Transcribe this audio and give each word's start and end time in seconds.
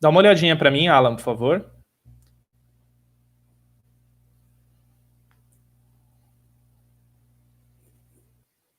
Dá 0.00 0.08
uma 0.08 0.20
olhadinha 0.20 0.56
para 0.56 0.70
mim, 0.70 0.88
Alan, 0.88 1.14
por 1.14 1.22
favor. 1.22 1.70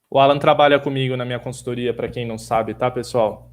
O 0.09 0.19
Alan 0.19 0.39
trabalha 0.39 0.79
comigo 0.79 1.15
na 1.15 1.23
minha 1.23 1.39
consultoria, 1.39 1.93
para 1.93 2.09
quem 2.09 2.25
não 2.25 2.39
sabe, 2.39 2.73
tá, 2.73 2.89
pessoal? 2.89 3.51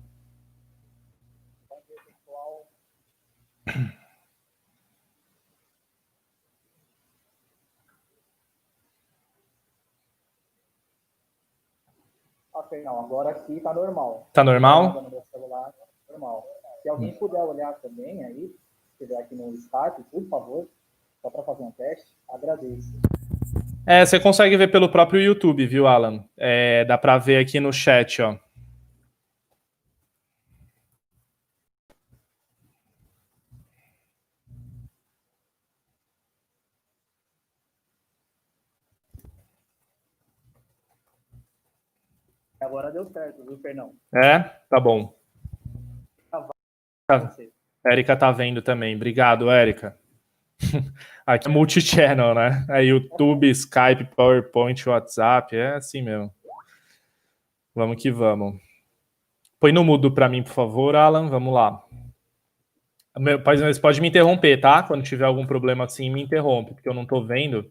Ok, 12.52 12.82
não, 12.82 12.98
agora 13.00 13.30
aqui 13.30 13.60
tá 13.60 13.72
normal. 13.74 14.28
Tá 14.32 14.42
normal? 14.42 15.02
No 15.02 15.10
meu 15.10 15.22
celular, 15.30 15.72
normal. 16.08 16.57
Se 16.82 16.88
alguém 16.88 17.14
puder 17.14 17.42
olhar 17.42 17.72
também 17.80 18.24
aí, 18.24 18.48
se 18.96 19.04
estiver 19.04 19.20
aqui 19.20 19.34
no 19.34 19.52
Skype, 19.54 20.02
por 20.10 20.26
favor, 20.28 20.68
só 21.20 21.30
para 21.30 21.42
fazer 21.42 21.62
um 21.62 21.72
teste, 21.72 22.14
agradeço. 22.28 22.94
É, 23.86 24.04
você 24.04 24.20
consegue 24.20 24.56
ver 24.56 24.70
pelo 24.70 24.90
próprio 24.90 25.20
YouTube, 25.20 25.66
viu, 25.66 25.86
Alan? 25.86 26.24
É, 26.36 26.84
dá 26.84 26.96
para 26.98 27.18
ver 27.18 27.38
aqui 27.38 27.58
no 27.58 27.72
chat, 27.72 28.22
ó. 28.22 28.38
Agora 42.60 42.90
deu 42.90 43.06
certo, 43.10 43.44
viu, 43.44 43.58
Fernão? 43.58 43.92
É? 44.14 44.40
Tá 44.68 44.80
bom. 44.80 45.17
Érica 47.86 48.16
tá 48.16 48.30
vendo 48.30 48.60
também. 48.60 48.94
Obrigado, 48.94 49.50
Érica. 49.50 49.98
Aqui 51.26 51.48
é 51.48 51.50
multi-channel, 51.50 52.34
né? 52.34 52.66
É 52.68 52.84
YouTube, 52.84 53.48
Skype, 53.50 54.04
PowerPoint, 54.16 54.88
WhatsApp, 54.88 55.56
é 55.56 55.76
assim 55.76 56.02
mesmo. 56.02 56.32
Vamos 57.74 58.02
que 58.02 58.10
vamos. 58.10 58.60
Põe 59.60 59.72
no 59.72 59.84
mudo 59.84 60.12
para 60.12 60.28
mim, 60.28 60.42
por 60.42 60.52
favor, 60.52 60.96
Alan. 60.96 61.28
Vamos 61.28 61.54
lá. 61.54 61.82
Você 63.44 63.80
pode 63.80 64.00
me 64.00 64.08
interromper, 64.08 64.60
tá? 64.60 64.82
Quando 64.82 65.02
tiver 65.02 65.24
algum 65.24 65.46
problema 65.46 65.84
assim, 65.84 66.10
me 66.10 66.22
interrompe, 66.22 66.74
porque 66.74 66.88
eu 66.88 66.94
não 66.94 67.02
estou 67.02 67.24
vendo. 67.26 67.70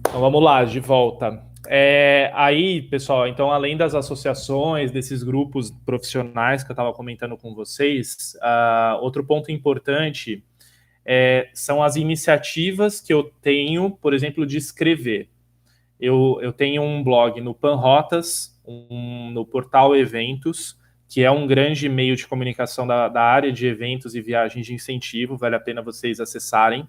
Então 0.00 0.20
vamos 0.20 0.42
lá, 0.42 0.64
de 0.64 0.80
volta. 0.80 1.49
É, 1.72 2.32
aí, 2.34 2.82
pessoal, 2.82 3.28
então 3.28 3.52
além 3.52 3.76
das 3.76 3.94
associações, 3.94 4.90
desses 4.90 5.22
grupos 5.22 5.70
profissionais 5.70 6.64
que 6.64 6.70
eu 6.72 6.74
estava 6.74 6.92
comentando 6.92 7.36
com 7.36 7.54
vocês, 7.54 8.36
uh, 8.42 9.00
outro 9.00 9.24
ponto 9.24 9.52
importante 9.52 10.44
é, 11.06 11.48
são 11.54 11.80
as 11.80 11.94
iniciativas 11.94 13.00
que 13.00 13.14
eu 13.14 13.32
tenho, 13.40 13.88
por 13.88 14.12
exemplo, 14.12 14.44
de 14.44 14.56
escrever. 14.58 15.28
Eu, 16.00 16.40
eu 16.42 16.52
tenho 16.52 16.82
um 16.82 17.04
blog 17.04 17.40
no 17.40 17.54
Panrotas, 17.54 18.60
um, 18.66 19.30
no 19.30 19.46
portal 19.46 19.94
Eventos, 19.94 20.76
que 21.08 21.22
é 21.22 21.30
um 21.30 21.46
grande 21.46 21.88
meio 21.88 22.16
de 22.16 22.26
comunicação 22.26 22.84
da, 22.84 23.08
da 23.08 23.22
área 23.22 23.52
de 23.52 23.68
eventos 23.68 24.16
e 24.16 24.20
viagens 24.20 24.66
de 24.66 24.74
incentivo, 24.74 25.36
vale 25.36 25.54
a 25.54 25.60
pena 25.60 25.80
vocês 25.80 26.18
acessarem. 26.18 26.88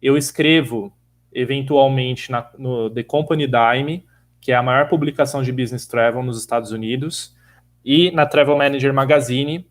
Eu 0.00 0.16
escrevo 0.16 0.92
eventualmente 1.32 2.30
na, 2.30 2.50
no 2.58 2.90
The 2.90 3.02
Company 3.02 3.46
Dime, 3.46 4.04
que 4.40 4.52
é 4.52 4.56
a 4.56 4.62
maior 4.62 4.88
publicação 4.88 5.42
de 5.42 5.52
business 5.52 5.86
travel 5.86 6.22
nos 6.22 6.38
Estados 6.38 6.72
Unidos, 6.72 7.36
e 7.84 8.10
na 8.10 8.26
Travel 8.26 8.56
Manager 8.56 8.92
Magazine, 8.92 9.66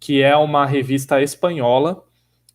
que 0.00 0.22
é 0.22 0.36
uma 0.36 0.66
revista 0.66 1.22
espanhola, 1.22 2.02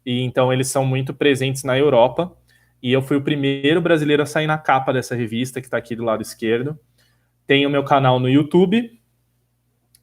e 0.05 0.21
então 0.21 0.51
eles 0.51 0.67
são 0.67 0.85
muito 0.85 1.13
presentes 1.13 1.63
na 1.63 1.77
Europa. 1.77 2.35
E 2.81 2.91
eu 2.91 3.01
fui 3.01 3.17
o 3.17 3.21
primeiro 3.21 3.81
brasileiro 3.81 4.23
a 4.23 4.25
sair 4.25 4.47
na 4.47 4.57
capa 4.57 4.93
dessa 4.93 5.15
revista, 5.15 5.59
que 5.59 5.67
está 5.67 5.77
aqui 5.77 5.95
do 5.95 6.03
lado 6.03 6.21
esquerdo. 6.21 6.79
Tenho 7.45 7.69
meu 7.69 7.83
canal 7.83 8.19
no 8.19 8.29
YouTube, 8.29 8.99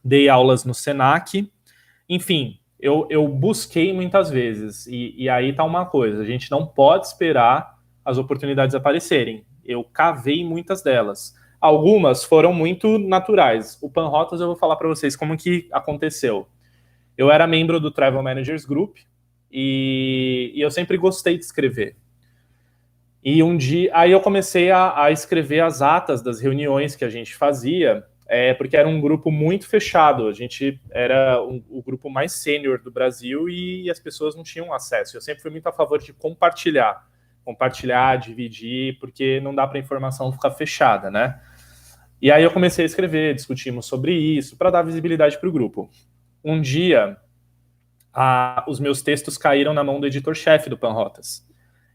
dei 0.05 0.29
aulas 0.29 0.65
no 0.65 0.75
Senac, 0.75 1.51
enfim, 2.09 2.61
eu, 2.79 3.07
eu 3.11 3.27
busquei 3.27 3.93
muitas 3.93 4.31
vezes. 4.31 4.87
E, 4.87 5.15
e 5.17 5.29
aí 5.29 5.53
tá 5.53 5.65
uma 5.65 5.87
coisa: 5.87 6.23
a 6.23 6.27
gente 6.27 6.51
não 6.51 6.67
pode 6.67 7.07
esperar 7.07 7.76
as 8.07 8.19
oportunidades 8.19 8.77
aparecerem. 8.77 9.45
Eu 9.65 9.83
cavei 9.83 10.45
muitas 10.45 10.81
delas. 10.81 11.35
Algumas 11.61 12.23
foram 12.23 12.53
muito 12.53 12.99
naturais. 12.99 13.77
O 13.83 13.91
Panrotas 13.91 14.41
eu 14.41 14.47
vou 14.47 14.57
falar 14.57 14.77
para 14.77 14.87
vocês 14.87 15.17
como 15.17 15.37
que 15.37 15.69
aconteceu. 15.73 16.47
Eu 17.19 17.33
era 17.33 17.49
membro 17.49 17.81
do 17.81 17.91
Travel 17.91 18.23
Managers 18.23 18.65
Group 18.65 18.99
e, 19.51 20.53
e 20.55 20.61
eu 20.61 20.71
sempre 20.71 20.97
gostei 20.97 21.37
de 21.37 21.45
escrever. 21.45 21.97
E 23.25 23.43
um 23.43 23.57
dia, 23.57 23.91
aí 23.93 24.13
eu 24.13 24.21
comecei 24.21 24.71
a, 24.71 25.03
a 25.03 25.11
escrever 25.11 25.61
as 25.61 25.83
atas 25.83 26.23
das 26.23 26.41
reuniões 26.41 26.95
que 26.95 27.05
a 27.05 27.09
gente 27.09 27.35
fazia, 27.35 28.05
é, 28.29 28.55
porque 28.55 28.77
era 28.77 28.87
um 28.87 29.01
grupo 29.01 29.33
muito 29.33 29.67
fechado. 29.67 30.29
A 30.29 30.33
gente 30.33 30.81
era 30.93 31.43
um, 31.43 31.61
o 31.69 31.83
grupo 31.83 32.09
mais 32.09 32.31
sênior 32.35 32.81
do 32.81 32.91
Brasil 32.93 33.49
e 33.49 33.91
as 33.91 33.99
pessoas 33.99 34.37
não 34.37 34.45
tinham 34.45 34.73
acesso. 34.73 35.17
Eu 35.17 35.21
sempre 35.21 35.43
fui 35.43 35.51
muito 35.51 35.67
a 35.67 35.73
favor 35.73 35.99
de 35.99 36.13
compartilhar 36.13 37.05
compartilhar, 37.47 38.17
dividir, 38.17 38.99
porque 38.99 39.41
não 39.41 39.55
dá 39.55 39.65
para 39.69 39.79
a 39.79 39.81
informação 39.81 40.33
ficar 40.33 40.51
fechada, 40.51 41.11
né? 41.11 41.41
E 42.21 42.33
aí 42.33 42.43
eu 42.43 42.51
comecei 42.51 42.85
a 42.85 42.87
escrever, 42.87 43.37
discutimos 43.37 43.87
sobre 43.87 44.13
isso, 44.13 44.57
para 44.57 44.71
dar 44.71 44.83
visibilidade 44.83 45.39
para 45.39 45.49
o 45.49 45.53
grupo. 45.53 45.89
Um 46.45 46.61
dia, 46.61 47.17
a, 48.13 48.65
os 48.67 48.81
meus 48.81 49.01
textos 49.01 49.39
caíram 49.39 49.73
na 49.73 49.85
mão 49.85 50.01
do 50.01 50.07
editor-chefe 50.09 50.69
do 50.69 50.77
Panrotas. 50.77 51.47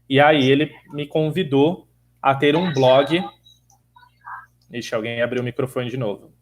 E 0.08 0.18
aí 0.18 0.50
ele 0.50 0.72
me 0.90 1.06
convidou 1.06 1.86
a 2.20 2.34
ter 2.34 2.56
um 2.56 2.72
blog. 2.72 3.22
Ixi, 4.72 4.94
alguém 4.94 5.20
abriu 5.20 5.42
o 5.42 5.44
microfone 5.44 5.90
de 5.90 5.98
novo 5.98 6.32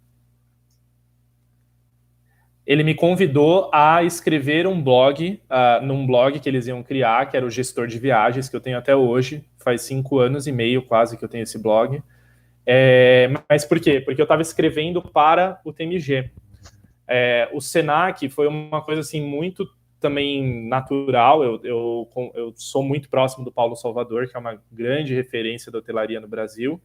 ele 2.70 2.84
me 2.84 2.94
convidou 2.94 3.68
a 3.72 4.04
escrever 4.04 4.64
um 4.64 4.80
blog, 4.80 5.42
uh, 5.50 5.84
num 5.84 6.06
blog 6.06 6.38
que 6.38 6.48
eles 6.48 6.68
iam 6.68 6.84
criar, 6.84 7.28
que 7.28 7.36
era 7.36 7.44
o 7.44 7.50
Gestor 7.50 7.88
de 7.88 7.98
Viagens, 7.98 8.48
que 8.48 8.54
eu 8.54 8.60
tenho 8.60 8.78
até 8.78 8.94
hoje, 8.94 9.44
faz 9.58 9.82
cinco 9.82 10.20
anos 10.20 10.46
e 10.46 10.52
meio 10.52 10.80
quase 10.80 11.18
que 11.18 11.24
eu 11.24 11.28
tenho 11.28 11.42
esse 11.42 11.60
blog. 11.60 12.00
É, 12.64 13.28
mas 13.48 13.64
por 13.64 13.80
quê? 13.80 14.00
Porque 14.00 14.20
eu 14.20 14.24
estava 14.24 14.40
escrevendo 14.40 15.02
para 15.02 15.60
o 15.64 15.72
TMG. 15.72 16.30
É, 17.08 17.50
o 17.52 17.60
Senac 17.60 18.28
foi 18.28 18.46
uma 18.46 18.80
coisa 18.82 19.00
assim 19.00 19.20
muito 19.20 19.68
também 19.98 20.68
natural. 20.68 21.42
Eu, 21.42 21.60
eu, 21.64 22.08
eu 22.36 22.52
sou 22.54 22.84
muito 22.84 23.10
próximo 23.10 23.44
do 23.44 23.50
Paulo 23.50 23.74
Salvador, 23.74 24.28
que 24.28 24.36
é 24.36 24.38
uma 24.38 24.62
grande 24.70 25.12
referência 25.12 25.72
da 25.72 25.78
hotelaria 25.78 26.20
no 26.20 26.28
Brasil, 26.28 26.80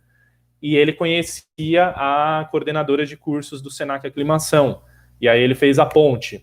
e 0.60 0.76
ele 0.76 0.94
conhecia 0.94 1.94
a 1.96 2.48
coordenadora 2.50 3.06
de 3.06 3.16
cursos 3.16 3.62
do 3.62 3.70
Senac 3.70 4.08
Aclimação. 4.08 4.82
E 5.20 5.28
aí 5.28 5.42
ele 5.42 5.56
fez 5.56 5.80
a 5.80 5.86
ponte. 5.86 6.38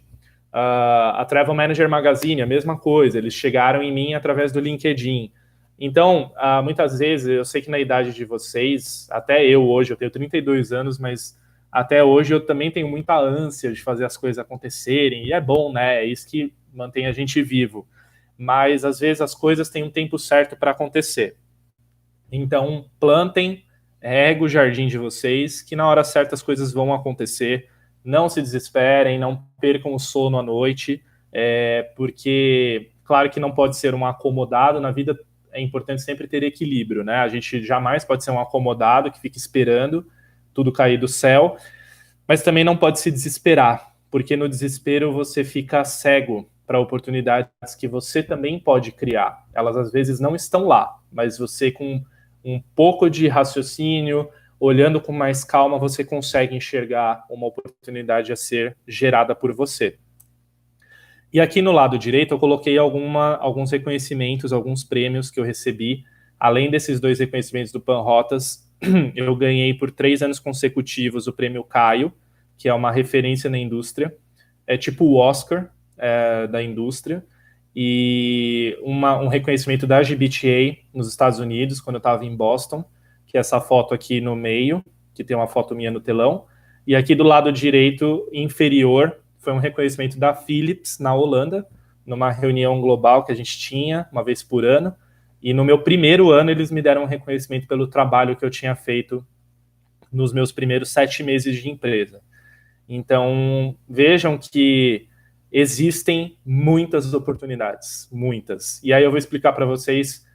Uh, 0.53 1.17
a 1.17 1.25
Travel 1.25 1.55
Manager 1.55 1.89
Magazine, 1.89 2.43
a 2.43 2.47
mesma 2.47 2.79
coisa, 2.79 3.17
eles 3.17 3.33
chegaram 3.33 3.83
em 3.83 3.93
mim 3.93 4.15
através 4.15 4.53
do 4.53 4.61
LinkedIn. 4.61 5.33
Então, 5.79 6.33
uh, 6.37 6.63
muitas 6.63 6.99
vezes, 6.99 7.27
eu 7.27 7.45
sei 7.45 7.63
que 7.63 7.71
na 7.71 7.79
idade 7.79 8.13
de 8.13 8.25
vocês, 8.25 9.09
até 9.11 9.45
eu 9.45 9.67
hoje, 9.67 9.93
eu 9.93 9.97
tenho 9.97 10.11
32 10.11 10.73
anos, 10.73 10.99
mas 10.99 11.39
até 11.71 12.05
hoje 12.05 12.35
eu 12.35 12.45
também 12.45 12.71
tenho 12.71 12.87
muita 12.87 13.19
ânsia 13.19 13.73
de 13.73 13.83
fazer 13.83 14.05
as 14.05 14.17
coisas 14.17 14.39
acontecerem, 14.39 15.25
e 15.25 15.33
é 15.33 15.41
bom, 15.41 15.73
né? 15.73 16.03
É 16.03 16.05
isso 16.05 16.29
que 16.29 16.53
mantém 16.73 17.07
a 17.07 17.13
gente 17.13 17.43
vivo. 17.43 17.89
Mas 18.37 18.85
às 18.85 19.01
vezes 19.01 19.23
as 19.23 19.35
coisas 19.35 19.71
têm 19.71 19.83
um 19.83 19.91
tempo 19.91 20.19
certo 20.19 20.55
para 20.55 20.73
acontecer. 20.73 21.37
Então, 22.31 22.87
plantem, 23.01 23.65
rega 24.01 24.45
o 24.45 24.49
jardim 24.49 24.87
de 24.87 24.99
vocês, 24.99 25.63
que 25.63 25.75
na 25.75 25.89
hora 25.89 26.05
certa 26.05 26.35
as 26.35 26.43
coisas 26.43 26.73
vão 26.73 26.93
acontecer 26.93 27.69
não 28.05 28.29
se 28.29 28.41
desesperem, 28.41 29.19
não 29.19 29.45
percam 29.61 29.95
o 29.95 29.99
sono 29.99 30.39
à 30.39 30.43
noite, 30.43 31.03
é, 31.33 31.91
porque, 31.97 32.91
claro 33.05 33.31
que 33.31 33.41
não 33.41 33.53
pode 33.53 33.77
ser 33.77 33.95
um 33.95 34.05
acomodado, 34.05 34.81
na 34.81 34.91
vida 34.91 35.19
é 35.53 35.61
importante 35.61 36.03
sempre 36.03 36.27
ter 36.27 36.43
equilíbrio, 36.43 37.05
né? 37.05 37.17
A 37.17 37.29
gente 37.29 37.63
jamais 37.63 38.05
pode 38.05 38.25
ser 38.25 38.31
um 38.31 38.41
acomodado 38.41 39.11
que 39.11 39.21
fica 39.21 39.37
esperando 39.37 40.07
tudo 40.55 40.73
cair 40.73 40.99
do 40.99 41.09
céu, 41.09 41.57
mas 42.27 42.43
também 42.43 42.65
não 42.65 42.77
pode 42.77 43.01
se 43.01 43.11
desesperar, 43.11 43.95
porque 44.11 44.37
no 44.37 44.49
desespero 44.49 45.13
você 45.13 45.45
fica 45.45 45.85
cego 45.85 46.49
para 46.67 46.81
oportunidades 46.81 47.75
que 47.79 47.87
você 47.87 48.23
também 48.23 48.59
pode 48.59 48.93
criar. 48.93 49.45
Elas 49.53 49.77
às 49.77 49.93
vezes 49.93 50.21
não 50.21 50.35
estão 50.35 50.67
lá, 50.67 50.99
mas 51.11 51.39
você 51.39 51.71
com 51.71 52.03
um 52.45 52.63
pouco 52.75 53.09
de 53.09 53.29
raciocínio, 53.29 54.29
olhando 54.65 55.01
com 55.01 55.11
mais 55.11 55.43
calma, 55.43 55.77
você 55.77 56.05
consegue 56.05 56.55
enxergar 56.55 57.25
uma 57.29 57.49
oportunidade 57.49 58.33
a 58.33 58.37
ser 58.37 58.77
gerada 58.87 59.35
por 59.35 59.53
você. 59.53 59.99
E 61.33 61.41
aqui 61.41 61.61
no 61.61 61.73
lado 61.73 61.99
direito 61.99 62.33
eu 62.33 62.39
coloquei 62.39 62.79
alguma, 62.79 63.35
alguns 63.39 63.73
reconhecimentos, 63.73 64.53
alguns 64.53 64.85
prêmios 64.85 65.33
que 65.33 65.41
eu 65.41 65.45
recebi. 65.45 66.05
Além 66.39 66.71
desses 66.71 67.01
dois 67.01 67.19
reconhecimentos 67.19 67.73
do 67.73 67.81
Panrotas, 67.81 68.71
eu 69.17 69.35
ganhei 69.35 69.75
por 69.75 69.91
três 69.91 70.23
anos 70.23 70.39
consecutivos 70.39 71.27
o 71.27 71.33
prêmio 71.33 71.65
Caio, 71.65 72.13
que 72.57 72.69
é 72.69 72.75
uma 72.75 72.93
referência 72.93 73.51
na 73.51 73.59
indústria. 73.59 74.17
É 74.65 74.77
tipo 74.77 75.05
o 75.05 75.17
Oscar 75.17 75.73
é, 75.99 76.47
da 76.47 76.63
indústria. 76.63 77.27
E 77.75 78.79
uma, 78.81 79.19
um 79.19 79.27
reconhecimento 79.27 79.89
da 79.89 80.01
GBTA 80.05 80.77
nos 80.95 81.09
Estados 81.09 81.41
Unidos, 81.41 81.81
quando 81.81 81.97
eu 81.97 81.99
estava 81.99 82.25
em 82.25 82.37
Boston, 82.37 82.85
que 83.33 83.39
é 83.39 83.41
essa 83.41 83.59
foto 83.63 83.95
aqui 83.95 84.21
no 84.21 84.37
meio, 84.37 84.85
que 85.15 85.25
tem 85.25 85.35
uma 85.35 85.49
foto 85.49 85.75
minha 85.75 85.91
no 85.91 86.01
telão. 86.01 86.45
E 86.87 86.95
aqui 86.95 87.15
do 87.15 87.25
lado 87.25 87.51
direito 87.51 88.29
inferior 88.31 89.17
foi 89.39 89.55
um 89.55 89.59
reconhecimento 89.59 90.19
da 90.19 90.35
Philips 90.35 90.99
na 90.99 91.15
Holanda, 91.15 91.67
numa 92.05 92.31
reunião 92.31 92.79
global 92.79 93.25
que 93.25 93.33
a 93.33 93.35
gente 93.35 93.59
tinha 93.59 94.07
uma 94.13 94.23
vez 94.23 94.43
por 94.43 94.67
ano. 94.67 94.95
E 95.43 95.55
no 95.55 95.65
meu 95.65 95.79
primeiro 95.79 96.31
ano 96.31 96.51
eles 96.51 96.71
me 96.71 96.83
deram 96.83 97.05
um 97.05 97.07
reconhecimento 97.07 97.67
pelo 97.67 97.87
trabalho 97.87 98.37
que 98.37 98.45
eu 98.45 98.51
tinha 98.51 98.77
feito 98.77 99.27
nos 100.13 100.31
meus 100.31 100.53
primeiros 100.53 100.91
sete 100.91 101.23
meses 101.23 101.57
de 101.57 101.71
empresa. 101.71 102.21
Então 102.87 103.75
vejam 103.89 104.37
que 104.37 105.09
existem 105.51 106.37
muitas 106.45 107.15
oportunidades, 107.15 108.11
muitas. 108.13 108.79
E 108.85 108.93
aí 108.93 109.03
eu 109.03 109.11
vou 109.11 109.19
explicar 109.19 109.55
para 109.55 109.65
vocês, 109.65 110.27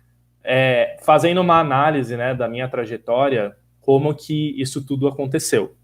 é, 0.49 0.95
fazendo 1.01 1.41
uma 1.41 1.59
análise 1.59 2.15
né, 2.15 2.33
da 2.33 2.47
minha 2.47 2.69
trajetória, 2.69 3.53
como 3.81 4.15
que 4.15 4.55
isso 4.59 4.85
tudo 4.85 5.05
aconteceu. 5.05 5.75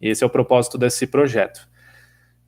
Esse 0.00 0.22
é 0.22 0.26
o 0.26 0.30
propósito 0.30 0.78
desse 0.78 1.08
projeto. 1.08 1.68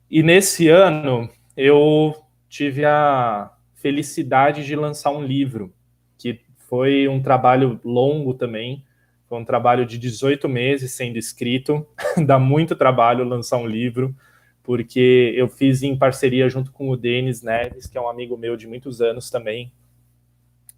E 0.09 0.23
nesse 0.23 0.69
ano 0.69 1.29
eu 1.57 2.15
tive 2.47 2.85
a 2.85 3.51
felicidade 3.75 4.65
de 4.65 4.73
lançar 4.73 5.11
um 5.11 5.21
livro, 5.21 5.73
que 6.17 6.39
foi 6.69 7.09
um 7.09 7.21
trabalho 7.21 7.77
longo 7.83 8.33
também, 8.33 8.85
foi 9.27 9.37
um 9.37 9.45
trabalho 9.45 9.85
de 9.85 9.97
18 9.97 10.47
meses 10.47 10.93
sendo 10.93 11.17
escrito, 11.17 11.85
dá 12.25 12.39
muito 12.39 12.73
trabalho 12.73 13.25
lançar 13.25 13.57
um 13.57 13.67
livro, 13.67 14.15
porque 14.63 15.33
eu 15.35 15.49
fiz 15.49 15.83
em 15.83 15.97
parceria 15.97 16.47
junto 16.47 16.71
com 16.71 16.89
o 16.89 16.95
Denis 16.95 17.41
Neves, 17.41 17.85
que 17.85 17.97
é 17.97 18.01
um 18.01 18.07
amigo 18.07 18.37
meu 18.37 18.55
de 18.55 18.65
muitos 18.65 19.01
anos 19.01 19.29
também, 19.29 19.73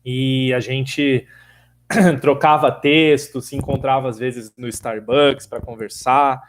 e 0.06 0.54
a 0.54 0.60
gente 0.60 1.28
trocava 2.22 2.72
texto, 2.72 3.42
se 3.42 3.56
encontrava 3.56 4.08
às 4.08 4.20
vezes 4.20 4.54
no 4.56 4.68
Starbucks 4.68 5.48
para 5.48 5.60
conversar, 5.60 6.42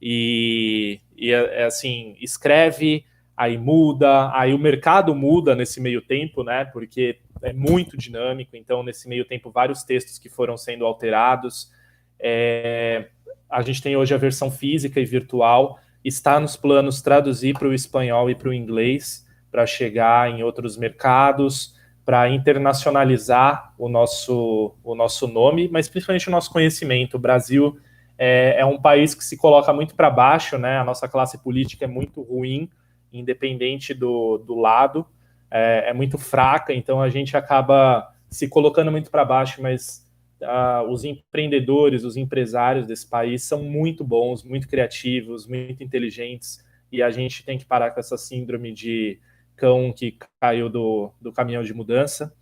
e, 0.00 1.00
e 1.16 1.32
é, 1.32 1.62
é 1.62 1.64
assim, 1.64 2.16
escreve 2.20 3.04
aí 3.36 3.56
muda, 3.58 4.30
aí 4.36 4.52
o 4.54 4.58
mercado 4.58 5.14
muda 5.14 5.54
nesse 5.54 5.80
meio 5.80 6.02
tempo, 6.02 6.42
né? 6.42 6.64
Porque 6.64 7.18
é 7.42 7.52
muito 7.52 7.96
dinâmico, 7.96 8.56
então 8.56 8.82
nesse 8.82 9.08
meio 9.08 9.24
tempo 9.24 9.50
vários 9.50 9.82
textos 9.82 10.18
que 10.18 10.28
foram 10.28 10.56
sendo 10.56 10.86
alterados. 10.86 11.70
É, 12.18 13.08
a 13.50 13.62
gente 13.62 13.82
tem 13.82 13.96
hoje 13.96 14.14
a 14.14 14.18
versão 14.18 14.50
física 14.50 15.00
e 15.00 15.04
virtual, 15.04 15.78
está 16.04 16.38
nos 16.38 16.56
planos 16.56 17.02
traduzir 17.02 17.54
para 17.58 17.68
o 17.68 17.74
espanhol 17.74 18.30
e 18.30 18.34
para 18.34 18.48
o 18.48 18.54
inglês, 18.54 19.26
para 19.50 19.66
chegar 19.66 20.30
em 20.30 20.42
outros 20.42 20.76
mercados, 20.76 21.76
para 22.04 22.28
internacionalizar 22.28 23.72
o 23.78 23.88
nosso, 23.88 24.74
o 24.82 24.94
nosso 24.94 25.28
nome, 25.28 25.68
mas 25.68 25.88
principalmente 25.88 26.28
o 26.28 26.32
nosso 26.32 26.50
conhecimento. 26.50 27.16
O 27.16 27.20
Brasil 27.20 27.78
é, 28.18 28.56
é 28.58 28.64
um 28.64 28.80
país 28.80 29.14
que 29.14 29.24
se 29.24 29.36
coloca 29.36 29.72
muito 29.72 29.94
para 29.94 30.10
baixo, 30.10 30.58
né? 30.58 30.78
A 30.78 30.84
nossa 30.84 31.08
classe 31.08 31.38
política 31.38 31.84
é 31.84 31.88
muito 31.88 32.22
ruim, 32.22 32.68
independente 33.12 33.94
do, 33.94 34.38
do 34.38 34.54
lado, 34.58 35.06
é, 35.50 35.90
é 35.90 35.92
muito 35.92 36.18
fraca, 36.18 36.72
então 36.72 37.00
a 37.00 37.08
gente 37.08 37.36
acaba 37.36 38.12
se 38.28 38.48
colocando 38.48 38.90
muito 38.90 39.10
para 39.10 39.24
baixo, 39.24 39.60
mas 39.60 40.08
uh, 40.40 40.90
os 40.90 41.04
empreendedores, 41.04 42.04
os 42.04 42.16
empresários 42.16 42.86
desse 42.86 43.08
país 43.08 43.42
são 43.42 43.62
muito 43.62 44.02
bons, 44.02 44.42
muito 44.42 44.66
criativos, 44.66 45.46
muito 45.46 45.82
inteligentes, 45.82 46.64
e 46.90 47.02
a 47.02 47.10
gente 47.10 47.44
tem 47.44 47.58
que 47.58 47.64
parar 47.64 47.90
com 47.90 48.00
essa 48.00 48.16
síndrome 48.16 48.72
de 48.72 49.18
cão 49.62 49.92
que 49.92 50.18
caiu 50.40 50.68
do, 50.68 51.12
do 51.20 51.32
caminhão 51.32 51.62
de 51.62 51.72
mudança. 51.72 52.34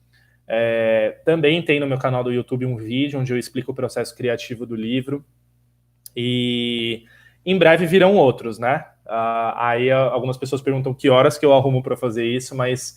É, 0.49 1.21
também 1.23 1.63
tem 1.63 1.79
no 1.79 1.87
meu 1.87 1.99
canal 1.99 2.25
do 2.25 2.33
YouTube 2.33 2.65
um 2.65 2.79
vídeo 2.79 3.21
onde 3.21 3.31
eu 3.31 3.39
explico 3.39 3.73
o 3.73 3.75
processo 3.75 4.17
criativo 4.17 4.65
do 4.65 4.75
livro. 4.75 5.23
E 6.17 7.05
em 7.45 7.59
breve 7.59 7.85
virão 7.85 8.17
outros, 8.17 8.59
né? 8.59 8.87
Uh, 9.07 9.53
aí 9.57 9.91
algumas 9.91 10.39
pessoas 10.39 10.63
perguntam 10.63 10.95
que 10.95 11.11
horas 11.11 11.37
que 11.37 11.45
eu 11.45 11.53
arrumo 11.53 11.83
para 11.83 11.97
fazer 11.97 12.25
isso, 12.25 12.55
mas 12.57 12.97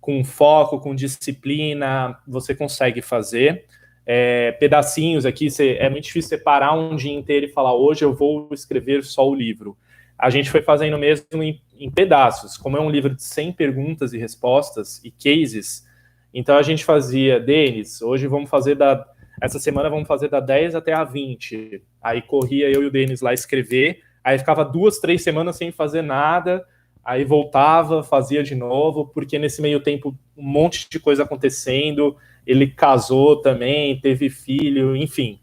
com 0.00 0.24
foco, 0.24 0.80
com 0.80 0.94
disciplina, 0.94 2.18
você 2.26 2.54
consegue 2.54 3.00
fazer. 3.00 3.66
É, 4.04 4.52
pedacinhos 4.52 5.24
aqui, 5.24 5.48
cê, 5.50 5.76
é 5.78 5.88
muito 5.88 6.04
difícil 6.04 6.30
separar 6.30 6.72
um 6.72 6.96
dia 6.96 7.12
inteiro 7.12 7.46
e 7.46 7.52
falar 7.52 7.74
hoje 7.74 8.04
eu 8.04 8.12
vou 8.12 8.48
escrever 8.52 9.04
só 9.04 9.28
o 9.28 9.34
livro. 9.34 9.76
A 10.20 10.30
gente 10.30 10.50
foi 10.50 10.62
fazendo 10.62 10.98
mesmo 10.98 11.42
em, 11.42 11.60
em 11.78 11.90
pedaços, 11.90 12.56
como 12.56 12.76
é 12.76 12.80
um 12.80 12.90
livro 12.90 13.14
de 13.14 13.22
100 13.22 13.52
perguntas 13.54 14.12
e 14.12 14.18
respostas 14.18 15.02
e 15.04 15.10
cases, 15.10 15.84
então 16.32 16.56
a 16.56 16.62
gente 16.62 16.84
fazia, 16.84 17.40
Denis, 17.40 18.00
hoje 18.02 18.26
vamos 18.26 18.48
fazer 18.48 18.76
da. 18.76 19.04
Essa 19.42 19.58
semana 19.58 19.88
vamos 19.88 20.06
fazer 20.06 20.28
da 20.28 20.38
10 20.38 20.74
até 20.74 20.92
a 20.92 21.02
20. 21.02 21.82
Aí 22.02 22.20
corria 22.20 22.70
eu 22.70 22.82
e 22.82 22.86
o 22.86 22.90
Denis 22.90 23.20
lá 23.20 23.32
escrever 23.32 24.02
aí 24.22 24.38
ficava 24.38 24.64
duas, 24.64 24.98
três 24.98 25.22
semanas 25.22 25.56
sem 25.56 25.72
fazer 25.72 26.02
nada, 26.02 26.64
aí 27.04 27.24
voltava, 27.24 28.02
fazia 28.02 28.42
de 28.42 28.54
novo, 28.54 29.06
porque 29.06 29.38
nesse 29.38 29.60
meio 29.60 29.80
tempo 29.80 30.16
um 30.36 30.42
monte 30.42 30.88
de 30.88 31.00
coisa 31.00 31.22
acontecendo, 31.22 32.16
ele 32.46 32.68
casou 32.68 33.40
também, 33.40 34.00
teve 34.00 34.30
filho, 34.30 34.96
enfim. 34.96 35.40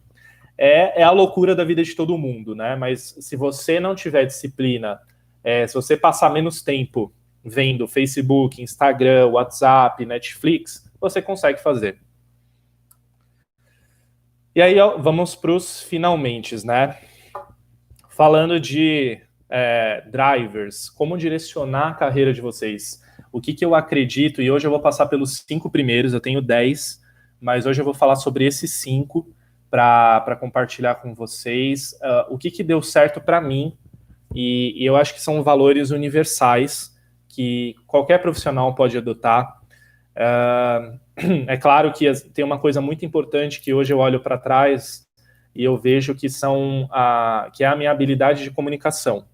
É, 0.57 1.01
é 1.01 1.03
a 1.03 1.11
loucura 1.11 1.55
da 1.55 1.63
vida 1.63 1.83
de 1.83 1.95
todo 1.95 2.17
mundo, 2.17 2.55
né? 2.55 2.75
Mas 2.75 3.15
se 3.19 3.35
você 3.35 3.79
não 3.79 3.93
tiver 3.93 4.25
disciplina, 4.25 4.99
é, 5.43 5.67
se 5.67 5.73
você 5.73 5.95
passar 5.95 6.31
menos 6.31 6.61
tempo 6.61 7.13
vendo 7.43 7.87
Facebook, 7.87 8.61
Instagram, 8.61 9.27
WhatsApp, 9.27 10.05
Netflix, 10.05 10.89
você 10.99 11.21
consegue 11.21 11.61
fazer. 11.61 11.99
E 14.55 14.61
aí, 14.61 14.79
ó, 14.79 14.97
vamos 14.97 15.35
para 15.35 15.51
os 15.51 15.81
finalmente, 15.83 16.65
né? 16.65 16.97
falando 18.17 18.59
de 18.59 19.21
é, 19.47 20.03
drivers, 20.09 20.89
como 20.89 21.15
direcionar 21.15 21.89
a 21.89 21.93
carreira 21.93 22.33
de 22.33 22.41
vocês. 22.41 22.99
O 23.31 23.39
que, 23.39 23.53
que 23.53 23.63
eu 23.63 23.75
acredito, 23.75 24.41
e 24.41 24.49
hoje 24.49 24.65
eu 24.65 24.71
vou 24.71 24.79
passar 24.79 25.05
pelos 25.05 25.43
cinco 25.47 25.69
primeiros, 25.69 26.15
eu 26.15 26.19
tenho 26.19 26.41
dez, 26.41 26.99
mas 27.39 27.67
hoje 27.67 27.79
eu 27.79 27.85
vou 27.85 27.93
falar 27.93 28.15
sobre 28.15 28.43
esses 28.43 28.71
cinco 28.71 29.31
para 29.69 30.35
compartilhar 30.39 30.95
com 30.95 31.13
vocês 31.13 31.93
uh, 32.01 32.33
o 32.33 32.37
que, 32.37 32.49
que 32.49 32.63
deu 32.63 32.81
certo 32.81 33.19
para 33.19 33.41
mim, 33.41 33.77
e, 34.33 34.73
e, 34.81 34.85
eu 34.85 34.95
acho 34.95 35.13
que 35.13 35.21
são 35.21 35.41
valores 35.41 35.89
universais 35.91 36.95
que 37.29 37.75
qualquer 37.85 38.21
profissional 38.21 38.73
pode 38.75 38.97
adotar. 38.97 39.57
Uh, 40.15 40.99
é 41.47 41.57
claro 41.57 41.91
que 41.91 42.11
tem 42.29 42.43
uma 42.43 42.59
coisa 42.59 42.81
muito 42.81 43.05
importante 43.05 43.61
que 43.61 43.73
hoje 43.73 43.93
eu 43.93 43.99
olho 43.99 44.19
para 44.19 44.37
trás 44.37 45.05
e 45.55 45.63
eu 45.63 45.77
vejo 45.77 46.13
que 46.13 46.29
são 46.29 46.87
a, 46.91 47.49
que 47.53 47.63
é 47.63 47.67
a 47.67 47.75
minha 47.75 47.91
habilidade 47.91 48.43
de 48.43 48.51
comunicação. 48.51 49.25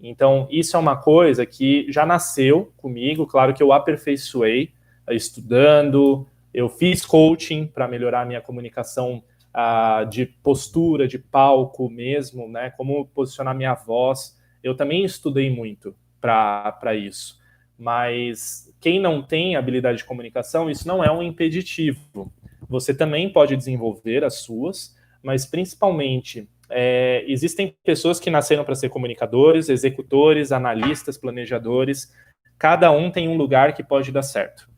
Então, 0.00 0.48
isso 0.50 0.76
é 0.76 0.80
uma 0.80 0.96
coisa 0.96 1.46
que 1.46 1.86
já 1.90 2.04
nasceu 2.04 2.72
comigo, 2.76 3.26
claro 3.26 3.54
que 3.54 3.62
eu 3.62 3.72
aperfeiçoei 3.72 4.72
estudando, 5.10 6.26
eu 6.52 6.68
fiz 6.68 7.04
coaching 7.04 7.66
para 7.66 7.88
melhorar 7.88 8.22
a 8.22 8.24
minha 8.24 8.40
comunicação 8.40 9.22
uh, 9.54 10.08
de 10.08 10.26
postura, 10.26 11.06
de 11.06 11.18
palco 11.18 11.88
mesmo, 11.88 12.48
né? 12.48 12.70
Como 12.70 13.06
posicionar 13.08 13.54
minha 13.54 13.74
voz. 13.74 14.36
Eu 14.62 14.76
também 14.76 15.04
estudei 15.04 15.50
muito 15.50 15.94
para 16.20 16.94
isso. 16.94 17.38
Mas 17.78 18.72
quem 18.80 19.00
não 19.00 19.22
tem 19.22 19.56
habilidade 19.56 19.98
de 19.98 20.04
comunicação, 20.04 20.70
isso 20.70 20.86
não 20.86 21.02
é 21.02 21.10
um 21.10 21.22
impeditivo. 21.22 22.32
Você 22.68 22.94
também 22.94 23.30
pode 23.30 23.56
desenvolver 23.56 24.24
as 24.24 24.36
suas, 24.36 24.96
mas 25.22 25.44
principalmente 25.44 26.48
é, 26.70 27.24
existem 27.26 27.76
pessoas 27.84 28.18
que 28.18 28.30
nasceram 28.30 28.64
para 28.64 28.74
ser 28.74 28.88
comunicadores, 28.88 29.68
executores, 29.68 30.50
analistas, 30.50 31.18
planejadores. 31.18 32.12
Cada 32.58 32.90
um 32.90 33.10
tem 33.10 33.28
um 33.28 33.36
lugar 33.36 33.74
que 33.74 33.82
pode 33.82 34.10
dar 34.10 34.22
certo. 34.22 34.68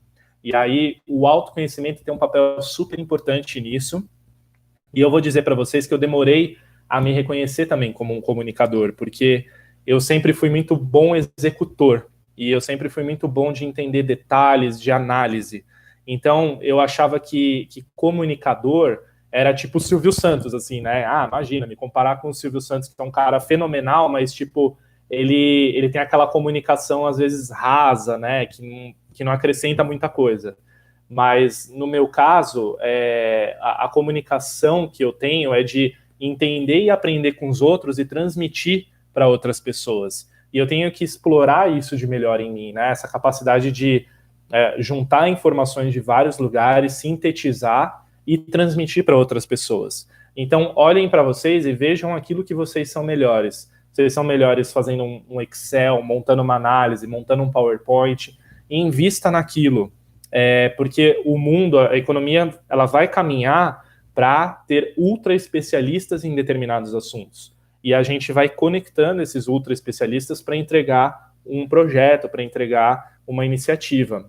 E 0.43 0.55
aí 0.55 0.97
o 1.07 1.27
autoconhecimento 1.27 2.05
tem 2.05 2.15
um 2.15 2.19
papel 2.19 2.61
super 2.63 2.99
importante 2.99 3.61
nisso. 3.61 4.09
E 4.95 5.01
eu 5.01 5.11
vou 5.11 5.21
dizer 5.21 5.43
para 5.43 5.55
vocês 5.55 5.87
que 5.87 5.95
eu 5.95 5.99
demorei 5.99 6.59
a 6.89 7.01
me 7.01 7.13
reconhecer 7.13 7.67
também 7.67 7.93
como 7.93 8.15
um 8.15 8.21
comunicador, 8.21 8.93
porque 8.93 9.47
eu 9.87 10.01
sempre 10.01 10.33
fui 10.33 10.49
muito 10.49 10.77
bom 10.77 11.15
executor 11.15 12.07
e 12.37 12.51
eu 12.51 12.61
sempre 12.61 12.89
fui 12.89 13.03
muito 13.03 13.27
bom 13.27 13.53
de 13.53 13.65
entender 13.65 14.03
detalhes, 14.03 14.81
de 14.81 14.91
análise. 14.91 15.65
Então 16.07 16.59
eu 16.63 16.81
achava 16.81 17.19
que, 17.19 17.67
que 17.71 17.85
comunicador 17.95 19.01
era 19.37 19.53
tipo 19.53 19.79
o 19.79 19.81
Silvio 19.81 20.13
Santos, 20.13 20.55
assim, 20.55 20.81
né? 20.81 21.05
Ah, 21.05 21.27
imagina, 21.29 21.67
me 21.67 21.77
comparar 21.77 22.21
com 22.23 22.31
o 22.31 22.35
Silvio 22.35 22.61
Santos, 22.61 22.89
que 22.89 22.95
é 22.99 23.05
um 23.05 23.11
cara 23.11 23.39
fenomenal, 23.39 24.09
mas, 24.09 24.33
tipo, 24.33 24.79
ele, 25.11 25.73
ele 25.77 25.91
tem 25.91 26.01
aquela 26.01 26.27
comunicação, 26.27 27.07
às 27.07 27.19
vezes, 27.19 27.51
rasa, 27.51 28.17
né? 28.17 28.47
Que 28.47 28.63
não, 28.63 28.95
que 29.13 29.25
não 29.25 29.33
acrescenta 29.33 29.85
muita 29.85 30.09
coisa. 30.09 30.57
Mas, 31.09 31.71
no 31.73 31.87
meu 31.87 32.09
caso, 32.09 32.77
é, 32.81 33.57
a, 33.61 33.85
a 33.85 33.89
comunicação 33.89 34.89
que 34.89 35.05
eu 35.05 35.13
tenho 35.13 35.55
é 35.55 35.63
de 35.63 35.95
entender 36.21 36.83
e 36.83 36.91
aprender 36.91 37.33
com 37.33 37.49
os 37.49 37.63
outros 37.63 37.99
e 37.99 38.05
transmitir 38.05 38.87
para 39.13 39.29
outras 39.29 39.61
pessoas. 39.61 40.29
E 40.53 40.59
eu 40.59 40.67
tenho 40.67 40.91
que 40.91 41.05
explorar 41.05 41.71
isso 41.71 41.97
de 41.97 42.07
melhor 42.07 42.41
em 42.41 42.51
mim, 42.51 42.73
né? 42.73 42.91
Essa 42.91 43.07
capacidade 43.07 43.71
de 43.71 44.07
é, 44.53 44.77
juntar 44.79 45.29
informações 45.29 45.93
de 45.93 46.01
vários 46.01 46.39
lugares, 46.39 46.95
sintetizar 46.95 48.05
e 48.27 48.39
transmitir 48.39 49.05
para 49.05 49.17
outras 49.17 49.47
pessoas. 49.47 50.09
Então, 50.37 50.73
olhem 50.77 51.09
para 51.09 51.23
vocês 51.23 51.65
e 51.65 51.73
vejam 51.73 52.15
aquilo 52.15 52.45
que 52.45 52.55
vocês 52.55 52.91
são 52.91 53.03
melhores. 53.03 53.71
Vocês 53.93 54.13
são 54.13 54.23
melhores 54.23 54.73
fazendo 54.73 55.03
um, 55.03 55.41
Excel, 55.41 56.03
montando 56.03 56.43
uma 56.43 56.57
análise, 56.57 57.07
montando 57.07 57.43
um 57.43 57.51
PowerPoint, 57.51 58.39
invista 58.69 59.31
naquilo. 59.31 59.91
É, 60.39 60.69
porque 60.77 61.23
o 61.25 61.39
mundo, 61.39 61.79
a 61.79 61.97
economia, 61.97 62.53
ela 62.69 62.85
vai 62.85 63.09
caminhar 63.09 63.83
para 64.15 64.49
ter 64.69 64.93
ultra 64.95 65.35
especialistas 65.35 66.25
em 66.25 66.35
determinados 66.35 66.95
assuntos. 66.95 67.57
E 67.83 67.95
a 67.95 68.03
gente 68.03 68.33
vai 68.33 68.47
conectando 68.47 69.23
esses 69.23 69.49
ultra 69.49 69.73
especialistas 69.73 70.43
para 70.43 70.55
entregar 70.55 71.33
um 71.47 71.67
projeto, 71.67 72.29
para 72.29 72.43
entregar 72.43 73.17
uma 73.27 73.47
iniciativa. 73.47 74.29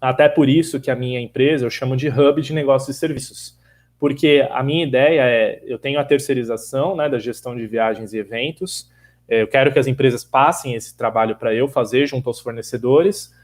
Até 0.00 0.28
por 0.28 0.48
isso 0.48 0.80
que 0.80 0.88
a 0.88 0.94
minha 0.94 1.18
empresa 1.18 1.66
eu 1.66 1.70
chamo 1.70 1.96
de 1.96 2.08
hub 2.08 2.40
de 2.40 2.52
negócios 2.52 2.96
e 2.96 3.00
serviços. 3.00 3.58
Porque 3.98 4.46
a 4.52 4.62
minha 4.62 4.86
ideia 4.86 5.22
é, 5.22 5.60
eu 5.66 5.80
tenho 5.80 5.98
a 5.98 6.04
terceirização 6.04 6.94
né, 6.94 7.08
da 7.08 7.18
gestão 7.18 7.56
de 7.56 7.66
viagens 7.66 8.12
e 8.12 8.18
eventos, 8.18 8.88
é, 9.28 9.42
eu 9.42 9.48
quero 9.48 9.72
que 9.72 9.80
as 9.80 9.88
empresas 9.88 10.22
passem 10.22 10.76
esse 10.76 10.96
trabalho 10.96 11.34
para 11.34 11.52
eu 11.52 11.66
fazer 11.66 12.06
junto 12.06 12.28
aos 12.28 12.38
fornecedores, 12.38 13.34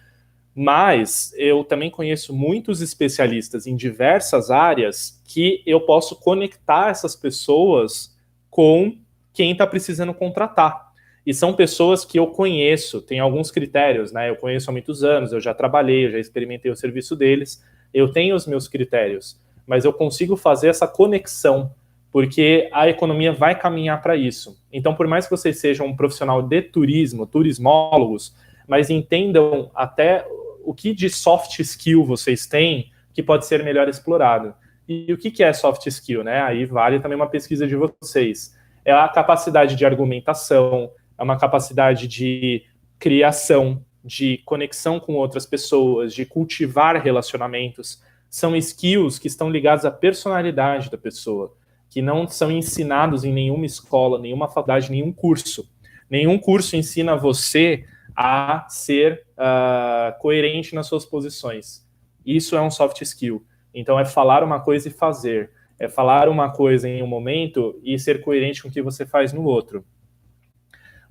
mas 0.54 1.32
eu 1.36 1.64
também 1.64 1.90
conheço 1.90 2.34
muitos 2.34 2.80
especialistas 2.80 3.66
em 3.66 3.76
diversas 3.76 4.50
áreas 4.50 5.20
que 5.26 5.62
eu 5.64 5.80
posso 5.80 6.16
conectar 6.16 6.90
essas 6.90 7.14
pessoas 7.14 8.16
com 8.50 8.96
quem 9.32 9.52
está 9.52 9.66
precisando 9.66 10.12
contratar. 10.12 10.90
E 11.24 11.32
são 11.32 11.54
pessoas 11.54 12.04
que 12.04 12.18
eu 12.18 12.26
conheço, 12.26 13.00
tem 13.00 13.20
alguns 13.20 13.50
critérios, 13.50 14.10
né? 14.10 14.30
Eu 14.30 14.36
conheço 14.36 14.70
há 14.70 14.72
muitos 14.72 15.04
anos, 15.04 15.32
eu 15.32 15.40
já 15.40 15.54
trabalhei, 15.54 16.06
eu 16.06 16.10
já 16.10 16.18
experimentei 16.18 16.70
o 16.70 16.76
serviço 16.76 17.14
deles, 17.14 17.62
eu 17.92 18.10
tenho 18.10 18.34
os 18.34 18.46
meus 18.46 18.66
critérios, 18.66 19.38
mas 19.66 19.84
eu 19.84 19.92
consigo 19.92 20.36
fazer 20.36 20.68
essa 20.68 20.88
conexão, 20.88 21.72
porque 22.10 22.68
a 22.72 22.88
economia 22.88 23.32
vai 23.32 23.56
caminhar 23.56 24.02
para 24.02 24.16
isso. 24.16 24.60
Então, 24.72 24.94
por 24.94 25.06
mais 25.06 25.26
que 25.26 25.30
vocês 25.30 25.60
sejam 25.60 25.86
um 25.86 25.94
profissional 25.94 26.42
de 26.42 26.62
turismo, 26.62 27.26
turismólogos, 27.26 28.34
mas 28.66 28.90
entendam 28.90 29.70
até 29.74 30.26
o 30.64 30.74
que 30.74 30.94
de 30.94 31.08
soft 31.10 31.58
skill 31.60 32.04
vocês 32.04 32.46
têm 32.46 32.90
que 33.12 33.22
pode 33.22 33.46
ser 33.46 33.62
melhor 33.62 33.88
explorado. 33.88 34.54
E 34.88 35.12
o 35.12 35.18
que 35.18 35.42
é 35.42 35.52
soft 35.52 35.86
skill, 35.86 36.24
né? 36.24 36.42
Aí 36.42 36.64
vale 36.64 36.98
também 36.98 37.16
uma 37.16 37.28
pesquisa 37.28 37.66
de 37.66 37.76
vocês. 37.76 38.56
É 38.84 38.92
a 38.92 39.08
capacidade 39.08 39.76
de 39.76 39.84
argumentação, 39.84 40.90
é 41.16 41.22
uma 41.22 41.38
capacidade 41.38 42.08
de 42.08 42.64
criação, 42.98 43.84
de 44.04 44.38
conexão 44.44 44.98
com 44.98 45.14
outras 45.14 45.46
pessoas, 45.46 46.14
de 46.14 46.24
cultivar 46.24 47.00
relacionamentos. 47.02 48.02
São 48.28 48.56
skills 48.56 49.18
que 49.18 49.28
estão 49.28 49.50
ligados 49.50 49.84
à 49.84 49.90
personalidade 49.90 50.90
da 50.90 50.98
pessoa, 50.98 51.54
que 51.88 52.00
não 52.00 52.26
são 52.26 52.50
ensinados 52.50 53.24
em 53.24 53.32
nenhuma 53.32 53.66
escola, 53.66 54.18
nenhuma 54.18 54.48
faculdade, 54.48 54.90
nenhum 54.90 55.12
curso. 55.12 55.68
Nenhum 56.08 56.38
curso 56.38 56.74
ensina 56.74 57.16
você 57.16 57.84
a 58.22 58.66
ser 58.68 59.24
uh, 59.32 60.20
coerente 60.20 60.74
nas 60.74 60.86
suas 60.86 61.06
posições. 61.06 61.88
Isso 62.24 62.54
é 62.54 62.60
um 62.60 62.70
soft 62.70 63.00
skill. 63.00 63.46
Então, 63.72 63.98
é 63.98 64.04
falar 64.04 64.44
uma 64.44 64.60
coisa 64.60 64.88
e 64.88 64.90
fazer. 64.90 65.50
É 65.78 65.88
falar 65.88 66.28
uma 66.28 66.52
coisa 66.52 66.86
em 66.86 67.02
um 67.02 67.06
momento 67.06 67.80
e 67.82 67.98
ser 67.98 68.20
coerente 68.20 68.60
com 68.60 68.68
o 68.68 68.70
que 68.70 68.82
você 68.82 69.06
faz 69.06 69.32
no 69.32 69.44
outro. 69.44 69.82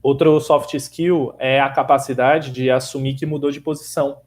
Outro 0.03 0.39
soft 0.39 0.75
skill 0.75 1.33
é 1.39 1.59
a 1.59 1.71
capacidade 1.71 2.51
de 2.51 2.69
assumir 2.69 3.15
que 3.15 3.25
mudou 3.25 3.49
de 3.49 3.59
posição. 3.59 4.21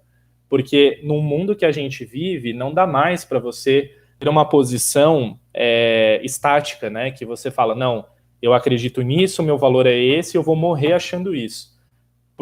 Porque 0.49 1.01
no 1.05 1.23
mundo 1.23 1.55
que 1.55 1.65
a 1.65 1.71
gente 1.71 2.05
vive, 2.05 2.53
não 2.53 2.75
dá 2.75 2.85
mais 2.85 3.25
para 3.25 3.39
você 3.39 3.95
ter 4.19 4.29
uma 4.29 4.49
posição 4.49 5.39
é, 5.55 6.21
estática, 6.25 6.91
né? 6.91 7.13
Que 7.13 7.25
você 7.25 7.49
fala, 7.49 7.77
não, 7.77 8.07
eu 8.43 8.53
acredito 8.53 9.03
nisso, 9.03 9.41
meu 9.41 9.57
valor 9.57 9.87
é 9.87 9.97
esse, 9.97 10.37
eu 10.37 10.43
vou 10.43 10.57
morrer 10.57 10.95
achando 10.95 11.33
isso. 11.33 11.72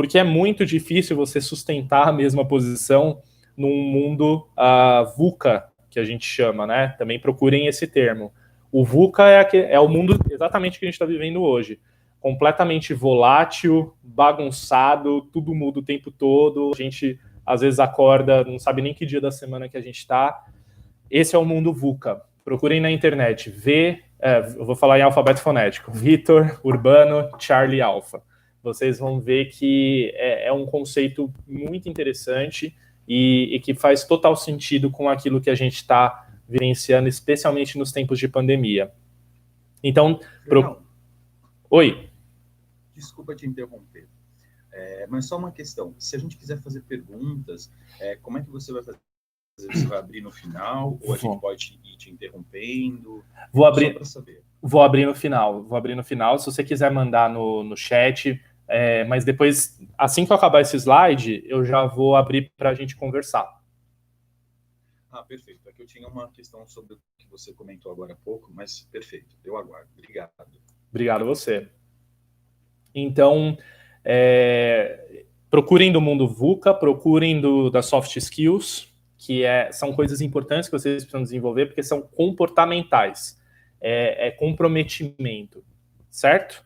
Porque 0.01 0.19
é 0.19 0.25
muito 0.25 0.65
difícil 0.65 1.15
você 1.15 1.43
sustentar 1.43 2.09
a 2.09 2.13
mesma 2.13 2.43
posição 2.43 3.21
num 3.55 3.83
mundo 3.83 4.49
uh, 4.57 5.15
VUCA, 5.15 5.67
que 5.91 6.01
a 6.01 6.05
gente 6.07 6.25
chama, 6.25 6.67
né? 6.67 6.95
Também 6.97 7.21
procurem 7.21 7.67
esse 7.67 7.87
termo. 7.87 8.33
O 8.73 8.83
VUCA 8.83 9.29
é, 9.29 9.75
é 9.75 9.79
o 9.79 9.89
mundo 9.89 10.19
exatamente 10.31 10.79
que 10.79 10.87
a 10.87 10.89
gente 10.89 10.95
está 10.95 11.05
vivendo 11.05 11.43
hoje 11.43 11.79
completamente 12.19 12.95
volátil, 12.95 13.95
bagunçado, 14.03 15.21
tudo 15.31 15.55
muda 15.55 15.81
o 15.81 15.85
tempo 15.85 16.11
todo. 16.11 16.71
A 16.73 16.77
gente 16.79 17.21
às 17.45 17.61
vezes 17.61 17.79
acorda, 17.79 18.43
não 18.43 18.59
sabe 18.59 18.81
nem 18.81 18.95
que 18.95 19.05
dia 19.05 19.21
da 19.21 19.31
semana 19.31 19.69
que 19.69 19.77
a 19.77 19.83
gente 19.83 19.99
está. 19.99 20.47
Esse 21.11 21.37
é 21.37 21.39
o 21.39 21.45
mundo 21.45 21.75
VUCA. 21.75 22.23
Procurem 22.43 22.81
na 22.81 22.91
internet. 22.91 23.51
V, 23.51 24.03
é, 24.19 24.39
eu 24.57 24.65
vou 24.65 24.75
falar 24.75 24.99
em 24.99 25.03
alfabeto 25.03 25.43
fonético. 25.43 25.93
Vitor, 25.93 26.59
Urbano, 26.65 27.29
Charlie 27.39 27.83
Alpha. 27.83 28.23
Vocês 28.63 28.99
vão 28.99 29.21
ver 29.21 29.47
que 29.47 30.13
é, 30.15 30.49
é 30.49 30.53
um 30.53 30.67
conceito 30.67 31.33
muito 31.47 31.89
interessante 31.89 32.77
e, 33.09 33.55
e, 33.57 33.61
que 33.61 33.75
faz 33.75 34.05
total 34.05 34.37
sentido 34.37 34.91
com 34.91 35.09
aquilo 35.09 35.41
que 35.41 35.51
a 35.51 35.55
gente 35.55 35.77
está 35.77 36.29
vivenciando, 36.49 37.09
especialmente 37.09 37.79
nos 37.79 37.91
tempos 37.91 38.19
de 38.19 38.29
pandemia. 38.29 38.93
Então, 39.83 40.21
pro... 40.47 40.83
oi 41.71 42.11
desculpa 43.01 43.35
te 43.35 43.47
interromper. 43.47 44.07
É, 44.73 45.07
mas 45.09 45.27
só 45.27 45.37
uma 45.37 45.51
questão: 45.51 45.95
se 45.99 46.15
a 46.15 46.19
gente 46.19 46.37
quiser 46.37 46.61
fazer 46.61 46.83
perguntas, 46.83 47.73
é, 47.99 48.17
como 48.17 48.39
é 48.39 48.43
que 48.43 48.51
você 48.51 48.73
vai 48.73 48.83
fazer? 48.83 48.99
Você 49.59 49.85
vai 49.87 49.99
abrir 49.99 50.23
no 50.23 50.31
final 50.31 50.99
ou 51.03 51.13
a 51.13 51.19
gente 51.19 51.39
pode 51.39 51.79
ir 51.85 51.97
te 51.99 52.11
interrompendo? 52.11 53.23
Vou 53.53 53.67
abrir. 53.67 53.99
Vou 54.63 54.81
abrir 54.81 55.05
no 55.05 55.15
final. 55.15 55.63
Vou 55.63 55.77
abrir 55.77 55.95
no 55.95 56.05
final. 56.05 56.39
Se 56.39 56.47
você 56.47 56.65
quiser 56.65 56.91
mandar 56.91 57.29
no, 57.29 57.63
no 57.63 57.77
chat, 57.77 58.41
é, 58.71 59.05
mas 59.05 59.25
depois, 59.25 59.79
assim 59.99 60.25
que 60.25 60.31
eu 60.31 60.37
acabar 60.37 60.61
esse 60.61 60.77
slide, 60.77 61.43
eu 61.47 61.65
já 61.65 61.85
vou 61.87 62.15
abrir 62.15 62.53
para 62.57 62.71
a 62.71 62.75
gente 62.75 62.95
conversar. 62.95 63.61
Ah, 65.11 65.25
perfeito. 65.25 65.69
Aqui 65.69 65.83
eu 65.83 65.87
tinha 65.87 66.07
uma 66.07 66.31
questão 66.31 66.65
sobre 66.69 66.95
o 66.95 67.01
que 67.19 67.29
você 67.29 67.53
comentou 67.53 67.91
agora 67.91 68.13
há 68.13 68.17
pouco, 68.17 68.49
mas 68.55 68.89
perfeito. 68.93 69.37
Eu 69.45 69.57
aguardo. 69.57 69.89
Obrigado. 69.99 70.31
Obrigado 70.89 71.23
a 71.23 71.25
você. 71.25 71.69
Então, 72.95 73.59
é, 74.05 75.25
procurem 75.51 75.91
do 75.91 76.01
mundo 76.01 76.29
VUCA, 76.29 76.73
procurem 76.73 77.41
do, 77.41 77.71
das 77.71 77.87
soft 77.87 78.15
skills, 78.17 78.95
que 79.19 79.45
é, 79.45 79.73
são 79.73 79.93
coisas 79.93 80.21
importantes 80.21 80.69
que 80.69 80.79
vocês 80.79 81.03
precisam 81.03 81.23
desenvolver, 81.25 81.67
porque 81.67 81.83
são 81.83 82.03
comportamentais, 82.03 83.37
é, 83.81 84.29
é 84.29 84.31
comprometimento, 84.31 85.65
certo? 86.09 86.65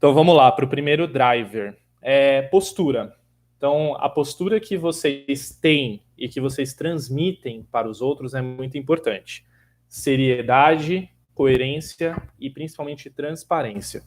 Então 0.00 0.14
vamos 0.14 0.34
lá 0.34 0.50
para 0.50 0.64
o 0.64 0.68
primeiro 0.68 1.06
driver, 1.06 1.76
é 2.00 2.40
postura. 2.40 3.14
Então, 3.58 3.94
a 3.96 4.08
postura 4.08 4.58
que 4.58 4.78
vocês 4.78 5.50
têm 5.60 6.02
e 6.16 6.26
que 6.26 6.40
vocês 6.40 6.72
transmitem 6.72 7.68
para 7.70 7.86
os 7.86 8.00
outros 8.00 8.32
é 8.32 8.40
muito 8.40 8.78
importante. 8.78 9.44
Seriedade, 9.86 11.10
coerência 11.34 12.16
e 12.38 12.48
principalmente 12.48 13.10
transparência. 13.10 14.02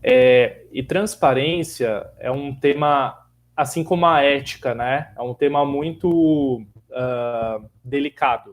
É, 0.00 0.64
e 0.70 0.80
transparência 0.80 2.08
é 2.20 2.30
um 2.30 2.54
tema, 2.54 3.28
assim 3.56 3.82
como 3.82 4.06
a 4.06 4.22
ética, 4.22 4.76
né? 4.76 5.12
É 5.18 5.22
um 5.22 5.34
tema 5.34 5.64
muito 5.64 6.62
uh, 6.62 7.68
delicado, 7.84 8.52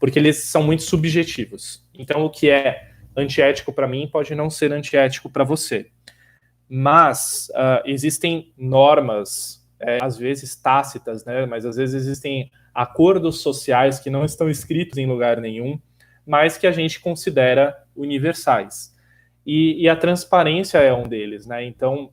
porque 0.00 0.18
eles 0.18 0.44
são 0.44 0.62
muito 0.62 0.82
subjetivos. 0.82 1.86
Então, 1.92 2.24
o 2.24 2.30
que 2.30 2.48
é 2.48 2.92
antiético 3.14 3.70
para 3.70 3.86
mim 3.86 4.08
pode 4.10 4.34
não 4.34 4.48
ser 4.48 4.72
antiético 4.72 5.28
para 5.28 5.44
você. 5.44 5.90
Mas 6.68 7.48
uh, 7.50 7.82
existem 7.84 8.52
normas, 8.56 9.64
é, 9.78 9.98
às 10.02 10.16
vezes 10.16 10.56
tácitas, 10.56 11.24
né? 11.24 11.46
Mas 11.46 11.64
às 11.64 11.76
vezes 11.76 11.94
existem 11.94 12.50
acordos 12.74 13.40
sociais 13.40 13.98
que 14.00 14.10
não 14.10 14.24
estão 14.24 14.50
escritos 14.50 14.98
em 14.98 15.06
lugar 15.06 15.40
nenhum, 15.40 15.80
mas 16.26 16.58
que 16.58 16.66
a 16.66 16.72
gente 16.72 17.00
considera 17.00 17.76
universais. 17.94 18.94
E, 19.46 19.84
e, 19.84 19.88
a 19.88 19.94
transparência 19.94 20.78
é 20.78 20.92
um 20.92 21.04
deles, 21.04 21.46
né? 21.46 21.64
Então, 21.64 22.10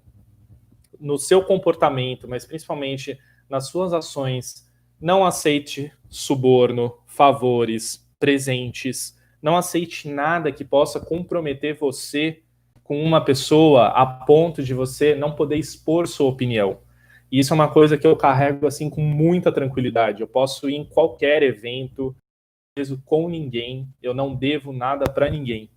no 0.99 1.17
seu 1.17 1.43
comportamento, 1.43 2.27
mas 2.27 2.45
principalmente 2.45 3.17
nas 3.49 3.67
suas 3.67 3.91
ações, 3.91 4.69
não 5.01 5.25
aceite 5.25 5.91
suborno, 6.07 6.95
favores, 7.07 8.07
presentes, 8.19 9.17
não 9.41 9.57
aceite 9.57 10.07
nada 10.07 10.51
que 10.51 10.63
possa 10.63 10.99
comprometer 10.99 11.75
você 11.75 12.42
com 12.83 13.01
uma 13.01 13.23
pessoa 13.23 13.87
a 13.87 14.05
ponto 14.05 14.61
de 14.61 14.73
você 14.73 15.15
não 15.15 15.33
poder 15.33 15.57
expor 15.57 16.07
sua 16.07 16.29
opinião. 16.29 16.79
E 17.31 17.39
isso 17.39 17.53
é 17.53 17.55
uma 17.55 17.71
coisa 17.71 17.97
que 17.97 18.05
eu 18.05 18.15
carrego 18.15 18.67
assim 18.67 18.89
com 18.89 19.01
muita 19.01 19.51
tranquilidade. 19.51 20.21
Eu 20.21 20.27
posso 20.27 20.69
ir 20.69 20.75
em 20.75 20.85
qualquer 20.85 21.41
evento, 21.41 22.15
com 23.05 23.29
ninguém, 23.29 23.87
eu 24.01 24.13
não 24.13 24.35
devo 24.35 24.73
nada 24.73 25.05
para 25.05 25.29
ninguém 25.29 25.69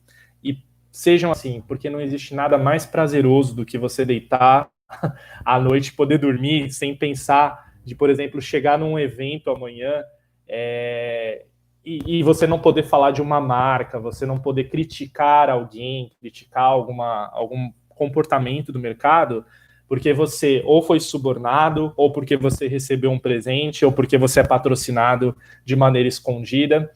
sejam 0.96 1.30
assim, 1.30 1.62
porque 1.68 1.90
não 1.90 2.00
existe 2.00 2.34
nada 2.34 2.56
mais 2.56 2.86
prazeroso 2.86 3.54
do 3.54 3.66
que 3.66 3.76
você 3.76 4.02
deitar 4.02 4.66
à 5.44 5.60
noite, 5.60 5.92
poder 5.92 6.16
dormir 6.16 6.70
sem 6.70 6.96
pensar 6.96 7.74
de, 7.84 7.94
por 7.94 8.08
exemplo, 8.08 8.40
chegar 8.40 8.78
num 8.78 8.98
evento 8.98 9.50
amanhã 9.50 10.02
é, 10.48 11.44
e, 11.86 12.18
e, 12.18 12.22
você 12.24 12.48
não 12.48 12.58
poder 12.58 12.82
falar 12.82 13.12
de 13.12 13.22
uma 13.22 13.40
marca, 13.40 14.00
você 14.00 14.26
não 14.26 14.40
poder 14.40 14.64
criticar 14.64 15.48
alguém, 15.48 16.10
criticar 16.20 16.64
alguma, 16.64 17.30
algum 17.32 17.70
comportamento 17.88 18.72
do 18.72 18.78
mercado, 18.80 19.46
porque 19.88 20.12
você 20.12 20.62
ou 20.66 20.82
foi 20.82 20.98
subornado, 20.98 21.92
ou 21.96 22.12
porque 22.12 22.36
você 22.36 22.66
recebeu 22.66 23.12
um 23.12 23.20
presente, 23.20 23.84
ou 23.84 23.92
porque 23.92 24.18
você 24.18 24.40
é 24.40 24.44
patrocinado 24.44 25.36
de 25.64 25.76
maneira 25.76 26.08
escondida. 26.08 26.92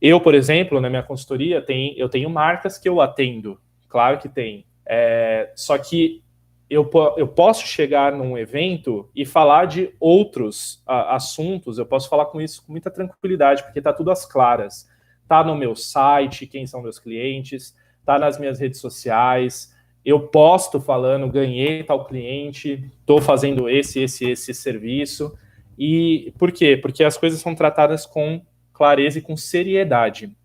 Eu, 0.00 0.20
por 0.20 0.36
exemplo, 0.36 0.80
na 0.80 0.88
minha 0.88 1.02
consultoria, 1.02 1.60
tem, 1.60 1.98
eu 1.98 2.08
tenho 2.08 2.30
marcas 2.30 2.78
que 2.78 2.88
eu 2.88 3.00
atendo, 3.00 3.60
claro 3.88 4.18
que 4.20 4.28
tem. 4.28 4.64
É, 4.86 5.50
só 5.56 5.76
que 5.76 6.22
eu, 6.68 6.90
eu 7.16 7.28
posso 7.28 7.66
chegar 7.66 8.12
num 8.12 8.36
evento 8.36 9.08
e 9.14 9.24
falar 9.24 9.66
de 9.66 9.94
outros 10.00 10.82
a, 10.86 11.14
assuntos, 11.14 11.78
eu 11.78 11.86
posso 11.86 12.08
falar 12.08 12.26
com 12.26 12.40
isso 12.40 12.64
com 12.64 12.72
muita 12.72 12.90
tranquilidade, 12.90 13.62
porque 13.62 13.78
está 13.78 13.92
tudo 13.92 14.10
às 14.10 14.26
claras. 14.26 14.88
Está 15.22 15.42
no 15.44 15.56
meu 15.56 15.74
site, 15.74 16.46
quem 16.46 16.66
são 16.66 16.82
meus 16.82 16.98
clientes, 16.98 17.74
está 18.00 18.18
nas 18.18 18.38
minhas 18.38 18.60
redes 18.60 18.80
sociais, 18.80 19.74
eu 20.04 20.20
posto 20.20 20.80
falando, 20.80 21.28
ganhei 21.28 21.82
tal 21.82 22.04
cliente, 22.04 22.92
estou 23.00 23.20
fazendo 23.20 23.68
esse, 23.68 24.00
esse, 24.00 24.30
esse 24.30 24.54
serviço. 24.54 25.36
E 25.76 26.32
por 26.38 26.52
quê? 26.52 26.76
Porque 26.76 27.02
as 27.02 27.18
coisas 27.18 27.40
são 27.40 27.56
tratadas 27.56 28.06
com 28.06 28.40
clareza 28.72 29.18
e 29.18 29.22
com 29.22 29.36
seriedade. 29.36 30.36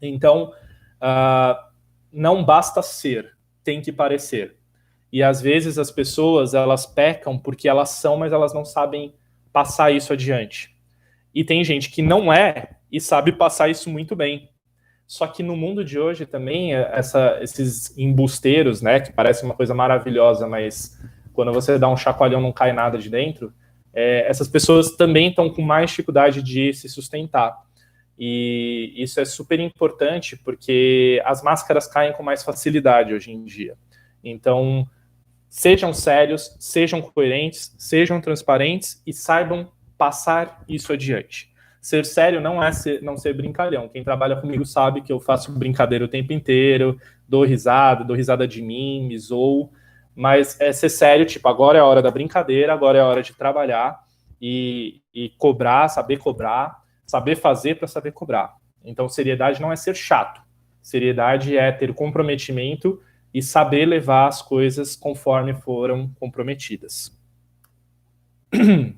Então, 0.00 0.52
uh, 1.00 1.72
não 2.12 2.44
basta 2.44 2.82
ser, 2.82 3.34
tem 3.64 3.80
que 3.80 3.90
parecer. 3.90 4.56
E 5.12 5.22
às 5.22 5.42
vezes 5.42 5.78
as 5.78 5.90
pessoas 5.90 6.54
elas 6.54 6.86
pecam 6.86 7.38
porque 7.38 7.68
elas 7.68 7.90
são, 7.90 8.16
mas 8.16 8.32
elas 8.32 8.54
não 8.54 8.64
sabem 8.64 9.14
passar 9.52 9.92
isso 9.92 10.12
adiante. 10.12 10.74
E 11.34 11.44
tem 11.44 11.62
gente 11.62 11.90
que 11.90 12.00
não 12.00 12.32
é 12.32 12.76
e 12.90 13.00
sabe 13.00 13.32
passar 13.32 13.68
isso 13.68 13.90
muito 13.90 14.16
bem. 14.16 14.48
Só 15.06 15.26
que 15.26 15.42
no 15.42 15.54
mundo 15.54 15.84
de 15.84 15.98
hoje 15.98 16.24
também, 16.24 16.74
é, 16.74 16.90
essa, 16.94 17.38
esses 17.42 17.96
embusteiros, 17.98 18.80
né, 18.80 19.00
que 19.00 19.12
parece 19.12 19.44
uma 19.44 19.54
coisa 19.54 19.74
maravilhosa, 19.74 20.48
mas 20.48 20.98
quando 21.34 21.52
você 21.52 21.78
dá 21.78 21.88
um 21.88 21.96
chacoalhão 21.96 22.40
não 22.40 22.52
cai 22.52 22.72
nada 22.72 22.96
de 22.96 23.10
dentro, 23.10 23.52
é, 23.92 24.26
essas 24.26 24.48
pessoas 24.48 24.96
também 24.96 25.28
estão 25.28 25.50
com 25.50 25.60
mais 25.60 25.90
dificuldade 25.90 26.42
de 26.42 26.72
se 26.72 26.88
sustentar. 26.88 27.54
E 28.18 28.94
isso 28.96 29.20
é 29.20 29.24
super 29.24 29.60
importante 29.60 30.36
porque 30.36 31.20
as 31.24 31.42
máscaras 31.42 31.86
caem 31.86 32.12
com 32.12 32.22
mais 32.22 32.42
facilidade 32.42 33.12
hoje 33.12 33.30
em 33.30 33.44
dia. 33.44 33.76
Então, 34.22 34.88
sejam 35.52 35.92
sérios, 35.92 36.56
sejam 36.58 37.02
coerentes, 37.02 37.74
sejam 37.76 38.22
transparentes 38.22 39.02
e 39.06 39.12
saibam 39.12 39.70
passar 39.98 40.64
isso 40.66 40.94
adiante. 40.94 41.52
Ser 41.78 42.06
sério 42.06 42.40
não 42.40 42.62
é 42.62 42.72
ser, 42.72 43.02
não 43.02 43.18
ser 43.18 43.34
brincalhão. 43.34 43.86
Quem 43.86 44.02
trabalha 44.02 44.34
comigo 44.34 44.64
sabe 44.64 45.02
que 45.02 45.12
eu 45.12 45.20
faço 45.20 45.52
brincadeira 45.52 46.06
o 46.06 46.08
tempo 46.08 46.32
inteiro, 46.32 46.98
dou 47.28 47.44
risada, 47.44 48.02
dou 48.02 48.16
risada 48.16 48.48
de 48.48 48.62
mim, 48.62 49.06
me 49.06 49.18
zoo, 49.18 49.70
mas 50.16 50.58
é 50.58 50.72
ser 50.72 50.88
sério, 50.88 51.26
tipo, 51.26 51.46
agora 51.46 51.76
é 51.76 51.82
a 51.82 51.86
hora 51.86 52.00
da 52.00 52.10
brincadeira, 52.10 52.72
agora 52.72 52.96
é 52.96 53.02
a 53.02 53.06
hora 53.06 53.22
de 53.22 53.34
trabalhar 53.34 54.00
e, 54.40 55.02
e 55.12 55.34
cobrar, 55.36 55.86
saber 55.88 56.16
cobrar, 56.16 56.82
saber 57.06 57.36
fazer 57.36 57.74
para 57.74 57.86
saber 57.86 58.12
cobrar. 58.12 58.54
Então, 58.82 59.06
seriedade 59.06 59.60
não 59.60 59.70
é 59.70 59.76
ser 59.76 59.94
chato. 59.94 60.40
Seriedade 60.80 61.58
é 61.58 61.70
ter 61.70 61.92
comprometimento 61.92 62.98
e 63.32 63.42
saber 63.42 63.86
levar 63.86 64.28
as 64.28 64.42
coisas 64.42 64.94
conforme 64.96 65.54
foram 65.54 66.12
comprometidas. 66.20 67.18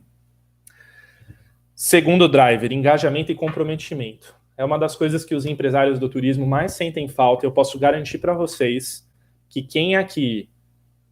Segundo 1.75 2.29
driver, 2.29 2.73
engajamento 2.73 3.31
e 3.31 3.35
comprometimento. 3.35 4.35
É 4.57 4.65
uma 4.65 4.79
das 4.79 4.95
coisas 4.95 5.25
que 5.25 5.35
os 5.35 5.45
empresários 5.47 5.99
do 5.99 6.09
turismo 6.09 6.47
mais 6.47 6.73
sentem 6.73 7.09
falta. 7.09 7.45
Eu 7.45 7.53
posso 7.53 7.79
garantir 7.79 8.19
para 8.19 8.33
vocês 8.35 9.09
que 9.49 9.63
quem 9.63 9.97
aqui 9.97 10.49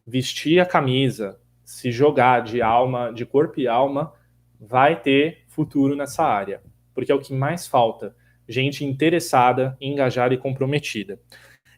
vestir 0.07 0.61
a 0.61 0.66
camisa, 0.66 1.40
se 1.64 1.90
jogar 1.90 2.42
de 2.42 2.62
alma, 2.62 3.12
de 3.12 3.27
corpo 3.27 3.61
e 3.61 3.68
alma, 3.68 4.12
vai 4.61 5.01
ter 5.01 5.44
futuro 5.49 5.97
nessa 5.97 6.25
área 6.25 6.61
porque 6.94 7.12
é 7.12 7.14
o 7.14 7.20
que 7.20 7.33
mais 7.33 7.66
falta. 7.66 8.14
Gente 8.49 8.85
interessada, 8.85 9.77
engajada 9.81 10.35
e 10.35 10.38
comprometida. 10.38 11.18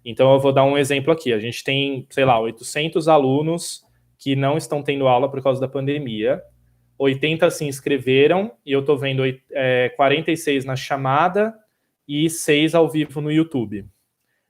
Então, 0.05 0.33
eu 0.33 0.41
vou 0.41 0.53
dar 0.53 0.65
um 0.65 0.77
exemplo 0.77 1.13
aqui. 1.13 1.33
A 1.33 1.39
gente 1.39 1.65
tem, 1.65 2.07
sei 2.11 2.25
lá, 2.25 2.39
800 2.39 3.09
alunos 3.09 3.83
que 4.19 4.37
não 4.37 4.57
estão 4.57 4.83
tendo 4.83 5.09
aula 5.09 5.31
por 5.31 5.43
causa 5.43 5.61
da 5.61 5.69
pandemia. 5.69 6.43
80 6.99 7.51
se 7.51 7.65
inscreveram 7.65 8.53
e 8.65 8.73
eu 8.73 8.81
estou 8.81 8.97
vendo 8.97 9.23
é, 9.51 9.89
46 9.97 10.65
na 10.65 10.77
chamada 10.77 11.55
e 12.07 12.29
6 12.29 12.75
ao 12.75 12.89
vivo 12.89 13.21
no 13.21 13.33
YouTube. 13.33 13.87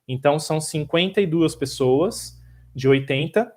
Então, 0.07 0.39
são 0.39 0.61
52 0.61 1.55
pessoas 1.55 2.41
de 2.75 2.89
80 2.89 3.51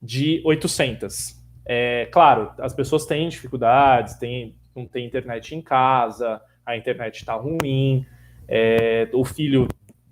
de 0.00 0.40
800. 0.44 1.36
É, 1.64 2.06
claro, 2.12 2.52
as 2.58 2.72
pessoas 2.72 3.04
têm 3.04 3.28
dificuldades, 3.28 4.14
têm 4.14 4.56
não 4.76 4.86
tem 4.86 5.06
internet 5.06 5.54
em 5.54 5.62
casa, 5.62 6.40
a 6.64 6.76
internet 6.76 7.16
está 7.16 7.34
ruim, 7.34 8.04
é, 8.46 9.08
o 9.12 9.24
filho 9.24 9.66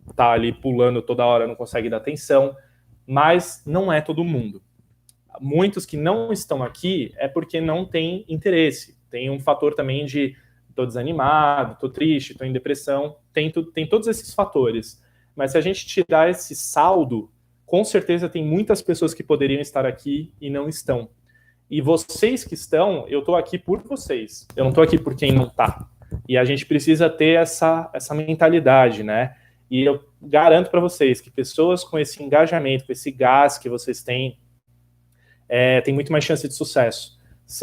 está 0.08 0.32
ali 0.32 0.52
pulando 0.52 1.02
toda 1.02 1.24
hora, 1.24 1.46
não 1.46 1.54
consegue 1.54 1.88
dar 1.88 1.98
atenção, 1.98 2.54
mas 3.06 3.62
não 3.66 3.92
é 3.92 4.00
todo 4.00 4.24
mundo. 4.24 4.62
Muitos 5.40 5.84
que 5.84 5.96
não 5.96 6.32
estão 6.32 6.62
aqui 6.62 7.12
é 7.16 7.26
porque 7.26 7.60
não 7.60 7.84
tem 7.84 8.24
interesse. 8.28 8.96
Tem 9.10 9.30
um 9.30 9.40
fator 9.40 9.74
também 9.74 10.04
de 10.04 10.36
estou 10.70 10.86
desanimado, 10.86 11.74
estou 11.74 11.88
triste, 11.88 12.32
estou 12.32 12.46
em 12.46 12.52
depressão, 12.52 13.16
tem, 13.32 13.50
tem 13.72 13.86
todos 13.86 14.08
esses 14.08 14.34
fatores. 14.34 15.02
Mas 15.34 15.52
se 15.52 15.58
a 15.58 15.60
gente 15.60 15.86
tirar 15.86 16.30
esse 16.30 16.54
saldo, 16.54 17.30
com 17.64 17.84
certeza 17.84 18.28
tem 18.28 18.44
muitas 18.44 18.82
pessoas 18.82 19.14
que 19.14 19.22
poderiam 19.22 19.60
estar 19.60 19.86
aqui 19.86 20.32
e 20.40 20.50
não 20.50 20.68
estão. 20.68 21.08
E 21.70 21.80
vocês 21.80 22.44
que 22.44 22.54
estão, 22.54 23.06
eu 23.08 23.20
estou 23.20 23.36
aqui 23.36 23.58
por 23.58 23.82
vocês. 23.82 24.46
Eu 24.54 24.64
não 24.64 24.70
estou 24.70 24.84
aqui 24.84 24.98
por 24.98 25.14
quem 25.16 25.32
não 25.32 25.46
está. 25.46 25.88
E 26.28 26.36
a 26.36 26.44
gente 26.44 26.66
precisa 26.66 27.08
ter 27.08 27.38
essa, 27.40 27.90
essa 27.92 28.14
mentalidade, 28.14 29.02
né? 29.02 29.34
E 29.70 29.82
eu 29.82 30.04
garanto 30.20 30.70
para 30.70 30.80
vocês 30.80 31.20
que 31.20 31.30
pessoas 31.30 31.82
com 31.82 31.98
esse 31.98 32.22
engajamento, 32.22 32.86
com 32.86 32.92
esse 32.92 33.10
gás 33.10 33.58
que 33.58 33.68
vocês 33.68 34.02
têm, 34.02 34.38
é, 35.48 35.80
tem 35.80 35.92
muito 35.92 36.12
mais 36.12 36.24
chance 36.24 36.46
de 36.46 36.54
sucesso. 36.54 37.18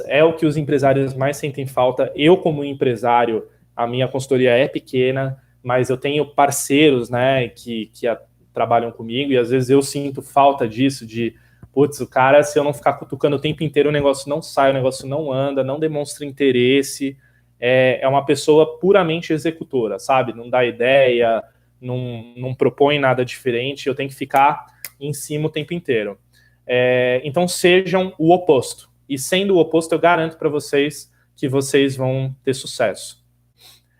É 0.07 0.23
o 0.23 0.35
que 0.35 0.45
os 0.45 0.57
empresários 0.57 1.13
mais 1.13 1.37
sentem 1.37 1.65
falta. 1.65 2.11
Eu, 2.15 2.37
como 2.37 2.63
empresário, 2.63 3.47
a 3.75 3.87
minha 3.87 4.07
consultoria 4.07 4.51
é 4.51 4.67
pequena, 4.67 5.41
mas 5.63 5.89
eu 5.89 5.97
tenho 5.97 6.25
parceiros, 6.25 7.09
né, 7.09 7.47
que, 7.49 7.87
que 7.93 8.07
a, 8.07 8.19
trabalham 8.53 8.91
comigo 8.91 9.31
e 9.31 9.37
às 9.37 9.49
vezes 9.49 9.69
eu 9.69 9.81
sinto 9.81 10.21
falta 10.21 10.67
disso, 10.67 11.05
de 11.05 11.35
putz, 11.73 11.99
o 12.01 12.07
cara, 12.07 12.43
se 12.43 12.59
eu 12.59 12.63
não 12.63 12.73
ficar 12.73 12.93
cutucando 12.93 13.37
o 13.37 13.39
tempo 13.39 13.63
inteiro, 13.63 13.89
o 13.89 13.93
negócio 13.93 14.29
não 14.29 14.41
sai, 14.41 14.71
o 14.71 14.73
negócio 14.73 15.07
não 15.07 15.31
anda, 15.31 15.63
não 15.63 15.79
demonstra 15.79 16.25
interesse. 16.25 17.17
É, 17.59 17.99
é 18.01 18.07
uma 18.07 18.25
pessoa 18.25 18.77
puramente 18.79 19.31
executora, 19.31 19.97
sabe? 19.99 20.33
Não 20.33 20.49
dá 20.49 20.65
ideia, 20.65 21.41
não, 21.81 22.33
não 22.37 22.53
propõe 22.53 22.99
nada 22.99 23.25
diferente, 23.25 23.87
eu 23.87 23.95
tenho 23.95 24.09
que 24.09 24.15
ficar 24.15 24.67
em 24.99 25.13
cima 25.13 25.47
o 25.47 25.51
tempo 25.51 25.73
inteiro. 25.73 26.17
É, 26.65 27.21
então 27.25 27.47
sejam 27.47 28.13
o 28.17 28.31
oposto. 28.31 28.89
E 29.09 29.17
sendo 29.17 29.55
o 29.55 29.59
oposto, 29.59 29.93
eu 29.93 29.99
garanto 29.99 30.37
para 30.37 30.47
vocês 30.47 31.11
que 31.35 31.49
vocês 31.49 31.95
vão 31.95 32.35
ter 32.43 32.53
sucesso. 32.53 33.21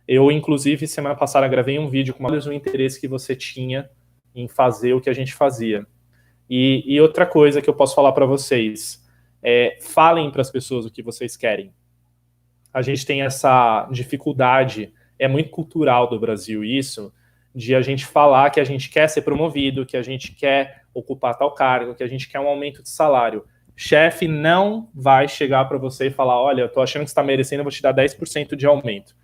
Eu, 0.08 0.32
inclusive, 0.32 0.88
semana 0.88 1.16
passada 1.16 1.48
gravei 1.48 1.80
um 1.80 1.90
vídeo 1.90 2.14
com 2.14 2.26
o 2.26 2.54
interesse 2.54 3.00
que 3.00 3.08
você 3.08 3.36
tinha 3.36 3.90
em 4.36 4.48
fazer 4.48 4.94
o 4.94 5.02
que 5.02 5.10
a 5.10 5.14
gente 5.14 5.34
fazia. 5.34 5.86
E, 6.50 6.84
e 6.86 7.00
outra 7.00 7.26
coisa 7.26 7.62
que 7.62 7.70
eu 7.70 7.74
posso 7.74 7.96
falar 7.96 8.12
para 8.12 8.26
vocês 8.26 9.02
é 9.42 9.78
falem 9.82 10.30
para 10.30 10.42
as 10.42 10.52
pessoas 10.52 10.86
o 10.86 10.92
que 10.92 11.02
vocês 11.02 11.36
querem. 11.36 11.74
A 12.74 12.82
gente 12.82 13.06
tem 13.06 13.22
essa 13.22 13.88
dificuldade, 13.92 14.94
é 15.18 15.28
muito 15.28 15.50
cultural 15.50 16.10
do 16.10 16.20
Brasil 16.20 16.64
isso, 16.64 17.14
de 17.54 17.76
a 17.76 17.82
gente 17.82 18.06
falar 18.06 18.50
que 18.50 18.60
a 18.60 18.64
gente 18.64 18.90
quer 18.90 19.08
ser 19.08 19.22
promovido, 19.22 19.86
que 19.86 19.98
a 19.98 20.02
gente 20.02 20.32
quer 20.34 20.84
ocupar 20.94 21.38
tal 21.38 21.54
cargo, 21.54 21.96
que 21.96 22.04
a 22.04 22.08
gente 22.08 22.30
quer 22.30 22.40
um 22.40 22.48
aumento 22.48 22.82
de 22.82 22.90
salário. 22.90 23.46
Chefe 23.76 24.28
não 24.28 24.90
vai 24.94 25.28
chegar 25.28 25.66
para 25.66 25.78
você 25.78 26.08
e 26.08 26.12
falar: 26.12 26.40
olha, 26.40 26.62
eu 26.62 26.70
tô 26.70 26.82
achando 26.82 27.04
que 27.04 27.10
você 27.10 27.14
está 27.14 27.24
merecendo, 27.24 27.62
eu 27.62 27.66
vou 27.66 27.72
te 27.72 27.82
dar 27.82 27.94
10% 27.94 28.56
de 28.56 28.66
aumento. 28.66 29.16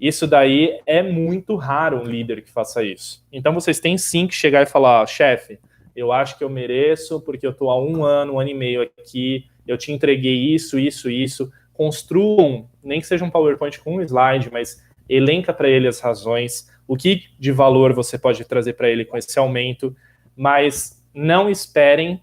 Isso 0.00 0.26
daí 0.26 0.80
é 0.86 1.02
muito 1.02 1.54
raro 1.56 2.00
um 2.00 2.04
líder 2.04 2.42
que 2.42 2.50
faça 2.50 2.82
isso. 2.82 3.24
Então 3.32 3.54
vocês 3.54 3.80
têm 3.80 3.96
sim 3.96 4.26
que 4.26 4.34
chegar 4.34 4.62
e 4.62 4.66
falar: 4.66 5.06
chefe, 5.06 5.58
eu 5.94 6.12
acho 6.12 6.36
que 6.36 6.44
eu 6.44 6.50
mereço, 6.50 7.20
porque 7.20 7.46
eu 7.46 7.52
estou 7.52 7.70
há 7.70 7.80
um 7.80 8.04
ano, 8.04 8.34
um 8.34 8.40
ano 8.40 8.50
e 8.50 8.54
meio 8.54 8.82
aqui, 8.82 9.46
eu 9.66 9.78
te 9.78 9.92
entreguei 9.92 10.54
isso, 10.54 10.78
isso, 10.78 11.08
isso. 11.08 11.50
Construam, 11.72 12.68
nem 12.82 13.00
que 13.00 13.06
seja 13.06 13.24
um 13.24 13.30
PowerPoint 13.30 13.80
com 13.80 13.96
um 13.96 14.02
slide, 14.02 14.50
mas 14.52 14.84
elenca 15.08 15.52
para 15.52 15.68
ele 15.68 15.88
as 15.88 16.00
razões, 16.00 16.70
o 16.86 16.96
que 16.96 17.30
de 17.38 17.52
valor 17.52 17.92
você 17.92 18.18
pode 18.18 18.44
trazer 18.44 18.74
para 18.74 18.88
ele 18.88 19.04
com 19.04 19.16
esse 19.16 19.38
aumento, 19.38 19.96
mas 20.36 21.02
não 21.14 21.48
esperem 21.48 22.22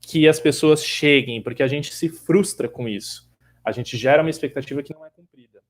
que 0.00 0.26
as 0.26 0.40
pessoas 0.40 0.84
cheguem, 0.84 1.42
porque 1.42 1.62
a 1.62 1.68
gente 1.68 1.94
se 1.94 2.08
frustra 2.08 2.68
com 2.68 2.88
isso. 2.88 3.28
A 3.64 3.72
gente 3.72 3.96
gera 3.96 4.22
uma 4.22 4.30
expectativa 4.30 4.82
que 4.82 4.94
não 4.94 5.04
é 5.04 5.10
cumprida. 5.10 5.62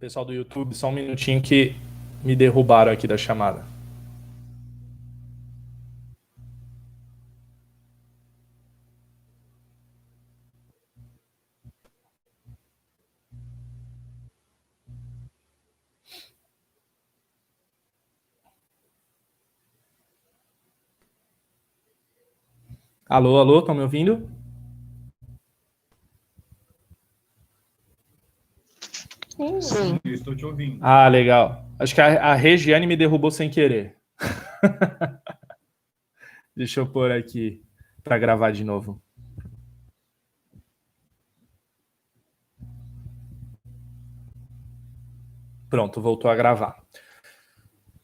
Pessoal 0.00 0.24
do 0.24 0.32
YouTube, 0.32 0.74
só 0.74 0.88
um 0.88 0.92
minutinho 0.92 1.42
que 1.42 1.76
me 2.24 2.34
derrubaram 2.34 2.90
aqui 2.90 3.06
da 3.06 3.16
chamada. 3.16 3.69
Alô, 23.10 23.40
alô, 23.40 23.58
estão 23.58 23.74
me 23.74 23.80
ouvindo? 23.80 24.30
Sim. 29.60 29.98
eu 30.04 30.14
estou 30.14 30.36
te 30.36 30.46
ouvindo. 30.46 30.78
Ah, 30.80 31.08
legal. 31.08 31.68
Acho 31.76 31.92
que 31.92 32.00
a, 32.00 32.30
a 32.30 32.34
Regiane 32.34 32.86
me 32.86 32.96
derrubou 32.96 33.32
sem 33.32 33.50
querer. 33.50 33.96
Deixa 36.56 36.78
eu 36.78 36.86
pôr 36.86 37.10
aqui 37.10 37.64
para 38.04 38.16
gravar 38.16 38.52
de 38.52 38.62
novo. 38.62 39.02
Pronto, 45.68 46.00
voltou 46.00 46.30
a 46.30 46.36
gravar. 46.36 46.80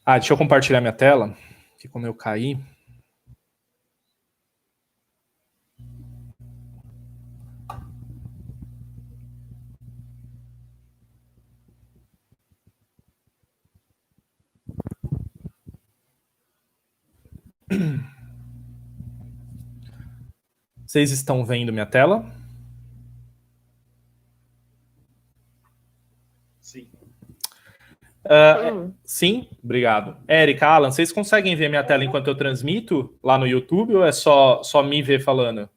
Ah, 0.05 0.17
deixa 0.17 0.33
eu 0.33 0.37
compartilhar 0.37 0.81
minha 0.81 0.91
tela, 0.91 1.33
que 1.79 1.87
como 1.87 2.05
eu 2.05 2.13
caí, 2.13 2.59
Vocês 20.97 21.11
estão 21.11 21.45
vendo 21.45 21.71
minha 21.71 21.85
tela? 21.85 22.25
Sim. 26.59 26.89
Uh, 28.25 28.91
sim, 29.03 29.47
obrigado. 29.63 30.17
Érica, 30.27 30.65
Alan, 30.65 30.89
vocês 30.89 31.11
conseguem 31.11 31.55
ver 31.55 31.69
minha 31.69 31.83
tela 31.83 32.03
enquanto 32.03 32.29
eu 32.29 32.35
transmito 32.35 33.15
lá 33.23 33.37
no 33.37 33.45
YouTube 33.45 33.93
ou 33.93 34.03
é 34.03 34.11
só, 34.11 34.63
só 34.63 34.81
me 34.81 35.03
ver 35.03 35.23
falando? 35.23 35.69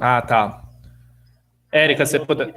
Ah, 0.00 0.22
tá. 0.22 0.66
Érica, 1.70 2.06
você 2.06 2.18
pode. 2.18 2.54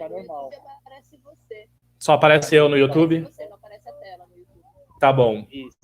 Só 2.00 2.14
aparece 2.14 2.56
eu 2.56 2.70
no 2.70 2.78
YouTube? 2.78 3.24
Você 3.26 3.46
não 3.46 3.56
aparece 3.56 3.90
a 3.90 3.92
tela 3.92 4.26
no 4.26 4.38
YouTube. 4.38 4.64
Tá 5.00 5.14
bom. 5.14 5.48
Isso. 5.50 5.78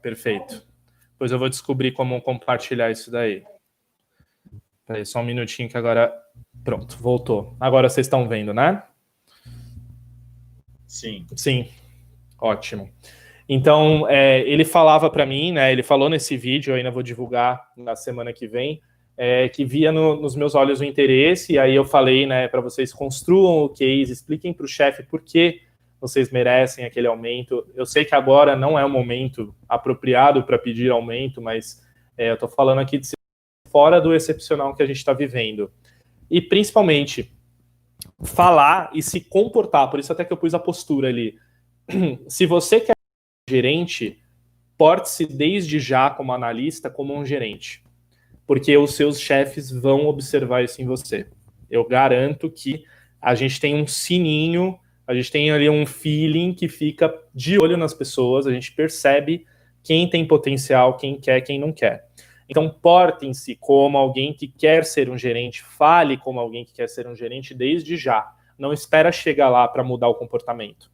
Perfeito. 0.00 0.64
Pois 1.18 1.32
eu 1.32 1.38
vou 1.38 1.48
descobrir 1.48 1.92
como 1.92 2.20
compartilhar 2.20 2.90
isso 2.90 3.10
daí. 3.10 3.42
Peraí, 4.86 5.04
só 5.04 5.20
um 5.20 5.24
minutinho 5.24 5.68
que 5.68 5.76
agora. 5.76 6.12
Pronto, 6.62 6.96
voltou. 6.98 7.56
Agora 7.58 7.88
vocês 7.88 8.06
estão 8.06 8.28
vendo, 8.28 8.54
né? 8.54 8.82
Sim. 10.86 11.26
Sim. 11.36 11.68
Ótimo. 12.38 12.90
Então, 13.48 14.08
é, 14.08 14.40
ele 14.40 14.64
falava 14.64 15.10
para 15.10 15.26
mim, 15.26 15.52
né? 15.52 15.72
Ele 15.72 15.82
falou 15.82 16.08
nesse 16.08 16.36
vídeo, 16.36 16.72
eu 16.72 16.76
ainda 16.76 16.90
vou 16.90 17.02
divulgar 17.02 17.70
na 17.76 17.96
semana 17.96 18.32
que 18.32 18.46
vem 18.46 18.80
é, 19.16 19.48
que 19.48 19.64
via 19.64 19.92
no, 19.92 20.20
nos 20.20 20.34
meus 20.34 20.54
olhos 20.54 20.80
o 20.80 20.84
interesse, 20.84 21.54
e 21.54 21.58
aí 21.58 21.74
eu 21.74 21.84
falei, 21.84 22.26
né, 22.26 22.48
para 22.48 22.60
vocês 22.60 22.92
construam 22.92 23.64
o 23.64 23.68
case, 23.68 24.12
expliquem 24.12 24.52
para 24.52 24.64
o 24.64 24.68
chefe 24.68 25.02
por 25.04 25.22
que 25.22 25.60
vocês 26.08 26.30
merecem 26.30 26.84
aquele 26.84 27.06
aumento. 27.06 27.66
Eu 27.74 27.86
sei 27.86 28.04
que 28.04 28.14
agora 28.14 28.56
não 28.56 28.78
é 28.78 28.84
o 28.84 28.90
momento 28.90 29.54
apropriado 29.68 30.42
para 30.44 30.58
pedir 30.58 30.90
aumento, 30.90 31.40
mas 31.40 31.82
é, 32.16 32.30
eu 32.30 32.34
estou 32.34 32.48
falando 32.48 32.80
aqui 32.80 32.98
de 32.98 33.10
fora 33.68 34.00
do 34.00 34.14
excepcional 34.14 34.74
que 34.74 34.82
a 34.82 34.86
gente 34.86 34.96
está 34.96 35.12
vivendo. 35.12 35.72
E 36.30 36.40
principalmente 36.40 37.32
falar 38.22 38.90
e 38.92 39.02
se 39.02 39.20
comportar, 39.20 39.90
por 39.90 39.98
isso 39.98 40.12
até 40.12 40.24
que 40.24 40.32
eu 40.32 40.36
pus 40.36 40.54
a 40.54 40.58
postura 40.58 41.08
ali. 41.08 41.38
Se 42.28 42.46
você 42.46 42.80
quer 42.80 42.94
ser 43.48 43.54
gerente, 43.54 44.22
porte-se 44.76 45.26
desde 45.26 45.78
já 45.78 46.10
como 46.10 46.32
analista, 46.32 46.90
como 46.90 47.14
um 47.14 47.24
gerente 47.24 47.84
porque 48.46 48.76
os 48.76 48.94
seus 48.94 49.18
chefes 49.18 49.70
vão 49.70 50.06
observar 50.06 50.62
isso 50.62 50.80
em 50.80 50.86
você. 50.86 51.26
Eu 51.70 51.86
garanto 51.86 52.50
que 52.50 52.84
a 53.20 53.34
gente 53.34 53.58
tem 53.58 53.74
um 53.74 53.86
sininho, 53.86 54.78
a 55.06 55.14
gente 55.14 55.30
tem 55.30 55.50
ali 55.50 55.68
um 55.68 55.84
feeling 55.84 56.54
que 56.54 56.68
fica 56.68 57.14
de 57.34 57.58
olho 57.58 57.76
nas 57.76 57.92
pessoas, 57.92 58.46
a 58.46 58.52
gente 58.52 58.72
percebe 58.72 59.46
quem 59.82 60.08
tem 60.08 60.26
potencial, 60.26 60.96
quem 60.96 61.20
quer, 61.20 61.40
quem 61.42 61.58
não 61.58 61.72
quer. 61.72 62.08
Então, 62.48 62.68
portem-se 62.68 63.56
como 63.56 63.96
alguém 63.96 64.32
que 64.32 64.48
quer 64.48 64.84
ser 64.84 65.08
um 65.08 65.16
gerente, 65.16 65.62
fale 65.62 66.16
como 66.16 66.40
alguém 66.40 66.64
que 66.64 66.72
quer 66.72 66.88
ser 66.88 67.06
um 67.06 67.14
gerente 67.14 67.54
desde 67.54 67.96
já. 67.96 68.34
Não 68.58 68.72
espera 68.72 69.10
chegar 69.10 69.48
lá 69.48 69.66
para 69.66 69.82
mudar 69.82 70.08
o 70.08 70.14
comportamento. 70.14 70.90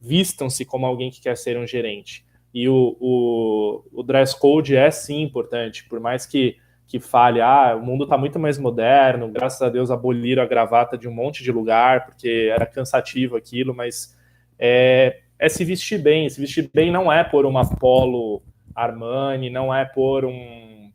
Vistam-se 0.00 0.64
como 0.64 0.86
alguém 0.86 1.10
que 1.10 1.20
quer 1.20 1.36
ser 1.36 1.58
um 1.58 1.66
gerente. 1.66 2.24
E 2.52 2.68
o, 2.68 2.96
o, 3.00 3.84
o 3.92 4.02
dress 4.02 4.38
code 4.38 4.76
é 4.76 4.90
sim 4.90 5.22
importante, 5.22 5.84
por 5.88 6.00
mais 6.00 6.26
que 6.26 6.56
que 6.86 7.00
fale, 7.00 7.40
ah, 7.40 7.76
o 7.76 7.84
mundo 7.84 8.04
está 8.04 8.16
muito 8.16 8.38
mais 8.38 8.58
moderno, 8.58 9.30
graças 9.30 9.60
a 9.62 9.68
Deus 9.68 9.90
aboliram 9.90 10.42
a 10.42 10.46
gravata 10.46 10.98
de 10.98 11.08
um 11.08 11.12
monte 11.12 11.42
de 11.42 11.50
lugar, 11.50 12.04
porque 12.04 12.50
era 12.52 12.66
cansativo 12.66 13.36
aquilo, 13.36 13.74
mas 13.74 14.16
é, 14.58 15.20
é 15.38 15.48
se 15.48 15.64
vestir 15.64 16.00
bem. 16.00 16.28
Se 16.28 16.40
vestir 16.40 16.70
bem 16.72 16.90
não 16.90 17.12
é 17.12 17.24
por 17.24 17.46
uma 17.46 17.68
polo 17.76 18.42
Armani, 18.74 19.50
não 19.50 19.74
é 19.74 19.84
por 19.84 20.24
um, 20.24 20.92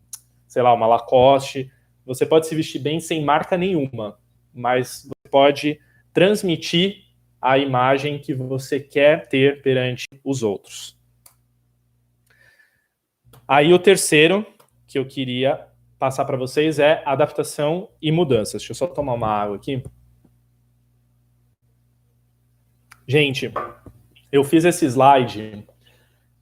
sei 0.48 0.62
lá, 0.62 0.74
uma 0.74 0.88
Lacoste. 0.88 1.72
Você 2.06 2.26
pode 2.26 2.48
se 2.48 2.56
vestir 2.56 2.80
bem 2.80 3.00
sem 3.00 3.24
marca 3.24 3.58
nenhuma, 3.58 4.18
mas 4.54 5.06
você 5.06 5.30
pode 5.30 5.80
transmitir 6.14 7.04
a 7.42 7.58
imagem 7.58 8.20
que 8.20 8.34
você 8.34 8.80
quer 8.80 9.28
ter 9.28 9.62
perante 9.62 10.06
os 10.24 10.44
outros. 10.44 10.98
Aí 13.48 13.74
o 13.74 13.80
terceiro 13.80 14.46
que 14.86 15.00
eu 15.00 15.06
queria 15.06 15.69
passar 16.00 16.24
para 16.24 16.38
vocês 16.38 16.80
é 16.80 17.04
adaptação 17.06 17.90
e 18.02 18.12
mudanças. 18.12 18.62
Deixa 18.62 18.72
eu 18.72 18.76
só 18.76 18.88
tomar 18.88 19.14
uma 19.14 19.28
água 19.28 19.58
aqui. 19.58 19.84
Gente, 23.06 23.52
eu 24.32 24.44
fiz 24.44 24.64
esse 24.64 24.86
slide 24.86 25.68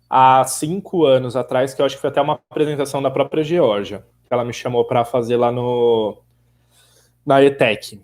há 0.10 0.44
cinco 0.44 1.06
anos 1.06 1.36
atrás, 1.36 1.74
que 1.74 1.82
eu 1.82 1.86
acho 1.86 1.96
que 1.96 2.02
foi 2.02 2.10
até 2.10 2.22
uma 2.22 2.40
apresentação 2.50 3.02
da 3.02 3.10
própria 3.10 3.44
Georgia, 3.44 4.06
que 4.26 4.34
ela 4.34 4.46
me 4.46 4.54
chamou 4.54 4.86
para 4.86 5.04
fazer 5.04 5.38
lá 5.38 5.52
no 5.52 6.22
na 7.26 7.42
ETEC. 7.44 8.02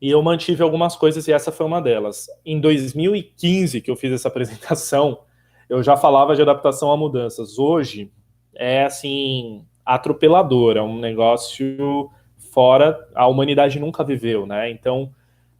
E 0.00 0.10
eu 0.10 0.22
mantive 0.22 0.62
algumas 0.62 0.94
coisas 0.94 1.26
e 1.26 1.32
essa 1.32 1.50
foi 1.50 1.64
uma 1.64 1.80
delas. 1.80 2.26
Em 2.44 2.60
2015, 2.60 3.80
que 3.80 3.90
eu 3.90 3.96
fiz 3.96 4.12
essa 4.12 4.28
apresentação, 4.28 5.20
eu 5.68 5.82
já 5.82 5.96
falava 5.96 6.36
de 6.36 6.42
adaptação 6.42 6.92
a 6.92 6.96
mudanças. 6.96 7.58
Hoje 7.58 8.12
é 8.54 8.84
assim, 8.84 9.64
atropeladora, 9.84 10.82
um 10.82 10.98
negócio 10.98 12.10
fora 12.52 13.08
a 13.14 13.26
humanidade 13.26 13.80
nunca 13.80 14.04
viveu, 14.04 14.46
né? 14.46 14.70
Então 14.70 15.12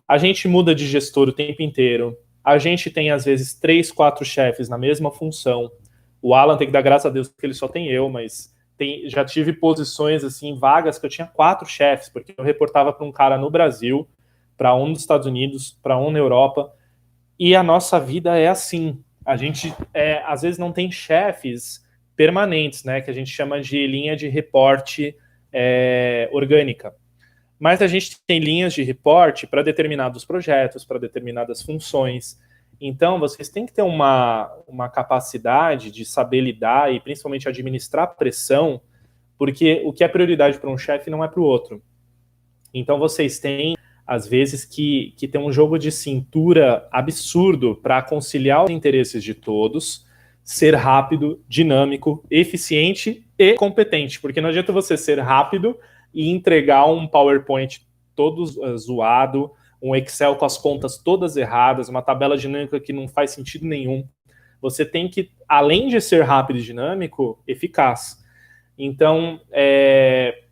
a 0.07 0.17
gente 0.17 0.47
muda 0.47 0.75
de 0.75 0.87
gestor 0.87 1.29
o 1.29 1.33
tempo 1.33 1.63
inteiro. 1.63 2.17
A 2.43 2.59
gente 2.59 2.91
tem 2.91 3.11
às 3.11 3.25
vezes 3.25 3.55
três, 3.55 3.91
quatro 3.91 4.25
chefes 4.25 4.69
na 4.69 4.79
mesma 4.79 5.11
função. 5.11 5.71
O 6.23 6.35
Alan 6.35 6.57
tem 6.57 6.69
que 6.69 6.73
dar 6.73 6.83
graças 6.83 7.07
a 7.07 7.11
Deus 7.11 7.29
porque 7.29 7.47
ele 7.47 7.55
só 7.55 7.67
tem 7.67 7.89
eu, 7.89 8.09
mas 8.09 8.55
tem, 8.77 9.09
já 9.09 9.25
tive 9.25 9.53
posições 9.53 10.23
assim 10.25 10.57
vagas 10.57 10.99
que 10.99 11.07
eu 11.07 11.11
tinha 11.11 11.27
quatro 11.27 11.67
chefes 11.67 12.09
porque 12.09 12.35
eu 12.37 12.45
reportava 12.45 12.93
para 12.93 13.07
um 13.07 13.13
cara 13.13 13.37
no 13.37 13.51
Brasil, 13.51 14.09
para 14.57 14.75
um 14.75 14.89
nos 14.89 15.01
Estados 15.01 15.27
Unidos, 15.27 15.79
para 15.83 15.99
um 15.99 16.11
na 16.11 16.19
Europa. 16.19 16.73
E 17.39 17.57
a 17.57 17.63
nossa 17.63 17.99
vida 17.99 18.39
é 18.39 18.47
assim. 18.47 19.03
A 19.25 19.37
gente 19.37 19.75
é, 19.93 20.23
às 20.27 20.43
vezes 20.43 20.59
não 20.59 20.71
tem 20.71 20.93
chefes 20.93 21.84
permanentes, 22.17 22.85
né, 22.85 23.01
que 23.01 23.11
a 23.11 23.15
gente 23.15 23.31
chama 23.31 23.61
de 23.61 23.87
linha 23.87 24.17
de 24.17 24.29
reporte 24.29 25.17
é, 25.53 26.29
orgânica. 26.33 26.95
mas 27.59 27.81
a 27.81 27.87
gente 27.87 28.19
tem 28.27 28.41
linhas 28.41 28.75
de 28.75 28.83
reporte 28.83 29.47
para 29.47 29.63
determinados 29.63 30.25
projetos, 30.25 30.85
para 30.85 30.99
determinadas 30.99 31.63
funções. 31.63 32.39
Então, 32.81 33.19
vocês 33.19 33.49
têm 33.49 33.65
que 33.65 33.73
ter 33.73 33.83
uma, 33.83 34.51
uma 34.67 34.89
capacidade 34.89 35.91
de 35.91 36.05
saber 36.05 36.41
lidar 36.41 36.93
e 36.93 37.01
principalmente 37.01 37.49
administrar 37.49 38.17
pressão, 38.17 38.81
porque 39.39 39.81
o 39.85 39.93
que 39.93 40.05
é 40.05 40.09
prioridade 40.09 40.59
para 40.59 40.71
um 40.71 40.77
chefe 40.77 41.09
não 41.09 41.25
é 41.25 41.29
para 41.29 41.41
o 41.41 41.45
outro. 41.45 41.83
Então, 42.75 42.99
vocês 42.99 43.39
têm, 43.39 43.77
às 44.07 44.27
vezes, 44.27 44.65
que, 44.65 45.15
que 45.17 45.29
ter 45.29 45.39
um 45.39 45.53
jogo 45.53 45.79
de 45.79 45.93
cintura 45.93 46.89
absurdo 46.91 47.77
para 47.77 48.03
conciliar 48.03 48.65
os 48.65 48.71
interesses 48.71 49.23
de 49.23 49.33
todos, 49.33 50.04
ser 50.45 50.75
rápido, 50.75 51.43
dinâmico, 51.49 52.23
eficiente 52.31 53.27
e 53.39 53.55
competente, 53.55 54.21
porque 54.21 54.43
não 54.43 54.51
adianta 54.51 54.73
você 54.73 54.95
ser 54.95 55.19
rápido 55.19 55.77
e 56.13 56.29
entregar 56.29 56.85
um 56.85 57.09
PowerPoint 57.09 57.81
todo 58.15 58.43
uh, 58.43 58.79
zoado, 58.79 59.51
um 59.83 59.97
Excel 59.97 60.37
com 60.37 60.45
as 60.45 60.59
contas 60.59 60.99
todas 60.99 61.37
erradas, 61.37 61.89
uma 61.89 62.03
tabela 62.03 62.37
dinâmica 62.37 62.79
que 62.79 62.93
não 62.93 63.09
faz 63.09 63.31
sentido 63.31 63.67
nenhum. 63.67 64.07
Você 64.61 64.85
tem 64.85 65.09
que, 65.09 65.31
além 65.49 65.89
de 65.89 66.01
ser 66.01 66.23
rápido 66.23 66.59
e 66.59 66.63
dinâmico, 66.63 67.43
eficaz. 67.47 68.23
Então, 68.79 69.41
é, 69.51 70.45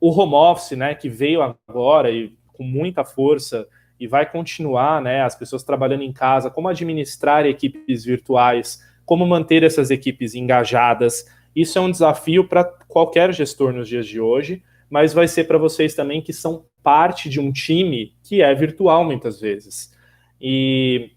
o 0.00 0.10
home 0.10 0.34
office, 0.34 0.76
né, 0.76 0.94
que 0.94 1.08
veio 1.08 1.42
agora 1.66 2.10
e 2.10 2.36
com 2.54 2.64
muita 2.64 3.04
força 3.04 3.66
e 3.98 4.06
vai 4.06 4.30
continuar, 4.30 5.02
né, 5.02 5.22
as 5.22 5.34
pessoas 5.34 5.62
trabalhando 5.62 6.02
em 6.02 6.12
casa, 6.12 6.50
como 6.50 6.68
administrar 6.68 7.44
equipes 7.46 8.04
virtuais, 8.04 8.87
como 9.08 9.26
manter 9.26 9.62
essas 9.62 9.90
equipes 9.90 10.34
engajadas. 10.34 11.24
Isso 11.56 11.78
é 11.78 11.80
um 11.80 11.90
desafio 11.90 12.46
para 12.46 12.62
qualquer 12.62 13.32
gestor 13.32 13.72
nos 13.72 13.88
dias 13.88 14.06
de 14.06 14.20
hoje, 14.20 14.62
mas 14.90 15.14
vai 15.14 15.26
ser 15.26 15.44
para 15.44 15.56
vocês 15.56 15.94
também 15.94 16.20
que 16.20 16.30
são 16.30 16.66
parte 16.82 17.30
de 17.30 17.40
um 17.40 17.50
time 17.50 18.12
que 18.22 18.42
é 18.42 18.54
virtual 18.54 19.02
muitas 19.04 19.40
vezes. 19.40 19.96
E 20.38 21.12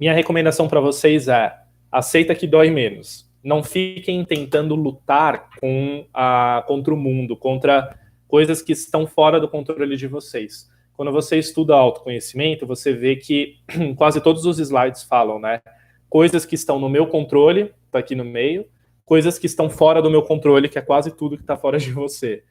minha 0.00 0.12
recomendação 0.12 0.66
para 0.66 0.80
vocês 0.80 1.28
é: 1.28 1.56
aceita 1.92 2.34
que 2.34 2.44
dói 2.44 2.70
menos. 2.70 3.30
Não 3.40 3.62
fiquem 3.62 4.24
tentando 4.24 4.74
lutar 4.74 5.50
com 5.60 6.04
a, 6.12 6.64
contra 6.66 6.92
o 6.92 6.96
mundo, 6.96 7.36
contra 7.36 7.96
coisas 8.26 8.60
que 8.60 8.72
estão 8.72 9.06
fora 9.06 9.38
do 9.38 9.48
controle 9.48 9.96
de 9.96 10.08
vocês. 10.08 10.68
Quando 10.96 11.12
você 11.12 11.38
estuda 11.38 11.76
autoconhecimento, 11.76 12.66
você 12.66 12.92
vê 12.92 13.14
que 13.14 13.58
quase 13.94 14.20
todos 14.20 14.44
os 14.44 14.58
slides 14.58 15.04
falam, 15.04 15.38
né? 15.38 15.60
Coisas 16.08 16.46
que 16.46 16.54
estão 16.54 16.78
no 16.78 16.88
meu 16.88 17.06
controle, 17.06 17.72
tá 17.90 17.98
aqui 17.98 18.14
no 18.14 18.24
meio, 18.24 18.66
coisas 19.04 19.38
que 19.38 19.46
estão 19.46 19.70
fora 19.70 20.02
do 20.02 20.10
meu 20.10 20.22
controle, 20.22 20.68
que 20.68 20.78
é 20.78 20.82
quase 20.82 21.10
tudo 21.10 21.36
que 21.36 21.42
está 21.42 21.56
fora 21.56 21.78
de 21.78 21.92
você. 21.92 22.42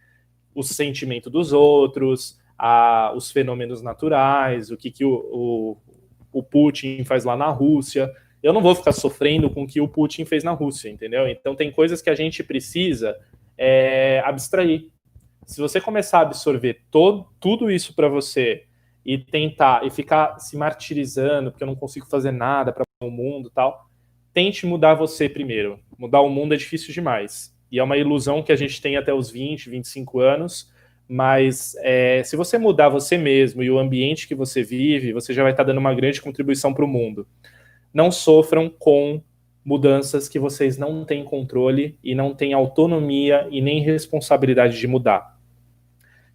O 0.54 0.64
sentimento 0.64 1.30
dos 1.30 1.52
outros, 1.52 2.40
a, 2.58 3.12
os 3.16 3.32
fenômenos 3.32 3.82
naturais, 3.82 4.72
o 4.72 4.78
que, 4.78 4.90
que 4.90 5.04
o, 5.04 5.14
o, 5.14 5.78
o 6.32 6.44
Putin 6.44 7.04
faz 7.04 7.26
lá 7.26 7.36
na 7.36 7.50
Rússia. 7.50 8.12
Eu 8.42 8.54
não 8.54 8.62
vou 8.62 8.74
ficar 8.74 8.94
sofrendo 8.94 9.50
com 9.50 9.64
o 9.64 9.68
que 9.68 9.82
o 9.82 9.88
Putin 9.88 10.24
fez 10.24 10.44
na 10.44 10.52
Rússia, 10.52 10.90
entendeu? 10.90 11.28
Então 11.28 11.56
tem 11.56 11.72
coisas 11.72 12.02
que 12.02 12.10
a 12.10 12.16
gente 12.16 12.44
precisa 12.44 13.18
é, 13.58 14.22
abstrair. 14.26 14.90
Se 15.46 15.60
você 15.62 15.82
começar 15.82 16.20
a 16.20 16.22
absorver 16.22 16.82
todo, 16.90 17.28
tudo 17.40 17.70
isso 17.70 17.94
para 17.94 18.08
você 18.08 18.66
e 19.06 19.18
tentar 19.18 19.86
e 19.86 19.92
ficar 19.92 20.40
se 20.40 20.58
martirizando 20.58 21.52
porque 21.52 21.64
eu 21.64 21.68
não 21.68 21.76
consigo 21.76 22.08
fazer 22.08 22.32
nada 22.32 22.72
para 22.74 22.85
o 23.02 23.10
mundo 23.10 23.52
tal, 23.54 23.90
tente 24.34 24.66
mudar 24.66 24.94
você 24.94 25.28
primeiro. 25.28 25.80
Mudar 25.98 26.22
o 26.22 26.30
mundo 26.30 26.54
é 26.54 26.58
difícil 26.58 26.94
demais. 26.94 27.54
E 27.72 27.80
é 27.80 27.84
uma 27.84 27.98
ilusão 27.98 28.42
que 28.42 28.52
a 28.52 28.56
gente 28.56 28.82
tem 28.82 28.96
até 28.96 29.14
os 29.14 29.30
20, 29.30 29.70
25 29.70 30.20
anos, 30.20 30.72
mas 31.08 31.76
é, 31.80 32.24
se 32.24 32.38
você 32.38 32.58
mudar 32.58 32.90
você 32.90 33.18
mesmo 33.18 33.62
e 33.62 33.70
o 33.70 33.80
ambiente 33.80 34.28
que 34.28 34.36
você 34.36 34.64
vive, 34.64 35.14
você 35.14 35.34
já 35.34 35.44
vai 35.44 35.52
estar 35.52 35.64
dando 35.64 35.78
uma 35.78 35.94
grande 35.94 36.22
contribuição 36.22 36.74
para 36.74 36.86
o 36.86 36.88
mundo. 36.88 37.28
Não 37.94 38.12
sofram 38.12 38.70
com 38.70 39.22
mudanças 39.64 40.30
que 40.30 40.40
vocês 40.40 40.78
não 40.78 41.04
têm 41.04 41.24
controle 41.24 41.98
e 42.04 42.16
não 42.16 42.34
têm 42.34 42.54
autonomia 42.54 43.48
e 43.52 43.62
nem 43.62 43.82
responsabilidade 43.82 44.80
de 44.80 44.88
mudar. 44.88 45.38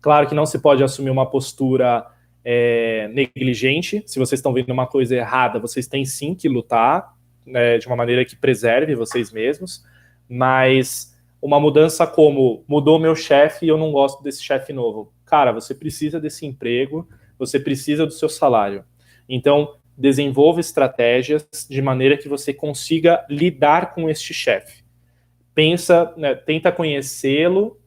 Claro 0.00 0.28
que 0.28 0.34
não 0.34 0.46
se 0.46 0.58
pode 0.58 0.82
assumir 0.82 1.10
uma 1.10 1.30
postura 1.30 2.06
é, 2.44 3.08
negligente. 3.08 4.02
Se 4.06 4.18
vocês 4.18 4.38
estão 4.38 4.52
vendo 4.52 4.70
uma 4.70 4.86
coisa 4.86 5.16
errada, 5.16 5.58
vocês 5.58 5.86
têm 5.86 6.04
sim 6.04 6.34
que 6.34 6.48
lutar 6.48 7.14
né, 7.46 7.78
de 7.78 7.86
uma 7.86 7.96
maneira 7.96 8.24
que 8.24 8.36
preserve 8.36 8.94
vocês 8.94 9.32
mesmos. 9.32 9.84
Mas 10.28 11.16
uma 11.40 11.58
mudança 11.58 12.06
como 12.06 12.64
mudou 12.68 12.98
meu 12.98 13.16
chefe 13.16 13.66
e 13.66 13.68
eu 13.68 13.78
não 13.78 13.92
gosto 13.92 14.22
desse 14.22 14.42
chefe 14.42 14.72
novo. 14.72 15.12
Cara, 15.24 15.52
você 15.52 15.74
precisa 15.74 16.20
desse 16.20 16.44
emprego, 16.44 17.08
você 17.38 17.58
precisa 17.58 18.04
do 18.04 18.12
seu 18.12 18.28
salário. 18.28 18.84
Então, 19.28 19.76
desenvolva 19.96 20.60
estratégias 20.60 21.46
de 21.68 21.80
maneira 21.80 22.16
que 22.16 22.28
você 22.28 22.52
consiga 22.52 23.24
lidar 23.28 23.94
com 23.94 24.08
este 24.08 24.32
chefe. 24.34 24.82
Pensa, 25.54 26.12
né, 26.16 26.34
tenta 26.34 26.72
conhecê-lo 26.72 27.79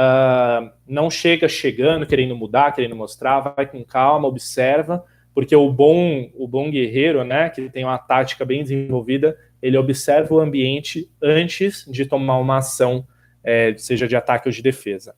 Uh, 0.00 0.70
não 0.86 1.10
chega 1.10 1.46
chegando, 1.46 2.06
querendo 2.06 2.34
mudar, 2.34 2.72
querendo 2.72 2.96
mostrar, 2.96 3.40
vai 3.40 3.66
com 3.66 3.84
calma, 3.84 4.26
observa, 4.26 5.04
porque 5.34 5.54
o 5.54 5.70
bom, 5.70 6.30
o 6.34 6.48
bom 6.48 6.70
guerreiro, 6.70 7.22
né, 7.22 7.50
que 7.50 7.68
tem 7.68 7.84
uma 7.84 7.98
tática 7.98 8.42
bem 8.42 8.62
desenvolvida, 8.62 9.36
ele 9.60 9.76
observa 9.76 10.34
o 10.34 10.40
ambiente 10.40 11.10
antes 11.22 11.84
de 11.86 12.06
tomar 12.06 12.38
uma 12.38 12.58
ação, 12.58 13.06
é, 13.44 13.76
seja 13.76 14.08
de 14.08 14.16
ataque 14.16 14.48
ou 14.48 14.52
de 14.52 14.62
defesa. 14.62 15.14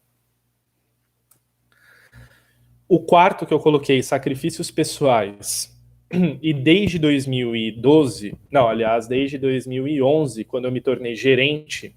O 2.89 2.99
quarto 2.99 3.47
que 3.47 3.55
eu 3.55 3.61
coloquei, 3.61 4.03
sacrifícios 4.03 4.71
pessoais. 4.71 5.71
E 6.43 6.53
desde 6.53 6.99
2012, 6.99 8.37
não, 8.51 8.69
aliás, 8.69 9.07
desde 9.07 9.39
2011, 9.39 10.45
quando 10.45 10.67
eu 10.67 10.73
me 10.73 10.81
tornei 10.81 11.15
gerente, 11.15 11.97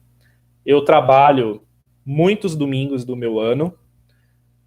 eu 0.66 0.86
trabalho 0.86 1.65
muitos 2.06 2.56
domingos 2.56 3.04
do 3.04 3.16
meu 3.16 3.40
ano, 3.40 3.74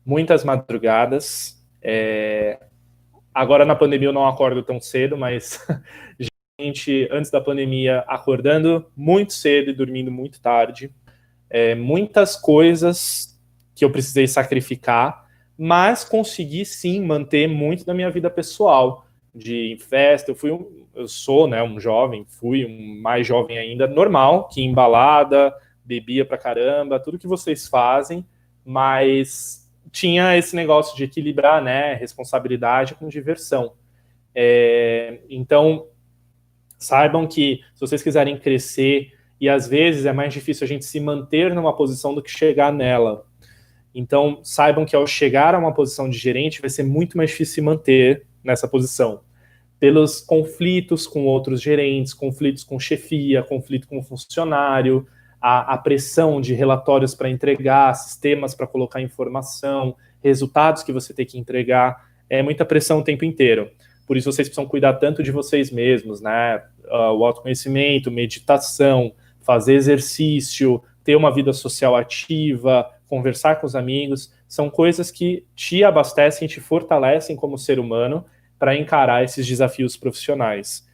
muitas 0.05 0.43
madrugadas. 0.43 1.63
É... 1.81 2.59
Agora 3.33 3.65
na 3.65 3.77
pandemia 3.77 4.09
eu 4.09 4.13
não 4.13 4.27
acordo 4.27 4.63
tão 4.63 4.81
cedo, 4.81 5.17
mas 5.17 5.65
gente 6.61 7.09
antes 7.13 7.31
da 7.31 7.41
pandemia 7.41 8.01
acordando 8.09 8.91
muito 8.97 9.33
cedo 9.33 9.71
e 9.71 9.75
dormindo 9.75 10.11
muito 10.11 10.41
tarde. 10.41 10.93
É, 11.49 11.75
muitas 11.75 12.35
coisas 12.35 13.39
que 13.75 13.85
eu 13.85 13.91
precisei 13.91 14.27
sacrificar, 14.27 15.25
mas 15.57 16.05
consegui 16.05 16.65
sim 16.65 17.01
manter 17.01 17.47
muito 17.49 17.85
da 17.87 17.95
minha 17.95 18.11
vida 18.11 18.29
pessoal. 18.29 19.07
De 19.33 19.79
festa, 19.89 20.33
eu 20.33 20.35
fui 20.35 20.51
um, 20.51 20.87
eu 20.95 21.07
sou 21.07 21.47
né, 21.47 21.63
um 21.63 21.79
jovem, 21.79 22.25
fui 22.27 22.67
um 22.67 23.01
mais 23.01 23.25
jovem 23.25 23.57
ainda, 23.57 23.87
normal, 23.87 24.49
que 24.49 24.61
embalada, 24.61 25.55
bebia 25.89 26.25
pra 26.25 26.37
caramba, 26.37 27.01
tudo 27.01 27.19
que 27.19 27.27
vocês 27.27 27.67
fazem, 27.67 28.25
mas 28.65 29.67
tinha 29.91 30.37
esse 30.37 30.55
negócio 30.55 30.95
de 30.95 31.05
equilibrar, 31.05 31.63
né, 31.63 31.95
responsabilidade 31.95 32.95
com 32.95 33.09
diversão. 33.09 33.73
É, 34.35 35.21
então, 35.31 35.87
saibam 36.79 37.27
que 37.27 37.61
se 37.75 37.81
vocês 37.81 38.03
quiserem 38.03 38.39
crescer, 38.39 39.13
e 39.41 39.49
às 39.49 39.67
vezes 39.67 40.05
é 40.05 40.13
mais 40.13 40.35
difícil 40.35 40.65
a 40.65 40.69
gente 40.69 40.85
se 40.85 41.01
manter 41.01 41.55
numa 41.55 41.75
posição 41.75 42.15
do 42.15 42.23
que 42.23 42.31
chegar 42.31 42.73
nela. 42.73 43.25
Então, 43.95 44.41
saibam 44.43 44.85
que 44.85 44.95
ao 44.95 45.07
chegar 45.07 45.55
a 45.55 45.59
uma 45.59 45.73
posição 45.73 46.11
de 46.11 46.19
gerente, 46.19 46.61
vai 46.61 46.69
ser 46.69 46.83
muito 46.83 47.17
mais 47.17 47.31
difícil 47.31 47.55
se 47.55 47.61
manter 47.61 48.27
nessa 48.45 48.69
posição. 48.69 49.23
Pelos 49.81 50.21
conflitos 50.21 51.07
com 51.07 51.25
outros 51.25 51.63
gerentes, 51.63 52.13
conflitos 52.13 52.65
com 52.65 52.79
chefia, 52.79 53.43
conflito 53.43 53.89
com 53.89 54.03
funcionário, 54.03 55.07
a, 55.41 55.75
a 55.75 55.79
pressão 55.79 56.41
de 56.41 56.55
relatórios 56.55 57.15
para 57.15 57.31
entregar, 57.31 57.95
sistemas 57.95 58.55
para 58.55 58.67
colocar 58.67 59.01
informação, 59.01 59.97
resultados 60.23 60.83
que 60.83 60.93
você 60.93 61.15
tem 61.15 61.27
que 61.27 61.39
entregar, 61.39 62.09
é 62.29 62.43
muita 62.43 62.65
pressão 62.65 62.99
o 62.99 63.05
tempo 63.05 63.25
inteiro. 63.25 63.71
Por 64.07 64.17
isso 64.17 64.33
vocês 64.33 64.49
precisam 64.49 64.67
cuidar 64.67 64.95
tanto 64.95 65.23
de 65.23 65.31
vocês 65.31 65.71
mesmos, 65.71 66.21
né? 66.21 66.63
Uh, 66.87 67.13
o 67.13 67.27
autoconhecimento, 67.27 68.11
meditação, 68.11 69.13
fazer 69.43 69.75
exercício, 69.75 70.83
ter 71.05 71.15
uma 71.15 71.33
vida 71.33 71.53
social 71.53 71.95
ativa, 71.95 72.91
conversar 73.07 73.57
com 73.57 73.67
os 73.67 73.77
amigos, 73.77 74.33
são 74.47 74.71
coisas 74.71 75.11
que 75.11 75.45
te 75.55 75.85
abastecem, 75.85 76.49
te 76.49 76.61
fortalecem 76.61 77.37
como 77.37 77.59
ser 77.59 77.79
humano 77.79 78.25
para 78.59 78.77
encarar 78.77 79.23
esses 79.23 79.47
desafios 79.47 79.97
profissionais. 79.97 80.88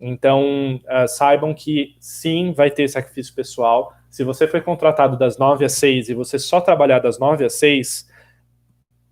Então, 0.00 0.76
uh, 0.76 1.06
saibam 1.06 1.52
que 1.52 1.94
sim, 2.00 2.52
vai 2.52 2.70
ter 2.70 2.88
sacrifício 2.88 3.34
pessoal. 3.34 3.92
Se 4.08 4.24
você 4.24 4.48
foi 4.48 4.62
contratado 4.62 5.16
das 5.16 5.36
9 5.36 5.64
às 5.64 5.72
6 5.72 6.08
e 6.08 6.14
você 6.14 6.38
só 6.38 6.60
trabalhar 6.60 7.00
das 7.00 7.18
9 7.18 7.44
às 7.44 7.54
6, 7.54 8.08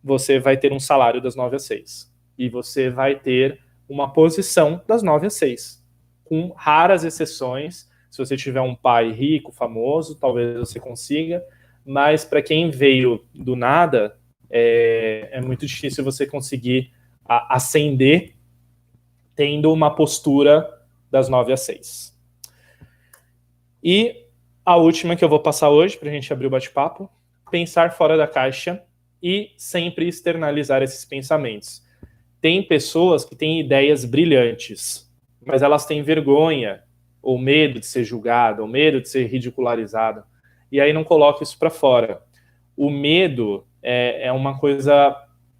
você 0.02 0.38
vai 0.38 0.56
ter 0.56 0.72
um 0.72 0.80
salário 0.80 1.20
das 1.20 1.36
9 1.36 1.56
às 1.56 1.64
6. 1.64 2.10
E 2.38 2.48
você 2.48 2.88
vai 2.88 3.16
ter 3.16 3.60
uma 3.88 4.12
posição 4.12 4.82
das 4.86 5.02
9 5.02 5.26
às 5.26 5.34
6. 5.34 5.84
Com 6.24 6.52
raras 6.56 7.04
exceções, 7.04 7.88
se 8.10 8.18
você 8.18 8.36
tiver 8.36 8.60
um 8.62 8.74
pai 8.74 9.12
rico, 9.12 9.52
famoso, 9.52 10.18
talvez 10.18 10.58
você 10.58 10.80
consiga, 10.80 11.44
mas 11.84 12.24
para 12.24 12.42
quem 12.42 12.70
veio 12.70 13.24
do 13.34 13.54
nada, 13.54 14.18
é, 14.50 15.28
é 15.32 15.40
muito 15.40 15.66
difícil 15.66 16.02
você 16.02 16.26
conseguir 16.26 16.90
a, 17.24 17.56
ascender 17.56 18.34
tendo 19.34 19.72
uma 19.72 19.94
postura 19.94 20.77
das 21.10 21.28
9 21.28 21.52
às 21.52 21.60
6. 21.60 22.16
E 23.82 24.26
a 24.64 24.76
última 24.76 25.16
que 25.16 25.24
eu 25.24 25.28
vou 25.28 25.40
passar 25.40 25.70
hoje, 25.70 25.96
para 25.96 26.08
a 26.08 26.12
gente 26.12 26.32
abrir 26.32 26.46
o 26.46 26.50
bate-papo, 26.50 27.10
pensar 27.50 27.92
fora 27.92 28.16
da 28.16 28.26
caixa 28.26 28.82
e 29.22 29.52
sempre 29.56 30.06
externalizar 30.06 30.82
esses 30.82 31.04
pensamentos. 31.04 31.82
Tem 32.40 32.62
pessoas 32.62 33.24
que 33.24 33.34
têm 33.34 33.60
ideias 33.60 34.04
brilhantes, 34.04 35.10
mas 35.44 35.62
elas 35.62 35.86
têm 35.86 36.02
vergonha 36.02 36.82
ou 37.20 37.38
medo 37.38 37.80
de 37.80 37.86
ser 37.86 38.04
julgada, 38.04 38.62
ou 38.62 38.68
medo 38.68 39.00
de 39.00 39.08
ser 39.08 39.26
ridicularizada, 39.26 40.24
e 40.70 40.80
aí 40.80 40.92
não 40.92 41.02
coloca 41.02 41.42
isso 41.42 41.58
para 41.58 41.70
fora. 41.70 42.22
O 42.76 42.90
medo 42.90 43.66
é, 43.82 44.26
é 44.26 44.32
uma 44.32 44.58
coisa 44.58 45.16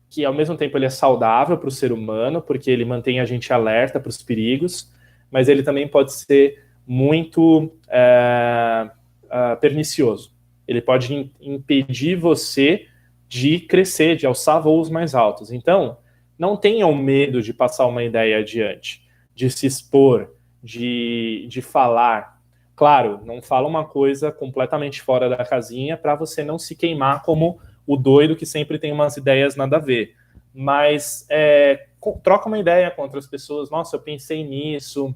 que, 0.09 0.25
ao 0.25 0.33
mesmo 0.33 0.57
tempo, 0.57 0.77
ele 0.79 0.87
é 0.87 0.91
saudável 0.91 1.59
para 1.59 1.69
o 1.69 1.73
ser 1.73 1.93
humano, 1.93 2.41
porque 2.41 2.71
ele 2.71 2.85
mantém 2.85 3.21
a 3.21 3.25
gente 3.25 3.53
alerta 3.53 3.99
para 3.99 4.09
os 4.09 4.23
perigos, 4.23 4.93
mas 5.31 5.49
ele 5.49 5.63
também 5.63 5.87
pode 5.87 6.13
ser 6.13 6.65
muito 6.87 7.73
é, 7.89 8.91
é, 9.31 9.57
pernicioso. 9.57 10.33
Ele 10.67 10.81
pode 10.81 11.33
impedir 11.41 12.17
você 12.17 12.87
de 13.29 13.61
crescer, 13.61 14.17
de 14.17 14.27
alçar 14.27 14.63
voos 14.63 14.89
mais 14.89 15.15
altos. 15.15 15.53
Então, 15.53 15.99
não 16.39 16.57
tenham 16.57 16.95
medo 16.95 17.43
de 17.43 17.53
passar 17.53 17.87
uma 17.87 18.03
ideia 18.03 18.39
adiante, 18.39 19.05
de 19.35 19.51
se 19.51 19.67
expor, 19.67 20.35
de, 20.63 21.47
de 21.49 21.61
falar. 21.61 22.41
Claro, 22.75 23.21
não 23.25 23.43
fala 23.43 23.69
uma 23.69 23.85
coisa 23.85 24.31
completamente 24.31 25.03
fora 25.03 25.29
da 25.29 25.45
casinha 25.45 25.97
para 25.97 26.15
você 26.15 26.45
não 26.45 26.59
se 26.59 26.77
queimar 26.77 27.23
como 27.23 27.59
o 27.87 27.97
doido 27.97 28.37
que 28.37 28.47
sempre 28.47 28.79
tem 28.79 28.93
umas 28.93 29.17
ideias 29.17 29.57
nada 29.57 29.77
a 29.77 29.81
ver. 29.81 30.15
Mas 30.55 31.27
é, 31.29 31.88
troca 32.23 32.49
uma 32.49 32.59
ideia 32.59 32.91
com 32.91 33.03
outras 33.03 33.27
pessoas. 33.27 33.71
Nossa, 33.71 33.97
eu 33.97 34.01
pensei 34.01 34.45
nisso, 34.45 35.15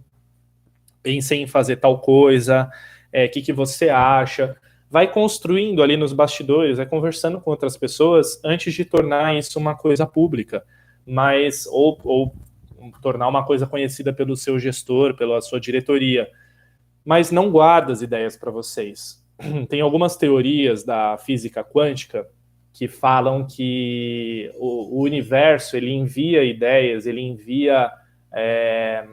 pensei 1.02 1.42
em 1.42 1.46
fazer 1.46 1.76
tal 1.76 2.00
coisa, 2.00 2.64
o 2.66 2.70
é, 3.12 3.28
que, 3.28 3.42
que 3.42 3.52
você 3.52 3.88
acha? 3.88 4.56
Vai 4.90 5.10
construindo 5.10 5.82
ali 5.82 5.96
nos 5.96 6.12
bastidores, 6.12 6.76
vai 6.76 6.86
conversando 6.86 7.40
com 7.40 7.50
outras 7.50 7.76
pessoas 7.76 8.40
antes 8.44 8.74
de 8.74 8.84
tornar 8.84 9.36
isso 9.36 9.58
uma 9.58 9.74
coisa 9.74 10.06
pública, 10.06 10.64
mas 11.06 11.66
ou, 11.66 11.98
ou 12.04 12.34
tornar 13.00 13.28
uma 13.28 13.44
coisa 13.44 13.66
conhecida 13.66 14.12
pelo 14.12 14.36
seu 14.36 14.58
gestor, 14.58 15.16
pela 15.16 15.40
sua 15.40 15.60
diretoria. 15.60 16.28
Mas 17.04 17.30
não 17.30 17.50
guarda 17.50 17.92
as 17.92 18.02
ideias 18.02 18.36
para 18.36 18.50
vocês. 18.50 19.22
Tem 19.68 19.80
algumas 19.80 20.16
teorias 20.16 20.84
da 20.84 21.16
física 21.18 21.64
quântica 21.64 22.28
que 22.72 22.88
falam 22.88 23.46
que 23.46 24.50
o, 24.56 24.98
o 24.98 25.02
universo 25.02 25.76
ele 25.76 25.92
envia 25.92 26.42
ideias, 26.42 27.06
ele 27.06 27.20
envia 27.20 27.90
é, 28.32 29.06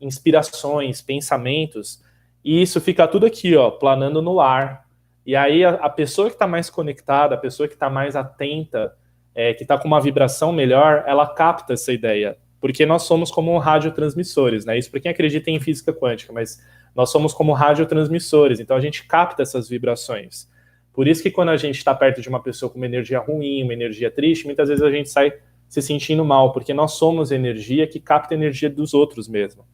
inspirações, 0.00 1.02
pensamentos, 1.02 2.02
e 2.44 2.60
isso 2.62 2.80
fica 2.80 3.06
tudo 3.06 3.26
aqui, 3.26 3.54
ó, 3.54 3.70
planando 3.70 4.20
no 4.22 4.40
ar. 4.40 4.86
E 5.24 5.36
aí 5.36 5.64
a, 5.64 5.70
a 5.74 5.88
pessoa 5.88 6.28
que 6.28 6.34
está 6.34 6.46
mais 6.46 6.70
conectada, 6.70 7.34
a 7.34 7.38
pessoa 7.38 7.68
que 7.68 7.74
está 7.74 7.88
mais 7.88 8.16
atenta, 8.16 8.96
é, 9.34 9.54
que 9.54 9.62
está 9.62 9.78
com 9.78 9.86
uma 9.86 10.00
vibração 10.00 10.52
melhor, 10.52 11.04
ela 11.06 11.26
capta 11.26 11.74
essa 11.74 11.92
ideia 11.92 12.36
porque 12.62 12.86
nós 12.86 13.02
somos 13.02 13.28
como 13.32 13.58
radiotransmissores, 13.58 14.64
né? 14.64 14.78
Isso 14.78 14.88
para 14.88 15.00
quem 15.00 15.10
acredita 15.10 15.50
em 15.50 15.58
física 15.58 15.92
quântica, 15.92 16.32
mas 16.32 16.64
nós 16.94 17.10
somos 17.10 17.34
como 17.34 17.52
radiotransmissores, 17.52 18.60
então 18.60 18.76
a 18.76 18.80
gente 18.80 19.04
capta 19.04 19.42
essas 19.42 19.68
vibrações. 19.68 20.48
Por 20.92 21.08
isso 21.08 21.22
que 21.22 21.30
quando 21.30 21.48
a 21.48 21.56
gente 21.56 21.76
está 21.76 21.94
perto 21.94 22.20
de 22.20 22.28
uma 22.28 22.42
pessoa 22.42 22.70
com 22.70 22.76
uma 22.76 22.86
energia 22.86 23.18
ruim, 23.18 23.62
uma 23.62 23.72
energia 23.72 24.10
triste, 24.10 24.44
muitas 24.44 24.68
vezes 24.68 24.84
a 24.84 24.90
gente 24.90 25.08
sai 25.08 25.32
se 25.68 25.80
sentindo 25.80 26.24
mal, 26.24 26.52
porque 26.52 26.74
nós 26.74 26.92
somos 26.92 27.32
energia 27.32 27.86
que 27.86 27.98
capta 27.98 28.34
a 28.34 28.36
energia 28.36 28.68
dos 28.68 28.92
outros 28.92 29.26
mesmo. 29.26 29.64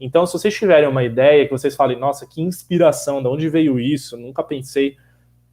Então, 0.00 0.24
se 0.24 0.32
vocês 0.32 0.54
tiverem 0.54 0.88
uma 0.88 1.02
ideia 1.02 1.44
que 1.44 1.50
vocês 1.50 1.74
falem, 1.74 1.98
nossa, 1.98 2.26
que 2.26 2.40
inspiração, 2.40 3.20
de 3.20 3.28
onde 3.28 3.48
veio 3.48 3.78
isso? 3.78 4.16
Nunca 4.16 4.42
pensei, 4.42 4.96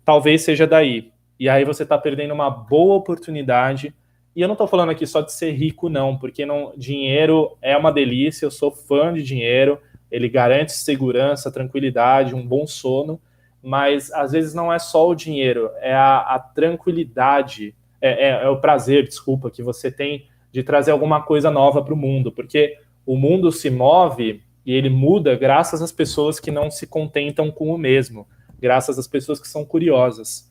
talvez 0.05 0.43
seja 0.43 0.67
daí. 0.67 1.11
E 1.39 1.49
aí 1.49 1.65
você 1.65 1.83
está 1.83 1.97
perdendo 1.97 2.33
uma 2.33 2.49
boa 2.49 2.95
oportunidade 2.95 3.93
e 4.37 4.41
eu 4.41 4.47
não 4.47 4.53
estou 4.53 4.67
falando 4.67 4.91
aqui 4.91 5.07
só 5.07 5.21
de 5.21 5.33
ser 5.33 5.51
rico, 5.53 5.89
não, 5.89 6.15
porque 6.15 6.45
não, 6.45 6.71
dinheiro 6.77 7.57
é 7.59 7.75
uma 7.75 7.91
delícia, 7.91 8.45
eu 8.45 8.51
sou 8.51 8.69
fã 8.69 9.11
de 9.11 9.23
dinheiro, 9.23 9.79
ele 10.11 10.29
garante 10.29 10.73
segurança, 10.73 11.51
tranquilidade, 11.51 12.35
um 12.35 12.45
bom 12.45 12.67
sono, 12.67 13.19
mas 13.67 14.13
às 14.13 14.31
vezes 14.31 14.53
não 14.53 14.71
é 14.71 14.79
só 14.79 15.09
o 15.09 15.13
dinheiro, 15.13 15.69
é 15.81 15.93
a, 15.93 16.19
a 16.19 16.39
tranquilidade, 16.39 17.75
é, 17.99 18.29
é, 18.29 18.43
é, 18.43 18.47
o 18.47 18.61
prazer, 18.61 19.05
desculpa, 19.05 19.51
que 19.51 19.61
você 19.61 19.91
tem 19.91 20.25
de 20.53 20.63
trazer 20.63 20.91
alguma 20.91 21.21
coisa 21.21 21.51
nova 21.51 21.83
para 21.83 21.93
o 21.93 21.97
mundo, 21.97 22.31
porque 22.31 22.77
o 23.05 23.17
mundo 23.17 23.51
se 23.51 23.69
move 23.69 24.41
e 24.65 24.71
ele 24.73 24.89
muda 24.89 25.35
graças 25.35 25.81
às 25.81 25.91
pessoas 25.91 26.39
que 26.39 26.49
não 26.49 26.71
se 26.71 26.87
contentam 26.87 27.51
com 27.51 27.67
o 27.67 27.77
mesmo, 27.77 28.25
graças 28.57 28.97
às 28.97 29.05
pessoas 29.05 29.37
que 29.37 29.49
são 29.49 29.65
curiosas. 29.65 30.49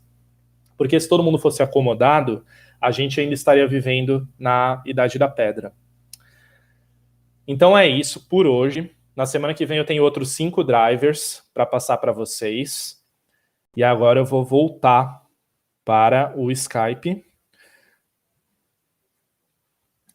Porque 0.76 1.00
se 1.00 1.08
todo 1.08 1.22
mundo 1.22 1.38
fosse 1.38 1.62
acomodado, 1.62 2.44
a 2.78 2.90
gente 2.90 3.18
ainda 3.18 3.32
estaria 3.32 3.66
vivendo 3.66 4.28
na 4.38 4.82
Idade 4.84 5.18
da 5.18 5.26
Pedra. 5.26 5.72
Então 7.48 7.78
é 7.78 7.88
isso 7.88 8.28
por 8.28 8.46
hoje. 8.46 8.90
Na 9.16 9.24
semana 9.24 9.54
que 9.54 9.64
vem 9.64 9.78
eu 9.78 9.86
tenho 9.86 10.04
outros 10.04 10.32
cinco 10.32 10.62
drivers 10.62 11.42
para 11.54 11.64
passar 11.64 11.96
para 11.96 12.12
vocês. 12.12 12.95
E 13.76 13.84
agora 13.84 14.18
eu 14.20 14.24
vou 14.24 14.44
voltar 14.44 15.24
para 15.84 16.36
o 16.36 16.50
Skype. 16.50 17.24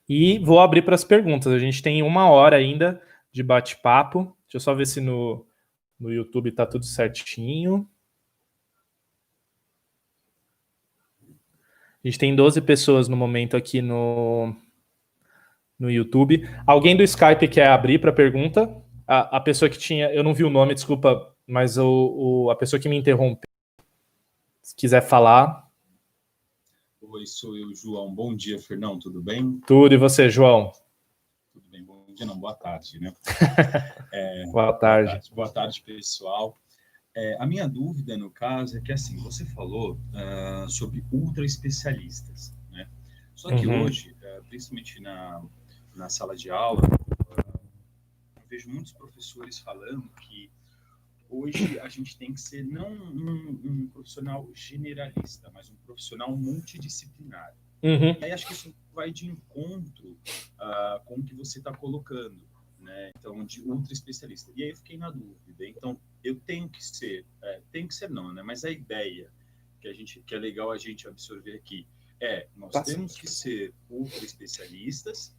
E 0.09 0.39
vou 0.39 0.59
abrir 0.59 0.81
para 0.81 0.95
as 0.95 1.03
perguntas. 1.03 1.53
A 1.53 1.59
gente 1.59 1.81
tem 1.81 2.03
uma 2.03 2.29
hora 2.29 2.57
ainda 2.57 3.01
de 3.31 3.43
bate-papo. 3.43 4.35
Deixa 4.43 4.57
eu 4.57 4.59
só 4.59 4.73
ver 4.73 4.87
se 4.87 4.99
no, 4.99 5.45
no 5.99 6.11
YouTube 6.11 6.49
está 6.49 6.65
tudo 6.65 6.83
certinho. 6.85 7.87
A 12.03 12.07
gente 12.07 12.17
tem 12.17 12.35
12 12.35 12.61
pessoas 12.61 13.07
no 13.07 13.15
momento 13.15 13.55
aqui 13.55 13.79
no, 13.79 14.55
no 15.77 15.89
YouTube. 15.89 16.49
Alguém 16.65 16.97
do 16.97 17.03
Skype 17.03 17.47
quer 17.47 17.67
abrir 17.67 17.99
para 17.99 18.11
pergunta? 18.11 18.75
A, 19.07 19.37
a, 19.37 19.39
pessoa 19.39 19.69
que 19.69 19.77
tinha, 19.77 20.11
eu 20.11 20.23
não 20.23 20.33
vi 20.33 20.43
o 20.43 20.49
nome, 20.49 20.73
desculpa, 20.73 21.35
mas 21.45 21.77
o, 21.77 21.85
o, 21.87 22.49
a 22.49 22.55
pessoa 22.55 22.79
que 22.79 22.89
me 22.89 22.97
interrompeu, 22.97 23.50
se 24.71 24.75
quiser 24.75 25.01
falar. 25.01 25.69
Oi, 27.01 27.25
sou 27.25 27.57
eu, 27.57 27.75
João. 27.75 28.13
Bom 28.15 28.33
dia, 28.33 28.57
Fernão, 28.57 28.97
tudo 28.97 29.21
bem? 29.21 29.59
Tudo, 29.67 29.93
e 29.93 29.97
você, 29.97 30.29
João? 30.29 30.71
Tudo 31.51 31.65
bem, 31.69 31.83
bom 31.83 32.05
dia, 32.15 32.25
não, 32.25 32.39
boa 32.39 32.55
tarde, 32.55 32.97
né? 32.99 33.13
É, 34.13 34.45
boa 34.45 34.71
tarde. 34.73 35.09
Boa 35.09 35.13
tarde, 35.19 35.31
boa 35.35 35.49
tarde 35.49 35.83
pessoal. 35.83 36.57
É, 37.13 37.35
a 37.37 37.45
minha 37.45 37.67
dúvida, 37.67 38.17
no 38.17 38.31
caso, 38.31 38.77
é 38.77 38.81
que, 38.81 38.93
assim, 38.93 39.17
você 39.17 39.45
falou 39.45 39.99
uh, 40.13 40.69
sobre 40.69 41.03
ultra 41.11 41.45
especialistas, 41.45 42.53
né? 42.69 42.87
Só 43.35 43.49
que 43.49 43.67
uhum. 43.67 43.83
hoje, 43.83 44.15
uh, 44.21 44.43
principalmente 44.45 45.01
na, 45.01 45.43
na 45.93 46.07
sala 46.07 46.33
de 46.33 46.49
aula, 46.49 46.81
uh, 46.87 47.59
eu 48.37 48.43
vejo 48.49 48.69
muitos 48.69 48.93
professores 48.93 49.59
falando 49.59 50.09
que 50.21 50.49
hoje 51.31 51.79
a 51.79 51.89
gente 51.89 52.17
tem 52.17 52.33
que 52.33 52.39
ser 52.39 52.63
não 52.63 52.91
um, 52.91 53.61
um 53.63 53.87
profissional 53.87 54.47
generalista, 54.53 55.49
mas 55.53 55.69
um 55.69 55.75
profissional 55.85 56.35
multidisciplinar. 56.35 57.55
Uhum. 57.81 58.15
Aí 58.21 58.31
acho 58.31 58.45
que 58.45 58.53
isso 58.53 58.75
vai 58.93 59.11
de 59.11 59.27
encontro 59.27 60.17
com 61.05 61.15
o 61.15 61.23
que 61.23 61.33
você 61.33 61.57
está 61.57 61.73
colocando 61.73 62.39
né? 62.81 63.11
Então, 63.17 63.45
de 63.45 63.61
ultra 63.61 63.93
especialista. 63.93 64.51
E 64.55 64.63
aí 64.63 64.69
eu 64.71 64.75
fiquei 64.75 64.97
na 64.97 65.09
dúvida. 65.09 65.65
Então, 65.65 65.99
eu 66.23 66.35
tenho 66.35 66.67
que 66.67 66.83
ser, 66.83 67.25
é, 67.41 67.61
tem 67.71 67.87
que 67.87 67.93
ser 67.93 68.09
não, 68.09 68.33
né? 68.33 68.41
Mas 68.41 68.65
a 68.65 68.71
ideia 68.71 69.31
que 69.79 69.87
a 69.87 69.93
gente, 69.93 70.19
que 70.21 70.35
é 70.35 70.39
legal 70.39 70.71
a 70.71 70.77
gente 70.77 71.07
absorver 71.07 71.55
aqui 71.55 71.87
é, 72.19 72.47
nós 72.55 72.71
Bastante. 72.71 72.95
temos 72.95 73.15
que 73.15 73.27
ser 73.27 73.73
ultra 73.89 74.23
especialistas 74.23 75.35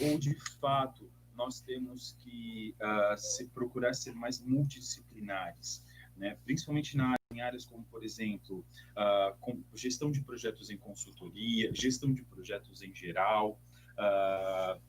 ou 0.00 0.18
de 0.18 0.34
fato 0.60 1.10
nós 1.36 1.60
temos 1.60 2.16
que 2.20 2.74
uh, 2.80 3.16
se, 3.18 3.46
procurar 3.48 3.94
ser 3.94 4.12
mais 4.14 4.40
multidisciplinares, 4.40 5.84
né? 6.16 6.36
Principalmente 6.44 6.96
na 6.96 7.14
em 7.32 7.40
áreas 7.40 7.64
como, 7.64 7.82
por 7.84 8.04
exemplo, 8.04 8.64
uh, 8.94 9.64
gestão 9.74 10.10
de 10.10 10.20
projetos 10.20 10.68
em 10.68 10.76
consultoria, 10.76 11.72
gestão 11.74 12.12
de 12.12 12.22
projetos 12.22 12.82
em 12.82 12.94
geral, 12.94 13.58
uh, 13.92 14.80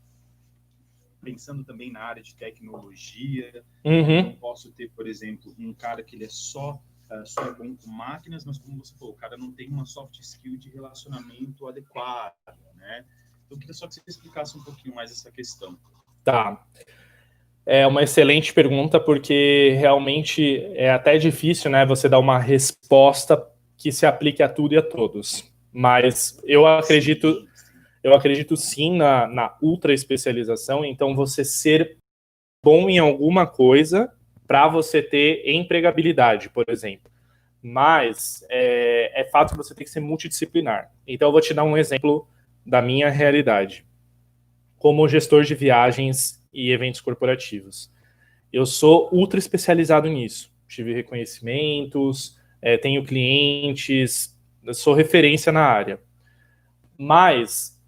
pensando 1.21 1.63
também 1.63 1.89
na 1.89 2.01
área 2.01 2.21
de 2.21 2.35
tecnologia. 2.35 3.63
Uhum. 3.85 4.19
Então, 4.19 4.35
posso 4.35 4.73
ter, 4.73 4.91
por 4.91 5.07
exemplo, 5.07 5.55
um 5.57 5.73
cara 5.73 6.03
que 6.03 6.15
ele 6.15 6.25
é 6.25 6.29
só 6.29 6.81
só 7.25 7.43
é 7.43 7.53
bom 7.53 7.75
com 7.75 7.91
máquinas, 7.91 8.43
mas 8.43 8.57
como 8.57 8.83
você 8.83 8.95
falou, 8.95 9.13
o 9.13 9.17
cara 9.17 9.37
não 9.37 9.51
tem 9.51 9.69
uma 9.69 9.85
soft 9.85 10.19
skill 10.19 10.57
de 10.57 10.69
relacionamento 10.69 11.67
adequado, 11.67 12.33
né? 12.73 13.05
Então, 13.45 13.55
eu 13.55 13.59
queria 13.59 13.73
só 13.73 13.87
que 13.87 13.93
você 13.93 14.01
explicasse 14.07 14.57
um 14.57 14.63
pouquinho 14.63 14.95
mais 14.95 15.11
essa 15.11 15.31
questão. 15.31 15.77
Tá. 16.23 16.63
É 17.65 17.87
uma 17.87 18.03
excelente 18.03 18.53
pergunta, 18.53 18.99
porque 18.99 19.75
realmente 19.77 20.65
é 20.75 20.91
até 20.91 21.17
difícil, 21.17 21.71
né, 21.71 21.85
você 21.85 22.09
dar 22.09 22.19
uma 22.19 22.37
resposta 22.37 23.41
que 23.77 23.91
se 23.91 24.05
aplique 24.05 24.43
a 24.43 24.49
tudo 24.49 24.73
e 24.73 24.77
a 24.77 24.81
todos. 24.81 25.51
Mas 25.71 26.39
eu 26.43 26.67
acredito, 26.67 27.47
eu 28.03 28.13
acredito 28.13 28.55
sim 28.57 28.95
na, 28.95 29.27
na 29.27 29.57
ultra 29.61 29.93
especialização, 29.93 30.83
então 30.83 31.15
você 31.15 31.43
ser 31.43 31.97
bom 32.63 32.89
em 32.89 32.99
alguma 32.99 33.47
coisa 33.47 34.11
para 34.45 34.67
você 34.67 35.01
ter 35.01 35.49
empregabilidade, 35.49 36.49
por 36.49 36.65
exemplo. 36.67 37.11
Mas 37.61 38.45
é, 38.49 39.21
é 39.21 39.23
fato 39.25 39.51
que 39.51 39.57
você 39.57 39.73
tem 39.73 39.85
que 39.85 39.91
ser 39.91 40.01
multidisciplinar. 40.01 40.91
Então 41.07 41.29
eu 41.29 41.31
vou 41.31 41.41
te 41.41 41.53
dar 41.53 41.63
um 41.63 41.77
exemplo 41.77 42.27
da 42.65 42.81
minha 42.81 43.09
realidade. 43.09 43.85
Como 44.83 45.07
gestor 45.07 45.45
de 45.45 45.55
viagens 45.55 46.45
e 46.53 46.69
eventos 46.69 46.99
corporativos. 46.99 47.89
Eu 48.51 48.65
sou 48.65 49.07
ultra 49.13 49.39
especializado 49.39 50.09
nisso. 50.09 50.51
Tive 50.67 50.93
reconhecimentos, 50.93 52.37
é, 52.61 52.75
tenho 52.77 53.05
clientes, 53.05 54.37
sou 54.73 54.93
referência 54.93 55.53
na 55.53 55.61
área. 55.61 56.01
Mas 56.97 57.81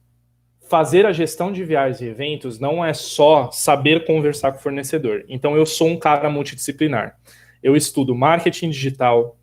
fazer 0.70 1.06
a 1.06 1.12
gestão 1.12 1.52
de 1.52 1.66
viagens 1.66 2.00
e 2.00 2.06
eventos 2.06 2.60
não 2.60 2.84
é 2.84 2.94
só 2.94 3.52
saber 3.52 4.06
conversar 4.06 4.54
com 4.54 4.60
o 4.60 4.62
fornecedor. 4.62 5.26
Então 5.28 5.54
eu 5.58 5.66
sou 5.66 5.90
um 5.90 6.00
cara 6.00 6.30
multidisciplinar. 6.30 7.20
Eu 7.62 7.76
estudo 7.76 8.16
marketing 8.16 8.70
digital, 8.70 9.38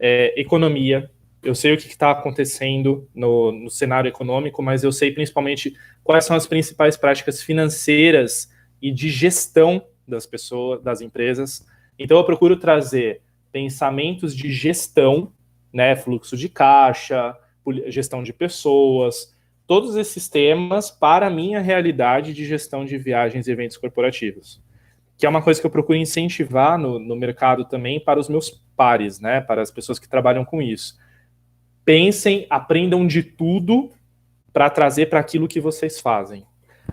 é, 0.00 0.34
economia, 0.36 1.08
eu 1.42 1.54
sei 1.54 1.74
o 1.74 1.76
que 1.76 1.88
está 1.88 2.12
acontecendo 2.12 3.08
no, 3.12 3.50
no, 3.50 3.70
cenário 3.70 4.08
econômico, 4.08 4.62
mas 4.62 4.84
eu 4.84 4.92
sei 4.92 5.10
principalmente 5.10 5.76
quais 6.04 6.24
são 6.24 6.36
as 6.36 6.46
principais 6.46 6.96
práticas 6.96 7.42
financeiras 7.42 8.48
e 8.80 8.92
de 8.92 9.08
gestão 9.08 9.84
das 10.06 10.24
pessoas, 10.24 10.82
das 10.82 11.00
empresas. 11.00 11.66
Então 11.98 12.16
eu 12.16 12.24
procuro 12.24 12.56
trazer 12.56 13.22
pensamentos 13.50 14.34
de 14.34 14.52
gestão, 14.52 15.32
né, 15.72 15.96
fluxo 15.96 16.36
de 16.36 16.48
caixa, 16.48 17.36
gestão 17.88 18.22
de 18.22 18.32
pessoas, 18.32 19.34
todos 19.66 19.96
esses 19.96 20.28
temas 20.28 20.90
para 20.90 21.26
a 21.26 21.30
minha 21.30 21.60
realidade 21.60 22.32
de 22.32 22.44
gestão 22.44 22.84
de 22.84 22.96
viagens 22.98 23.46
e 23.46 23.50
eventos 23.50 23.76
corporativos. 23.76 24.62
Que 25.18 25.26
é 25.26 25.28
uma 25.28 25.42
coisa 25.42 25.60
que 25.60 25.66
eu 25.66 25.70
procuro 25.70 25.98
incentivar 25.98 26.78
no, 26.78 26.98
no 26.98 27.16
mercado 27.16 27.64
também 27.64 27.98
para 28.00 28.20
os 28.20 28.28
meus 28.28 28.50
pares, 28.76 29.18
né, 29.18 29.40
para 29.40 29.60
as 29.60 29.70
pessoas 29.70 29.98
que 29.98 30.08
trabalham 30.08 30.44
com 30.44 30.62
isso 30.62 30.96
pensem, 31.84 32.46
aprendam 32.48 33.06
de 33.06 33.22
tudo 33.22 33.90
para 34.52 34.68
trazer 34.70 35.06
para 35.06 35.20
aquilo 35.20 35.48
que 35.48 35.60
vocês 35.60 36.00
fazem. 36.00 36.44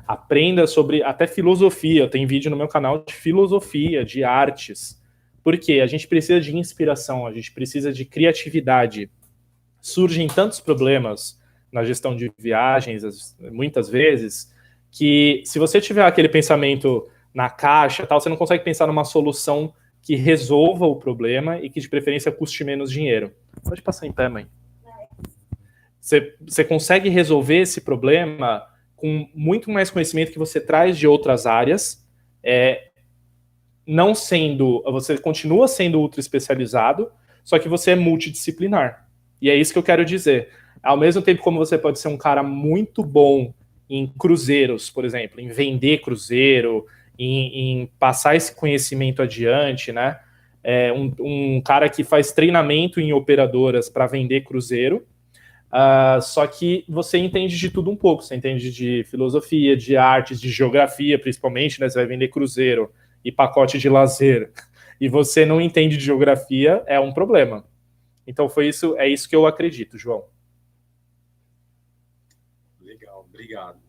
Aprenda 0.07 0.65
sobre 0.65 1.03
até 1.03 1.27
filosofia. 1.27 2.01
Eu 2.01 2.09
tenho 2.09 2.27
vídeo 2.27 2.49
no 2.49 2.57
meu 2.57 2.67
canal 2.67 3.03
de 3.03 3.13
filosofia, 3.13 4.03
de 4.03 4.23
artes. 4.23 4.99
Porque 5.43 5.79
a 5.79 5.87
gente 5.87 6.07
precisa 6.07 6.39
de 6.39 6.55
inspiração, 6.55 7.25
a 7.25 7.33
gente 7.33 7.51
precisa 7.51 7.91
de 7.91 8.05
criatividade. 8.05 9.09
Surgem 9.81 10.27
tantos 10.27 10.59
problemas 10.59 11.39
na 11.71 11.83
gestão 11.83 12.15
de 12.15 12.31
viagens, 12.37 13.35
muitas 13.51 13.89
vezes, 13.89 14.53
que 14.91 15.43
se 15.45 15.59
você 15.59 15.79
tiver 15.79 16.03
aquele 16.03 16.27
pensamento 16.27 17.07
na 17.33 17.49
caixa, 17.49 18.05
tal, 18.07 18.19
você 18.19 18.29
não 18.29 18.37
consegue 18.37 18.63
pensar 18.63 18.87
numa 18.87 19.03
solução 19.03 19.73
que 20.01 20.15
resolva 20.15 20.85
o 20.85 20.95
problema 20.95 21.59
e 21.59 21.69
que 21.69 21.79
de 21.79 21.87
preferência 21.87 22.31
custe 22.31 22.63
menos 22.63 22.91
dinheiro. 22.91 23.31
Pode 23.63 23.81
passar 23.81 24.07
em 24.07 24.11
pé, 24.11 24.27
mãe. 24.27 24.47
Você, 25.99 26.63
consegue 26.63 27.09
resolver 27.09 27.57
esse 27.57 27.81
problema 27.81 28.65
com 28.95 29.27
muito 29.33 29.69
mais 29.69 29.89
conhecimento 29.89 30.31
que 30.31 30.39
você 30.39 30.59
traz 30.59 30.97
de 30.97 31.07
outras 31.07 31.45
áreas, 31.45 32.05
é, 32.43 32.89
não 33.85 34.13
sendo, 34.13 34.83
você 34.83 35.17
continua 35.17 35.67
sendo 35.67 35.99
ultra 35.99 36.19
especializado, 36.19 37.11
só 37.43 37.57
que 37.57 37.67
você 37.67 37.91
é 37.91 37.95
multidisciplinar. 37.95 39.07
E 39.41 39.49
é 39.49 39.55
isso 39.55 39.73
que 39.73 39.79
eu 39.79 39.83
quero 39.83 40.05
dizer. 40.05 40.49
Ao 40.83 40.97
mesmo 40.97 41.21
tempo 41.21 41.41
como 41.41 41.57
você 41.57 41.77
pode 41.77 41.99
ser 41.99 42.07
um 42.07 42.17
cara 42.17 42.43
muito 42.43 43.03
bom 43.03 43.53
em 43.89 44.07
cruzeiros, 44.07 44.89
por 44.89 45.03
exemplo, 45.03 45.39
em 45.39 45.47
vender 45.47 46.01
cruzeiro, 46.01 46.85
em, 47.17 47.81
em 47.81 47.91
passar 47.99 48.35
esse 48.35 48.55
conhecimento 48.55 49.21
adiante, 49.21 49.91
né? 49.91 50.19
É 50.63 50.91
um, 50.93 51.13
um 51.19 51.61
cara 51.61 51.89
que 51.89 52.03
faz 52.03 52.31
treinamento 52.31 52.99
em 52.99 53.11
operadoras 53.13 53.89
para 53.89 54.05
vender 54.05 54.41
cruzeiro, 54.41 55.05
Uh, 55.71 56.21
só 56.21 56.47
que 56.47 56.83
você 56.89 57.17
entende 57.17 57.57
de 57.57 57.69
tudo 57.69 57.91
um 57.91 57.95
pouco. 57.95 58.23
Você 58.23 58.35
entende 58.35 58.71
de 58.71 59.03
filosofia, 59.05 59.77
de 59.77 59.95
artes, 59.95 60.41
de 60.41 60.49
geografia, 60.49 61.19
principalmente, 61.19 61.79
né? 61.79 61.87
Você 61.87 61.99
vai 61.99 62.07
vender 62.07 62.29
cruzeiro 62.29 62.91
e 63.23 63.31
pacote 63.31 63.77
de 63.77 63.89
lazer, 63.89 64.51
e 64.99 65.09
você 65.09 65.45
não 65.45 65.59
entende 65.59 65.97
de 65.97 66.03
geografia, 66.05 66.83
é 66.87 66.99
um 66.99 67.13
problema. 67.13 67.65
Então 68.25 68.47
foi 68.47 68.67
isso, 68.67 68.95
é 68.97 69.07
isso 69.07 69.27
que 69.27 69.35
eu 69.35 69.45
acredito, 69.45 69.97
João. 69.97 70.25
Legal, 72.81 73.25
obrigado. 73.27 73.79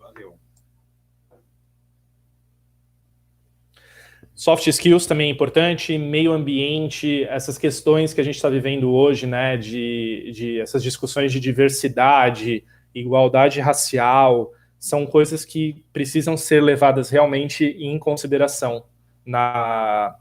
Soft 4.40 4.66
skills 4.68 5.04
também 5.04 5.28
é 5.28 5.30
importante, 5.30 5.98
meio 5.98 6.32
ambiente, 6.32 7.24
essas 7.24 7.58
questões 7.58 8.14
que 8.14 8.22
a 8.22 8.24
gente 8.24 8.36
está 8.36 8.48
vivendo 8.48 8.90
hoje, 8.90 9.26
né, 9.26 9.58
de, 9.58 10.32
de 10.32 10.58
essas 10.58 10.82
discussões 10.82 11.30
de 11.30 11.38
diversidade, 11.38 12.64
igualdade 12.94 13.60
racial, 13.60 14.50
são 14.78 15.04
coisas 15.04 15.44
que 15.44 15.84
precisam 15.92 16.38
ser 16.38 16.62
levadas 16.62 17.10
realmente 17.10 17.66
em 17.66 17.98
consideração 17.98 18.86
na, 19.26 20.16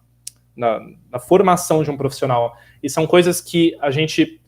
na, 0.54 0.82
na, 1.10 1.20
formação 1.20 1.82
de 1.82 1.90
um 1.90 1.96
profissional. 1.96 2.58
E 2.84 2.90
são 2.90 3.08
coisas 3.08 3.40
que 3.40 3.74
a 3.80 3.90
gente, 3.90 4.42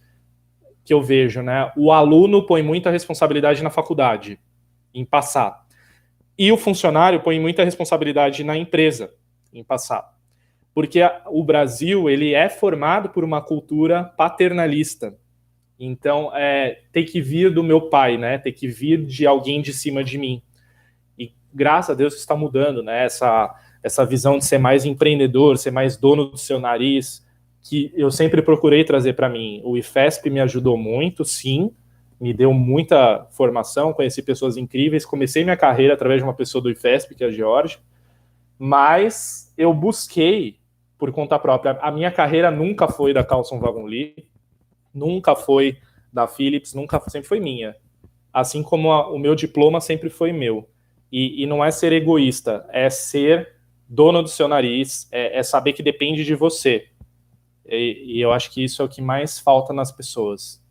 que 0.84 0.94
eu 0.94 1.02
vejo, 1.02 1.42
né, 1.42 1.72
o 1.78 1.94
aluno 1.94 2.46
põe 2.46 2.62
muita 2.62 2.92
responsabilidade 2.92 3.64
na 3.64 3.70
faculdade, 3.70 4.38
em 4.94 5.06
passar. 5.06 5.66
E 6.38 6.52
o 6.52 6.58
funcionário 6.58 7.22
põe 7.22 7.40
muita 7.40 7.64
responsabilidade 7.64 8.44
na 8.44 8.58
empresa, 8.58 9.14
em 9.54 9.64
passar. 9.64 10.16
Porque 10.74 11.02
a, 11.02 11.24
o 11.28 11.44
Brasil 11.44 12.10
ele 12.10 12.34
é 12.34 12.50
formado 12.50 13.10
por 13.10 13.24
uma 13.24 13.42
cultura 13.42 14.04
paternalista. 14.04 15.18
Então, 15.80 16.32
é, 16.36 16.82
tem 16.92 17.04
que 17.04 17.20
vir 17.20 17.52
do 17.52 17.64
meu 17.64 17.90
pai, 17.90 18.18
né? 18.18 18.38
Tem 18.38 18.54
que 18.54 18.68
vir 18.68 19.04
de 19.06 19.26
alguém 19.26 19.62
de 19.62 19.74
cima 19.74 20.04
de 20.04 20.18
mim. 20.18 20.42
E 21.18 21.34
graças 21.54 21.90
a 21.90 21.98
Deus 21.98 22.16
está 22.16 22.36
mudando, 22.36 22.84
né? 22.84 23.06
Essa, 23.06 23.54
essa 23.84 24.06
visão 24.06 24.38
de 24.38 24.46
ser 24.46 24.60
mais 24.60 24.86
empreendedor, 24.86 25.58
ser 25.58 25.72
mais 25.72 25.98
dono 25.98 26.26
do 26.26 26.38
seu 26.38 26.60
nariz, 26.60 27.26
que 27.64 27.92
eu 27.96 28.12
sempre 28.12 28.42
procurei 28.42 28.84
trazer 28.84 29.14
para 29.14 29.30
mim. 29.30 29.62
O 29.64 29.78
IFESP 29.78 30.30
me 30.30 30.40
ajudou 30.40 30.78
muito, 30.78 31.26
sim, 31.26 31.72
me 32.20 32.34
deu 32.34 32.54
muita 32.54 33.26
formação, 33.32 33.94
conheci 33.94 34.22
pessoas 34.22 34.58
incríveis, 34.58 35.06
comecei 35.06 35.44
minha 35.44 35.58
carreira 35.58 35.94
através 35.94 36.20
de 36.20 36.24
uma 36.24 36.34
pessoa 36.34 36.62
do 36.62 36.70
IFESP, 36.70 37.16
que 37.16 37.24
é 37.24 37.28
a 37.28 37.32
George, 37.32 37.80
mas 38.64 39.52
eu 39.58 39.74
busquei 39.74 40.60
por 40.96 41.12
conta 41.12 41.40
própria. 41.40 41.80
A 41.82 41.90
minha 41.90 42.12
carreira 42.12 42.52
nunca 42.52 42.88
foi 42.88 43.12
da 43.12 43.24
Carlson 43.24 43.58
Wagon 43.58 43.86
Lee, 43.86 44.14
nunca 44.94 45.36
foi 45.36 45.80
da 46.14 46.28
Philips, 46.28 46.76
nunca 46.76 47.00
sempre 47.10 47.28
foi 47.28 47.40
minha. 47.40 47.76
Assim 48.32 48.62
como 48.62 48.92
a, 48.92 49.12
o 49.12 49.18
meu 49.18 49.34
diploma 49.34 49.82
sempre 49.82 50.12
foi 50.12 50.32
meu. 50.32 50.70
E, 51.12 51.42
e, 51.42 51.48
não 51.48 51.66
é 51.66 51.72
ser 51.72 51.92
egoísta, 51.92 52.64
é 52.72 52.88
ser 52.88 53.56
dono 53.90 54.22
do 54.22 54.30
seu 54.30 54.48
nariz, 54.48 55.10
é, 55.12 55.40
é 55.40 55.42
saber 55.42 55.74
que 55.74 55.82
depende 55.82 56.24
de 56.24 56.36
você. 56.36 56.88
E, 57.66 58.18
e, 58.18 58.22
eu 58.22 58.32
acho 58.32 58.52
que 58.52 58.64
isso 58.64 58.84
é 58.84 58.86
o 58.86 58.90
que 58.90 59.02
mais 59.02 59.40
falta 59.40 59.74
nas 59.74 59.92
pessoas. 59.92 60.64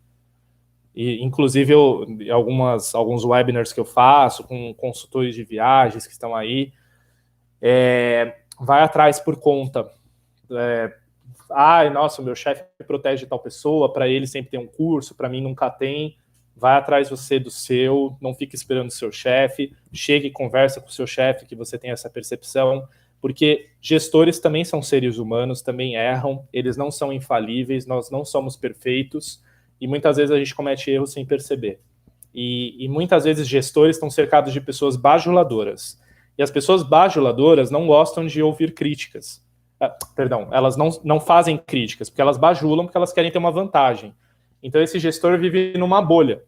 E, 0.95 1.20
inclusive, 1.24 1.72
eu, 1.72 2.07
algumas, 2.32 2.95
alguns 2.95 3.24
webinars 3.24 3.72
que 3.72 3.80
eu 3.80 3.84
faço 3.84 4.45
com 4.45 4.72
consultores 4.74 5.34
de 5.34 5.43
viagens 5.43 6.07
que 6.07 6.12
estão 6.12 6.36
aí, 6.36 6.72
é, 7.61 8.37
vai 8.59 8.83
atrás 8.83 9.21
por 9.21 9.37
conta. 9.37 9.91
É, 10.51 10.93
ai, 11.51 11.91
nossa, 11.91 12.23
meu 12.23 12.35
chefe 12.35 12.65
protege 12.87 13.27
tal 13.27 13.39
pessoa, 13.39 13.93
para 13.93 14.09
ele 14.09 14.27
sempre 14.27 14.51
tem 14.51 14.61
um 14.61 14.67
curso, 14.67 15.15
para 15.15 15.29
mim 15.29 15.41
nunca 15.41 15.71
tem. 15.71 16.17
Vai 16.57 16.77
atrás 16.77 17.09
você 17.09 17.39
do 17.39 17.51
seu, 17.51 18.17
não 18.21 18.35
fique 18.35 18.55
esperando 18.55 18.89
o 18.89 18.93
seu 18.93 19.11
chefe, 19.11 19.75
chegue 19.93 20.29
e 20.29 20.31
conversa 20.31 20.81
com 20.81 20.89
o 20.89 20.93
seu 20.93 21.07
chefe 21.07 21.47
que 21.47 21.57
você 21.57 21.79
tem 21.79 21.91
essa 21.91 22.11
percepção, 22.11 22.87
porque 23.21 23.69
gestores 23.81 24.39
também 24.39 24.65
são 24.65 24.83
seres 24.83 25.17
humanos, 25.17 25.63
também 25.63 25.95
erram, 25.95 26.47
eles 26.53 26.77
não 26.77 26.91
são 26.91 27.13
infalíveis, 27.13 27.87
nós 27.87 28.11
não 28.11 28.25
somos 28.25 28.57
perfeitos 28.57 29.43
e 29.81 29.89
muitas 29.89 30.19
vezes 30.19 30.31
a 30.31 30.39
gente 30.39 30.55
comete 30.55 30.91
erros 30.91 31.13
sem 31.13 31.25
perceber. 31.25 31.81
E, 32.35 32.85
e 32.85 32.89
muitas 32.89 33.25
vezes 33.25 33.49
gestores 33.49 33.97
estão 33.97 34.11
cercados 34.11 34.53
de 34.53 34.61
pessoas 34.61 34.97
bajuladoras 34.97 35.99
e 36.41 36.43
as 36.43 36.51
pessoas 36.51 36.82
bajuladoras 36.82 37.70
não 37.70 37.86
gostam 37.86 38.26
de 38.26 38.43
ouvir 38.43 38.72
críticas. 38.72 39.45
Ah, 39.78 39.95
perdão, 40.16 40.49
elas 40.51 40.74
não, 40.74 40.88
não 41.05 41.20
fazem 41.20 41.59
críticas, 41.59 42.09
porque 42.09 42.22
elas 42.22 42.38
bajulam 42.38 42.86
porque 42.86 42.97
elas 42.97 43.12
querem 43.12 43.30
ter 43.30 43.36
uma 43.36 43.51
vantagem. 43.51 44.14
Então 44.62 44.80
esse 44.80 44.99
gestor 44.99 45.38
vive 45.38 45.74
numa 45.76 46.01
bolha. 46.01 46.43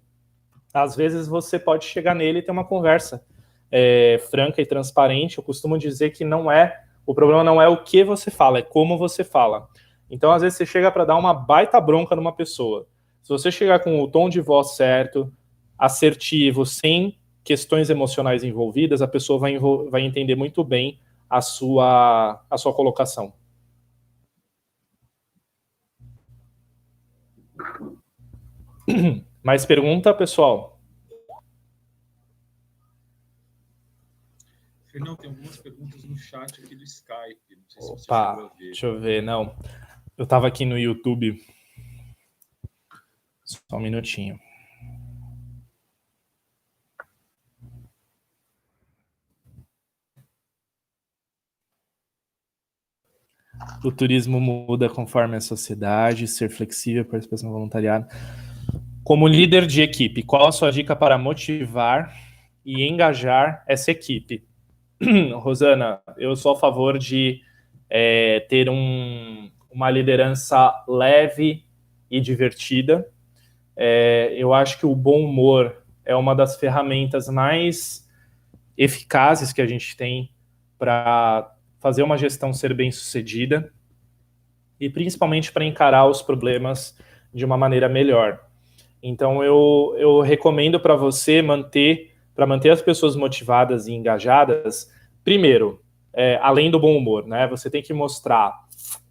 Às 0.73 0.97
vezes 0.97 1.29
você 1.29 1.59
pode 1.59 1.85
chegar 1.85 2.15
nele 2.15 2.39
e 2.39 2.43
ter 2.43 2.51
uma 2.51 2.65
conversa 2.65 3.23
é, 3.71 4.19
franca 4.31 4.63
e 4.63 4.67
transparente. 4.67 5.37
Eu 5.37 5.45
costumo 5.45 5.77
dizer 5.77 6.09
que 6.09 6.25
não 6.25 6.51
é 6.51 6.85
o 7.05 7.15
problema 7.15 7.45
não 7.45 7.61
é 7.61 7.69
o 7.69 7.85
que 7.85 8.03
você 8.03 8.31
fala, 8.31 8.61
é 8.61 8.63
como 8.63 8.97
você 8.97 9.23
fala. 9.23 9.69
Então 10.09 10.33
às 10.33 10.41
vezes 10.41 10.57
você 10.57 10.65
chega 10.65 10.91
para 10.91 11.05
dar 11.05 11.17
uma 11.17 11.35
baita 11.35 11.79
bronca 11.79 12.17
numa 12.17 12.33
pessoa. 12.33 12.87
Se 13.23 13.29
você 13.29 13.53
chegar 13.53 13.81
com 13.81 14.01
o 14.01 14.09
tom 14.09 14.31
de 14.31 14.41
voz 14.41 14.75
certo, 14.75 15.31
assertivo, 15.79 16.65
sem 16.65 17.19
questões 17.45 17.91
emocionais 17.91 18.45
envolvidas, 18.45 19.03
a 19.03 19.09
pessoa 19.09 19.39
vai, 19.39 19.59
vai 19.91 20.03
entender 20.03 20.35
muito 20.35 20.63
bem 20.63 21.01
a 21.29 21.41
sua, 21.41 22.45
a 22.49 22.59
sua 22.59 22.75
colocação. 22.75 23.33
Mais 29.43 29.67
pergunta, 29.67 30.15
pessoal? 30.15 30.81
Fernão, 34.87 35.17
tem 35.17 35.31
algumas 35.31 35.57
perguntas 35.57 36.05
no 36.05 36.17
chat 36.19 36.61
aqui 36.61 36.77
do 36.77 36.85
Skype. 36.85 37.57
Não 37.57 37.65
sei 37.67 37.83
se 37.83 37.93
Opa, 37.93 38.35
você 38.35 38.43
ver. 38.59 38.65
Deixa 38.67 38.87
eu 38.87 39.01
ver, 39.01 39.23
não. 39.23 39.57
Eu 40.19 40.25
estava 40.25 40.47
aqui 40.47 40.67
no 40.67 40.79
YouTube. 40.79 41.43
Só 43.43 43.59
um 43.73 43.81
minutinho. 43.81 44.39
O 53.85 53.91
turismo 53.91 54.41
muda 54.41 54.89
conforme 54.89 55.37
a 55.37 55.41
sociedade, 55.41 56.27
ser 56.27 56.49
flexível, 56.51 57.05
participação 57.05 57.51
voluntariada. 57.51 58.09
Como 59.05 59.27
líder 59.27 59.67
de 59.67 59.83
equipe, 59.83 60.23
qual 60.23 60.47
a 60.47 60.53
sua 60.53 60.71
dica 60.71 60.95
para 60.95 61.19
motivar 61.19 62.17
e 62.65 62.87
engajar 62.87 63.65
essa 63.67 63.91
equipe? 63.91 64.45
Rosana, 65.35 66.01
eu 66.17 66.37
sou 66.37 66.53
a 66.53 66.59
favor 66.59 66.99
de 66.99 67.41
é, 67.91 68.41
ter 68.49 68.71
um, 68.71 69.51
uma 69.71 69.91
liderança 69.91 70.73
leve 70.87 71.65
e 72.11 72.21
divertida. 72.21 73.09
É, 73.77 74.33
eu 74.37 74.55
acho 74.55 74.79
que 74.79 74.87
o 74.87 74.95
bom 74.95 75.25
humor 75.25 75.83
é 76.05 76.15
uma 76.15 76.35
das 76.35 76.57
ferramentas 76.57 77.29
mais 77.29 78.09
eficazes 78.77 79.53
que 79.53 79.61
a 79.61 79.67
gente 79.67 79.97
tem 79.97 80.33
para 80.79 81.55
fazer 81.83 82.05
uma 82.05 82.17
gestão 82.17 82.53
ser 82.53 82.73
bem 82.73 82.93
sucedida 82.93 83.73
e 84.81 84.89
principalmente 84.89 85.53
para 85.53 85.65
encarar 85.65 86.07
os 86.07 86.23
problemas 86.23 86.97
de 87.35 87.45
uma 87.45 87.57
maneira 87.57 87.89
melhor. 87.89 88.41
Então 89.03 89.43
eu, 89.43 89.95
eu 89.99 90.21
recomendo 90.21 90.79
para 90.79 90.95
você 90.95 91.43
manter, 91.43 92.13
para 92.37 92.47
manter 92.47 92.71
as 92.71 92.81
pessoas 92.81 93.17
motivadas 93.17 93.89
e 93.89 93.93
engajadas, 93.93 94.93
primeiro, 95.25 95.83
é, 96.13 96.39
além 96.41 96.71
do 96.71 96.79
bom 96.79 96.97
humor, 96.97 97.27
né? 97.27 97.49
Você 97.49 97.69
tem 97.69 97.83
que 97.83 97.93
mostrar 97.93 98.55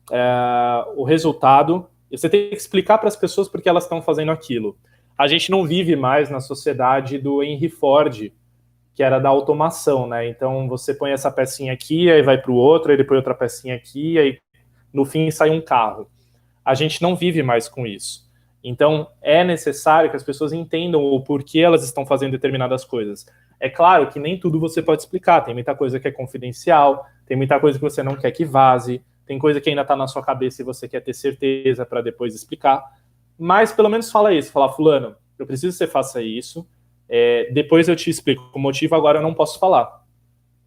é, 0.10 0.86
o 0.96 1.04
resultado, 1.04 1.88
você 2.10 2.30
tem 2.30 2.50
que 2.50 2.56
explicar 2.56 2.98
para 3.00 3.10
as 3.10 3.18
pessoas 3.18 3.50
porque 3.50 3.68
elas 3.68 3.84
estão 3.84 4.02
fazendo 4.02 4.32
aquilo. 4.32 4.78
A 5.18 5.28
gente 5.28 5.52
não 5.52 5.66
vive 5.66 5.96
mais 5.98 6.30
na 6.30 6.40
sociedade 6.40 7.18
do 7.18 7.44
Henry 7.44 7.70
Ford, 7.70 8.32
que 8.94 9.04
era 9.04 9.20
da 9.20 9.30
automação, 9.30 10.08
né? 10.08 10.28
Então 10.28 10.68
você 10.68 10.94
põe 10.94 11.12
essa 11.12 11.32
pecinha 11.32 11.74
aqui, 11.74 12.10
aí 12.12 12.22
vai 12.22 12.38
para 12.38 12.52
o 12.52 12.56
outro, 12.56 12.92
aí 12.92 12.98
ele 12.98 13.04
põe 13.04 13.18
outra 13.18 13.34
pecinha 13.34 13.76
aqui, 13.76 14.18
aí 14.18 14.38
no 14.94 15.06
fim 15.06 15.30
sai 15.32 15.50
um 15.50 15.62
carro. 15.62 16.10
A 16.64 16.74
gente 16.74 17.02
não 17.02 17.16
vive 17.16 17.42
mais 17.42 17.68
com 17.68 17.88
isso. 17.88 18.30
Então, 18.64 19.08
é 19.22 19.44
necessário 19.44 20.10
que 20.10 20.16
as 20.16 20.24
pessoas 20.24 20.54
entendam 20.54 21.04
o 21.04 21.20
porquê 21.22 21.60
elas 21.60 21.84
estão 21.84 22.06
fazendo 22.06 22.34
determinadas 22.34 22.86
coisas. 22.86 23.26
É 23.60 23.70
claro 23.70 24.08
que 24.08 24.20
nem 24.20 24.40
tudo 24.40 24.60
você 24.60 24.82
pode 24.82 25.02
explicar, 25.02 25.42
tem 25.42 25.54
muita 25.54 25.74
coisa 25.76 26.00
que 26.00 26.08
é 26.08 26.12
confidencial, 26.12 27.06
tem 27.26 27.36
muita 27.36 27.60
coisa 27.60 27.80
que 27.80 27.84
você 27.84 28.04
não 28.04 28.16
quer 28.16 28.32
que 28.32 28.46
vaze, 28.46 29.04
tem 29.26 29.40
coisa 29.40 29.60
que 29.60 29.70
ainda 29.70 29.82
está 29.82 29.96
na 29.96 30.08
sua 30.08 30.22
cabeça 30.22 30.62
e 30.62 30.66
você 30.66 30.88
quer 30.88 31.00
ter 31.00 31.14
certeza 31.14 31.86
para 31.86 32.02
depois 32.02 32.36
explicar. 32.36 32.84
Mas 33.38 33.72
pelo 33.72 33.90
menos 33.90 34.12
fala 34.12 34.34
isso, 34.34 34.52
fala, 34.52 34.72
fulano, 34.72 35.16
eu 35.40 35.46
preciso 35.46 35.74
que 35.74 35.78
você 35.78 35.88
faça 35.88 36.22
isso, 36.22 36.68
é, 37.14 37.52
depois 37.52 37.90
eu 37.90 37.96
te 37.96 38.10
explico 38.10 38.50
o 38.56 38.60
motivo, 38.60 38.96
agora 38.96 39.20
eu 39.20 39.22
não 39.22 39.34
posso 39.34 39.60
falar. 39.60 40.02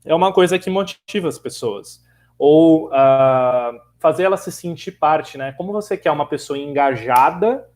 É 0.05 0.15
uma 0.15 0.31
coisa 0.31 0.59
que 0.59 0.69
motiva 0.69 1.27
as 1.27 1.39
pessoas. 1.39 2.05
Ou 2.39 2.89
uh, 2.89 3.81
fazer 3.99 4.25
ela 4.25 4.37
se 4.37 4.53
sentir 4.53 4.93
parte, 4.93 5.39
né? 5.39 5.53
Como 5.53 5.73
você 5.73 5.97
quer 5.97 6.11
uma 6.11 6.27
pessoa 6.27 6.59
engajada 6.59 7.67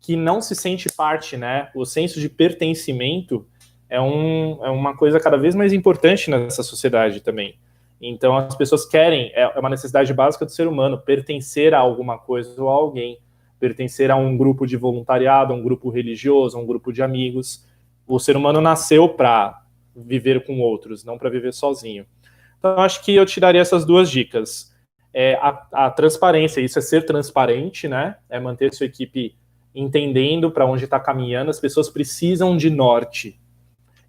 que 0.00 0.14
não 0.14 0.40
se 0.40 0.54
sente 0.54 0.88
parte, 0.92 1.36
né? 1.36 1.70
O 1.74 1.84
senso 1.84 2.20
de 2.20 2.28
pertencimento 2.28 3.44
é, 3.90 4.00
um, 4.00 4.64
é 4.64 4.70
uma 4.70 4.96
coisa 4.96 5.18
cada 5.18 5.36
vez 5.36 5.56
mais 5.56 5.72
importante 5.72 6.30
nessa 6.30 6.62
sociedade 6.62 7.20
também. 7.20 7.58
Então, 8.00 8.36
as 8.36 8.54
pessoas 8.54 8.84
querem, 8.84 9.32
é, 9.34 9.42
é 9.42 9.58
uma 9.58 9.68
necessidade 9.68 10.14
básica 10.14 10.44
do 10.44 10.52
ser 10.52 10.68
humano, 10.68 10.98
pertencer 10.98 11.74
a 11.74 11.78
alguma 11.78 12.18
coisa 12.18 12.62
ou 12.62 12.68
a 12.68 12.72
alguém, 12.72 13.18
pertencer 13.58 14.12
a 14.12 14.16
um 14.16 14.36
grupo 14.36 14.64
de 14.64 14.76
voluntariado, 14.76 15.52
a 15.52 15.56
um 15.56 15.62
grupo 15.62 15.90
religioso, 15.90 16.56
a 16.56 16.60
um 16.60 16.66
grupo 16.66 16.92
de 16.92 17.02
amigos. 17.02 17.66
O 18.14 18.18
ser 18.18 18.36
humano 18.36 18.60
nasceu 18.60 19.08
para 19.08 19.62
viver 19.96 20.44
com 20.44 20.60
outros, 20.60 21.02
não 21.02 21.16
para 21.16 21.30
viver 21.30 21.54
sozinho. 21.54 22.04
Então, 22.58 22.78
acho 22.78 23.02
que 23.02 23.14
eu 23.14 23.24
tiraria 23.24 23.62
essas 23.62 23.86
duas 23.86 24.10
dicas. 24.10 24.70
É, 25.14 25.36
a, 25.36 25.86
a 25.86 25.90
transparência, 25.90 26.60
isso 26.60 26.78
é 26.78 26.82
ser 26.82 27.06
transparente, 27.06 27.88
né? 27.88 28.16
É 28.28 28.38
manter 28.38 28.74
sua 28.74 28.84
equipe 28.84 29.34
entendendo 29.74 30.50
para 30.50 30.66
onde 30.66 30.84
está 30.84 31.00
caminhando, 31.00 31.50
as 31.50 31.58
pessoas 31.58 31.88
precisam 31.88 32.54
de 32.54 32.68
norte. 32.68 33.40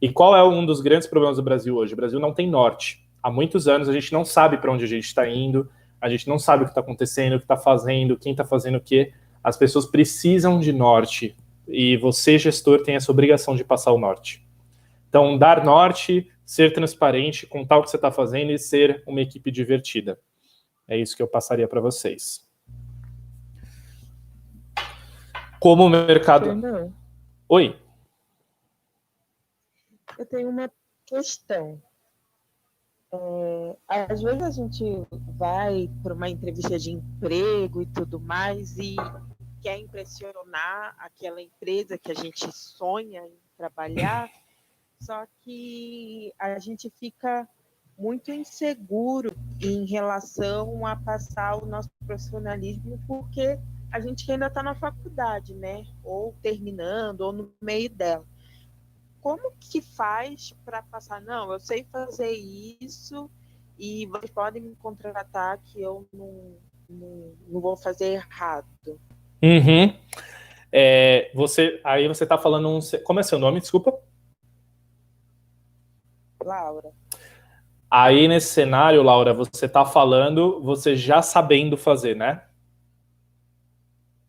E 0.02 0.10
qual 0.10 0.36
é 0.36 0.44
um 0.44 0.66
dos 0.66 0.82
grandes 0.82 1.08
problemas 1.08 1.38
do 1.38 1.44
Brasil 1.44 1.78
hoje? 1.78 1.94
O 1.94 1.96
Brasil 1.96 2.20
não 2.20 2.34
tem 2.34 2.50
norte. 2.50 3.08
Há 3.24 3.32
muitos 3.32 3.70
anos 3.70 3.88
a 3.88 3.94
gente 3.94 4.12
não 4.12 4.26
sabe 4.26 4.58
para 4.58 4.70
onde 4.70 4.84
a 4.84 4.88
gente 4.88 5.06
está 5.06 5.30
indo, 5.30 5.70
a 6.02 6.10
gente 6.10 6.28
não 6.28 6.38
sabe 6.38 6.64
o 6.64 6.66
que 6.66 6.72
está 6.72 6.82
acontecendo, 6.82 7.36
o 7.36 7.40
que 7.40 7.46
está 7.46 7.56
fazendo, 7.56 8.18
quem 8.18 8.34
está 8.34 8.44
fazendo 8.44 8.80
o 8.80 8.82
quê. 8.82 9.14
As 9.42 9.56
pessoas 9.56 9.86
precisam 9.86 10.60
de 10.60 10.74
norte. 10.74 11.38
E 11.68 11.98
você, 11.98 12.38
gestor, 12.38 12.84
tem 12.84 12.96
essa 12.96 13.12
obrigação 13.12 13.56
de 13.56 13.64
passar 13.64 13.92
o 13.92 14.00
norte. 14.00 14.46
Então, 15.10 15.38
dar 15.38 15.64
norte, 15.64 16.32
ser 16.46 16.74
transparente, 16.74 17.46
contar 17.48 17.78
o 17.78 17.84
que 17.84 17.90
você 17.90 17.98
está 17.98 18.12
fazendo 18.12 18.52
e 18.52 18.60
ser 18.60 19.04
uma 19.08 19.22
equipe 19.22 19.52
divertida. 19.52 20.20
É 20.88 20.98
isso 20.98 21.16
que 21.16 21.24
eu 21.24 21.28
passaria 21.28 21.68
para 21.68 21.80
vocês. 21.80 22.48
Como 25.60 25.86
o 25.86 25.90
mercado. 25.90 26.46
Fernando, 26.46 26.94
Oi. 27.48 27.80
Eu 30.18 30.26
tenho 30.26 30.50
uma 30.50 30.70
questão. 31.06 31.82
É, 33.12 33.78
às 33.88 34.22
vezes 34.22 34.42
a 34.42 34.50
gente 34.50 34.84
vai 35.38 35.90
para 36.02 36.14
uma 36.16 36.28
entrevista 36.28 36.80
de 36.80 36.92
emprego 36.92 37.82
e 37.82 37.86
tudo 37.86 38.20
mais 38.20 38.78
e 38.78 38.96
quer 39.64 39.80
impressionar 39.80 40.94
aquela 41.00 41.42
empresa 41.42 41.98
que 41.98 42.12
a 42.12 42.16
gente 42.16 42.52
sonha 42.52 43.26
em 43.26 43.40
trabalhar, 43.58 44.30
só 45.00 45.26
que 45.42 46.34
a 46.38 46.60
gente 46.60 46.90
fica 47.00 47.48
muito 47.98 48.30
inseguro 48.32 49.34
em 49.62 49.86
relação 49.86 50.86
a 50.86 50.98
passar 50.98 51.64
o 51.64 51.66
nosso 51.66 51.90
profissionalismo, 52.06 53.02
porque 53.08 53.58
a 53.90 54.02
gente 54.02 54.30
ainda 54.30 54.48
está 54.48 54.62
na 54.62 54.76
faculdade, 54.76 55.54
né? 55.54 55.86
Ou 56.04 56.36
terminando, 56.42 57.22
ou 57.22 57.32
no 57.32 57.54
meio 57.62 57.90
dela. 57.90 58.26
Como 59.22 59.54
que 59.58 59.82
faz 59.82 60.54
para 60.66 60.84
passar? 60.84 61.22
Não, 61.22 61.54
eu 61.54 61.60
sei 61.60 61.86
fazer 61.86 62.32
isso 62.32 63.30
e 63.78 64.06
vocês 64.08 64.32
podem 64.32 64.62
me 64.62 64.76
contratar 64.76 65.58
que 65.60 65.82
eu 65.82 66.06
não, 66.12 66.58
não, 66.90 67.36
não 67.48 67.62
vou 67.62 67.78
fazer 67.78 68.14
errado. 68.14 68.68
Uhum. 69.44 69.94
É, 70.72 71.30
você, 71.36 71.82
aí 71.84 72.08
você 72.08 72.24
está 72.24 72.38
falando 72.38 72.70
um, 72.70 72.80
como 73.04 73.20
é 73.20 73.24
seu 73.24 73.38
nome? 73.38 73.60
Desculpa. 73.60 74.00
Laura. 76.42 76.94
Aí 77.92 78.26
nesse 78.28 78.48
cenário, 78.48 79.04
Laura, 79.04 79.34
você 79.34 79.66
está 79.66 79.86
falando, 79.86 80.62
você 80.62 80.96
já 80.96 81.22
sabendo 81.22 81.76
fazer, 81.76 82.16
né? 82.16 82.44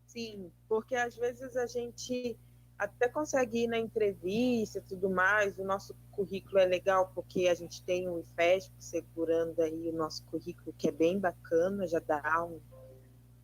Sim, 0.04 0.50
porque 0.68 0.96
às 0.96 1.16
vezes 1.16 1.56
a 1.56 1.66
gente 1.66 2.36
até 2.76 3.08
consegue 3.08 3.64
ir 3.64 3.66
na 3.68 3.78
entrevista 3.78 4.78
e 4.78 4.82
tudo 4.82 5.08
mais, 5.08 5.56
o 5.58 5.64
nosso 5.64 5.94
currículo 6.10 6.58
é 6.58 6.66
legal 6.66 7.12
porque 7.14 7.46
a 7.48 7.54
gente 7.54 7.82
tem 7.84 8.08
o 8.08 8.18
IFESP 8.18 8.74
segurando 8.78 9.62
aí 9.62 9.88
o 9.88 9.92
nosso 9.92 10.24
currículo, 10.24 10.74
que 10.76 10.88
é 10.88 10.92
bem 10.92 11.20
bacana, 11.20 11.86
já 11.86 12.00
dá 12.00 12.44
um, 12.44 12.60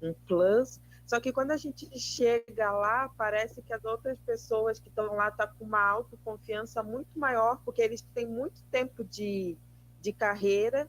um 0.02 0.12
plus. 0.26 0.80
Só 1.10 1.18
que 1.18 1.32
quando 1.32 1.50
a 1.50 1.56
gente 1.56 1.90
chega 1.98 2.70
lá, 2.70 3.08
parece 3.18 3.60
que 3.62 3.72
as 3.72 3.84
outras 3.84 4.16
pessoas 4.20 4.78
que 4.78 4.88
estão 4.88 5.16
lá 5.16 5.26
estão 5.26 5.44
tá 5.44 5.52
com 5.58 5.64
uma 5.64 5.82
autoconfiança 5.82 6.84
muito 6.84 7.18
maior, 7.18 7.60
porque 7.64 7.82
eles 7.82 8.00
têm 8.14 8.28
muito 8.28 8.62
tempo 8.70 9.02
de, 9.02 9.58
de 10.00 10.12
carreira 10.12 10.88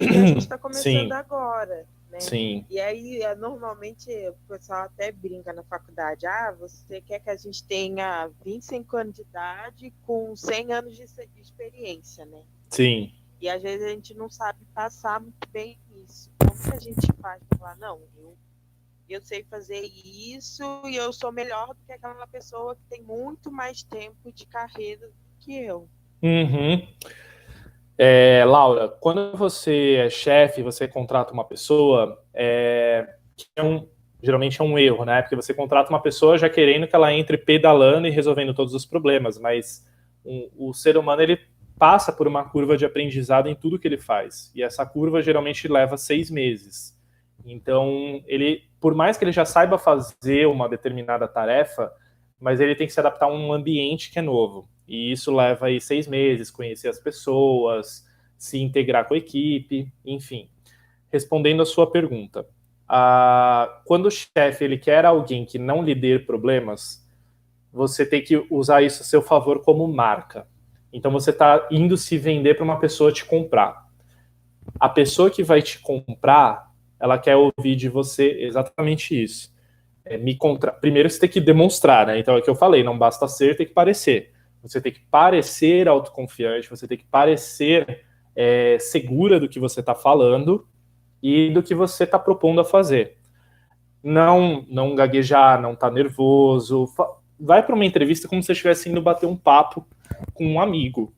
e 0.00 0.06
a 0.06 0.26
gente 0.26 0.38
está 0.38 0.56
começando 0.56 1.08
Sim. 1.08 1.12
agora. 1.12 1.86
Né? 2.08 2.18
Sim. 2.18 2.64
E 2.70 2.80
aí, 2.80 3.20
é, 3.20 3.34
normalmente, 3.34 4.08
o 4.30 4.48
pessoal 4.48 4.84
até 4.84 5.12
brinca 5.12 5.52
na 5.52 5.62
faculdade: 5.62 6.26
ah, 6.26 6.56
você 6.58 7.02
quer 7.02 7.18
que 7.18 7.28
a 7.28 7.36
gente 7.36 7.62
tenha 7.62 8.30
25 8.42 8.96
anos 8.96 9.16
de 9.16 9.20
idade 9.20 9.92
com 10.06 10.34
100 10.34 10.72
anos 10.72 10.96
de, 10.96 11.04
de 11.04 11.40
experiência, 11.42 12.24
né? 12.24 12.42
Sim. 12.70 13.12
E 13.38 13.50
às 13.50 13.60
vezes 13.60 13.86
a 13.86 13.90
gente 13.90 14.14
não 14.14 14.30
sabe 14.30 14.64
passar 14.74 15.20
muito 15.20 15.46
bem 15.50 15.78
isso. 15.94 16.32
Como 16.38 16.58
que 16.58 16.74
a 16.74 16.80
gente 16.80 17.06
faz 17.20 17.42
para 17.50 17.58
falar, 17.58 17.76
não, 17.76 18.00
eu 18.16 18.34
eu 19.14 19.22
sei 19.22 19.44
fazer 19.44 19.80
isso 19.82 20.82
e 20.86 20.96
eu 20.96 21.12
sou 21.12 21.32
melhor 21.32 21.68
do 21.68 21.84
que 21.86 21.92
aquela 21.92 22.26
pessoa 22.26 22.76
que 22.76 22.82
tem 22.88 23.02
muito 23.02 23.50
mais 23.50 23.82
tempo 23.82 24.32
de 24.32 24.46
carreira 24.46 25.10
que 25.40 25.56
eu. 25.56 25.88
Uhum. 26.22 26.86
É, 27.96 28.44
Laura, 28.44 28.88
quando 28.88 29.36
você 29.36 29.96
é 29.96 30.10
chefe, 30.10 30.62
você 30.62 30.86
contrata 30.86 31.32
uma 31.32 31.44
pessoa, 31.44 32.22
é, 32.32 33.08
é 33.56 33.62
um, 33.62 33.88
geralmente 34.22 34.60
é 34.60 34.64
um 34.64 34.78
erro, 34.78 35.04
né? 35.04 35.22
Porque 35.22 35.36
você 35.36 35.54
contrata 35.54 35.90
uma 35.90 36.00
pessoa 36.00 36.38
já 36.38 36.48
querendo 36.48 36.86
que 36.86 36.94
ela 36.94 37.12
entre 37.12 37.38
pedalando 37.38 38.06
e 38.06 38.10
resolvendo 38.10 38.54
todos 38.54 38.74
os 38.74 38.86
problemas, 38.86 39.38
mas 39.38 39.86
um, 40.24 40.48
o 40.56 40.74
ser 40.74 40.96
humano 40.96 41.22
ele 41.22 41.40
passa 41.78 42.12
por 42.12 42.26
uma 42.26 42.44
curva 42.44 42.76
de 42.76 42.84
aprendizado 42.84 43.48
em 43.48 43.54
tudo 43.54 43.78
que 43.78 43.86
ele 43.86 43.98
faz, 43.98 44.52
e 44.54 44.62
essa 44.62 44.84
curva 44.84 45.22
geralmente 45.22 45.68
leva 45.68 45.96
seis 45.96 46.30
meses. 46.30 46.97
Então, 47.44 48.22
ele, 48.26 48.64
por 48.80 48.94
mais 48.94 49.16
que 49.16 49.24
ele 49.24 49.32
já 49.32 49.44
saiba 49.44 49.78
fazer 49.78 50.46
uma 50.46 50.68
determinada 50.68 51.26
tarefa, 51.26 51.92
mas 52.38 52.60
ele 52.60 52.74
tem 52.74 52.86
que 52.86 52.92
se 52.92 53.00
adaptar 53.00 53.26
a 53.26 53.32
um 53.32 53.52
ambiente 53.52 54.10
que 54.10 54.18
é 54.18 54.22
novo. 54.22 54.68
E 54.86 55.12
isso 55.12 55.34
leva 55.34 55.66
aí 55.66 55.80
seis 55.80 56.06
meses, 56.06 56.50
conhecer 56.50 56.88
as 56.88 56.98
pessoas, 56.98 58.06
se 58.36 58.58
integrar 58.58 59.06
com 59.06 59.14
a 59.14 59.18
equipe, 59.18 59.92
enfim. 60.04 60.48
Respondendo 61.10 61.62
a 61.62 61.66
sua 61.66 61.90
pergunta, 61.90 62.46
quando 63.84 64.06
o 64.06 64.10
chefe 64.10 64.64
ele 64.64 64.78
quer 64.78 65.04
alguém 65.04 65.44
que 65.44 65.58
não 65.58 65.82
lhe 65.82 65.94
dê 65.94 66.18
problemas, 66.18 67.06
você 67.72 68.06
tem 68.06 68.22
que 68.22 68.46
usar 68.50 68.82
isso 68.82 69.02
a 69.02 69.04
seu 69.04 69.20
favor 69.20 69.62
como 69.62 69.86
marca. 69.86 70.46
Então 70.92 71.10
você 71.10 71.30
está 71.30 71.66
indo 71.70 71.96
se 71.96 72.16
vender 72.16 72.54
para 72.54 72.64
uma 72.64 72.78
pessoa 72.78 73.12
te 73.12 73.24
comprar. 73.24 73.86
A 74.78 74.88
pessoa 74.88 75.30
que 75.30 75.42
vai 75.42 75.60
te 75.60 75.78
comprar, 75.80 76.67
ela 77.00 77.18
quer 77.18 77.36
ouvir 77.36 77.76
de 77.76 77.88
você 77.88 78.38
exatamente 78.40 79.20
isso. 79.20 79.54
É, 80.04 80.16
me 80.16 80.34
contra... 80.36 80.72
Primeiro 80.72 81.08
você 81.08 81.20
tem 81.20 81.28
que 81.28 81.40
demonstrar, 81.40 82.06
né? 82.06 82.18
Então 82.18 82.34
é 82.34 82.38
o 82.38 82.42
que 82.42 82.50
eu 82.50 82.54
falei, 82.54 82.82
não 82.82 82.98
basta 82.98 83.28
ser, 83.28 83.56
tem 83.56 83.66
que 83.66 83.72
parecer. 83.72 84.32
Você 84.62 84.80
tem 84.80 84.92
que 84.92 85.00
parecer 85.10 85.88
autoconfiante, 85.88 86.68
você 86.68 86.88
tem 86.88 86.98
que 86.98 87.04
parecer 87.04 88.04
é, 88.34 88.78
segura 88.78 89.38
do 89.38 89.48
que 89.48 89.60
você 89.60 89.80
está 89.80 89.94
falando 89.94 90.66
e 91.22 91.50
do 91.50 91.62
que 91.62 91.74
você 91.74 92.04
está 92.04 92.18
propondo 92.18 92.60
a 92.60 92.64
fazer. 92.64 93.16
Não, 94.02 94.64
não 94.68 94.94
gaguejar, 94.94 95.60
não 95.60 95.72
estar 95.72 95.88
tá 95.88 95.94
nervoso. 95.94 96.88
Vai 97.38 97.64
para 97.64 97.74
uma 97.74 97.84
entrevista 97.84 98.28
como 98.28 98.42
se 98.42 98.52
estivesse 98.52 98.88
indo 98.88 99.02
bater 99.02 99.26
um 99.26 99.36
papo 99.36 99.86
com 100.34 100.46
um 100.46 100.60
amigo. 100.60 101.12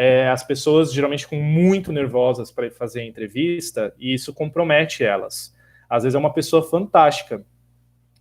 É, 0.00 0.28
as 0.28 0.44
pessoas 0.44 0.92
geralmente 0.92 1.24
ficam 1.24 1.40
muito 1.40 1.92
nervosas 1.92 2.52
para 2.52 2.70
fazer 2.70 3.00
a 3.00 3.04
entrevista 3.04 3.92
e 3.98 4.14
isso 4.14 4.32
compromete 4.32 5.02
elas. 5.02 5.52
Às 5.90 6.04
vezes 6.04 6.14
é 6.14 6.18
uma 6.20 6.32
pessoa 6.32 6.62
fantástica, 6.62 7.44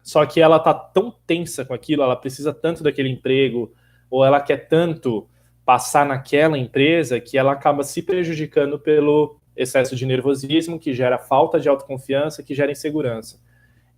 só 0.02 0.26
que 0.26 0.42
ela 0.42 0.60
tá 0.60 0.74
tão 0.74 1.14
tensa 1.28 1.64
com 1.64 1.76
aquilo, 1.76 2.02
ela 2.02 2.16
precisa 2.16 2.52
tanto 2.52 2.82
daquele 2.82 3.10
emprego, 3.10 3.72
ou 4.10 4.26
ela 4.26 4.42
quer 4.42 4.68
tanto 4.68 5.30
passar 5.64 6.04
naquela 6.04 6.58
empresa 6.58 7.20
que 7.20 7.38
ela 7.38 7.52
acaba 7.52 7.84
se 7.84 8.02
prejudicando 8.02 8.80
pelo 8.80 9.40
excesso 9.56 9.96
de 9.96 10.04
nervosismo, 10.08 10.80
que 10.80 10.96
gera 10.96 11.20
falta 11.20 11.60
de 11.60 11.70
autoconfiança, 11.70 12.42
que 12.42 12.56
gera 12.56 12.72
insegurança. 12.72 13.40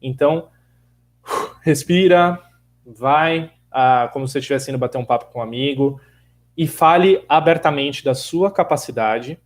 Então, 0.01 0.49
respira, 1.63 2.43
vai, 2.86 3.53
ah, 3.71 4.09
como 4.11 4.27
se 4.27 4.34
você 4.34 4.39
estivesse 4.39 4.69
indo 4.69 4.77
bater 4.77 4.97
um 4.97 5.05
papo 5.05 5.32
com 5.32 5.39
um 5.39 5.43
amigo, 5.43 6.01
e 6.60 6.68
fale 6.68 7.24
abertamente 7.30 8.03
da 8.03 8.14
sua 8.14 8.51
capacidade. 8.51 9.39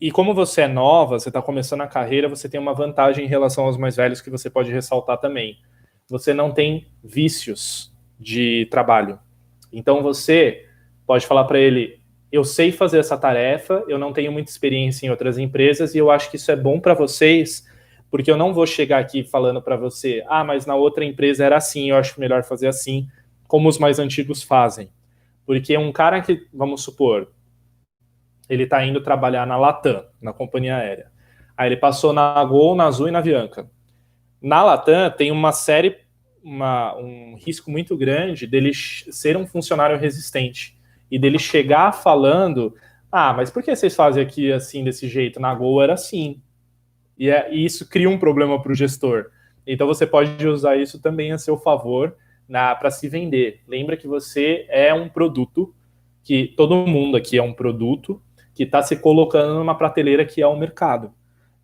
E 0.00 0.12
como 0.12 0.32
você 0.32 0.60
é 0.60 0.68
nova, 0.68 1.18
você 1.18 1.28
está 1.28 1.42
começando 1.42 1.80
a 1.80 1.88
carreira, 1.88 2.28
você 2.28 2.48
tem 2.48 2.60
uma 2.60 2.72
vantagem 2.72 3.24
em 3.24 3.28
relação 3.28 3.64
aos 3.64 3.76
mais 3.76 3.96
velhos 3.96 4.20
que 4.20 4.30
você 4.30 4.48
pode 4.48 4.70
ressaltar 4.70 5.18
também. 5.18 5.58
Você 6.08 6.32
não 6.32 6.52
tem 6.52 6.86
vícios 7.02 7.92
de 8.16 8.68
trabalho. 8.70 9.18
Então 9.72 10.04
você 10.04 10.64
pode 11.04 11.26
falar 11.26 11.46
para 11.46 11.58
ele: 11.58 11.98
eu 12.30 12.44
sei 12.44 12.70
fazer 12.70 13.00
essa 13.00 13.18
tarefa, 13.18 13.82
eu 13.88 13.98
não 13.98 14.12
tenho 14.12 14.30
muita 14.30 14.48
experiência 14.48 15.04
em 15.04 15.10
outras 15.10 15.38
empresas 15.38 15.96
e 15.96 15.98
eu 15.98 16.12
acho 16.12 16.30
que 16.30 16.36
isso 16.36 16.52
é 16.52 16.56
bom 16.56 16.78
para 16.78 16.94
vocês, 16.94 17.66
porque 18.08 18.30
eu 18.30 18.36
não 18.36 18.54
vou 18.54 18.68
chegar 18.68 19.00
aqui 19.00 19.24
falando 19.24 19.60
para 19.60 19.76
você: 19.76 20.22
ah, 20.28 20.44
mas 20.44 20.64
na 20.64 20.76
outra 20.76 21.04
empresa 21.04 21.44
era 21.44 21.56
assim, 21.56 21.90
eu 21.90 21.96
acho 21.96 22.20
melhor 22.20 22.44
fazer 22.44 22.68
assim, 22.68 23.08
como 23.48 23.68
os 23.68 23.80
mais 23.80 23.98
antigos 23.98 24.44
fazem. 24.44 24.88
Porque 25.46 25.78
um 25.78 25.92
cara 25.92 26.20
que, 26.20 26.46
vamos 26.52 26.82
supor, 26.82 27.32
ele 28.48 28.64
está 28.64 28.84
indo 28.84 29.00
trabalhar 29.00 29.46
na 29.46 29.56
Latam, 29.56 30.04
na 30.20 30.32
companhia 30.32 30.76
aérea. 30.76 31.10
Aí 31.56 31.68
ele 31.68 31.76
passou 31.76 32.12
na 32.12 32.44
Gol, 32.44 32.74
na 32.74 32.84
Azul 32.84 33.08
e 33.08 33.10
na 33.10 33.20
Avianca. 33.20 33.70
Na 34.42 34.62
Latam 34.62 35.10
tem 35.10 35.30
uma 35.30 35.52
série 35.52 36.04
uma, 36.42 36.96
um 36.96 37.34
risco 37.34 37.70
muito 37.70 37.96
grande 37.96 38.46
dele 38.46 38.70
ser 38.72 39.36
um 39.36 39.46
funcionário 39.46 39.98
resistente 39.98 40.78
e 41.10 41.18
dele 41.18 41.38
chegar 41.38 41.92
falando: 41.92 42.74
ah, 43.10 43.32
mas 43.32 43.50
por 43.50 43.62
que 43.62 43.74
vocês 43.74 43.96
fazem 43.96 44.22
aqui 44.22 44.52
assim, 44.52 44.84
desse 44.84 45.08
jeito? 45.08 45.40
Na 45.40 45.54
Gol 45.54 45.82
era 45.82 45.94
assim. 45.94 46.40
E, 47.18 47.30
é, 47.30 47.52
e 47.52 47.64
isso 47.64 47.88
cria 47.88 48.08
um 48.08 48.18
problema 48.18 48.62
para 48.62 48.70
o 48.70 48.74
gestor. 48.74 49.30
Então 49.66 49.86
você 49.86 50.06
pode 50.06 50.46
usar 50.46 50.76
isso 50.76 51.00
também 51.00 51.32
a 51.32 51.38
seu 51.38 51.56
favor 51.56 52.14
para 52.48 52.90
se 52.90 53.08
vender. 53.08 53.60
Lembra 53.66 53.96
que 53.96 54.06
você 54.06 54.66
é 54.68 54.92
um 54.94 55.08
produto, 55.08 55.74
que 56.22 56.48
todo 56.56 56.86
mundo 56.86 57.16
aqui 57.16 57.38
é 57.38 57.42
um 57.42 57.52
produto 57.52 58.22
que 58.54 58.62
está 58.62 58.82
se 58.82 58.96
colocando 58.96 59.54
numa 59.54 59.76
prateleira 59.76 60.24
que 60.24 60.40
é 60.40 60.46
o 60.46 60.56
mercado. 60.56 61.12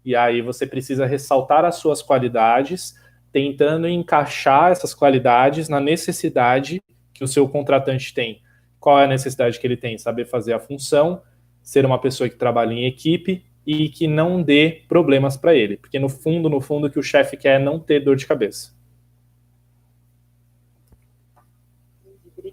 E 0.05 0.14
aí 0.14 0.43
você 0.43 0.66
precisa 0.66 1.07
ressaltar 1.07 1.64
as 1.64 1.76
suas 1.76 2.03
qualidades 2.03 2.95
tentando 3.33 3.89
encaixar 3.89 4.70
essas 4.70 4.93
qualidades 4.93 5.68
na 5.68 5.80
necessidade 5.80 6.83
que 7.14 7.24
o 7.24 7.28
seu 7.28 7.49
contratante 7.49 8.12
tem. 8.12 8.43
Qual 8.78 9.01
é 9.01 9.05
a 9.05 9.09
necessidade 9.09 9.59
que 9.59 9.66
ele 9.66 9.76
tem? 9.76 9.97
Saber 9.97 10.26
fazer 10.26 10.53
a 10.53 10.59
função, 10.59 11.22
ser 11.62 11.87
uma 11.87 11.99
pessoa 11.99 12.28
que 12.28 12.37
trabalha 12.37 12.72
em 12.74 12.85
equipe 12.85 13.45
e 13.66 13.89
que 13.89 14.07
não 14.07 14.43
dê 14.43 14.83
problemas 14.89 15.37
para 15.37 15.55
ele, 15.55 15.76
porque 15.76 15.99
no 15.99 16.09
fundo, 16.09 16.51
no 16.51 16.61
fundo, 16.61 16.89
o 16.89 16.91
que 16.91 16.99
o 16.99 17.03
chefe 17.03 17.37
quer 17.37 17.61
é 17.61 17.64
não 17.64 17.78
ter 17.78 18.01
dor 18.01 18.16
de 18.16 18.26
cabeça. 18.26 18.74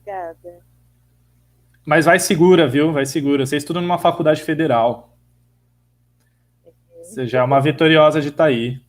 Obrigada. 0.09 0.65
Mas 1.85 2.05
vai 2.05 2.19
segura, 2.19 2.67
viu? 2.67 2.91
Vai 2.91 3.05
segura. 3.05 3.45
Você 3.45 3.57
estuda 3.57 3.81
numa 3.81 3.97
faculdade 3.97 4.43
federal. 4.43 5.17
Você 7.01 7.25
já 7.25 7.39
é 7.39 7.43
uma 7.43 7.59
vitoriosa 7.59 8.21
de 8.21 8.29
estar 8.29 8.43
tá 8.43 8.49
aí 8.49 8.81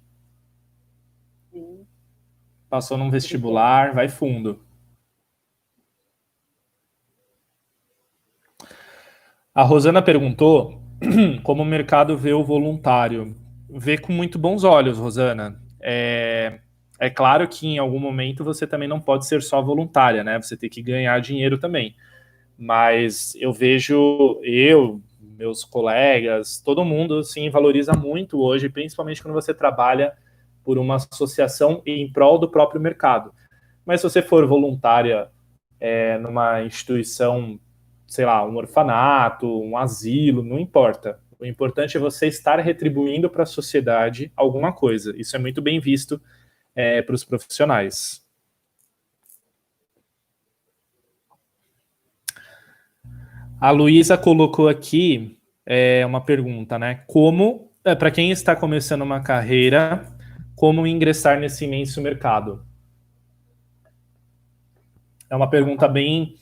passou 2.70 2.96
num 2.96 3.10
vestibular, 3.10 3.92
vai 3.92 4.08
fundo. 4.08 4.60
A 9.52 9.64
Rosana 9.64 10.00
perguntou 10.00 10.80
como 11.42 11.62
o 11.62 11.66
mercado 11.66 12.16
vê 12.16 12.32
o 12.32 12.44
voluntário. 12.44 13.34
Vê 13.68 13.98
com 13.98 14.12
muito 14.12 14.38
bons 14.38 14.62
olhos, 14.62 14.96
Rosana. 14.98 15.60
É, 15.80 16.60
é 17.00 17.08
claro 17.08 17.48
que 17.48 17.66
em 17.66 17.78
algum 17.78 17.98
momento 17.98 18.44
você 18.44 18.66
também 18.66 18.86
não 18.86 19.00
pode 19.00 19.26
ser 19.26 19.42
só 19.42 19.62
voluntária, 19.62 20.22
né? 20.22 20.40
Você 20.40 20.54
tem 20.54 20.68
que 20.68 20.82
ganhar 20.82 21.18
dinheiro 21.18 21.56
também. 21.56 21.96
Mas 22.58 23.34
eu 23.36 23.54
vejo, 23.54 24.38
eu, 24.42 25.00
meus 25.18 25.64
colegas, 25.64 26.60
todo 26.62 26.84
mundo, 26.84 27.24
sim, 27.24 27.48
valoriza 27.48 27.94
muito 27.94 28.38
hoje, 28.38 28.68
principalmente 28.68 29.22
quando 29.22 29.32
você 29.32 29.54
trabalha 29.54 30.12
por 30.62 30.76
uma 30.76 30.96
associação 30.96 31.80
em 31.86 32.12
prol 32.12 32.38
do 32.38 32.50
próprio 32.50 32.78
mercado. 32.78 33.32
Mas 33.86 34.02
se 34.02 34.10
você 34.10 34.20
for 34.20 34.46
voluntária 34.46 35.30
é, 35.80 36.18
numa 36.18 36.62
instituição, 36.62 37.58
sei 38.06 38.26
lá, 38.26 38.44
um 38.44 38.58
orfanato, 38.58 39.46
um 39.62 39.74
asilo, 39.78 40.42
não 40.42 40.58
importa. 40.58 41.18
O 41.38 41.46
importante 41.46 41.96
é 41.96 42.00
você 42.00 42.26
estar 42.26 42.58
retribuindo 42.58 43.30
para 43.30 43.44
a 43.44 43.46
sociedade 43.46 44.30
alguma 44.36 44.70
coisa. 44.70 45.14
Isso 45.16 45.34
é 45.34 45.38
muito 45.38 45.62
bem 45.62 45.80
visto 45.80 46.20
é, 46.74 47.02
para 47.02 47.14
os 47.14 47.24
profissionais. 47.24 48.24
A 53.60 53.70
Luísa 53.70 54.16
colocou 54.16 54.68
aqui 54.68 55.38
é, 55.66 56.04
uma 56.06 56.20
pergunta, 56.24 56.78
né? 56.78 57.04
Como, 57.06 57.70
é, 57.84 57.94
para 57.94 58.10
quem 58.10 58.30
está 58.30 58.56
começando 58.56 59.02
uma 59.02 59.20
carreira, 59.20 60.06
como 60.56 60.86
ingressar 60.86 61.38
nesse 61.38 61.66
imenso 61.66 62.00
mercado? 62.00 62.64
É 65.28 65.36
uma 65.36 65.48
pergunta 65.48 65.86
bem 65.86 66.34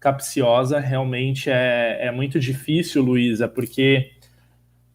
capciosa, 0.00 0.80
realmente 0.80 1.48
é, 1.48 2.06
é 2.06 2.10
muito 2.10 2.40
difícil, 2.40 3.02
Luísa, 3.02 3.46
porque 3.46 4.10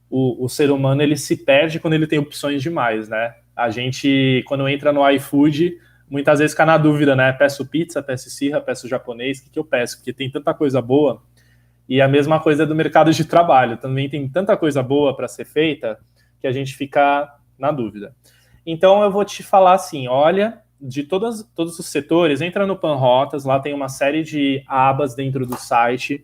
o, 0.09 0.43
o, 0.43 0.49
ser 0.49 0.69
humano 0.69 1.01
ele 1.01 1.15
se 1.15 1.37
perde 1.37 1.79
quando 1.79 1.93
ele 1.93 2.07
tem 2.07 2.19
opções 2.19 2.61
demais, 2.61 3.07
né? 3.07 3.35
A 3.57 3.69
gente, 3.71 4.43
quando 4.47 4.69
entra 4.69 4.93
no 4.93 5.09
iFood, 5.11 5.77
muitas 6.09 6.39
vezes 6.39 6.53
fica 6.53 6.65
na 6.65 6.77
dúvida, 6.77 7.15
né? 7.15 7.33
Peço 7.33 7.65
pizza, 7.65 8.03
peço 8.03 8.27
esirra, 8.27 8.61
peço 8.61 8.87
japonês, 8.87 9.39
o 9.39 9.43
que, 9.43 9.49
que 9.49 9.59
eu 9.59 9.65
peço? 9.65 9.97
Porque 9.97 10.13
tem 10.13 10.29
tanta 10.29 10.53
coisa 10.53 10.81
boa. 10.81 11.23
E 11.89 12.01
a 12.01 12.07
mesma 12.07 12.39
coisa 12.39 12.65
do 12.65 12.75
mercado 12.75 13.11
de 13.11 13.25
trabalho, 13.25 13.77
também 13.77 14.09
tem 14.09 14.27
tanta 14.29 14.55
coisa 14.55 14.83
boa 14.83 15.15
para 15.15 15.27
ser 15.27 15.45
feita 15.45 15.97
que 16.39 16.45
a 16.45 16.51
gente 16.51 16.75
fica 16.75 17.33
na 17.57 17.71
dúvida. 17.71 18.13
Então 18.65 19.01
eu 19.01 19.09
vou 19.09 19.25
te 19.25 19.41
falar 19.41 19.73
assim, 19.73 20.07
olha, 20.07 20.61
de 20.79 21.03
todas, 21.03 21.43
todos 21.55 21.79
os 21.79 21.85
setores, 21.87 22.41
entra 22.41 22.67
no 22.67 22.77
Panrotas, 22.77 23.45
lá 23.45 23.59
tem 23.59 23.73
uma 23.73 23.89
série 23.89 24.21
de 24.21 24.63
abas 24.67 25.15
dentro 25.15 25.45
do 25.45 25.55
site 25.55 26.23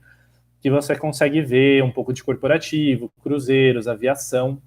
que 0.61 0.69
você 0.69 0.95
consegue 0.95 1.41
ver 1.41 1.83
um 1.83 1.91
pouco 1.91 2.13
de 2.13 2.23
corporativo, 2.23 3.11
cruzeiros, 3.21 3.87
aviação. 3.87 4.61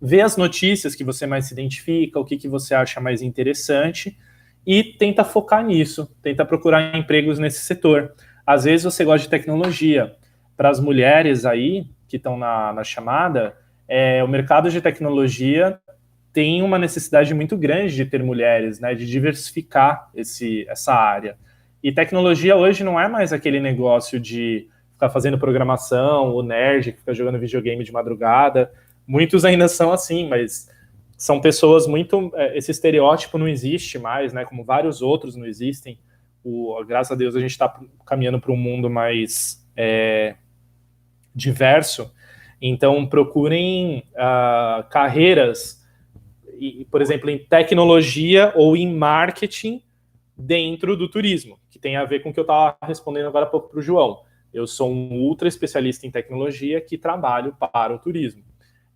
Vê 0.00 0.20
as 0.20 0.36
notícias 0.36 0.94
que 0.94 1.04
você 1.04 1.26
mais 1.26 1.46
se 1.46 1.52
identifica, 1.52 2.20
o 2.20 2.24
que, 2.24 2.36
que 2.36 2.48
você 2.48 2.74
acha 2.74 3.00
mais 3.00 3.20
interessante 3.22 4.16
e 4.66 4.84
tenta 4.84 5.24
focar 5.24 5.64
nisso, 5.64 6.14
tenta 6.22 6.44
procurar 6.44 6.94
empregos 6.96 7.38
nesse 7.38 7.60
setor. 7.60 8.12
Às 8.46 8.64
vezes 8.64 8.84
você 8.84 9.04
gosta 9.04 9.24
de 9.24 9.30
tecnologia. 9.30 10.14
Para 10.56 10.68
as 10.68 10.80
mulheres 10.80 11.44
aí 11.44 11.86
que 12.06 12.16
estão 12.16 12.36
na, 12.36 12.72
na 12.72 12.84
chamada, 12.84 13.56
é, 13.88 14.22
o 14.22 14.28
mercado 14.28 14.70
de 14.70 14.80
tecnologia 14.80 15.80
tem 16.32 16.62
uma 16.62 16.78
necessidade 16.78 17.32
muito 17.34 17.56
grande 17.56 17.96
de 17.96 18.04
ter 18.04 18.22
mulheres, 18.22 18.78
né, 18.78 18.94
de 18.94 19.06
diversificar 19.06 20.10
esse, 20.14 20.66
essa 20.68 20.94
área. 20.94 21.36
E 21.82 21.90
tecnologia 21.90 22.56
hoje 22.56 22.84
não 22.84 23.00
é 23.00 23.08
mais 23.08 23.32
aquele 23.32 23.60
negócio 23.60 24.20
de 24.20 24.68
ficar 24.92 25.10
fazendo 25.10 25.38
programação, 25.38 26.34
o 26.34 26.42
nerd 26.42 26.92
que 26.92 26.98
fica 26.98 27.14
jogando 27.14 27.38
videogame 27.38 27.84
de 27.84 27.92
madrugada. 27.92 28.70
Muitos 29.08 29.42
ainda 29.42 29.66
são 29.68 29.90
assim, 29.90 30.28
mas 30.28 30.68
são 31.16 31.40
pessoas 31.40 31.86
muito. 31.86 32.30
É, 32.34 32.58
esse 32.58 32.70
estereótipo 32.70 33.38
não 33.38 33.48
existe 33.48 33.98
mais, 33.98 34.34
né? 34.34 34.44
Como 34.44 34.62
vários 34.62 35.00
outros 35.00 35.34
não 35.34 35.46
existem. 35.46 35.98
O, 36.44 36.84
graças 36.84 37.12
a 37.12 37.14
Deus 37.14 37.34
a 37.34 37.40
gente 37.40 37.52
está 37.52 37.74
caminhando 38.04 38.38
para 38.38 38.52
um 38.52 38.56
mundo 38.56 38.90
mais 38.90 39.66
é, 39.74 40.36
diverso. 41.34 42.12
Então 42.60 43.06
procurem 43.06 44.04
uh, 44.12 44.86
carreiras, 44.90 45.82
por 46.90 47.00
exemplo, 47.00 47.30
em 47.30 47.38
tecnologia 47.38 48.52
ou 48.54 48.76
em 48.76 48.94
marketing 48.94 49.82
dentro 50.36 50.96
do 50.96 51.08
turismo, 51.08 51.58
que 51.70 51.78
tem 51.78 51.96
a 51.96 52.04
ver 52.04 52.20
com 52.20 52.28
o 52.28 52.32
que 52.34 52.40
eu 52.40 52.42
estava 52.42 52.76
respondendo 52.82 53.26
agora 53.26 53.46
pouco 53.46 53.70
para 53.70 53.78
o 53.78 53.82
João. 53.82 54.20
Eu 54.52 54.66
sou 54.66 54.92
um 54.92 55.12
ultra 55.14 55.48
especialista 55.48 56.06
em 56.06 56.10
tecnologia 56.10 56.80
que 56.80 56.98
trabalho 56.98 57.56
para 57.58 57.94
o 57.94 57.98
turismo. 57.98 58.47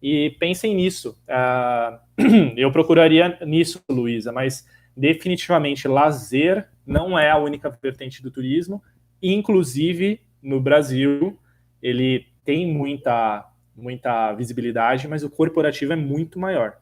E 0.02 0.30
pensem 0.40 0.74
nisso. 0.74 1.16
Uh, 1.28 1.98
eu 2.56 2.72
procuraria 2.72 3.38
nisso, 3.46 3.80
Luísa, 3.88 4.32
mas 4.32 4.66
definitivamente 4.96 5.86
lazer 5.86 6.68
não 6.84 7.18
é 7.18 7.30
a 7.30 7.38
única 7.38 7.70
vertente 7.70 8.22
do 8.22 8.30
turismo. 8.30 8.82
Inclusive, 9.22 10.20
no 10.42 10.60
Brasil, 10.60 11.38
ele 11.80 12.26
tem 12.44 12.66
muita, 12.66 13.48
muita 13.76 14.32
visibilidade, 14.32 15.06
mas 15.06 15.22
o 15.22 15.30
corporativo 15.30 15.92
é 15.92 15.96
muito 15.96 16.38
maior. 16.38 16.76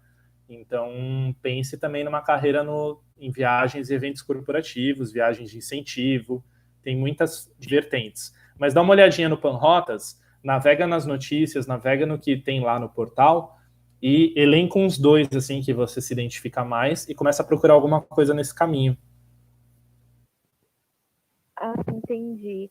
Então, 0.49 0.91
pense 1.43 1.79
também 1.79 2.03
numa 2.03 2.23
carreira 2.23 2.64
no, 2.64 3.01
em 3.18 3.31
viagens 3.31 3.91
e 3.91 3.95
eventos 3.95 4.23
corporativos, 4.23 5.12
viagens 5.12 5.51
de 5.51 5.59
incentivo, 5.59 6.43
tem 6.83 6.97
muitas 6.97 7.53
vertentes. 7.59 8.35
Mas 8.59 8.75
dá 8.75 8.81
uma 8.81 8.93
olhadinha 8.93 9.29
no 9.29 9.39
Panrotas, 9.39 10.21
navega 10.43 10.86
nas 10.86 11.07
notícias, 11.07 11.66
navega 11.66 12.07
no 12.07 12.18
que 12.18 12.36
tem 12.36 12.61
lá 12.61 12.78
no 12.78 12.88
portal 12.88 13.59
e 14.03 14.32
elenca 14.36 14.78
uns 14.78 14.99
dois 14.99 15.28
assim 15.34 15.61
que 15.61 15.74
você 15.74 16.01
se 16.01 16.12
identifica 16.12 16.64
mais 16.64 17.09
e 17.09 17.14
começa 17.14 17.43
a 17.43 17.47
procurar 17.47 17.74
alguma 17.74 18.01
coisa 18.01 18.32
nesse 18.32 18.55
caminho. 18.55 18.97
Ah, 21.57 21.74
entendi. 21.93 22.70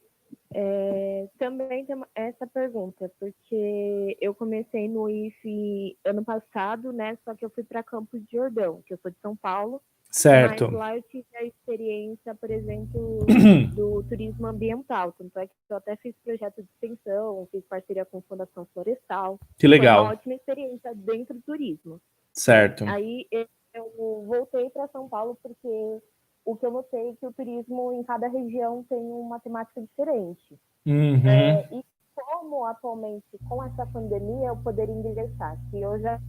É, 0.51 1.29
também 1.37 1.85
tem 1.85 1.95
essa 2.15 2.47
pergunta, 2.47 3.11
porque 3.19 4.17
eu 4.19 4.33
comecei 4.33 4.87
no 4.87 5.07
IFE 5.07 5.95
ano 6.03 6.25
passado, 6.25 6.91
né? 6.91 7.15
Só 7.23 7.35
que 7.35 7.45
eu 7.45 7.51
fui 7.51 7.63
para 7.63 7.83
Campos 7.83 8.19
de 8.25 8.37
Jordão, 8.37 8.81
que 8.85 8.93
eu 8.93 8.97
sou 8.97 9.11
de 9.11 9.17
São 9.21 9.35
Paulo. 9.35 9.79
Certo. 10.11 10.65
Mas 10.65 10.73
lá 10.73 10.95
eu 10.95 11.03
tive 11.03 11.27
a 11.35 11.43
experiência, 11.43 12.33
por 12.35 12.49
exemplo, 12.49 13.19
do 13.75 14.03
turismo 14.03 14.47
ambiental. 14.47 15.13
Tanto 15.17 15.37
é 15.37 15.47
que 15.47 15.53
eu 15.69 15.77
até 15.77 15.95
fiz 15.97 16.15
projeto 16.23 16.63
de 16.63 16.69
extensão, 16.73 17.47
fiz 17.51 17.63
parceria 17.65 18.05
com 18.05 18.17
a 18.17 18.21
Fundação 18.21 18.67
Florestal. 18.73 19.39
Que 19.57 19.67
legal. 19.67 19.97
Foi 19.97 20.05
uma 20.05 20.13
ótima 20.13 20.33
experiência 20.33 20.95
dentro 20.95 21.35
do 21.35 21.41
turismo. 21.41 22.01
Certo. 22.33 22.85
Aí 22.85 23.27
eu 23.73 24.23
voltei 24.25 24.69
para 24.71 24.87
São 24.87 25.07
Paulo 25.07 25.37
porque 25.43 26.01
o 26.43 26.55
que 26.55 26.65
eu 26.65 26.71
notei 26.71 27.09
é 27.09 27.13
que 27.13 27.25
o 27.27 27.33
turismo 27.33 27.93
em 27.93 28.03
cada 28.03 28.27
região 28.27 28.83
tem 28.89 28.97
uma 28.97 29.39
temática 29.39 29.81
diferente. 29.81 30.59
Uhum. 30.85 31.27
É, 31.27 31.69
e 31.71 31.83
como 32.15 32.65
atualmente, 32.65 33.37
com 33.47 33.63
essa 33.63 33.85
pandemia, 33.85 34.47
eu 34.47 34.57
poderia 34.57 34.93
ingressar? 34.93 35.57
Que 35.69 35.79
eu 35.79 35.99
já, 35.99 36.19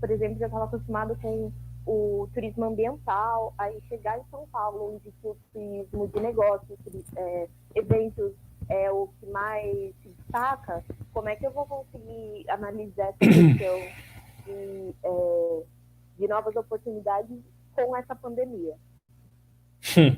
por 0.00 0.10
exemplo, 0.10 0.38
já 0.38 0.46
estava 0.46 0.64
acostumado 0.64 1.16
com 1.20 1.52
o 1.86 2.28
turismo 2.34 2.64
ambiental, 2.64 3.54
aí 3.56 3.80
chegar 3.88 4.18
em 4.18 4.24
São 4.30 4.46
Paulo, 4.48 4.96
onde 4.96 5.14
o 5.22 5.36
turismo 5.52 6.08
de 6.08 6.20
negócios, 6.20 6.78
é, 7.16 7.48
eventos 7.76 8.32
é 8.68 8.90
o 8.90 9.08
que 9.20 9.26
mais 9.26 9.94
se 10.02 10.08
destaca, 10.08 10.84
como 11.12 11.28
é 11.28 11.36
que 11.36 11.46
eu 11.46 11.52
vou 11.52 11.64
conseguir 11.64 12.44
analisar 12.50 13.08
essa 13.08 13.18
questão 13.18 13.78
de, 14.44 14.94
é, 15.04 15.62
de 16.18 16.28
novas 16.28 16.56
oportunidades 16.56 17.38
com 17.74 17.96
essa 17.96 18.16
pandemia? 18.16 18.74
Hum. 19.96 20.16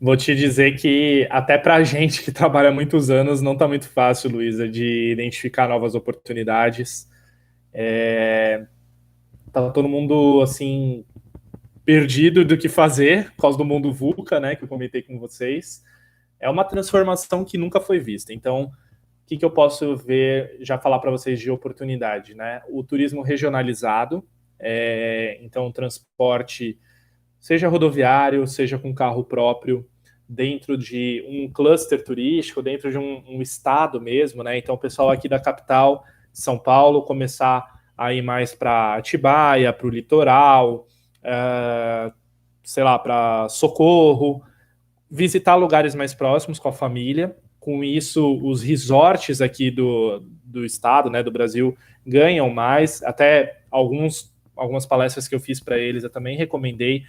Vou 0.00 0.16
te 0.16 0.34
dizer 0.34 0.76
que 0.76 1.26
até 1.28 1.58
para 1.58 1.74
a 1.74 1.82
gente 1.82 2.22
que 2.22 2.30
trabalha 2.30 2.70
muitos 2.70 3.10
anos 3.10 3.42
não 3.42 3.52
está 3.52 3.66
muito 3.66 3.88
fácil, 3.88 4.30
Luísa, 4.30 4.68
de 4.68 5.10
identificar 5.12 5.68
novas 5.68 5.94
oportunidades. 5.94 7.08
É... 7.72 8.66
Tá 9.66 9.70
todo 9.70 9.88
mundo 9.88 10.40
assim 10.40 11.04
perdido 11.84 12.44
do 12.44 12.56
que 12.56 12.68
fazer 12.68 13.30
por 13.32 13.42
causa 13.42 13.58
do 13.58 13.64
mundo 13.64 13.92
VUCA, 13.92 14.38
né, 14.38 14.54
que 14.54 14.62
eu 14.62 14.68
comentei 14.68 15.02
com 15.02 15.18
vocês. 15.18 15.82
É 16.38 16.48
uma 16.48 16.62
transformação 16.62 17.44
que 17.44 17.58
nunca 17.58 17.80
foi 17.80 17.98
vista. 17.98 18.32
Então, 18.32 18.64
o 18.64 19.26
que, 19.26 19.36
que 19.36 19.44
eu 19.44 19.50
posso 19.50 19.96
ver, 19.96 20.58
já 20.60 20.78
falar 20.78 20.98
para 21.00 21.10
vocês 21.10 21.40
de 21.40 21.50
oportunidade, 21.50 22.34
né? 22.34 22.62
O 22.70 22.84
turismo 22.84 23.22
regionalizado, 23.22 24.24
é... 24.60 25.38
então 25.42 25.72
transporte 25.72 26.78
seja 27.40 27.68
rodoviário, 27.68 28.46
seja 28.46 28.78
com 28.78 28.94
carro 28.94 29.24
próprio, 29.24 29.88
dentro 30.28 30.76
de 30.76 31.24
um 31.26 31.50
cluster 31.50 32.04
turístico, 32.04 32.62
dentro 32.62 32.90
de 32.90 32.98
um, 32.98 33.24
um, 33.26 33.42
estado 33.42 34.00
mesmo, 34.00 34.42
né? 34.42 34.58
Então, 34.58 34.74
o 34.74 34.78
pessoal 34.78 35.10
aqui 35.10 35.28
da 35.28 35.40
capital, 35.40 36.04
São 36.32 36.58
Paulo, 36.58 37.02
começar 37.02 37.77
a 37.98 38.14
ir 38.14 38.22
mais 38.22 38.54
para 38.54 38.94
Atibaia, 38.94 39.72
para 39.72 39.86
o 39.86 39.90
litoral, 39.90 40.86
uh, 41.24 42.12
sei 42.62 42.84
lá, 42.84 42.96
para 42.98 43.48
Socorro, 43.48 44.42
visitar 45.10 45.56
lugares 45.56 45.96
mais 45.96 46.14
próximos 46.14 46.60
com 46.60 46.68
a 46.68 46.72
família. 46.72 47.36
Com 47.58 47.82
isso, 47.82 48.40
os 48.42 48.62
resorts 48.62 49.40
aqui 49.40 49.70
do, 49.70 50.22
do 50.44 50.64
estado, 50.64 51.10
né, 51.10 51.22
do 51.22 51.32
Brasil, 51.32 51.76
ganham 52.06 52.48
mais. 52.48 53.02
Até 53.02 53.62
alguns 53.70 54.32
algumas 54.58 54.84
palestras 54.84 55.28
que 55.28 55.34
eu 55.34 55.40
fiz 55.40 55.60
para 55.60 55.78
eles, 55.78 56.02
eu 56.02 56.10
também 56.10 56.36
recomendei 56.36 57.04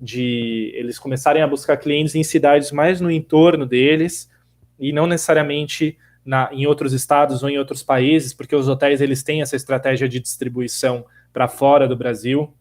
de 0.00 0.72
eles 0.74 0.98
começarem 0.98 1.42
a 1.42 1.46
buscar 1.46 1.76
clientes 1.76 2.14
em 2.14 2.22
cidades 2.22 2.70
mais 2.70 3.00
no 3.00 3.10
entorno 3.10 3.66
deles 3.66 4.30
e 4.78 4.92
não 4.92 5.06
necessariamente 5.06 5.98
na, 6.24 6.48
em 6.52 6.66
outros 6.66 6.92
estados 6.92 7.42
ou 7.42 7.50
em 7.50 7.58
outros 7.58 7.82
países, 7.82 8.32
porque 8.32 8.56
os 8.56 8.68
hotéis 8.68 9.00
eles 9.00 9.22
têm 9.22 9.42
essa 9.42 9.56
estratégia 9.56 10.08
de 10.08 10.18
distribuição 10.18 11.04
para 11.32 11.48
fora 11.48 11.86
do 11.86 11.96
Brasil. 11.96 12.52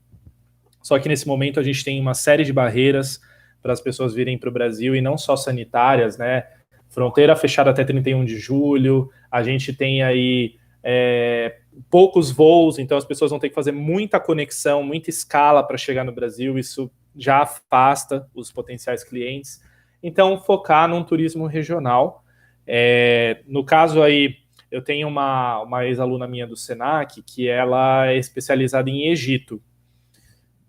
Só 0.82 1.00
que 1.00 1.08
nesse 1.08 1.28
momento 1.28 1.60
a 1.60 1.64
gente 1.64 1.84
tem 1.84 2.00
uma 2.00 2.14
série 2.14 2.44
de 2.44 2.52
barreiras 2.52 3.22
para 3.62 3.72
as 3.72 3.80
pessoas 3.80 4.14
virem 4.14 4.38
para 4.38 4.50
o 4.50 4.52
Brasil 4.52 4.96
e 4.96 5.02
não 5.02 5.18
só 5.18 5.36
sanitárias, 5.36 6.18
né? 6.18 6.46
Fronteira 6.90 7.36
fechada 7.36 7.70
até 7.70 7.84
31 7.84 8.26
de 8.26 8.38
julho, 8.38 9.10
a 9.32 9.42
gente 9.42 9.74
tem 9.74 10.04
aí 10.04 10.56
é, 10.84 11.58
poucos 11.90 12.30
voos, 12.30 12.78
então 12.78 12.98
as 12.98 13.06
pessoas 13.06 13.32
vão 13.32 13.40
ter 13.40 13.50
que 13.50 13.56
fazer 13.56 13.72
muita 13.72 14.20
conexão, 14.20 14.84
muita 14.84 15.10
escala 15.10 15.64
para 15.64 15.78
chegar 15.78 16.04
no 16.04 16.12
Brasil. 16.12 16.60
Isso 16.60 16.92
já 17.16 17.42
afasta 17.42 18.28
os 18.36 18.52
potenciais 18.52 19.04
clientes. 19.04 19.62
Então, 20.02 20.38
focar 20.38 20.88
num 20.90 21.04
turismo 21.04 21.48
regional. 21.48 22.23
É, 22.66 23.42
no 23.48 23.64
caso 23.64 24.02
aí, 24.02 24.38
eu 24.72 24.82
tenho 24.82 25.08
uma, 25.08 25.62
uma 25.62 25.86
ex-aluna 25.86 26.28
minha 26.28 26.48
do 26.48 26.58
Senac 26.58 27.22
que 27.22 27.48
ela 27.48 28.08
é 28.08 28.18
especializada 28.18 28.90
em 28.90 29.10
Egito, 29.10 29.62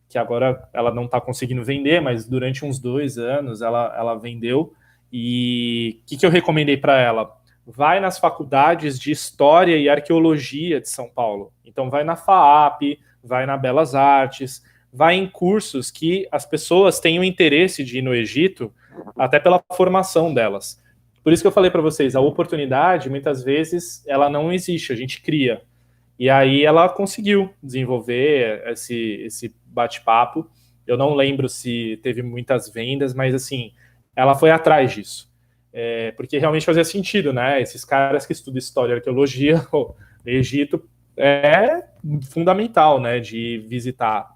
que 0.09 0.18
agora 0.18 0.68
ela 0.72 0.92
não 0.92 1.07
está 1.07 1.20
conseguindo 1.20 1.64
vender, 1.64 2.01
mas 2.01 2.26
durante 2.26 2.64
uns 2.64 2.78
dois 2.78 3.18
anos 3.18 3.62
ela, 3.62 3.95
ela 3.97 4.14
vendeu. 4.14 4.74
E 5.11 6.01
o 6.03 6.07
que, 6.07 6.16
que 6.18 6.26
eu 6.26 6.30
recomendei 6.30 6.76
para 6.76 7.01
ela? 7.01 7.34
Vai 7.66 7.99
nas 7.99 8.18
faculdades 8.18 8.99
de 8.99 9.11
História 9.11 9.76
e 9.76 9.88
Arqueologia 9.88 10.80
de 10.80 10.88
São 10.88 11.09
Paulo. 11.09 11.53
Então, 11.64 11.88
vai 11.88 12.05
na 12.05 12.14
FAAP, 12.14 12.99
vai 13.22 13.47
na 13.47 13.57
Belas 13.57 13.95
Artes, 13.95 14.62
vai 14.92 15.14
em 15.14 15.26
cursos 15.26 15.90
que 15.90 16.28
as 16.30 16.45
pessoas 16.45 17.01
tenham 17.01 17.24
interesse 17.24 17.82
de 17.82 17.99
ir 17.99 18.03
no 18.03 18.14
Egito, 18.14 18.72
até 19.16 19.40
pela 19.40 19.64
formação 19.72 20.32
delas. 20.32 20.80
Por 21.24 21.32
isso 21.32 21.42
que 21.42 21.46
eu 21.46 21.52
falei 21.52 21.70
para 21.70 21.80
vocês, 21.80 22.14
a 22.14 22.20
oportunidade, 22.20 23.08
muitas 23.08 23.42
vezes, 23.42 24.06
ela 24.06 24.28
não 24.28 24.52
existe, 24.52 24.92
a 24.92 24.96
gente 24.96 25.22
cria. 25.22 25.62
E 26.18 26.28
aí 26.28 26.64
ela 26.64 26.86
conseguiu 26.88 27.52
desenvolver 27.62 28.62
esse, 28.68 29.22
esse 29.22 29.56
bate-papo. 29.64 30.46
Eu 30.86 30.98
não 30.98 31.14
lembro 31.14 31.48
se 31.48 31.98
teve 32.02 32.22
muitas 32.22 32.68
vendas, 32.68 33.14
mas 33.14 33.34
assim, 33.34 33.72
ela 34.14 34.34
foi 34.34 34.50
atrás 34.50 34.92
disso. 34.92 35.32
É, 35.72 36.12
porque 36.12 36.38
realmente 36.38 36.66
fazia 36.66 36.84
sentido, 36.84 37.32
né? 37.32 37.60
Esses 37.60 37.84
caras 37.86 38.26
que 38.26 38.32
estudam 38.34 38.58
história 38.58 38.92
e 38.92 38.96
arqueologia, 38.96 39.66
o 39.72 39.94
Egito 40.26 40.86
é 41.16 41.84
fundamental, 42.30 43.00
né, 43.00 43.18
de 43.18 43.64
visitar. 43.66 44.34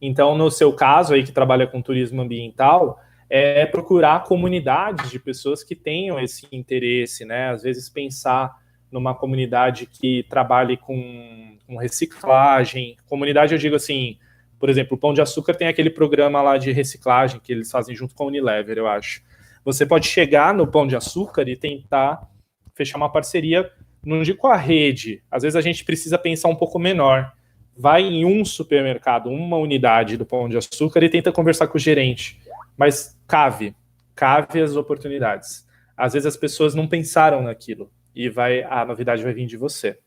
Então, 0.00 0.36
no 0.36 0.50
seu 0.50 0.72
caso 0.72 1.12
aí 1.12 1.22
que 1.22 1.32
trabalha 1.32 1.66
com 1.66 1.82
turismo 1.82 2.22
ambiental, 2.22 2.98
é 3.30 3.64
procurar 3.64 4.24
comunidades 4.24 5.08
de 5.08 5.20
pessoas 5.20 5.62
que 5.62 5.76
tenham 5.76 6.18
esse 6.18 6.48
interesse, 6.50 7.24
né? 7.24 7.50
Às 7.50 7.62
vezes 7.62 7.88
pensar 7.88 8.58
numa 8.90 9.14
comunidade 9.14 9.86
que 9.86 10.24
trabalhe 10.28 10.76
com, 10.76 11.56
com 11.64 11.76
reciclagem. 11.76 12.96
Comunidade, 13.08 13.54
eu 13.54 13.58
digo 13.58 13.76
assim, 13.76 14.18
por 14.58 14.68
exemplo, 14.68 14.96
o 14.96 15.00
Pão 15.00 15.14
de 15.14 15.22
Açúcar 15.22 15.54
tem 15.54 15.68
aquele 15.68 15.90
programa 15.90 16.42
lá 16.42 16.58
de 16.58 16.72
reciclagem 16.72 17.40
que 17.40 17.52
eles 17.52 17.70
fazem 17.70 17.94
junto 17.94 18.16
com 18.16 18.24
a 18.24 18.26
Unilever, 18.26 18.76
eu 18.76 18.88
acho. 18.88 19.22
Você 19.64 19.86
pode 19.86 20.08
chegar 20.08 20.52
no 20.52 20.66
Pão 20.66 20.86
de 20.86 20.96
Açúcar 20.96 21.48
e 21.48 21.54
tentar 21.54 22.28
fechar 22.74 22.96
uma 22.96 23.12
parceria, 23.12 23.70
não 24.04 24.22
digo 24.22 24.38
com 24.38 24.48
a 24.48 24.56
rede, 24.56 25.22
às 25.30 25.42
vezes 25.42 25.54
a 25.54 25.60
gente 25.60 25.84
precisa 25.84 26.18
pensar 26.18 26.48
um 26.48 26.56
pouco 26.56 26.78
menor. 26.78 27.32
Vai 27.76 28.02
em 28.02 28.24
um 28.24 28.44
supermercado, 28.44 29.30
uma 29.30 29.56
unidade 29.56 30.16
do 30.16 30.26
Pão 30.26 30.48
de 30.48 30.56
Açúcar 30.56 31.02
e 31.04 31.08
tenta 31.08 31.30
conversar 31.30 31.68
com 31.68 31.78
o 31.78 31.80
gerente. 31.80 32.40
Mas 32.76 33.18
cave, 33.30 33.76
cave 34.16 34.60
as 34.60 34.74
oportunidades. 34.74 35.64
Às 35.96 36.14
vezes 36.14 36.26
as 36.26 36.36
pessoas 36.36 36.74
não 36.74 36.88
pensaram 36.88 37.40
naquilo 37.42 37.92
e 38.12 38.28
vai 38.28 38.64
a 38.64 38.84
novidade 38.84 39.22
vai 39.22 39.32
vir 39.32 39.46
de 39.46 39.56
você. 39.56 40.00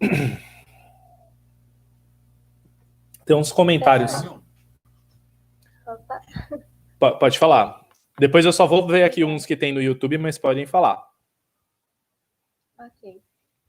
Tem 3.24 3.36
uns 3.36 3.52
comentários. 3.52 4.12
Pode 6.98 7.38
falar. 7.38 7.86
Depois 8.18 8.44
eu 8.44 8.52
só 8.52 8.66
vou 8.66 8.86
ver 8.86 9.04
aqui 9.04 9.24
uns 9.24 9.46
que 9.46 9.56
tem 9.56 9.72
no 9.72 9.80
YouTube, 9.80 10.18
mas 10.18 10.36
podem 10.36 10.66
falar. 10.66 11.02
Ok. 12.78 13.22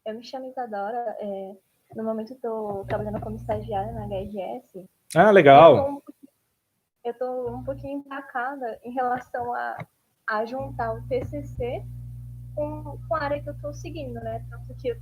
Eu 0.06 0.16
me 0.16 0.26
chamo 0.26 0.48
Isadora. 0.48 1.16
É, 1.20 1.54
no 1.96 2.04
momento 2.04 2.34
estou 2.34 2.84
trabalhando 2.86 3.22
como 3.22 3.38
estagiária 3.38 3.94
na 3.94 4.06
HRS. 4.08 4.86
Ah, 5.16 5.32
legal. 5.32 6.04
Eu 7.06 7.12
estou 7.12 7.56
um 7.56 7.64
pouquinho 7.64 8.00
empacada 8.00 8.80
em 8.84 8.92
relação 8.92 9.54
a 9.54 9.78
a 10.28 10.46
juntar 10.46 10.94
o 10.94 11.08
TCC 11.08 11.84
com, 12.56 12.98
com 13.08 13.16
a 13.16 13.24
área 13.24 13.42
que 13.42 13.50
eu 13.50 13.54
estou 13.54 13.74
seguindo, 13.74 14.16
né? 14.16 14.46
Tanto 14.50 14.74
que 14.76 14.98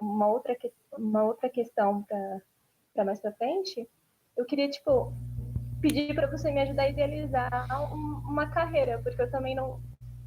uma 0.00 0.26
outra, 0.26 0.56
uma 0.96 1.24
outra 1.24 1.48
questão 1.50 2.02
para 2.94 3.04
mais 3.04 3.20
para 3.20 3.32
frente, 3.32 3.86
eu 4.36 4.46
queria, 4.46 4.70
tipo, 4.70 5.12
pedir 5.80 6.14
para 6.14 6.26
você 6.26 6.50
me 6.50 6.62
ajudar 6.62 6.84
a 6.84 6.88
idealizar 6.88 7.92
um, 7.92 8.30
uma 8.30 8.48
carreira, 8.48 9.00
porque 9.02 9.20
eu 9.20 9.30
também 9.30 9.54
não. 9.54 9.80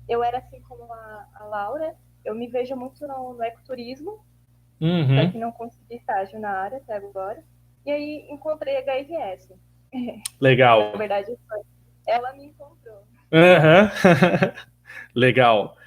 Eu 0.08 0.24
era 0.24 0.38
assim 0.38 0.62
como 0.62 0.92
a, 0.94 1.28
a 1.36 1.46
Laura, 1.46 1.96
eu 2.24 2.36
me 2.36 2.48
vejo 2.48 2.76
muito 2.76 3.08
no, 3.08 3.34
no 3.34 3.44
ecoturismo, 3.44 4.24
uhum. 4.80 5.32
que 5.32 5.38
não 5.38 5.52
consegui 5.52 5.96
estágio 5.96 6.40
na 6.40 6.52
área 6.52 6.78
até 6.78 6.96
agora. 6.96 7.44
E 7.86 7.92
aí 7.92 8.28
encontrei 8.30 8.78
a 8.78 8.82
HRS. 8.82 9.54
Legal. 10.40 10.92
na 10.92 10.98
verdade, 10.98 11.38
ela 12.08 12.34
me 12.34 12.46
encontrou. 12.46 13.04
Uhum. 13.32 13.90
Legal. 15.16 15.78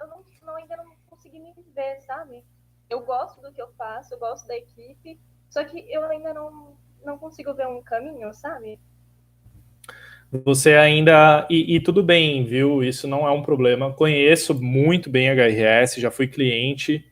Eu, 0.00 0.06
eu 0.06 0.08
não, 0.08 0.24
não, 0.42 0.56
ainda 0.56 0.76
não 0.76 0.86
consegui 1.06 1.38
me 1.38 1.52
ver, 1.74 2.00
sabe? 2.02 2.44
Eu 2.88 3.00
gosto 3.04 3.40
do 3.40 3.52
que 3.52 3.60
eu 3.60 3.68
faço, 3.76 4.14
eu 4.14 4.18
gosto 4.18 4.46
da 4.46 4.56
equipe, 4.56 5.18
só 5.50 5.64
que 5.64 5.84
eu 5.92 6.04
ainda 6.04 6.32
não, 6.32 6.76
não 7.04 7.18
consigo 7.18 7.54
ver 7.54 7.66
um 7.66 7.82
caminho, 7.82 8.32
sabe? 8.32 8.78
Você 10.44 10.74
ainda. 10.74 11.46
E, 11.48 11.76
e, 11.76 11.80
tudo 11.80 12.02
bem, 12.02 12.44
viu? 12.44 12.82
Isso 12.82 13.06
não 13.06 13.26
é 13.26 13.30
um 13.30 13.42
problema. 13.42 13.92
Conheço 13.92 14.60
muito 14.60 15.08
bem 15.08 15.30
a 15.30 15.34
HRS, 15.34 16.00
já 16.00 16.10
fui 16.10 16.26
cliente. 16.26 17.08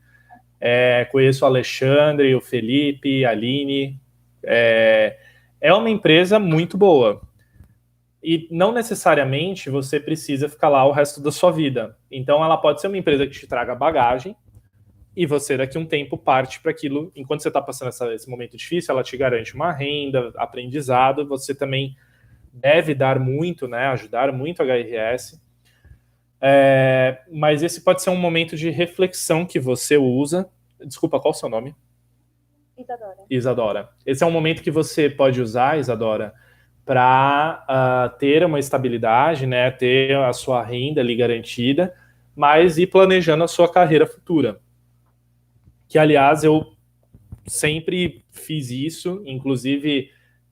É, 0.60 1.04
conheço 1.06 1.44
o 1.44 1.46
Alexandre, 1.46 2.34
o 2.34 2.40
Felipe, 2.40 3.24
a 3.24 3.30
Aline. 3.30 4.00
É, 4.42 5.18
é 5.62 5.72
uma 5.72 5.88
empresa 5.88 6.40
muito 6.40 6.76
boa. 6.76 7.22
E 8.20 8.48
não 8.50 8.72
necessariamente 8.72 9.70
você 9.70 10.00
precisa 10.00 10.48
ficar 10.48 10.68
lá 10.68 10.84
o 10.84 10.90
resto 10.90 11.20
da 11.20 11.30
sua 11.30 11.52
vida. 11.52 11.96
Então, 12.10 12.44
ela 12.44 12.56
pode 12.56 12.80
ser 12.80 12.88
uma 12.88 12.98
empresa 12.98 13.26
que 13.26 13.32
te 13.32 13.46
traga 13.46 13.74
bagagem 13.74 14.36
e 15.16 15.24
você, 15.24 15.56
daqui 15.56 15.78
a 15.78 15.80
um 15.80 15.86
tempo, 15.86 16.18
parte 16.18 16.60
para 16.60 16.72
aquilo. 16.72 17.12
Enquanto 17.14 17.42
você 17.42 17.48
está 17.48 17.62
passando 17.62 17.88
essa, 17.88 18.12
esse 18.12 18.28
momento 18.28 18.56
difícil, 18.56 18.92
ela 18.92 19.04
te 19.04 19.16
garante 19.16 19.54
uma 19.54 19.72
renda, 19.72 20.32
aprendizado. 20.36 21.26
Você 21.28 21.54
também 21.54 21.96
deve 22.52 22.92
dar 22.92 23.20
muito, 23.20 23.68
né? 23.68 23.86
Ajudar 23.86 24.32
muito 24.32 24.62
a 24.62 24.64
HRS. 24.64 25.40
É, 26.40 27.22
mas 27.30 27.62
esse 27.62 27.82
pode 27.82 28.02
ser 28.02 28.10
um 28.10 28.16
momento 28.16 28.56
de 28.56 28.68
reflexão 28.68 29.46
que 29.46 29.60
você 29.60 29.96
usa. 29.96 30.50
Desculpa, 30.84 31.20
qual 31.20 31.30
o 31.30 31.36
seu 31.36 31.48
nome? 31.48 31.72
Isadora. 32.82 33.16
Isadora. 33.30 33.88
Esse 34.04 34.22
é 34.22 34.26
um 34.26 34.30
momento 34.30 34.62
que 34.62 34.70
você 34.70 35.08
pode 35.08 35.40
usar, 35.40 35.78
Isadora, 35.78 36.32
para 36.84 37.64
uh, 37.68 38.18
ter 38.18 38.44
uma 38.44 38.58
estabilidade, 38.58 39.46
né, 39.46 39.70
ter 39.70 40.16
a 40.16 40.32
sua 40.32 40.62
renda 40.62 41.00
ali 41.00 41.16
garantida, 41.16 41.94
mas 42.34 42.78
ir 42.78 42.88
planejando 42.88 43.44
a 43.44 43.48
sua 43.48 43.70
carreira 43.70 44.06
futura. 44.06 44.60
Que, 45.88 45.98
aliás, 45.98 46.42
eu 46.42 46.72
sempre 47.46 48.24
fiz 48.30 48.70
isso, 48.70 49.22
inclusive 49.26 50.10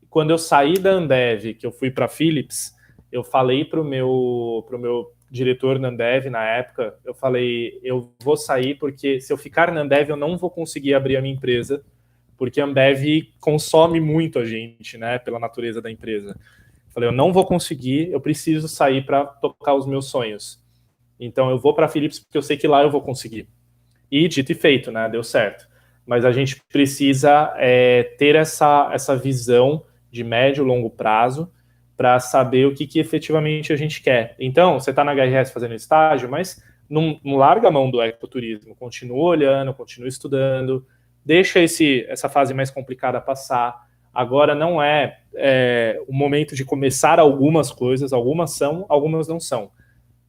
quando 0.09 0.31
eu 0.31 0.39
saí 0.39 0.75
da 0.75 0.91
Ambev, 0.91 1.55
que 1.55 1.65
eu 1.65 1.73
fui 1.73 1.91
para 1.91 2.09
Philips, 2.09 2.75
eu 3.13 3.23
falei 3.23 3.65
para 3.65 3.81
o 3.81 3.85
meu, 3.85 4.65
pro 4.67 4.79
meu 4.79 5.13
diretor 5.31 5.79
na 5.79 5.89
Ambev 5.89 6.27
na 6.29 6.45
época, 6.45 6.99
eu 7.05 7.15
falei, 7.15 7.79
eu 7.83 8.13
vou 8.23 8.37
sair 8.37 8.75
porque 8.75 9.21
se 9.21 9.33
eu 9.33 9.37
ficar 9.37 9.73
na 9.73 9.81
Ambev 9.81 10.11
eu 10.11 10.17
não 10.17 10.37
vou 10.37 10.51
conseguir 10.51 10.95
abrir 10.95 11.17
a 11.17 11.23
minha 11.23 11.35
empresa, 11.35 11.85
porque 12.41 12.59
a 12.59 12.65
Ambev 12.65 13.29
consome 13.39 14.01
muito 14.01 14.39
a 14.39 14.47
gente, 14.47 14.97
né, 14.97 15.19
pela 15.19 15.39
natureza 15.39 15.83
da 15.83 15.91
empresa. 15.91 16.35
Falei, 16.89 17.07
eu 17.07 17.13
não 17.13 17.35
vou 17.35 17.45
conseguir, 17.45 18.11
eu 18.11 18.19
preciso 18.19 18.67
sair 18.67 19.05
para 19.05 19.27
tocar 19.27 19.75
os 19.75 19.87
meus 19.87 20.07
sonhos. 20.07 20.59
Então 21.21 21.51
eu 21.51 21.59
vou 21.59 21.75
para 21.75 21.85
a 21.85 21.89
Philips 21.91 22.19
porque 22.19 22.39
eu 22.39 22.43
sei 22.43 22.57
que 22.57 22.67
lá 22.67 22.83
eu 22.83 22.91
vou 22.91 23.03
conseguir. 23.03 23.47
E 24.11 24.27
dito 24.27 24.53
e 24.53 24.55
feito, 24.55 24.91
né, 24.91 25.07
deu 25.07 25.23
certo. 25.23 25.69
Mas 26.07 26.25
a 26.25 26.33
gente 26.33 26.59
precisa 26.73 27.53
é, 27.59 28.05
ter 28.17 28.35
essa, 28.37 28.89
essa 28.91 29.15
visão 29.15 29.85
de 30.11 30.25
médio 30.25 30.65
e 30.65 30.67
longo 30.67 30.89
prazo 30.89 31.53
para 31.95 32.19
saber 32.21 32.67
o 32.67 32.75
que, 32.75 32.87
que 32.87 32.99
efetivamente 32.99 33.71
a 33.71 33.77
gente 33.77 34.01
quer. 34.01 34.35
Então, 34.39 34.81
você 34.81 34.89
está 34.89 35.05
na 35.05 35.13
HRS 35.13 35.53
fazendo 35.53 35.75
estágio, 35.75 36.31
mas 36.31 36.65
não, 36.89 37.21
não 37.23 37.37
larga 37.37 37.69
a 37.69 37.71
mão 37.71 37.91
do 37.91 38.01
ecoturismo, 38.01 38.75
continua 38.75 39.25
olhando, 39.25 39.75
continua 39.75 40.09
estudando, 40.09 40.87
deixa 41.25 41.61
esse, 41.61 42.05
essa 42.09 42.29
fase 42.29 42.55
mais 42.55 42.71
complicada 42.71 43.21
passar. 43.21 43.89
Agora 44.13 44.55
não 44.55 44.83
é, 44.83 45.21
é 45.35 46.03
o 46.09 46.13
momento 46.13 46.55
de 46.55 46.65
começar 46.65 47.21
algumas 47.21 47.71
coisas, 47.71 48.13
algumas 48.13 48.53
são, 48.53 48.85
algumas 48.89 49.29
não 49.29 49.39
são. 49.39 49.71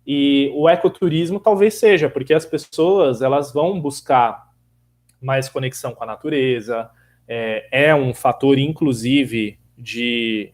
E 0.05 0.51
o 0.55 0.69
ecoturismo 0.69 1.39
talvez 1.39 1.75
seja, 1.75 2.09
porque 2.09 2.33
as 2.33 2.45
pessoas 2.45 3.21
elas 3.21 3.53
vão 3.53 3.79
buscar 3.79 4.51
mais 5.21 5.47
conexão 5.47 5.93
com 5.93 6.03
a 6.03 6.07
natureza, 6.07 6.89
é, 7.27 7.87
é 7.89 7.95
um 7.95 8.13
fator, 8.13 8.57
inclusive, 8.57 9.59
de 9.77 10.51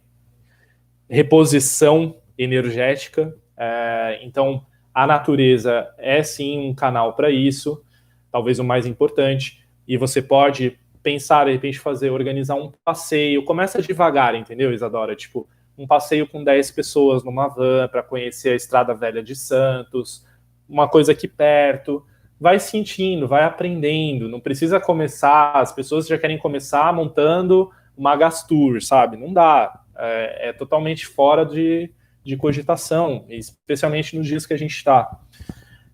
reposição 1.09 2.17
energética. 2.37 3.33
É, 3.57 4.19
então, 4.21 4.65
a 4.93 5.07
natureza 5.07 5.87
é 5.97 6.21
sim 6.21 6.59
um 6.59 6.75
canal 6.75 7.13
para 7.13 7.31
isso, 7.31 7.83
talvez 8.31 8.59
o 8.59 8.63
mais 8.63 8.85
importante 8.85 9.66
e 9.87 9.97
você 9.97 10.21
pode 10.21 10.77
pensar, 11.01 11.45
de 11.45 11.53
repente, 11.53 11.79
fazer, 11.79 12.09
organizar 12.09 12.55
um 12.55 12.71
passeio. 12.83 13.45
Começa 13.45 13.81
devagar, 13.81 14.35
entendeu, 14.35 14.73
Isadora? 14.73 15.15
Tipo, 15.15 15.47
um 15.77 15.87
passeio 15.87 16.27
com 16.27 16.43
10 16.43 16.71
pessoas 16.71 17.23
numa 17.23 17.47
van 17.47 17.87
para 17.87 18.03
conhecer 18.03 18.49
a 18.49 18.55
Estrada 18.55 18.93
Velha 18.93 19.23
de 19.23 19.35
Santos, 19.35 20.25
uma 20.67 20.87
coisa 20.87 21.13
aqui 21.13 21.27
perto. 21.27 22.05
Vai 22.39 22.59
sentindo, 22.59 23.27
vai 23.27 23.43
aprendendo. 23.43 24.27
Não 24.27 24.39
precisa 24.39 24.79
começar, 24.79 25.53
as 25.53 25.71
pessoas 25.71 26.07
já 26.07 26.17
querem 26.17 26.37
começar 26.37 26.91
montando 26.93 27.71
uma 27.95 28.15
gastur, 28.15 28.81
sabe? 28.81 29.17
Não 29.17 29.31
dá. 29.31 29.81
É, 29.97 30.49
é 30.49 30.53
totalmente 30.53 31.07
fora 31.07 31.45
de, 31.45 31.91
de 32.23 32.35
cogitação, 32.35 33.25
especialmente 33.29 34.17
nos 34.17 34.27
dias 34.27 34.45
que 34.45 34.53
a 34.53 34.57
gente 34.57 34.75
está. 34.75 35.19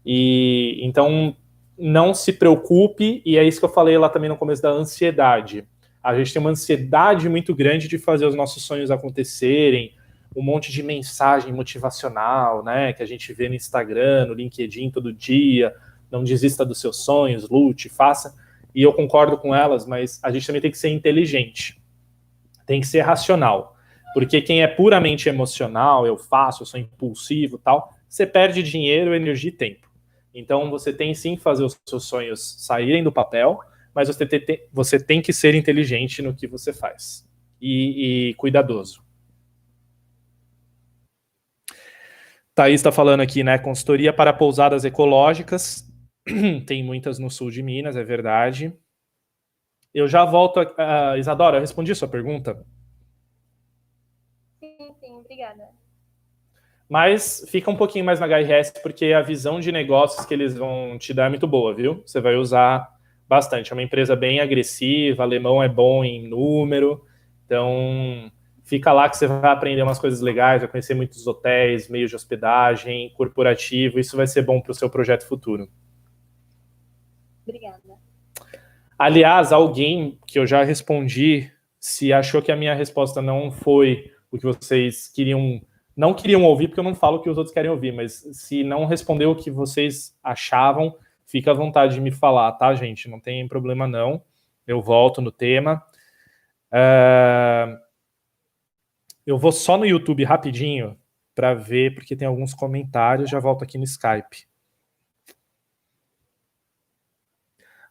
E 0.05 0.79
então 0.81 1.35
não 1.77 2.13
se 2.13 2.33
preocupe, 2.33 3.21
e 3.25 3.37
é 3.37 3.43
isso 3.43 3.59
que 3.59 3.65
eu 3.65 3.69
falei 3.69 3.97
lá 3.97 4.09
também 4.09 4.29
no 4.29 4.37
começo 4.37 4.61
da 4.61 4.69
ansiedade. 4.69 5.65
A 6.03 6.15
gente 6.15 6.33
tem 6.33 6.39
uma 6.39 6.51
ansiedade 6.51 7.27
muito 7.29 7.55
grande 7.55 7.87
de 7.87 7.97
fazer 7.97 8.25
os 8.25 8.35
nossos 8.35 8.63
sonhos 8.63 8.91
acontecerem, 8.91 9.93
um 10.35 10.41
monte 10.41 10.71
de 10.71 10.83
mensagem 10.83 11.53
motivacional, 11.53 12.63
né, 12.63 12.93
que 12.93 13.03
a 13.03 13.05
gente 13.05 13.31
vê 13.33 13.47
no 13.47 13.55
Instagram, 13.55 14.25
no 14.25 14.33
LinkedIn 14.33 14.89
todo 14.91 15.13
dia. 15.13 15.73
não 16.11 16.23
desista 16.23 16.63
dos 16.63 16.79
seus 16.79 17.03
sonhos, 17.03 17.49
lute, 17.49 17.89
faça. 17.89 18.35
E 18.75 18.83
eu 18.83 18.93
concordo 18.93 19.35
com 19.35 19.53
elas, 19.53 19.85
mas 19.87 20.19
a 20.21 20.31
gente 20.31 20.45
também 20.45 20.61
tem 20.61 20.69
que 20.69 20.77
ser 20.77 20.89
inteligente, 20.89 21.81
tem 22.67 22.79
que 22.79 22.85
ser 22.85 23.01
racional. 23.01 23.75
Porque 24.13 24.39
quem 24.41 24.61
é 24.61 24.67
puramente 24.67 25.27
emocional, 25.27 26.05
eu 26.05 26.17
faço, 26.17 26.61
eu 26.61 26.67
sou 26.67 26.79
impulsivo 26.79 27.57
tal, 27.57 27.91
você 28.07 28.27
perde 28.27 28.61
dinheiro, 28.61 29.15
energia 29.15 29.49
e 29.49 29.53
tempo. 29.53 29.92
Então 30.33 30.69
você 30.69 30.91
tem 30.91 31.13
sim 31.13 31.35
que 31.35 31.41
fazer 31.41 31.63
os 31.63 31.79
seus 31.85 32.05
sonhos 32.05 32.55
saírem 32.65 33.03
do 33.03 33.11
papel, 33.11 33.59
mas 33.93 34.07
você 34.07 34.25
tem, 34.25 34.67
você 34.71 34.99
tem 34.99 35.21
que 35.21 35.31
ser 35.31 35.53
inteligente 35.53 36.21
no 36.21 36.33
que 36.33 36.47
você 36.47 36.73
faz 36.73 37.29
e, 37.61 38.29
e 38.29 38.33
cuidadoso. 38.33 39.03
Thaís 42.55 42.75
está 42.75 42.91
falando 42.91 43.21
aqui, 43.21 43.43
né? 43.43 43.57
Consultoria 43.57 44.13
para 44.13 44.31
pousadas 44.31 44.85
ecológicas. 44.85 45.89
Tem 46.67 46.83
muitas 46.83 47.17
no 47.17 47.29
sul 47.29 47.49
de 47.49 47.63
Minas, 47.63 47.95
é 47.95 48.03
verdade. 48.03 48.71
Eu 49.91 50.07
já 50.07 50.23
volto. 50.23 50.59
A, 50.59 51.13
uh, 51.13 51.17
Isadora, 51.17 51.57
eu 51.57 51.61
respondi 51.61 51.91
a 51.91 51.95
sua 51.95 52.07
pergunta? 52.07 52.63
Sim, 54.59 54.93
sim, 54.99 55.13
obrigada. 55.13 55.69
Mas 56.93 57.43
fica 57.47 57.71
um 57.71 57.75
pouquinho 57.75 58.05
mais 58.05 58.19
na 58.19 58.27
HRS, 58.27 58.73
porque 58.83 59.13
a 59.13 59.21
visão 59.23 59.59
de 59.59 59.71
negócios 59.71 60.27
que 60.27 60.31
eles 60.31 60.53
vão 60.53 60.95
te 60.99 61.11
dar 61.11 61.25
é 61.25 61.29
muito 61.29 61.47
boa, 61.47 61.73
viu? 61.73 62.03
Você 62.05 62.21
vai 62.21 62.35
usar 62.35 62.87
bastante. 63.27 63.71
É 63.71 63.75
uma 63.75 63.81
empresa 63.81 64.15
bem 64.15 64.39
agressiva, 64.39 65.23
alemão 65.23 65.63
é 65.63 65.67
bom 65.67 66.05
em 66.05 66.27
número, 66.27 67.03
então 67.43 68.31
fica 68.63 68.93
lá 68.93 69.09
que 69.09 69.17
você 69.17 69.25
vai 69.25 69.49
aprender 69.51 69.81
umas 69.81 69.97
coisas 69.97 70.21
legais, 70.21 70.61
vai 70.61 70.69
conhecer 70.69 70.93
muitos 70.93 71.25
hotéis, 71.25 71.89
meios 71.89 72.11
de 72.11 72.15
hospedagem, 72.15 73.11
corporativo, 73.17 73.99
isso 73.99 74.15
vai 74.15 74.27
ser 74.27 74.43
bom 74.43 74.61
para 74.61 74.73
o 74.73 74.75
seu 74.75 74.87
projeto 74.87 75.25
futuro. 75.25 75.67
Obrigada. 77.41 77.81
Aliás, 78.99 79.51
alguém 79.51 80.19
que 80.27 80.37
eu 80.37 80.45
já 80.45 80.63
respondi, 80.63 81.51
se 81.79 82.13
achou 82.13 82.39
que 82.39 82.51
a 82.51 82.55
minha 82.55 82.75
resposta 82.75 83.19
não 83.19 83.51
foi 83.51 84.11
o 84.31 84.37
que 84.37 84.45
vocês 84.45 85.07
queriam, 85.07 85.59
não 85.95 86.13
queriam 86.13 86.43
ouvir, 86.43 86.67
porque 86.67 86.79
eu 86.79 86.83
não 86.83 86.95
falo 86.95 87.17
o 87.17 87.21
que 87.21 87.29
os 87.29 87.37
outros 87.37 87.53
querem 87.53 87.69
ouvir, 87.69 87.93
mas 87.93 88.27
se 88.33 88.63
não 88.63 88.85
respondeu 88.85 89.31
o 89.31 89.35
que 89.35 89.51
vocês 89.51 90.17
achavam, 90.23 90.95
fica 91.25 91.51
à 91.51 91.53
vontade 91.53 91.95
de 91.95 92.01
me 92.01 92.11
falar, 92.11 92.51
tá, 92.53 92.73
gente? 92.73 93.09
Não 93.09 93.19
tem 93.19 93.47
problema 93.47 93.87
não. 93.87 94.21
Eu 94.65 94.81
volto 94.81 95.21
no 95.21 95.31
tema. 95.31 95.83
Uh, 96.71 97.77
eu 99.25 99.37
vou 99.37 99.51
só 99.51 99.77
no 99.77 99.85
YouTube 99.85 100.23
rapidinho 100.23 100.97
para 101.35 101.53
ver, 101.53 101.95
porque 101.95 102.15
tem 102.15 102.27
alguns 102.27 102.53
comentários. 102.53 103.29
Já 103.29 103.39
volto 103.39 103.63
aqui 103.63 103.77
no 103.77 103.83
Skype. 103.83 104.47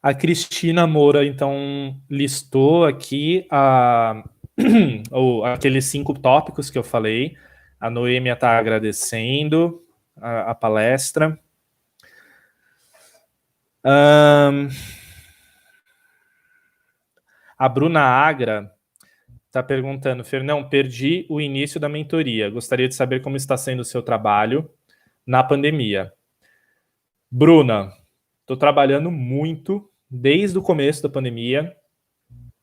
A 0.03 0.12
Cristina 0.12 0.84
Moura, 0.84 1.24
então, 1.24 1.96
listou 2.11 2.84
aqui 2.84 3.46
a, 3.48 4.24
aqueles 5.55 5.84
cinco 5.84 6.12
tópicos 6.18 6.68
que 6.70 6.76
eu 6.76 6.82
falei. 6.82 7.36
A 7.83 7.91
Noêmia 7.91 8.35
está 8.35 8.57
agradecendo 8.57 9.85
a, 10.16 10.53
a 10.53 10.55
palestra. 10.55 11.37
Um, 13.85 14.68
a 17.59 17.68
Bruna 17.68 18.03
Agra 18.03 18.72
está 19.49 19.64
perguntando, 19.64 20.22
Fernão, 20.22 20.68
perdi 20.68 21.26
o 21.28 21.41
início 21.41 21.80
da 21.80 21.89
mentoria. 21.89 22.49
Gostaria 22.49 22.87
de 22.87 22.95
saber 22.95 23.20
como 23.20 23.37
está 23.37 23.57
sendo 23.57 23.80
o 23.80 23.85
seu 23.85 24.01
trabalho 24.01 24.70
na 25.26 25.43
pandemia. 25.43 26.12
Bruna, 27.28 27.93
estou 28.43 28.57
trabalhando 28.57 29.11
muito 29.11 29.91
desde 30.09 30.57
o 30.57 30.62
começo 30.62 31.03
da 31.03 31.09
pandemia. 31.09 31.76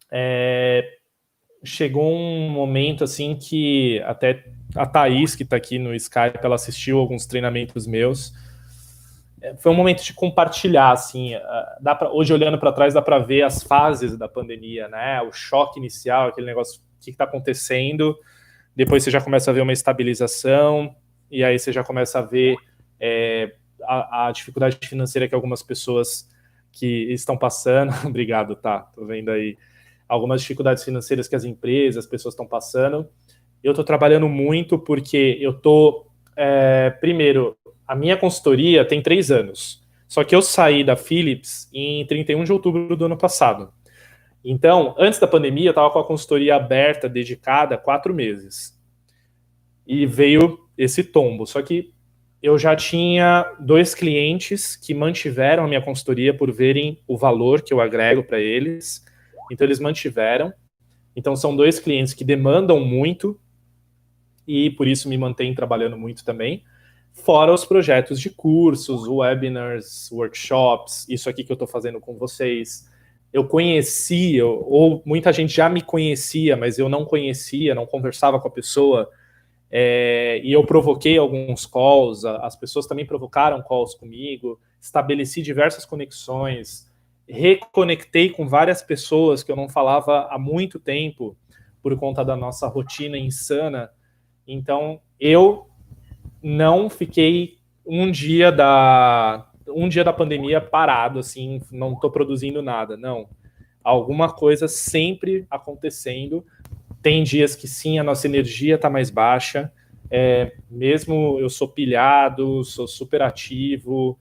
É, 0.09 0.99
chegou 1.64 2.14
um 2.14 2.49
momento 2.49 3.03
assim 3.03 3.36
que 3.36 4.01
até 4.05 4.45
a 4.76 4.86
Thaís, 4.86 5.36
que 5.36 5.43
está 5.43 5.55
aqui 5.55 5.80
no 5.80 5.93
Skype, 5.95 6.39
ela 6.41 6.55
assistiu 6.55 6.99
alguns 6.99 7.26
treinamentos 7.26 7.88
meus. 7.88 8.34
Foi 9.60 9.72
um 9.72 9.76
momento 9.76 10.03
de 10.03 10.14
compartilhar, 10.14 10.91
assim, 10.91 11.32
dá 11.80 11.95
pra, 11.95 12.12
hoje 12.12 12.34
olhando 12.34 12.60
para 12.60 12.74
trás 12.74 12.93
dá 12.93 13.01
para 13.01 13.20
ver 13.20 13.43
as 13.43 13.64
fases 13.64 14.18
da 14.18 14.28
pandemia, 14.28 14.88
né? 14.89 15.22
O 15.22 15.32
choque 15.32 15.80
inicial, 15.80 16.28
aquele 16.28 16.45
negócio, 16.45 16.82
o 16.82 17.03
que 17.03 17.12
está 17.12 17.24
acontecendo, 17.24 18.18
depois 18.76 19.03
você 19.03 19.12
já 19.12 19.22
começa 19.22 19.49
a 19.49 19.53
ver 19.53 19.62
uma 19.62 19.74
estabilização, 19.74 20.93
e 21.32 21.43
aí 21.43 21.57
você 21.57 21.72
já 21.72 21.84
começa 21.84 22.20
a 22.20 22.22
ver 22.22 22.57
é, 22.99 23.53
a, 23.84 24.28
a, 24.28 24.32
dificuldade 24.32 24.78
financeira 24.88 25.28
que 25.28 25.36
algumas 25.36 25.64
pessoas 25.64 26.30
que 26.72 27.12
estão 27.12 27.38
passando, 27.38 27.93
obrigado, 28.07 28.55
tá, 28.55 28.80
tô 28.80 29.05
vendo 29.05 29.32
aí, 29.32 29.57
algumas 30.10 30.41
dificuldades 30.41 30.84
financeiras 30.84 31.28
que 31.28 31.36
as 31.36 31.45
empresas, 31.45 32.03
as 32.03 32.10
pessoas 32.10 32.34
estão 32.34 32.47
passando, 32.47 33.07
eu 33.64 33.72
estou 33.72 33.86
trabalhando 33.86 34.28
muito 34.28 34.80
porque 34.80 35.38
eu 35.39 35.51
estou, 35.51 36.07
é, 36.36 36.89
primeiro, 36.89 37.55
a 37.88 37.95
minha 37.95 38.18
consultoria 38.18 38.84
tem 38.84 39.01
três 39.01 39.30
anos. 39.30 39.88
Só 40.07 40.24
que 40.24 40.36
eu 40.36 40.41
saí 40.41 40.84
da 40.84 40.95
Philips 40.95 41.70
em 41.72 42.05
31 42.07 42.43
de 42.43 42.51
outubro 42.51 42.95
do 42.95 43.05
ano 43.05 43.18
passado. 43.18 43.72
Então, 44.43 44.95
antes 44.97 45.20
da 45.20 45.28
pandemia, 45.28 45.68
eu 45.68 45.72
estava 45.72 45.91
com 45.91 45.99
a 45.99 46.03
consultoria 46.03 46.55
aberta, 46.55 47.07
dedicada, 47.07 47.78
quatro 47.78 48.14
meses. 48.14 48.80
E 49.86 50.05
veio 50.05 50.57
esse 50.78 51.03
tombo. 51.03 51.45
Só 51.45 51.62
que 51.62 51.93
eu 52.41 52.57
já 52.57 52.76
tinha 52.76 53.45
dois 53.60 53.93
clientes 53.93 54.76
que 54.76 54.93
mantiveram 54.93 55.66
a 55.66 55.68
minha 55.68 55.82
consultoria 55.82 56.34
por 56.34 56.51
verem 56.51 56.99
o 57.05 57.18
valor 57.18 57.62
que 57.62 57.74
eu 57.74 57.82
agrego 57.82 58.24
para 58.24 58.39
eles. 58.39 59.03
Então, 59.52 59.66
eles 59.66 59.80
mantiveram. 59.80 60.54
Então, 61.16 61.36
são 61.36 61.56
dois 61.56 61.80
clientes 61.80 62.14
que 62.14 62.24
demandam 62.24 62.80
muito 62.80 63.39
e 64.47 64.70
por 64.72 64.88
isso 64.88 65.08
me 65.08 65.18
mantêm 65.18 65.54
trabalhando 65.54 65.97
muito 65.97 66.24
também 66.24 66.64
fora 67.24 67.54
os 67.54 67.66
projetos 67.66 68.20
de 68.20 68.30
cursos, 68.30 69.08
webinars, 69.08 70.10
workshops, 70.12 71.06
isso 71.10 71.30
aqui 71.30 71.43
que 71.43 71.52
eu 71.52 71.56
estou 71.56 71.68
fazendo 71.68 72.00
com 72.00 72.16
vocês. 72.16 72.89
Eu 73.32 73.45
conhecia, 73.47 74.45
ou 74.45 75.04
muita 75.06 75.32
gente 75.32 75.54
já 75.54 75.70
me 75.70 75.82
conhecia, 75.82 76.58
mas 76.58 76.80
eu 76.80 76.89
não 76.89 77.06
conhecia, 77.06 77.76
não 77.76 77.86
conversava 77.86 78.39
com 78.39 78.47
a 78.47 78.52
pessoa, 78.52 79.10
é, 79.70 80.41
e 80.43 80.52
eu 80.52 80.66
provoquei 80.66 81.18
alguns 81.18 81.66
calls, 81.66 82.26
as 82.26 82.56
pessoas 82.56 82.88
também 82.88 83.06
provocaram 83.06 83.62
calls 83.62 83.93
comigo, 83.93 84.60
estabeleci 84.82 85.43
diversas 85.43 85.86
conexões, 85.86 86.88
reconectei 87.30 88.30
com 88.30 88.47
várias 88.47 88.82
pessoas 88.82 89.43
que 89.43 89.51
eu 89.51 89.55
não 89.55 89.69
falava 89.69 90.27
há 90.32 90.39
muito 90.39 90.80
tempo, 90.80 91.38
por 91.82 91.95
conta 91.97 92.25
da 92.25 92.36
nossa 92.36 92.67
rotina 92.67 93.17
insana. 93.17 93.89
Então, 94.47 94.99
eu 95.19 95.69
não 96.41 96.89
fiquei 96.89 97.57
um 97.86 98.09
dia 98.11 98.51
da 98.51 99.45
um 99.67 99.88
dia 99.88 100.03
da 100.03 100.11
pandemia 100.11 100.59
parado, 100.59 101.19
assim, 101.19 101.61
não 101.71 101.93
estou 101.93 102.09
produzindo 102.09 102.59
nada, 102.59 102.97
não. 102.97 103.30
Alguma 103.84 104.34
coisa 104.34 104.67
sempre 104.67 105.45
acontecendo. 105.49 106.43
Tem 107.03 107.23
dias 107.23 107.55
que 107.55 107.67
sim, 107.67 107.99
a 107.99 108.03
nossa 108.03 108.27
energia 108.27 108.75
está 108.75 108.89
mais 108.89 109.11
baixa. 109.11 109.71
É, 110.09 110.53
mesmo 110.69 111.38
eu 111.39 111.49
sou 111.49 111.67
pilhado, 111.67 112.63
sou 112.63 112.88
super 112.88 113.21
ativo, 113.21 114.17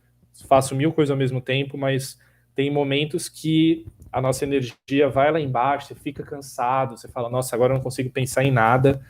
faço 0.46 0.74
mil 0.74 0.92
coisas 0.92 1.11
ao 1.11 1.16
mesmo 1.16 1.40
tempo, 1.40 1.78
mas 1.78 2.18
tem 2.59 2.72
momentos 2.72 3.28
que 3.28 3.86
a 4.11 4.20
nossa 4.20 4.42
energia 4.42 5.09
vai 5.09 5.30
lá 5.30 5.38
embaixo, 5.38 5.86
você 5.86 5.94
fica 5.94 6.24
cansado, 6.24 6.96
você 6.96 7.06
fala, 7.06 7.30
nossa, 7.30 7.54
agora 7.54 7.72
eu 7.72 7.76
não 7.76 7.82
consigo 7.84 8.11
pensar 8.11 8.42
em 8.42 8.50
nada, 8.50 9.00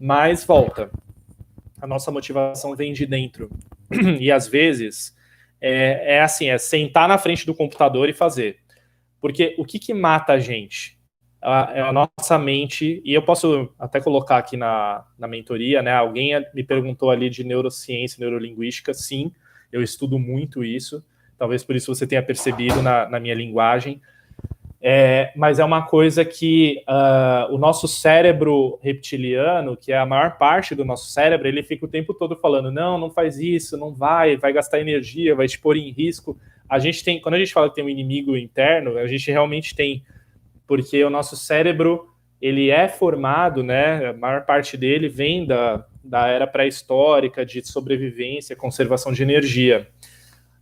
mas 0.00 0.42
volta 0.44 0.90
a 1.78 1.86
nossa 1.86 2.10
motivação 2.10 2.74
vem 2.74 2.94
de 2.94 3.04
dentro. 3.04 3.50
E 4.18 4.32
às 4.32 4.48
vezes 4.48 5.14
é, 5.60 6.14
é, 6.14 6.22
assim, 6.22 6.48
é 6.48 6.56
sentar 6.56 7.06
na 7.06 7.18
frente 7.18 7.44
do 7.44 7.54
computador 7.54 8.08
e 8.08 8.14
fazer. 8.14 8.56
Porque 9.20 9.54
o 9.58 9.64
que, 9.66 9.78
que 9.78 9.92
mata 9.92 10.32
a 10.32 10.38
gente? 10.38 10.96
é 11.74 11.82
a 11.82 11.92
nossa 11.92 12.38
mente, 12.38 13.02
e 13.04 13.12
eu 13.12 13.22
posso 13.22 13.72
até 13.78 14.00
colocar 14.00 14.38
aqui 14.38 14.56
na, 14.56 15.04
na 15.18 15.28
mentoria, 15.28 15.82
né? 15.82 15.92
Alguém 15.92 16.32
me 16.54 16.64
perguntou 16.64 17.10
ali 17.10 17.28
de 17.28 17.44
neurociência, 17.44 18.18
neurolinguística, 18.18 18.94
sim, 18.94 19.30
eu 19.70 19.82
estudo 19.82 20.18
muito 20.18 20.64
isso, 20.64 21.04
talvez 21.38 21.64
por 21.64 21.76
isso 21.76 21.94
você 21.94 22.06
tenha 22.06 22.22
percebido 22.22 22.82
na, 22.82 23.08
na 23.08 23.20
minha 23.20 23.34
linguagem. 23.34 24.00
É, 24.80 25.32
mas 25.34 25.58
é 25.58 25.64
uma 25.64 25.82
coisa 25.82 26.24
que 26.24 26.82
uh, 26.88 27.52
o 27.52 27.58
nosso 27.58 27.88
cérebro 27.88 28.78
reptiliano, 28.82 29.76
que 29.76 29.90
é 29.90 29.98
a 29.98 30.06
maior 30.06 30.38
parte 30.38 30.74
do 30.74 30.84
nosso 30.84 31.10
cérebro, 31.10 31.48
ele 31.48 31.62
fica 31.62 31.86
o 31.86 31.88
tempo 31.88 32.14
todo 32.14 32.36
falando: 32.36 32.70
não, 32.70 32.98
não 32.98 33.10
faz 33.10 33.38
isso, 33.38 33.76
não 33.76 33.92
vai, 33.92 34.36
vai 34.36 34.52
gastar 34.52 34.80
energia, 34.80 35.34
vai 35.34 35.48
te 35.48 35.58
pôr 35.58 35.76
em 35.76 35.90
risco. 35.90 36.38
A 36.68 36.78
gente 36.78 37.02
tem, 37.02 37.20
quando 37.20 37.34
a 37.34 37.38
gente 37.38 37.52
fala 37.52 37.68
que 37.68 37.74
tem 37.74 37.84
um 37.84 37.88
inimigo 37.88 38.36
interno, 38.36 38.98
a 38.98 39.06
gente 39.06 39.30
realmente 39.30 39.74
tem, 39.74 40.04
porque 40.66 41.02
o 41.02 41.10
nosso 41.10 41.36
cérebro 41.36 42.08
ele 42.40 42.70
é 42.70 42.86
formado, 42.86 43.62
né? 43.62 44.10
A 44.10 44.12
maior 44.12 44.44
parte 44.44 44.76
dele 44.76 45.08
vem 45.08 45.46
da, 45.46 45.86
da 46.04 46.28
era 46.28 46.46
pré-histórica 46.46 47.44
de 47.44 47.66
sobrevivência, 47.66 48.54
conservação 48.54 49.12
de 49.12 49.22
energia. 49.22 49.88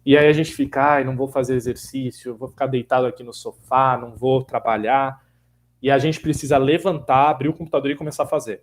E 0.05 0.19
aí 0.19 0.27
a 0.27 0.33
gente 0.33 0.53
fica, 0.53 0.83
ai, 0.83 1.05
não 1.05 1.17
vou 1.17 1.29
fazer 1.29 1.55
exercício, 1.55 2.37
vou 2.37 2.49
ficar 2.49 2.67
deitado 2.67 3.07
aqui 3.07 3.23
no 3.23 3.33
sofá, 3.33 3.97
não 3.97 4.15
vou 4.15 4.45
trabalhar. 4.45 5.25
E 5.81 5.91
a 5.91 5.99
gente 5.99 6.21
precisa 6.21 6.59
levantar, 6.59 7.31
abrir 7.31 7.49
o 7.49 7.55
computador 7.55 7.91
e 7.91 7.97
começar 7.97 8.25
a 8.25 8.27
fazer. 8.27 8.63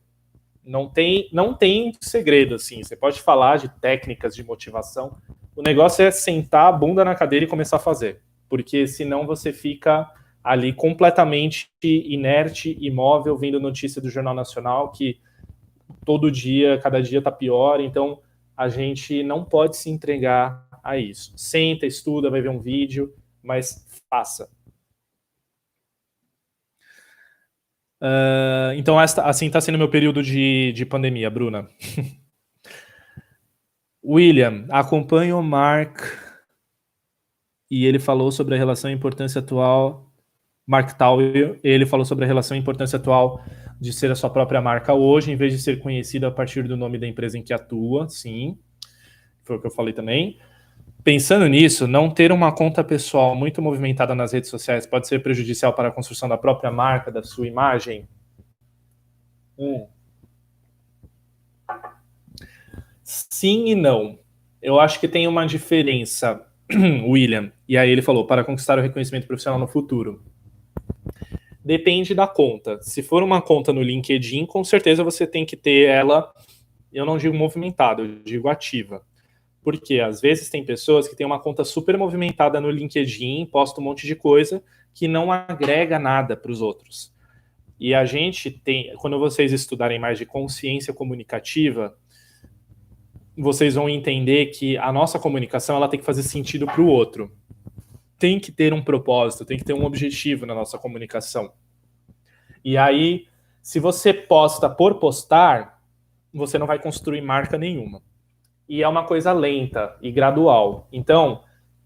Não 0.64 0.88
tem, 0.88 1.28
não 1.34 1.56
tem 1.56 1.94
segredo 2.00 2.56
assim. 2.56 2.84
Você 2.84 2.96
pode 2.96 3.22
falar 3.22 3.58
de 3.58 3.70
técnicas 3.70 4.36
de 4.36 4.44
motivação. 4.44 5.18
O 5.56 5.64
negócio 5.64 6.06
é 6.06 6.12
sentar 6.12 6.68
a 6.68 6.72
bunda 6.72 7.04
na 7.04 7.16
cadeira 7.16 7.46
e 7.46 7.48
começar 7.48 7.78
a 7.78 7.80
fazer, 7.80 8.22
porque 8.48 8.86
senão 8.88 9.26
você 9.26 9.52
fica 9.52 10.10
ali 10.44 10.74
completamente 10.74 11.70
inerte, 11.84 12.78
imóvel, 12.80 13.38
vendo 13.38 13.60
notícia 13.60 14.02
do 14.02 14.10
Jornal 14.10 14.34
Nacional 14.34 14.92
que 14.92 15.20
todo 16.06 16.32
dia, 16.32 16.80
cada 16.80 17.02
dia 17.02 17.20
está 17.20 17.32
pior. 17.32 17.80
Então 17.80 18.22
a 18.56 18.70
gente 18.70 19.24
não 19.24 19.44
pode 19.44 19.78
se 19.78 19.90
entregar 19.90 20.66
a 20.84 20.98
isso. 20.98 21.34
Senta, 21.38 21.86
estuda, 21.86 22.30
vai 22.30 22.42
ver 22.42 22.50
um 22.50 22.60
vídeo, 22.60 23.14
mas 23.44 23.86
faça. 24.10 24.50
Uh, 28.02 28.74
então, 28.76 29.00
esta, 29.00 29.24
assim 29.24 29.46
está 29.46 29.62
sendo 29.62 29.78
meu 29.78 29.90
período 29.90 30.24
de, 30.24 30.72
de 30.74 30.86
pandemia, 30.86 31.30
Bruna. 31.30 31.70
William, 34.04 34.66
acompanho 34.70 35.38
o 35.38 35.44
Mark 35.44 36.02
e 37.70 37.86
ele 37.86 38.00
falou 38.00 38.32
sobre 38.32 38.56
a 38.56 38.58
relação 38.58 38.90
e 38.90 38.94
importância 38.94 39.40
atual. 39.40 40.12
Mark 40.68 40.98
Tauer, 40.98 41.60
ele 41.64 41.86
falou 41.86 42.06
sobre 42.06 42.26
a 42.26 42.28
relação 42.28 42.58
e 42.58 42.60
importância 42.60 42.98
atual 42.98 43.44
de 43.80 43.94
ser 43.94 44.12
a 44.12 44.16
sua 44.16 44.30
própria 44.30 44.62
marca 44.62 44.94
hoje, 44.94 45.32
em 45.32 45.36
vez 45.36 45.54
de 45.54 45.60
ser 45.60 45.80
conhecida 45.80 46.28
a 46.28 46.32
partir 46.32 46.68
do 46.68 46.76
nome 46.76 46.98
da 46.98 47.08
empresa 47.08 47.38
em 47.38 47.44
que 47.44 47.54
atua. 47.54 48.10
Sim, 48.10 48.58
foi 49.44 49.56
o 49.56 49.62
que 49.62 49.68
eu 49.68 49.72
falei 49.72 49.94
também. 49.94 50.40
Pensando 51.04 51.48
nisso, 51.48 51.88
não 51.88 52.12
ter 52.12 52.32
uma 52.32 52.52
conta 52.52 52.84
pessoal 52.84 53.36
muito 53.36 53.62
movimentada 53.62 54.14
nas 54.14 54.34
redes 54.34 54.50
sociais 54.50 54.86
pode 54.86 55.08
ser 55.08 55.24
prejudicial 55.24 55.74
para 55.74 55.88
a 55.88 55.92
construção 55.92 56.30
da 56.30 56.38
própria 56.38 56.70
marca, 56.70 57.12
da 57.12 57.24
sua 57.24 57.48
imagem? 57.48 58.08
Hum. 59.58 59.88
Sim 63.04 63.70
e 63.70 63.76
não. 63.76 64.20
Eu 64.62 64.80
acho 64.80 65.00
que 65.00 65.08
tem 65.08 65.28
uma 65.28 65.46
diferença, 65.46 66.46
William. 67.04 67.52
E 67.68 67.78
aí 67.78 67.90
ele 67.90 68.04
falou, 68.04 68.28
para 68.28 68.44
conquistar 68.44 68.78
o 68.78 68.82
reconhecimento 68.82 69.26
profissional 69.26 69.60
no 69.60 69.68
futuro. 69.68 70.24
Depende 71.66 72.14
da 72.14 72.28
conta. 72.28 72.80
Se 72.82 73.02
for 73.02 73.24
uma 73.24 73.42
conta 73.42 73.74
no 73.74 73.82
LinkedIn, 73.82 74.46
com 74.46 74.64
certeza 74.64 75.04
você 75.04 75.26
tem 75.26 75.46
que 75.46 75.58
ter 75.58 75.88
ela, 75.88 76.32
eu 76.94 77.06
não 77.06 77.18
digo 77.18 77.36
movimentada, 77.36 78.04
eu 78.04 78.22
digo 78.24 78.50
ativa. 78.50 79.04
Porque 79.64 80.00
às 80.00 80.20
vezes 80.20 80.50
tem 80.50 80.66
pessoas 80.66 81.08
que 81.08 81.16
têm 81.16 81.26
uma 81.26 81.40
conta 81.40 81.64
super 81.64 81.98
movimentada 81.98 82.60
no 82.60 82.70
LinkedIn, 82.70 83.46
posta 83.46 83.80
um 83.80 83.84
monte 83.84 84.08
de 84.08 84.16
coisa 84.16 84.64
que 84.94 85.08
não 85.08 85.32
agrega 85.32 86.00
nada 86.00 86.36
para 86.36 86.52
os 86.52 86.62
outros. 86.62 87.14
E 87.80 87.94
a 87.94 88.06
gente 88.06 88.52
tem, 88.52 88.96
quando 88.98 89.18
vocês 89.20 89.52
estudarem 89.52 90.00
mais 90.00 90.18
de 90.18 90.26
consciência 90.26 90.94
comunicativa, 90.94 91.98
vocês 93.38 93.76
vão 93.76 93.90
entender 93.90 94.48
que 94.48 94.78
a 94.78 94.92
nossa 94.92 95.18
comunicação 95.18 95.76
ela 95.76 95.88
tem 95.88 96.00
que 96.00 96.06
fazer 96.06 96.24
sentido 96.24 96.66
para 96.66 96.82
o 96.82 96.88
outro. 96.88 97.32
Tem 98.20 98.40
que 98.40 98.52
ter 98.52 98.74
um 98.74 98.84
propósito, 98.84 99.46
tem 99.46 99.58
que 99.58 99.64
ter 99.64 99.74
um 99.74 99.86
objetivo 99.86 100.46
na 100.46 100.54
nossa 100.54 100.78
comunicação. 100.78 101.54
E 102.64 102.78
aí, 102.78 103.28
se 103.62 103.80
você 103.80 104.14
posta 104.14 104.70
por 104.70 104.96
postar, 104.96 105.82
você 106.32 106.60
não 106.60 106.68
vai 106.68 106.80
construir 106.80 107.22
marca 107.22 107.58
nenhuma 107.58 108.02
e 108.72 108.82
é 108.82 108.88
uma 108.88 109.04
coisa 109.04 109.34
lenta 109.34 109.98
e 110.02 110.10
gradual. 110.14 110.88
Então, 110.94 111.44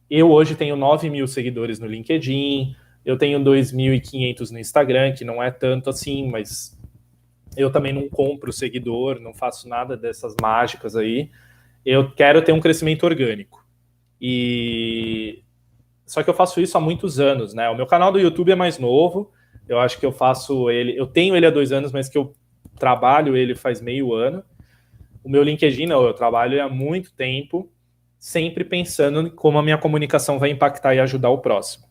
eu 0.07 0.29
hoje 0.29 0.53
tenho 0.53 0.75
9 0.75 1.09
mil 1.09 1.25
seguidores 1.25 1.79
no 1.79 1.87
LinkedIn, 1.87 2.75
eu 3.03 3.17
tenho 3.17 3.39
2.500 3.39 4.51
no 4.51 4.59
Instagram, 4.59 5.11
que 5.13 5.25
não 5.25 5.41
é 5.41 5.49
tanto 5.49 5.89
assim, 5.89 6.29
mas 6.29 6.79
eu 7.57 7.71
também 7.71 7.91
não 7.91 8.07
compro 8.07 8.53
seguidor, 8.53 9.19
não 9.19 9.33
faço 9.33 9.67
nada 9.67 9.97
dessas 9.97 10.35
mágicas 10.39 10.95
aí. 10.95 11.31
Eu 11.83 12.11
quero 12.11 12.43
ter 12.43 12.51
um 12.51 12.61
crescimento 12.61 13.03
orgânico. 13.03 13.65
E 14.21 15.41
só 16.05 16.21
que 16.21 16.29
eu 16.29 16.35
faço 16.35 16.61
isso 16.61 16.77
há 16.77 16.79
muitos 16.79 17.19
anos, 17.19 17.55
né? 17.55 17.67
O 17.67 17.75
meu 17.75 17.87
canal 17.87 18.11
do 18.11 18.19
YouTube 18.19 18.51
é 18.51 18.55
mais 18.55 18.77
novo. 18.77 19.31
Eu 19.67 19.79
acho 19.79 19.99
que 19.99 20.05
eu 20.05 20.11
faço 20.11 20.69
ele, 20.69 20.95
eu 20.95 21.07
tenho 21.07 21.35
ele 21.35 21.47
há 21.47 21.51
dois 21.51 21.71
anos, 21.71 21.91
mas 21.91 22.07
que 22.07 22.17
eu 22.19 22.31
trabalho 22.77 23.35
ele 23.35 23.55
faz 23.55 23.81
meio 23.81 24.13
ano. 24.13 24.43
O 25.25 25.29
meu 25.29 25.41
LinkedIn, 25.41 25.87
não, 25.87 26.03
eu 26.03 26.13
trabalho 26.13 26.63
há 26.63 26.69
muito 26.69 27.11
tempo, 27.11 27.67
sempre 28.19 28.63
pensando 28.63 29.31
como 29.31 29.57
a 29.57 29.63
minha 29.63 29.75
comunicação 29.75 30.37
vai 30.37 30.51
impactar 30.51 30.93
e 30.93 30.99
ajudar 30.99 31.31
o 31.31 31.39
próximo. 31.39 31.87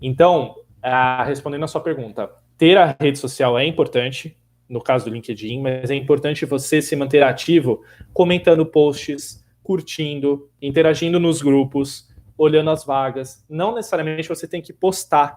Então, 0.00 0.54
a, 0.80 1.24
respondendo 1.24 1.64
a 1.64 1.66
sua 1.66 1.80
pergunta, 1.80 2.30
ter 2.56 2.78
a 2.78 2.96
rede 3.00 3.18
social 3.18 3.58
é 3.58 3.66
importante, 3.66 4.38
no 4.68 4.80
caso 4.80 5.06
do 5.06 5.10
LinkedIn, 5.10 5.60
mas 5.60 5.90
é 5.90 5.96
importante 5.96 6.46
você 6.46 6.80
se 6.80 6.94
manter 6.94 7.24
ativo, 7.24 7.82
comentando 8.12 8.64
posts, 8.64 9.44
curtindo, 9.60 10.48
interagindo 10.62 11.18
nos 11.18 11.42
grupos, 11.42 12.08
olhando 12.36 12.70
as 12.70 12.84
vagas. 12.84 13.44
Não 13.50 13.74
necessariamente 13.74 14.28
você 14.28 14.46
tem 14.46 14.62
que 14.62 14.72
postar, 14.72 15.36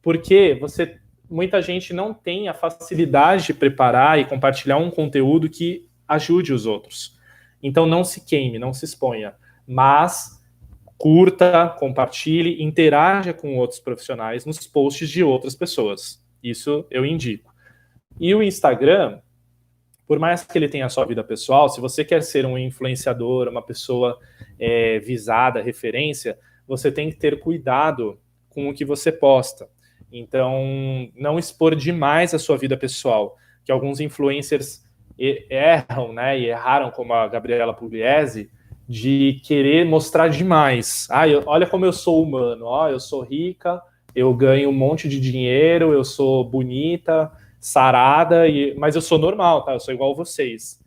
porque 0.00 0.56
você 0.58 0.98
muita 1.28 1.60
gente 1.60 1.92
não 1.92 2.14
tem 2.14 2.48
a 2.48 2.54
facilidade 2.54 3.48
de 3.48 3.52
preparar 3.52 4.18
e 4.18 4.24
compartilhar 4.24 4.78
um 4.78 4.90
conteúdo 4.90 5.50
que 5.50 5.87
ajude 6.08 6.52
os 6.52 6.66
outros. 6.66 7.18
Então 7.62 7.86
não 7.86 8.02
se 8.02 8.24
queime, 8.24 8.58
não 8.58 8.72
se 8.72 8.84
exponha, 8.84 9.34
mas 9.66 10.42
curta, 10.96 11.68
compartilhe, 11.78 12.62
interaja 12.62 13.32
com 13.32 13.56
outros 13.56 13.78
profissionais 13.78 14.44
nos 14.44 14.66
posts 14.66 15.08
de 15.08 15.22
outras 15.22 15.54
pessoas. 15.54 16.24
Isso 16.42 16.86
eu 16.90 17.04
indico. 17.06 17.54
E 18.18 18.34
o 18.34 18.42
Instagram, 18.42 19.20
por 20.06 20.18
mais 20.18 20.44
que 20.44 20.58
ele 20.58 20.68
tenha 20.68 20.86
a 20.86 20.88
sua 20.88 21.04
vida 21.04 21.22
pessoal, 21.22 21.68
se 21.68 21.80
você 21.80 22.04
quer 22.04 22.22
ser 22.22 22.44
um 22.44 22.58
influenciador, 22.58 23.48
uma 23.48 23.62
pessoa 23.62 24.18
é, 24.58 24.98
visada, 24.98 25.62
referência, 25.62 26.36
você 26.66 26.90
tem 26.90 27.10
que 27.10 27.16
ter 27.16 27.38
cuidado 27.38 28.18
com 28.48 28.68
o 28.68 28.74
que 28.74 28.84
você 28.84 29.12
posta. 29.12 29.68
Então, 30.10 31.10
não 31.14 31.38
expor 31.38 31.76
demais 31.76 32.34
a 32.34 32.38
sua 32.38 32.56
vida 32.56 32.76
pessoal, 32.76 33.36
que 33.64 33.70
alguns 33.70 34.00
influencers 34.00 34.82
erram, 35.18 36.12
né, 36.12 36.38
e 36.38 36.46
erraram 36.46 36.90
como 36.90 37.12
a 37.12 37.26
Gabriela 37.26 37.74
Pugliese, 37.74 38.50
de 38.88 39.40
querer 39.44 39.84
mostrar 39.84 40.28
demais. 40.28 41.06
Ah, 41.10 41.28
eu, 41.28 41.42
olha 41.46 41.66
como 41.66 41.84
eu 41.84 41.92
sou 41.92 42.22
humano, 42.22 42.64
ó, 42.64 42.88
eu 42.88 43.00
sou 43.00 43.22
rica, 43.22 43.82
eu 44.14 44.32
ganho 44.32 44.70
um 44.70 44.72
monte 44.72 45.08
de 45.08 45.20
dinheiro, 45.20 45.92
eu 45.92 46.04
sou 46.04 46.42
bonita, 46.44 47.30
sarada, 47.60 48.48
e, 48.48 48.74
mas 48.76 48.94
eu 48.94 49.02
sou 49.02 49.18
normal, 49.18 49.64
tá? 49.64 49.72
Eu 49.74 49.80
sou 49.80 49.92
igual 49.92 50.12
a 50.12 50.16
vocês. 50.16 50.80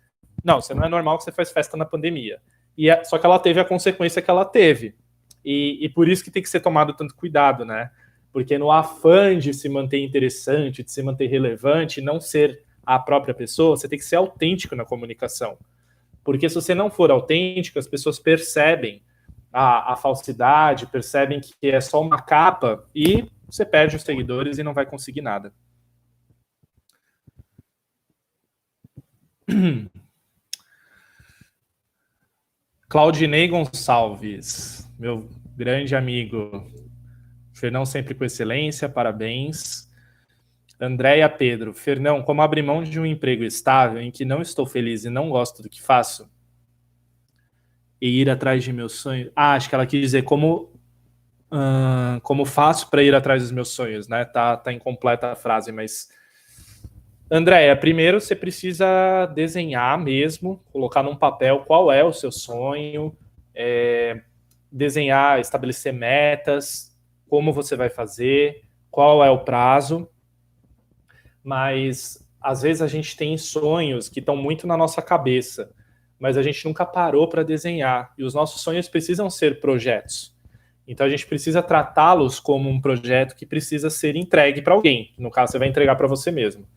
Não, 0.43 0.61
você 0.61 0.73
não 0.73 0.83
é 0.83 0.89
normal 0.89 1.17
que 1.17 1.23
você 1.23 1.31
faz 1.31 1.51
festa 1.51 1.77
na 1.77 1.85
pandemia. 1.85 2.39
E 2.77 2.89
é, 2.89 3.03
só 3.03 3.17
que 3.17 3.25
ela 3.25 3.37
teve 3.37 3.59
a 3.59 3.65
consequência 3.65 4.21
que 4.21 4.31
ela 4.31 4.45
teve. 4.45 4.95
E, 5.43 5.77
e 5.81 5.89
por 5.89 6.07
isso 6.07 6.23
que 6.23 6.31
tem 6.31 6.41
que 6.41 6.49
ser 6.49 6.59
tomado 6.59 6.93
tanto 6.93 7.15
cuidado, 7.15 7.65
né? 7.65 7.91
Porque 8.31 8.57
no 8.57 8.71
afã 8.71 9.37
de 9.37 9.53
se 9.53 9.67
manter 9.67 10.03
interessante, 10.03 10.83
de 10.83 10.91
se 10.91 11.03
manter 11.03 11.27
relevante, 11.27 12.01
não 12.01 12.19
ser 12.19 12.63
a 12.95 12.99
própria 12.99 13.33
pessoa, 13.33 13.77
você 13.77 13.87
tem 13.87 13.97
que 13.97 14.05
ser 14.05 14.17
autêntico 14.17 14.75
na 14.75 14.83
comunicação. 14.85 15.57
Porque 16.23 16.49
se 16.49 16.55
você 16.55 16.75
não 16.75 16.91
for 16.91 17.09
autêntico, 17.09 17.79
as 17.79 17.87
pessoas 17.87 18.19
percebem 18.19 19.01
a, 19.51 19.93
a 19.93 19.95
falsidade, 19.95 20.87
percebem 20.87 21.39
que 21.39 21.53
é 21.61 21.81
só 21.81 22.01
uma 22.01 22.21
capa 22.21 22.85
e 22.93 23.27
você 23.45 23.65
perde 23.65 23.95
os 23.95 24.03
seguidores 24.03 24.57
e 24.57 24.63
não 24.63 24.73
vai 24.73 24.85
conseguir 24.85 25.21
nada. 25.21 25.53
Claudinei 32.87 33.47
Gonçalves, 33.47 34.89
meu 34.99 35.29
grande 35.55 35.95
amigo. 35.95 36.69
Fernão 37.53 37.85
sempre 37.85 38.13
com 38.13 38.25
excelência, 38.25 38.89
parabéns. 38.89 39.90
Andréia 40.81 41.29
Pedro, 41.29 41.75
Fernão, 41.75 42.23
como 42.23 42.41
abrir 42.41 42.63
mão 42.63 42.81
de 42.83 42.99
um 42.99 43.05
emprego 43.05 43.43
estável 43.43 44.01
em 44.01 44.09
que 44.09 44.25
não 44.25 44.41
estou 44.41 44.65
feliz 44.65 45.05
e 45.05 45.11
não 45.11 45.29
gosto 45.29 45.61
do 45.61 45.69
que 45.69 45.79
faço 45.79 46.27
e 48.01 48.19
ir 48.19 48.27
atrás 48.27 48.63
de 48.63 48.73
meus 48.73 48.93
sonhos? 48.93 49.31
Ah, 49.35 49.53
acho 49.53 49.69
que 49.69 49.75
ela 49.75 49.85
quis 49.85 50.01
dizer 50.01 50.23
como 50.23 50.71
como 52.23 52.45
faço 52.45 52.89
para 52.89 53.03
ir 53.03 53.13
atrás 53.13 53.43
dos 53.43 53.51
meus 53.51 53.69
sonhos, 53.69 54.07
né? 54.07 54.23
Tá, 54.23 54.55
tá 54.55 54.71
incompleta 54.71 55.33
a 55.33 55.35
frase, 55.35 55.69
mas 55.69 56.07
Andréia, 57.29 57.75
primeiro 57.75 58.21
você 58.21 58.33
precisa 58.33 59.25
desenhar 59.25 59.99
mesmo, 59.99 60.63
colocar 60.71 61.03
num 61.03 61.15
papel 61.15 61.65
qual 61.67 61.91
é 61.91 62.03
o 62.05 62.13
seu 62.13 62.31
sonho, 62.31 63.15
é, 63.53 64.21
desenhar, 64.71 65.41
estabelecer 65.41 65.91
metas, 65.91 66.97
como 67.27 67.51
você 67.51 67.75
vai 67.75 67.89
fazer, 67.89 68.63
qual 68.89 69.21
é 69.21 69.29
o 69.29 69.39
prazo 69.39 70.09
mas 71.43 72.25
às 72.41 72.61
vezes 72.61 72.81
a 72.81 72.87
gente 72.87 73.15
tem 73.15 73.37
sonhos 73.37 74.09
que 74.09 74.19
estão 74.19 74.35
muito 74.35 74.65
na 74.65 74.75
nossa 74.75 75.01
cabeça, 75.01 75.71
mas 76.19 76.37
a 76.37 76.43
gente 76.43 76.65
nunca 76.65 76.85
parou 76.85 77.27
para 77.27 77.43
desenhar. 77.43 78.13
E 78.17 78.23
os 78.23 78.33
nossos 78.33 78.61
sonhos 78.61 78.87
precisam 78.87 79.29
ser 79.29 79.59
projetos. 79.59 80.35
Então 80.87 81.05
a 81.05 81.09
gente 81.09 81.25
precisa 81.25 81.61
tratá-los 81.61 82.39
como 82.39 82.69
um 82.69 82.81
projeto 82.81 83.35
que 83.35 83.45
precisa 83.45 83.89
ser 83.89 84.15
entregue 84.15 84.61
para 84.61 84.73
alguém. 84.73 85.13
No 85.17 85.31
caso, 85.31 85.51
você 85.51 85.59
vai 85.59 85.67
entregar 85.67 85.95
para 85.95 86.07
você 86.07 86.31
mesmo. 86.31 86.67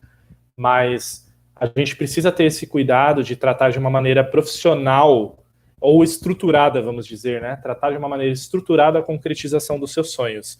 Mas 0.55 1.31
a 1.55 1.65
gente 1.65 1.95
precisa 1.95 2.31
ter 2.31 2.45
esse 2.45 2.67
cuidado 2.67 3.23
de 3.23 3.35
tratar 3.35 3.71
de 3.71 3.79
uma 3.79 3.89
maneira 3.89 4.23
profissional 4.23 5.37
ou 5.79 6.03
estruturada, 6.03 6.81
vamos 6.81 7.05
dizer, 7.05 7.41
né? 7.41 7.55
Tratar 7.57 7.91
de 7.91 7.97
uma 7.97 8.09
maneira 8.09 8.33
estruturada 8.33 8.99
a 8.99 9.03
concretização 9.03 9.79
dos 9.79 9.93
seus 9.93 10.11
sonhos. 10.11 10.57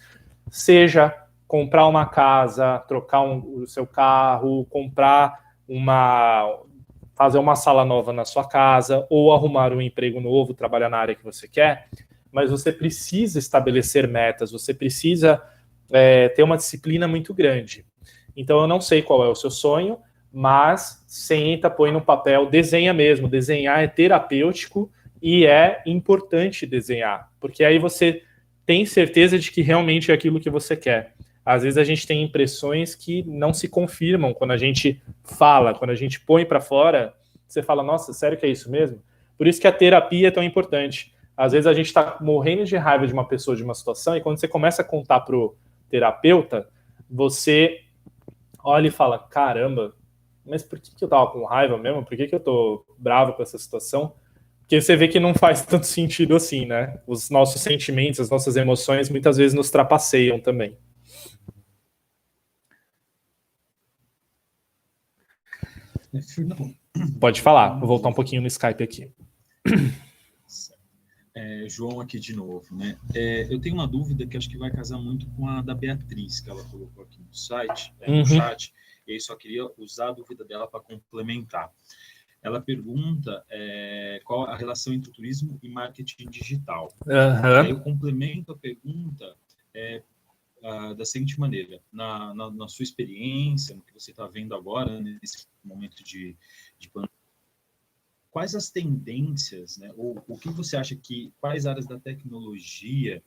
Seja 0.52 1.25
comprar 1.48 1.88
uma 1.88 2.06
casa, 2.06 2.80
trocar 2.88 3.22
um, 3.22 3.62
o 3.62 3.68
seu 3.68 3.86
carro, 3.86 4.66
comprar 4.66 5.40
uma 5.68 6.62
fazer 7.16 7.38
uma 7.38 7.56
sala 7.56 7.86
nova 7.86 8.12
na 8.12 8.26
sua 8.26 8.46
casa 8.46 9.08
ou 9.10 9.34
arrumar 9.34 9.72
um 9.72 9.82
emprego 9.82 10.20
novo, 10.20 10.54
trabalhar 10.54 10.90
na 10.90 10.98
área 10.98 11.16
que 11.16 11.24
você 11.24 11.48
quer, 11.48 11.88
mas 12.30 12.52
você 12.52 12.74
precisa 12.74 13.40
estabelecer 13.40 14.06
metas, 14.06 14.52
você 14.52 14.74
precisa 14.74 15.42
é, 15.90 16.28
ter 16.28 16.44
uma 16.44 16.58
disciplina 16.58 17.08
muito 17.08 17.34
grande. 17.34 17.86
Então 18.36 18.60
eu 18.60 18.68
não 18.68 18.82
sei 18.82 19.02
qual 19.02 19.24
é 19.24 19.30
o 19.30 19.36
seu 19.36 19.50
sonho, 19.50 19.98
mas 20.32 21.06
senta, 21.08 21.70
põe 21.70 21.94
no 21.94 22.02
papel, 22.02 22.50
desenha 22.50 22.94
mesmo. 22.94 23.30
Desenhar 23.30 23.82
é 23.82 23.88
terapêutico 23.88 24.92
e 25.22 25.46
é 25.46 25.82
importante 25.86 26.66
desenhar, 26.66 27.32
porque 27.40 27.64
aí 27.64 27.80
você 27.80 28.22
tem 28.66 28.86
certeza 28.86 29.40
de 29.40 29.52
que 29.52 29.62
realmente 29.62 30.12
é 30.12 30.14
aquilo 30.14 30.40
que 30.40 30.50
você 30.50 30.76
quer. 30.76 31.14
Às 31.46 31.62
vezes 31.62 31.78
a 31.78 31.84
gente 31.84 32.08
tem 32.08 32.24
impressões 32.24 32.96
que 32.96 33.24
não 33.28 33.54
se 33.54 33.70
confirmam 33.70 34.34
quando 34.34 34.52
a 34.52 34.58
gente 34.58 35.02
fala, 35.24 35.76
quando 35.76 35.92
a 35.92 35.96
gente 35.96 36.20
põe 36.20 36.44
para 36.44 36.60
fora, 36.60 37.14
você 37.48 37.62
fala, 37.62 37.84
nossa, 37.84 38.12
sério 38.14 38.38
que 38.38 38.46
é 38.46 38.50
isso 38.50 38.72
mesmo? 38.72 39.00
Por 39.38 39.46
isso 39.46 39.62
que 39.62 39.68
a 39.68 39.72
terapia 39.72 40.30
é 40.30 40.32
tão 40.32 40.44
importante. 40.44 41.14
Às 41.38 41.52
vezes 41.52 41.68
a 41.68 41.74
gente 41.74 41.88
está 41.88 42.18
morrendo 42.20 42.66
de 42.66 42.76
raiva 42.78 43.06
de 43.06 43.14
uma 43.14 43.28
pessoa, 43.28 43.56
de 43.56 43.64
uma 43.64 43.76
situação, 43.76 44.18
e 44.18 44.22
quando 44.22 44.40
você 44.40 44.48
começa 44.48 44.82
a 44.82 44.86
contar 44.86 45.20
pro 45.20 45.56
terapeuta, 45.90 46.68
você 47.10 47.82
olha 48.64 48.88
e 48.88 48.92
fala, 48.92 49.20
caramba, 49.20 49.94
mas 50.46 50.64
por 50.64 50.80
que, 50.80 50.96
que 50.96 51.04
eu 51.04 51.08
tava 51.08 51.28
com 51.28 51.44
raiva 51.46 51.78
mesmo? 51.78 52.04
Por 52.04 52.18
que, 52.18 52.28
que 52.28 52.36
eu 52.36 52.40
tô 52.40 52.86
bravo 52.98 53.34
com 53.34 53.44
essa 53.44 53.58
situação? 53.58 54.14
Porque 54.62 54.82
você 54.82 54.96
vê 54.96 55.08
que 55.08 55.20
não 55.20 55.36
faz 55.36 55.64
tanto 55.64 55.86
sentido 55.86 56.36
assim, 56.36 56.66
né? 56.66 57.00
Os 57.06 57.30
nossos 57.30 57.62
sentimentos, 57.62 58.20
as 58.20 58.30
nossas 58.30 58.56
emoções 58.56 59.10
muitas 59.10 59.38
vezes 59.38 59.54
nos 59.54 59.70
trapaceiam 59.70 60.40
também. 60.40 60.76
Pode 67.20 67.42
falar, 67.42 67.80
vou 67.80 67.88
voltar 67.88 68.10
um 68.10 68.14
pouquinho 68.14 68.42
no 68.42 68.48
Skype 68.48 68.84
aqui. 68.84 69.12
É, 71.38 71.68
João 71.68 72.00
aqui 72.00 72.18
de 72.18 72.34
novo, 72.34 72.74
né? 72.74 72.98
É, 73.14 73.54
eu 73.54 73.60
tenho 73.60 73.76
uma 73.76 73.88
dúvida 73.88 74.26
que 74.26 74.38
acho 74.38 74.50
que 74.50 74.58
vai 74.58 74.72
casar 74.72 74.98
muito 74.98 75.30
com 75.32 75.50
a 75.50 75.62
da 75.62 75.76
Beatriz, 75.76 76.40
que 76.40 76.50
ela 76.50 76.64
colocou 76.66 77.04
aqui 77.04 77.20
no 77.22 77.34
site, 77.34 77.94
é, 78.00 78.10
no 78.10 78.18
uhum. 78.20 78.26
chat, 78.26 78.74
e 79.06 79.12
aí 79.12 79.20
só 79.20 79.36
queria 79.36 79.70
usar 79.78 80.10
a 80.10 80.12
dúvida 80.14 80.46
dela 80.46 80.66
para 80.66 80.80
complementar. 80.80 81.70
Ela 82.42 82.62
pergunta 82.62 83.44
é, 83.50 84.22
qual 84.24 84.46
a 84.46 84.56
relação 84.56 84.94
entre 84.94 85.12
turismo 85.12 85.60
e 85.62 85.68
marketing 85.68 86.30
digital. 86.30 86.94
Uhum. 87.06 87.66
Eu 87.70 87.80
complemento 87.82 88.54
a 88.54 88.58
pergunta 88.58 89.36
é, 89.74 90.04
uh, 90.66 90.96
da 90.96 91.06
seguinte 91.06 91.40
maneira: 91.40 91.80
na, 91.92 92.34
na, 92.34 92.50
na, 92.50 92.68
sua 92.68 92.84
experiência, 92.84 93.76
no 93.76 93.82
que 93.82 93.94
você 93.94 94.12
está 94.12 94.26
vendo 94.28 94.56
agora, 94.56 95.00
né, 95.00 95.18
nesse 95.22 95.48
momento 95.64 96.04
de, 96.04 96.36
de 96.80 96.92
quais 98.32 98.56
as 98.56 98.70
tendências, 98.70 99.78
né, 99.78 99.92
ou 99.96 100.22
o 100.28 100.38
que 100.38 100.50
você 100.50 100.76
acha 100.76 100.96
que, 100.96 101.32
quais 101.40 101.66
áreas 101.66 101.86
da 101.86 102.00
tecnologia 102.00 103.24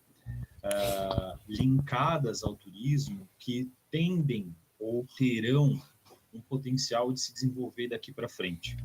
uh, 0.64 1.38
linkadas 1.48 2.42
ao 2.42 2.56
turismo 2.56 3.28
que 3.38 3.70
tendem 3.90 4.54
ou 4.78 5.06
terão 5.16 5.80
um 6.32 6.40
potencial 6.40 7.12
de 7.12 7.20
se 7.20 7.32
desenvolver 7.32 7.88
daqui 7.88 8.12
para 8.12 8.28
frente? 8.28 8.76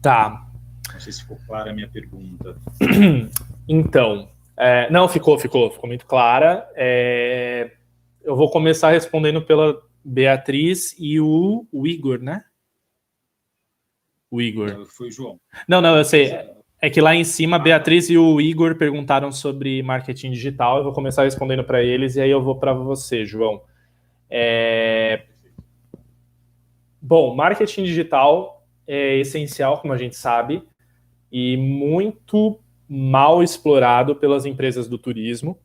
Tá. 0.00 0.50
Não 0.90 0.98
sei 0.98 1.12
se 1.12 1.20
ficou 1.20 1.38
clara 1.46 1.70
a 1.70 1.74
minha 1.74 1.88
pergunta. 1.88 2.56
Então, 3.72 4.28
é, 4.62 4.90
não, 4.90 5.08
ficou, 5.08 5.38
ficou, 5.38 5.70
ficou 5.70 5.88
muito 5.88 6.04
clara. 6.04 6.70
É, 6.76 7.70
eu 8.22 8.36
vou 8.36 8.50
começar 8.50 8.90
respondendo 8.90 9.40
pela 9.40 9.80
Beatriz 10.04 10.94
e 10.98 11.18
o, 11.18 11.66
o 11.72 11.86
Igor, 11.86 12.18
né? 12.20 12.44
O 14.30 14.42
Igor. 14.42 14.84
Foi 14.84 15.08
o 15.08 15.10
João. 15.10 15.40
Não, 15.66 15.80
não, 15.80 15.96
eu 15.96 16.04
sei. 16.04 16.38
É 16.78 16.90
que 16.90 17.00
lá 17.00 17.14
em 17.14 17.24
cima, 17.24 17.56
a 17.56 17.58
Beatriz 17.58 18.10
e 18.10 18.18
o 18.18 18.38
Igor 18.38 18.76
perguntaram 18.76 19.32
sobre 19.32 19.82
marketing 19.82 20.30
digital. 20.32 20.76
Eu 20.76 20.84
vou 20.84 20.92
começar 20.92 21.24
respondendo 21.24 21.64
para 21.64 21.82
eles 21.82 22.16
e 22.16 22.20
aí 22.20 22.30
eu 22.30 22.42
vou 22.42 22.58
para 22.58 22.74
você, 22.74 23.24
João. 23.24 23.62
É... 24.28 25.22
Bom, 27.00 27.34
marketing 27.34 27.84
digital 27.84 28.66
é 28.86 29.16
essencial, 29.16 29.80
como 29.80 29.94
a 29.94 29.98
gente 29.98 30.16
sabe, 30.16 30.62
e 31.32 31.56
muito 31.56 32.60
mal 32.92 33.40
explorado 33.40 34.16
pelas 34.16 34.44
empresas 34.44 34.88
do 34.88 34.98
turismo, 34.98 35.56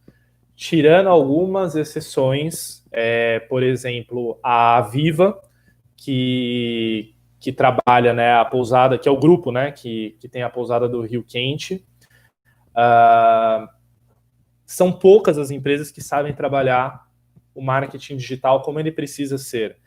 tirando 0.56 1.10
algumas 1.10 1.76
exceções, 1.76 2.86
é, 2.92 3.40
por 3.40 3.64
exemplo, 3.64 4.40
a 4.44 4.80
Viva, 4.82 5.42
que, 5.98 7.16
que 7.40 7.52
trabalha 7.52 8.14
né, 8.14 8.36
a 8.36 8.46
pousada, 8.46 9.00
que 9.00 9.10
é 9.10 9.12
o 9.12 9.20
grupo 9.20 9.52
né, 9.52 9.72
que, 9.72 10.16
que 10.20 10.30
tem 10.30 10.44
a 10.44 10.50
pousada 10.52 10.88
do 10.88 11.02
Rio 11.02 11.24
Quente. 11.24 11.84
Uh, 12.70 13.68
são 14.64 14.92
poucas 14.92 15.40
as 15.40 15.50
empresas 15.50 15.92
que 15.92 16.04
sabem 16.04 16.32
trabalhar 16.32 17.08
o 17.56 17.62
marketing 17.62 18.18
digital 18.18 18.62
como 18.62 18.80
ele 18.80 18.92
precisa 18.92 19.40
ser. 19.40 19.78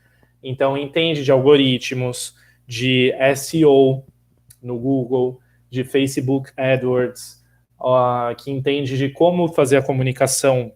Então, 0.43 0.77
entende 0.77 1.23
de 1.23 1.31
algoritmos, 1.31 2.35
de 2.66 3.12
SEO 3.36 4.05
no 4.60 4.77
Google, 4.78 5.40
de 5.70 5.85
Facebook 5.85 6.51
AdWords, 6.57 7.45
uh, 7.81 8.35
que 8.36 8.51
entende 8.51 8.97
de 8.97 9.09
como 9.09 9.49
fazer 9.49 9.77
a 9.77 9.82
comunicação 9.82 10.73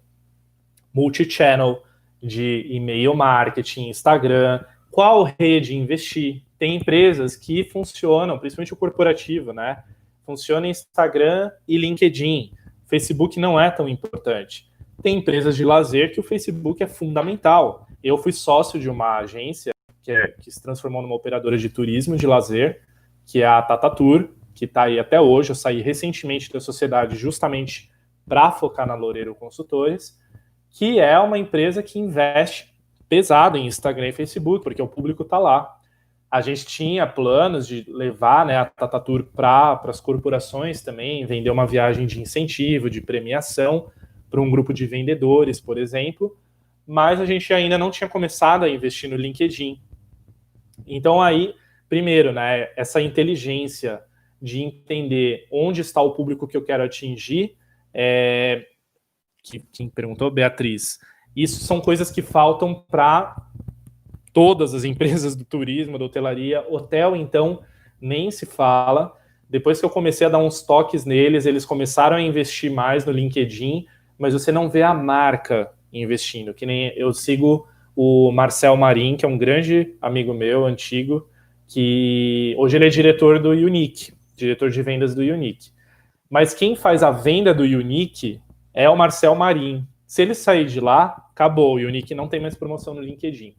multi-channel, 0.93 1.82
de 2.23 2.66
e-mail 2.70 3.14
marketing, 3.14 3.89
Instagram, 3.89 4.64
qual 4.90 5.24
rede 5.39 5.77
investir. 5.77 6.43
Tem 6.59 6.77
empresas 6.77 7.35
que 7.35 7.64
funcionam, 7.64 8.39
principalmente 8.39 8.73
o 8.73 8.77
corporativo, 8.77 9.52
né? 9.52 9.82
Funciona 10.24 10.69
Instagram 10.69 11.51
e 11.66 11.77
LinkedIn. 11.77 12.52
Facebook 12.86 13.40
não 13.40 13.59
é 13.59 13.70
tão 13.70 13.89
importante. 13.89 14.70
Tem 15.02 15.16
empresas 15.16 15.56
de 15.56 15.64
lazer 15.64 16.12
que 16.12 16.20
o 16.20 16.23
Facebook 16.23 16.81
é 16.81 16.86
fundamental. 16.86 17.89
Eu 18.05 18.16
fui 18.16 18.32
sócio 18.32 18.78
de 18.78 18.89
uma 18.89 19.19
agência 19.19 19.73
que, 20.05 20.12
é, 20.12 20.28
que 20.28 20.51
se 20.51 20.62
transformou 20.62 21.02
numa 21.02 21.14
operadora 21.14 21.59
de 21.59 21.69
turismo 21.69 22.16
de 22.16 22.27
lazer, 22.27 22.82
que 23.27 23.43
é 23.43 23.47
a 23.47 23.60
Tata 23.62 23.90
Tour, 23.90 24.28
que 24.62 24.66
está 24.66 24.84
aí 24.84 24.97
até 24.97 25.20
hoje. 25.20 25.51
Eu 25.51 25.56
saí 25.56 25.82
recentemente 25.82 26.52
da 26.52 26.60
sociedade 26.60 27.16
justamente 27.16 27.90
para 28.24 28.52
focar 28.52 28.86
na 28.86 28.94
Loureiro 28.94 29.34
Consultores, 29.34 30.16
que 30.70 31.01
é 31.01 31.18
uma 31.18 31.36
empresa 31.36 31.82
que 31.82 31.98
investe 31.98 32.72
pesado 33.09 33.59
em 33.59 33.66
Instagram 33.66 34.10
e 34.10 34.12
Facebook, 34.12 34.62
porque 34.62 34.80
o 34.80 34.86
público 34.86 35.24
está 35.24 35.36
lá. 35.36 35.68
A 36.30 36.40
gente 36.40 36.64
tinha 36.64 37.09
planos 37.09 37.66
de 37.66 37.84
levar 37.89 38.47
né, 38.47 38.56
a 38.56 38.64
Tata 38.64 39.01
Tour 39.01 39.24
para 39.34 39.82
as 39.84 40.01
corporações 40.01 40.80
também, 40.80 41.26
vender 41.26 41.51
uma 41.51 41.66
viagem 41.66 42.06
de 42.06 42.20
incentivo, 42.20 42.89
de 42.89 43.01
premiação, 43.01 43.90
para 44.30 44.40
um 44.40 44.48
grupo 44.48 44.72
de 44.72 44.86
vendedores, 44.86 45.60
por 45.60 45.76
exemplo, 45.76 46.39
mas 46.86 47.20
a 47.20 47.26
gente 47.26 47.52
ainda 47.52 47.76
não 47.76 47.90
tinha 47.90 48.09
começado 48.09 48.64
a 48.64 48.68
investir 48.68 49.10
no 49.10 49.16
LinkedIn. 49.16 49.82
Então 50.86 51.20
aí, 51.20 51.52
primeiro, 51.89 52.32
né, 52.32 52.68
essa 52.76 53.02
inteligência 53.02 54.01
de 54.43 54.60
entender 54.60 55.47
onde 55.52 55.81
está 55.81 56.02
o 56.02 56.12
público 56.12 56.48
que 56.48 56.56
eu 56.56 56.64
quero 56.64 56.82
atingir, 56.82 57.55
é, 57.94 58.66
que, 59.43 59.60
quem 59.73 59.89
perguntou, 59.89 60.31
Beatriz, 60.31 60.98
isso 61.35 61.64
são 61.64 61.81
coisas 61.81 62.10
que 62.10 62.20
faltam 62.20 62.74
para 62.90 63.36
todas 64.32 64.74
as 64.74 64.82
empresas 64.85 65.36
do 65.36 65.44
turismo, 65.44 65.98
da 65.98 66.05
hotelaria, 66.05 66.66
hotel, 66.69 67.14
então, 67.14 67.62
nem 68.01 68.32
se 68.32 68.44
fala. 68.44 69.16
Depois 69.48 69.78
que 69.78 69.86
eu 69.86 69.90
comecei 69.90 70.27
a 70.27 70.31
dar 70.31 70.39
uns 70.39 70.62
toques 70.62 71.05
neles, 71.05 71.47
eles 71.47 71.64
começaram 71.64 72.16
a 72.16 72.20
investir 72.20 72.73
mais 72.73 73.05
no 73.05 73.12
LinkedIn, 73.12 73.86
mas 74.19 74.32
você 74.32 74.51
não 74.51 74.69
vê 74.69 74.82
a 74.82 74.94
marca 74.94 75.70
investindo. 75.93 76.55
Que 76.55 76.66
nem 76.66 76.93
eu 76.97 77.12
sigo 77.12 77.69
o 77.94 78.32
Marcel 78.32 78.77
Marim, 78.77 79.16
que 79.16 79.24
é 79.24 79.28
um 79.28 79.39
grande 79.39 79.94
amigo 80.01 80.32
meu, 80.32 80.64
antigo, 80.64 81.28
que 81.69 82.55
hoje 82.59 82.77
ele 82.77 82.86
é 82.86 82.89
diretor 82.89 83.39
do 83.39 83.51
Unique, 83.51 84.12
diretor 84.34 84.70
de 84.70 84.82
vendas 84.82 85.14
do 85.14 85.22
Unique. 85.22 85.70
Mas 86.28 86.54
quem 86.54 86.74
faz 86.74 87.02
a 87.02 87.10
venda 87.10 87.52
do 87.52 87.62
Unique 87.62 88.40
é 88.72 88.88
o 88.88 88.96
Marcel 88.96 89.34
Marim. 89.34 89.86
Se 90.06 90.22
ele 90.22 90.34
sair 90.34 90.66
de 90.66 90.80
lá, 90.80 91.28
acabou. 91.30 91.76
O 91.76 91.78
Unique 91.78 92.14
não 92.14 92.28
tem 92.28 92.40
mais 92.40 92.54
promoção 92.54 92.94
no 92.94 93.00
LinkedIn. 93.00 93.54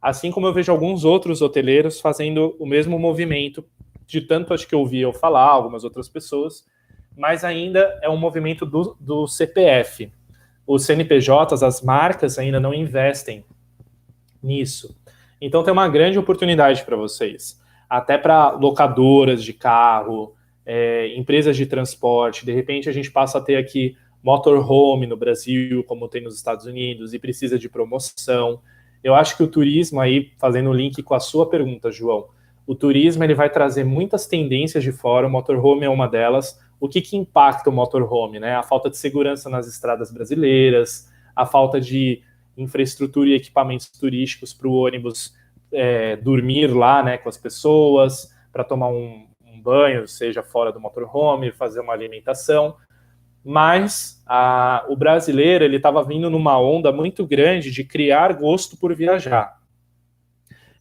Assim 0.00 0.32
como 0.32 0.46
eu 0.46 0.52
vejo 0.52 0.72
alguns 0.72 1.04
outros 1.04 1.42
hoteleiros 1.42 2.00
fazendo 2.00 2.56
o 2.58 2.66
mesmo 2.66 2.98
movimento, 2.98 3.64
de 4.04 4.20
tanto 4.20 4.52
acho 4.52 4.66
que 4.66 4.74
eu 4.74 4.80
ouvi 4.80 5.00
eu 5.00 5.12
falar, 5.12 5.46
algumas 5.46 5.84
outras 5.84 6.08
pessoas, 6.08 6.66
mas 7.16 7.44
ainda 7.44 7.98
é 8.02 8.08
um 8.08 8.16
movimento 8.16 8.66
do, 8.66 8.96
do 8.98 9.28
CPF. 9.28 10.12
Os 10.66 10.84
CNPJs, 10.84 11.62
as 11.62 11.82
marcas 11.82 12.38
ainda 12.38 12.58
não 12.58 12.74
investem 12.74 13.44
nisso. 14.42 14.96
Então 15.40 15.62
tem 15.62 15.72
uma 15.72 15.88
grande 15.88 16.18
oportunidade 16.18 16.84
para 16.84 16.96
vocês, 16.96 17.61
até 17.92 18.16
para 18.16 18.52
locadoras 18.52 19.44
de 19.44 19.52
carro, 19.52 20.34
é, 20.64 21.14
empresas 21.14 21.54
de 21.54 21.66
transporte. 21.66 22.46
De 22.46 22.50
repente 22.50 22.88
a 22.88 22.92
gente 22.92 23.10
passa 23.10 23.36
a 23.36 23.40
ter 23.42 23.56
aqui 23.56 23.94
motorhome 24.22 25.06
no 25.06 25.14
Brasil, 25.14 25.84
como 25.84 26.08
tem 26.08 26.22
nos 26.22 26.34
Estados 26.34 26.64
Unidos, 26.64 27.12
e 27.12 27.18
precisa 27.18 27.58
de 27.58 27.68
promoção. 27.68 28.62
Eu 29.04 29.14
acho 29.14 29.36
que 29.36 29.42
o 29.42 29.46
turismo 29.46 30.00
aí, 30.00 30.32
fazendo 30.38 30.70
o 30.70 30.72
link 30.72 31.02
com 31.02 31.14
a 31.14 31.20
sua 31.20 31.46
pergunta, 31.50 31.92
João, 31.92 32.28
o 32.66 32.74
turismo 32.74 33.24
ele 33.24 33.34
vai 33.34 33.50
trazer 33.50 33.84
muitas 33.84 34.26
tendências 34.26 34.82
de 34.82 34.90
fora, 34.90 35.26
o 35.26 35.30
motorhome 35.30 35.84
é 35.84 35.90
uma 35.90 36.08
delas. 36.08 36.58
O 36.80 36.88
que, 36.88 37.02
que 37.02 37.18
impacta 37.18 37.68
o 37.68 37.72
motorhome? 37.74 38.40
Né? 38.40 38.54
A 38.56 38.62
falta 38.62 38.88
de 38.88 38.96
segurança 38.96 39.50
nas 39.50 39.68
estradas 39.68 40.10
brasileiras, 40.10 41.12
a 41.36 41.44
falta 41.44 41.78
de 41.78 42.22
infraestrutura 42.56 43.28
e 43.28 43.34
equipamentos 43.34 43.88
turísticos 43.88 44.54
para 44.54 44.66
o 44.66 44.72
ônibus 44.72 45.34
é, 45.72 46.16
dormir 46.16 46.68
lá 46.68 47.02
né, 47.02 47.18
com 47.18 47.28
as 47.28 47.36
pessoas, 47.36 48.30
para 48.52 48.64
tomar 48.64 48.88
um, 48.88 49.26
um, 49.44 49.60
banho, 49.60 50.06
seja 50.06 50.42
fora 50.42 50.72
do 50.72 50.80
motorhome, 50.80 51.52
fazer 51.52 51.80
uma 51.80 51.92
alimentação. 51.92 52.76
Mas 53.44 54.22
a, 54.26 54.84
o 54.88 54.96
brasileiro 54.96 55.64
ele 55.64 55.76
estava 55.76 56.04
vindo 56.04 56.30
numa 56.30 56.58
onda 56.60 56.92
muito 56.92 57.26
grande 57.26 57.70
de 57.70 57.82
criar 57.82 58.34
gosto 58.34 58.76
por 58.76 58.94
viajar. 58.94 59.60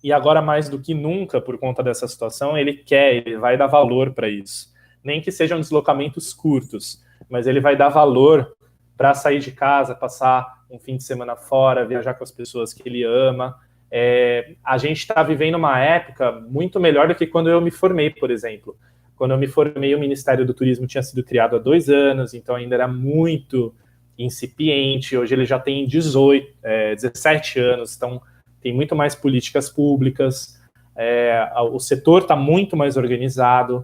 E 0.04 0.12
agora, 0.12 0.42
mais 0.42 0.68
do 0.68 0.80
que 0.80 0.94
nunca, 0.94 1.40
por 1.40 1.58
conta 1.58 1.84
dessa 1.84 2.08
situação, 2.08 2.58
ele 2.58 2.74
quer, 2.74 3.16
ele 3.16 3.38
vai 3.38 3.56
dar 3.56 3.68
valor 3.68 4.14
para 4.14 4.28
isso. 4.28 4.72
Nem 5.04 5.22
que 5.22 5.32
sejam 5.32 5.60
deslocamentos 5.60 6.34
curtos, 6.34 7.04
mas 7.30 7.46
ele 7.46 7.60
vai 7.60 7.76
dar 7.76 7.90
valor 7.90 8.56
para 8.98 9.14
sair 9.14 9.40
de 9.40 9.52
casa, 9.52 9.96
passar 9.96 10.62
um 10.70 10.80
fim 10.80 10.98
de 10.98 11.04
semana 11.04 11.36
fora, 11.36 11.86
viajar 11.86 12.14
com 12.14 12.24
as 12.24 12.32
pessoas 12.32 12.74
que 12.74 12.88
ele 12.88 13.04
ama. 13.04 13.60
É, 13.92 14.54
a 14.64 14.78
gente 14.78 15.00
está 15.00 15.22
vivendo 15.22 15.56
uma 15.56 15.78
época 15.78 16.32
muito 16.32 16.80
melhor 16.80 17.10
do 17.10 17.16
que 17.16 17.28
quando 17.28 17.50
eu 17.50 17.60
me 17.60 17.72
formei, 17.72 18.10
por 18.10 18.32
exemplo. 18.32 18.78
Quando 19.18 19.32
eu 19.32 19.38
me 19.38 19.48
formei, 19.48 19.94
o 19.94 20.00
Ministério 20.00 20.46
do 20.46 20.54
Turismo 20.54 20.88
tinha 20.88 21.04
sido 21.04 21.24
criado 21.24 21.58
há 21.58 21.60
dois 21.60 21.90
anos, 21.90 22.34
então 22.34 22.56
ainda 22.56 22.76
era 22.76 22.88
muito 22.88 23.76
incipiente. 24.18 25.18
Hoje 25.18 25.36
ele 25.36 25.46
já 25.46 25.60
tem 25.60 25.86
18, 25.86 26.48
é, 26.64 26.96
17 26.96 27.60
anos, 27.60 27.96
então 27.96 28.22
tem 28.62 28.74
muito 28.74 28.96
mais 28.96 29.14
políticas 29.14 29.70
públicas, 29.70 30.60
é, 30.96 31.50
o 31.72 31.80
setor 31.80 32.22
está 32.22 32.36
muito 32.36 32.78
mais 32.78 32.96
organizado. 32.96 33.84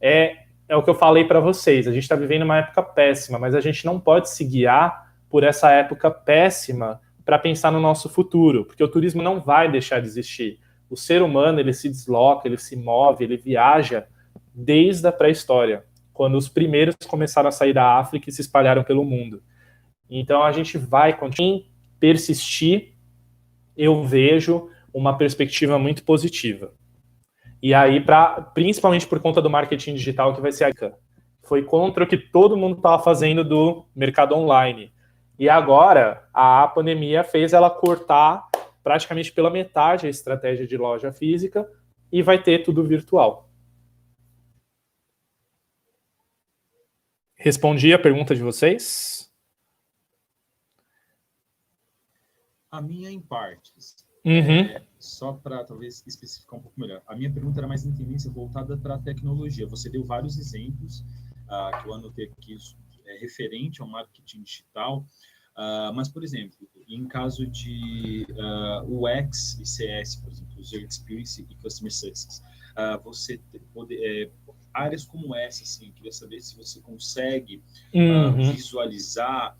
É, 0.00 0.36
é 0.68 0.76
o 0.76 0.82
que 0.82 0.90
eu 0.90 0.94
falei 0.94 1.24
para 1.24 1.40
vocês, 1.40 1.86
a 1.86 1.92
gente 1.92 2.02
está 2.02 2.16
vivendo 2.16 2.42
uma 2.42 2.58
época 2.58 2.82
péssima, 2.82 3.38
mas 3.38 3.54
a 3.54 3.60
gente 3.60 3.86
não 3.86 3.98
pode 3.98 4.28
se 4.28 4.44
guiar 4.44 5.12
por 5.30 5.44
essa 5.44 5.70
época 5.70 6.10
péssima 6.10 7.00
para 7.26 7.38
pensar 7.38 7.70
no 7.70 7.80
nosso 7.80 8.08
futuro, 8.08 8.64
porque 8.64 8.82
o 8.82 8.88
turismo 8.88 9.22
não 9.22 9.40
vai 9.40 9.70
deixar 9.70 10.00
de 10.00 10.06
existir. 10.06 10.58
O 10.88 10.96
ser 10.96 11.20
humano 11.20 11.60
ele 11.60 11.74
se 11.74 11.90
desloca, 11.90 12.48
ele 12.48 12.56
se 12.56 12.76
move, 12.76 13.24
ele 13.24 13.36
viaja 13.36 14.06
desde 14.54 15.06
a 15.06 15.12
pré-história, 15.12 15.84
quando 16.14 16.38
os 16.38 16.48
primeiros 16.48 16.94
começaram 17.06 17.48
a 17.48 17.52
sair 17.52 17.74
da 17.74 17.98
África 17.98 18.30
e 18.30 18.32
se 18.32 18.40
espalharam 18.40 18.82
pelo 18.82 19.04
mundo. 19.04 19.42
Então 20.08 20.42
a 20.42 20.52
gente 20.52 20.78
vai 20.78 21.14
continuar 21.14 21.62
persistir 21.98 22.94
eu 23.76 24.02
vejo 24.04 24.70
uma 24.92 25.16
perspectiva 25.18 25.78
muito 25.78 26.02
positiva. 26.02 26.72
E 27.62 27.74
aí, 27.74 28.00
pra, 28.00 28.40
principalmente 28.54 29.06
por 29.06 29.20
conta 29.20 29.42
do 29.42 29.50
marketing 29.50 29.94
digital, 29.94 30.34
que 30.34 30.40
vai 30.40 30.52
ser 30.52 30.64
a 30.64 30.92
foi 31.42 31.62
contra 31.62 32.04
o 32.04 32.06
que 32.06 32.16
todo 32.16 32.56
mundo 32.56 32.76
estava 32.76 33.02
fazendo 33.02 33.44
do 33.44 33.84
mercado 33.94 34.34
online. 34.34 34.92
E 35.38 35.48
agora, 35.48 36.28
a 36.32 36.66
pandemia 36.68 37.22
fez 37.22 37.52
ela 37.52 37.70
cortar 37.70 38.48
praticamente 38.82 39.32
pela 39.32 39.50
metade 39.50 40.06
a 40.06 40.10
estratégia 40.10 40.66
de 40.66 40.76
loja 40.76 41.12
física 41.12 41.68
e 42.10 42.22
vai 42.22 42.42
ter 42.42 42.62
tudo 42.62 42.84
virtual. 42.84 43.50
Respondi 47.34 47.92
a 47.92 47.98
pergunta 47.98 48.34
de 48.34 48.42
vocês? 48.42 49.30
A 52.70 52.80
minha 52.80 53.10
em 53.10 53.20
partes. 53.20 54.06
Uhum. 54.24 54.62
É, 54.62 54.82
só 54.98 55.34
para 55.34 55.62
talvez 55.64 56.02
especificar 56.06 56.58
um 56.58 56.62
pouco 56.62 56.80
melhor. 56.80 57.00
A 57.06 57.14
minha 57.14 57.32
pergunta 57.32 57.60
era 57.60 57.68
mais 57.68 57.86
em 57.86 57.94
tendência 57.94 58.30
voltada 58.30 58.76
para 58.76 58.96
a 58.96 58.98
tecnologia. 58.98 59.66
Você 59.68 59.88
deu 59.88 60.04
vários 60.04 60.36
exemplos 60.38 61.04
uh, 61.46 61.80
que 61.80 61.88
eu 61.88 61.94
anotei 61.94 62.24
aqui 62.26 62.56
é, 63.06 63.18
referente 63.18 63.80
ao 63.80 63.88
marketing 63.88 64.42
digital. 64.42 65.04
Uh, 65.56 65.92
mas, 65.94 66.08
por 66.08 66.22
exemplo, 66.22 66.68
em 66.86 67.08
caso 67.08 67.46
de 67.46 68.26
uh, 68.32 69.06
UX 69.06 69.58
e 69.58 69.64
CS, 69.64 70.16
por 70.16 70.30
exemplo, 70.30 70.60
User 70.60 70.84
Experience 70.84 71.46
e 71.48 71.54
Customer 71.56 71.90
Success, 71.90 72.42
uh, 72.72 73.02
você 73.02 73.40
poder, 73.72 73.96
é, 74.04 74.30
áreas 74.74 75.06
como 75.06 75.34
essa, 75.34 75.62
assim, 75.62 75.90
queria 75.92 76.12
saber 76.12 76.40
se 76.40 76.54
você 76.56 76.78
consegue 76.80 77.62
uhum. 77.94 78.52
visualizar 78.52 79.56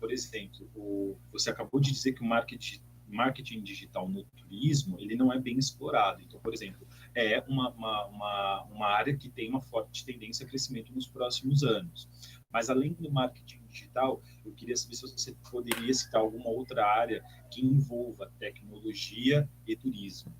por 0.00 0.10
exemplo, 0.10 0.68
o, 0.74 1.16
você 1.30 1.50
acabou 1.50 1.78
de 1.80 1.92
dizer 1.92 2.12
que 2.12 2.22
o 2.22 2.24
marketing, 2.24 2.80
marketing 3.06 3.62
digital 3.62 4.08
no 4.08 4.24
turismo 4.24 4.98
ele 5.00 5.16
não 5.16 5.32
é 5.32 5.38
bem 5.38 5.58
explorado. 5.58 6.22
Então, 6.22 6.40
por 6.40 6.52
exemplo, 6.52 6.86
é 7.14 7.40
uma, 7.48 7.70
uma, 7.70 8.06
uma, 8.06 8.62
uma 8.64 8.86
área 8.86 9.16
que 9.16 9.28
tem 9.28 9.50
uma 9.50 9.60
forte 9.60 10.04
tendência 10.04 10.46
a 10.46 10.48
crescimento 10.48 10.92
nos 10.92 11.06
próximos 11.06 11.62
anos. 11.62 12.08
Mas 12.52 12.70
além 12.70 12.94
do 12.94 13.10
marketing 13.10 13.60
digital, 13.70 14.22
eu 14.44 14.52
queria 14.52 14.76
saber 14.76 14.94
se 14.94 15.02
você 15.02 15.34
poderia 15.50 15.92
citar 15.92 16.20
alguma 16.20 16.48
outra 16.48 16.84
área 16.86 17.22
que 17.50 17.64
envolva 17.64 18.30
tecnologia 18.38 19.48
e 19.66 19.76
turismo. 19.76 20.32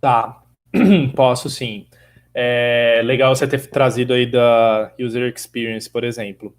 Tá, 0.00 0.42
posso 1.14 1.48
sim. 1.48 1.86
É 2.34 3.00
legal 3.04 3.34
você 3.34 3.46
ter 3.46 3.66
trazido 3.68 4.12
aí 4.12 4.26
da 4.26 4.92
user 4.98 5.32
experience, 5.32 5.88
por 5.88 6.02
exemplo. 6.02 6.56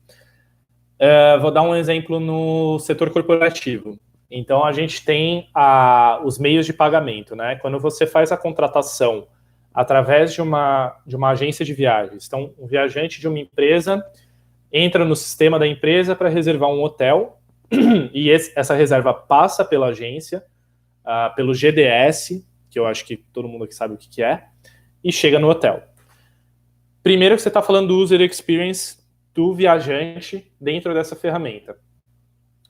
Uh, 0.99 1.41
vou 1.41 1.51
dar 1.51 1.63
um 1.63 1.75
exemplo 1.75 2.19
no 2.19 2.79
setor 2.79 3.09
corporativo. 3.09 3.99
Então, 4.31 4.63
a 4.63 4.71
gente 4.71 5.03
tem 5.03 5.49
a, 5.53 6.21
os 6.23 6.39
meios 6.39 6.65
de 6.65 6.73
pagamento, 6.73 7.35
né? 7.35 7.55
Quando 7.57 7.79
você 7.79 8.07
faz 8.07 8.31
a 8.31 8.37
contratação 8.37 9.27
através 9.73 10.33
de 10.33 10.41
uma, 10.41 10.95
de 11.05 11.15
uma 11.15 11.31
agência 11.31 11.65
de 11.65 11.73
viagens. 11.73 12.25
Então, 12.27 12.53
um 12.57 12.67
viajante 12.67 13.19
de 13.19 13.27
uma 13.27 13.39
empresa 13.39 14.03
entra 14.73 15.05
no 15.05 15.15
sistema 15.15 15.59
da 15.59 15.67
empresa 15.67 16.15
para 16.15 16.27
reservar 16.27 16.69
um 16.69 16.81
hotel 16.81 17.37
e 18.11 18.29
esse, 18.29 18.51
essa 18.55 18.73
reserva 18.73 19.13
passa 19.13 19.63
pela 19.63 19.87
agência, 19.87 20.43
uh, 21.05 21.33
pelo 21.35 21.53
GDS, 21.53 22.43
que 22.71 22.79
eu 22.79 22.87
acho 22.87 23.05
que 23.05 23.17
todo 23.17 23.47
mundo 23.47 23.65
aqui 23.65 23.75
sabe 23.75 23.93
o 23.93 23.97
que, 23.97 24.09
que 24.09 24.23
é, 24.23 24.45
e 25.03 25.11
chega 25.11 25.37
no 25.37 25.47
hotel. 25.47 25.83
Primeiro 27.03 27.35
que 27.35 27.41
você 27.41 27.49
está 27.49 27.61
falando 27.61 27.89
do 27.89 27.97
user 27.97 28.19
experience 28.21 28.97
do 29.33 29.53
viajante 29.53 30.51
dentro 30.59 30.93
dessa 30.93 31.15
ferramenta. 31.15 31.77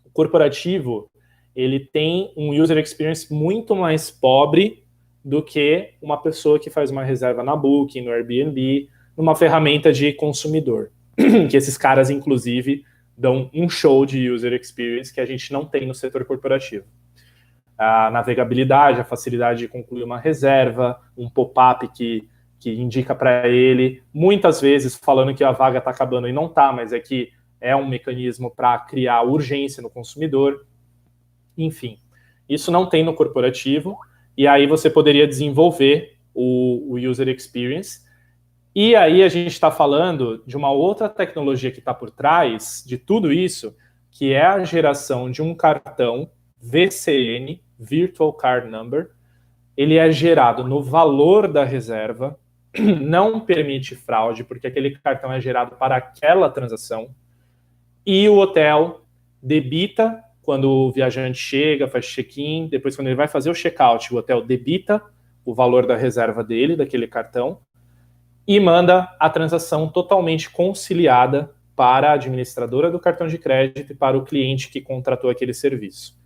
O 0.03 0.09
corporativo 0.09 1.09
ele 1.55 1.79
tem 1.79 2.33
um 2.35 2.49
user 2.49 2.77
experience 2.77 3.31
muito 3.31 3.75
mais 3.75 4.09
pobre 4.09 4.83
do 5.23 5.41
que 5.41 5.93
uma 6.01 6.17
pessoa 6.17 6.59
que 6.59 6.69
faz 6.69 6.89
uma 6.91 7.03
reserva 7.03 7.43
na 7.43 7.55
Booking, 7.55 8.01
no 8.01 8.11
Airbnb, 8.11 8.89
numa 9.15 9.35
ferramenta 9.35 9.93
de 9.93 10.11
consumidor. 10.13 10.91
que 11.49 11.57
esses 11.57 11.77
caras, 11.77 12.09
inclusive, 12.09 12.83
dão 13.17 13.49
um 13.53 13.69
show 13.69 14.05
de 14.05 14.29
user 14.29 14.53
experience 14.53 15.13
que 15.13 15.21
a 15.21 15.25
gente 15.25 15.51
não 15.51 15.65
tem 15.65 15.85
no 15.85 15.93
setor 15.93 16.25
corporativo. 16.25 16.85
A 17.77 18.09
navegabilidade, 18.11 18.99
a 18.99 19.03
facilidade 19.03 19.59
de 19.59 19.67
concluir 19.67 20.03
uma 20.03 20.19
reserva, 20.19 20.99
um 21.17 21.29
pop-up 21.29 21.87
que 21.89 22.27
que 22.63 22.71
indica 22.71 23.13
para 23.13 23.45
ele, 23.45 24.01
muitas 24.13 24.61
vezes 24.61 24.95
falando 24.95 25.35
que 25.35 25.43
a 25.43 25.51
vaga 25.51 25.79
está 25.79 25.91
acabando 25.91 26.29
e 26.29 26.31
não 26.31 26.45
está, 26.45 26.71
mas 26.71 26.93
é 26.93 26.99
que 26.99 27.33
é 27.59 27.75
um 27.75 27.85
mecanismo 27.85 28.49
para 28.49 28.79
criar 28.79 29.21
urgência 29.23 29.83
no 29.83 29.89
consumidor. 29.89 30.65
Enfim, 31.57 31.97
isso 32.47 32.71
não 32.71 32.85
tem 32.85 33.03
no 33.03 33.13
corporativo, 33.13 33.97
e 34.37 34.47
aí 34.47 34.65
você 34.65 34.89
poderia 34.89 35.27
desenvolver 35.27 36.15
o, 36.33 36.93
o 36.93 36.97
user 36.97 37.27
experience. 37.27 38.02
E 38.75 38.95
aí 38.95 39.21
a 39.21 39.29
gente 39.29 39.51
está 39.51 39.69
falando 39.69 40.43
de 40.47 40.57
uma 40.57 40.71
outra 40.71 41.07
tecnologia 41.07 41.71
que 41.71 41.79
está 41.79 41.93
por 41.93 42.09
trás 42.09 42.83
de 42.85 42.97
tudo 42.97 43.31
isso, 43.31 43.75
que 44.09 44.33
é 44.33 44.43
a 44.43 44.63
geração 44.63 45.29
de 45.29 45.41
um 45.41 45.53
cartão 45.53 46.31
VCN, 46.59 47.61
Virtual 47.77 48.33
Card 48.33 48.67
Number. 48.67 49.11
Ele 49.77 49.97
é 49.97 50.11
gerado 50.11 50.63
no 50.63 50.81
valor 50.81 51.47
da 51.47 51.63
reserva, 51.63 52.39
não 52.99 53.39
permite 53.39 53.95
fraude, 53.95 54.43
porque 54.43 54.65
aquele 54.65 54.97
cartão 54.97 55.31
é 55.31 55.39
gerado 55.39 55.75
para 55.75 55.95
aquela 55.95 56.49
transação, 56.49 57.13
e 58.05 58.27
o 58.27 58.37
hotel 58.37 59.05
debita 59.41 60.21
quando 60.41 60.69
o 60.69 60.91
viajante 60.91 61.37
chega, 61.37 61.87
faz 61.87 62.05
check-in, 62.05 62.67
depois 62.67 62.95
quando 62.95 63.07
ele 63.07 63.15
vai 63.15 63.27
fazer 63.27 63.49
o 63.49 63.55
check-out, 63.55 64.13
o 64.13 64.17
hotel 64.17 64.41
debita 64.41 65.01
o 65.45 65.53
valor 65.53 65.85
da 65.85 65.95
reserva 65.95 66.43
dele, 66.43 66.75
daquele 66.75 67.07
cartão, 67.07 67.59
e 68.47 68.59
manda 68.59 69.15
a 69.19 69.29
transação 69.29 69.87
totalmente 69.87 70.49
conciliada 70.49 71.51
para 71.75 72.11
a 72.11 72.13
administradora 72.13 72.91
do 72.91 72.99
cartão 72.99 73.27
de 73.27 73.37
crédito 73.37 73.91
e 73.91 73.95
para 73.95 74.17
o 74.17 74.23
cliente 74.23 74.69
que 74.69 74.81
contratou 74.81 75.29
aquele 75.29 75.53
serviço. 75.53 76.17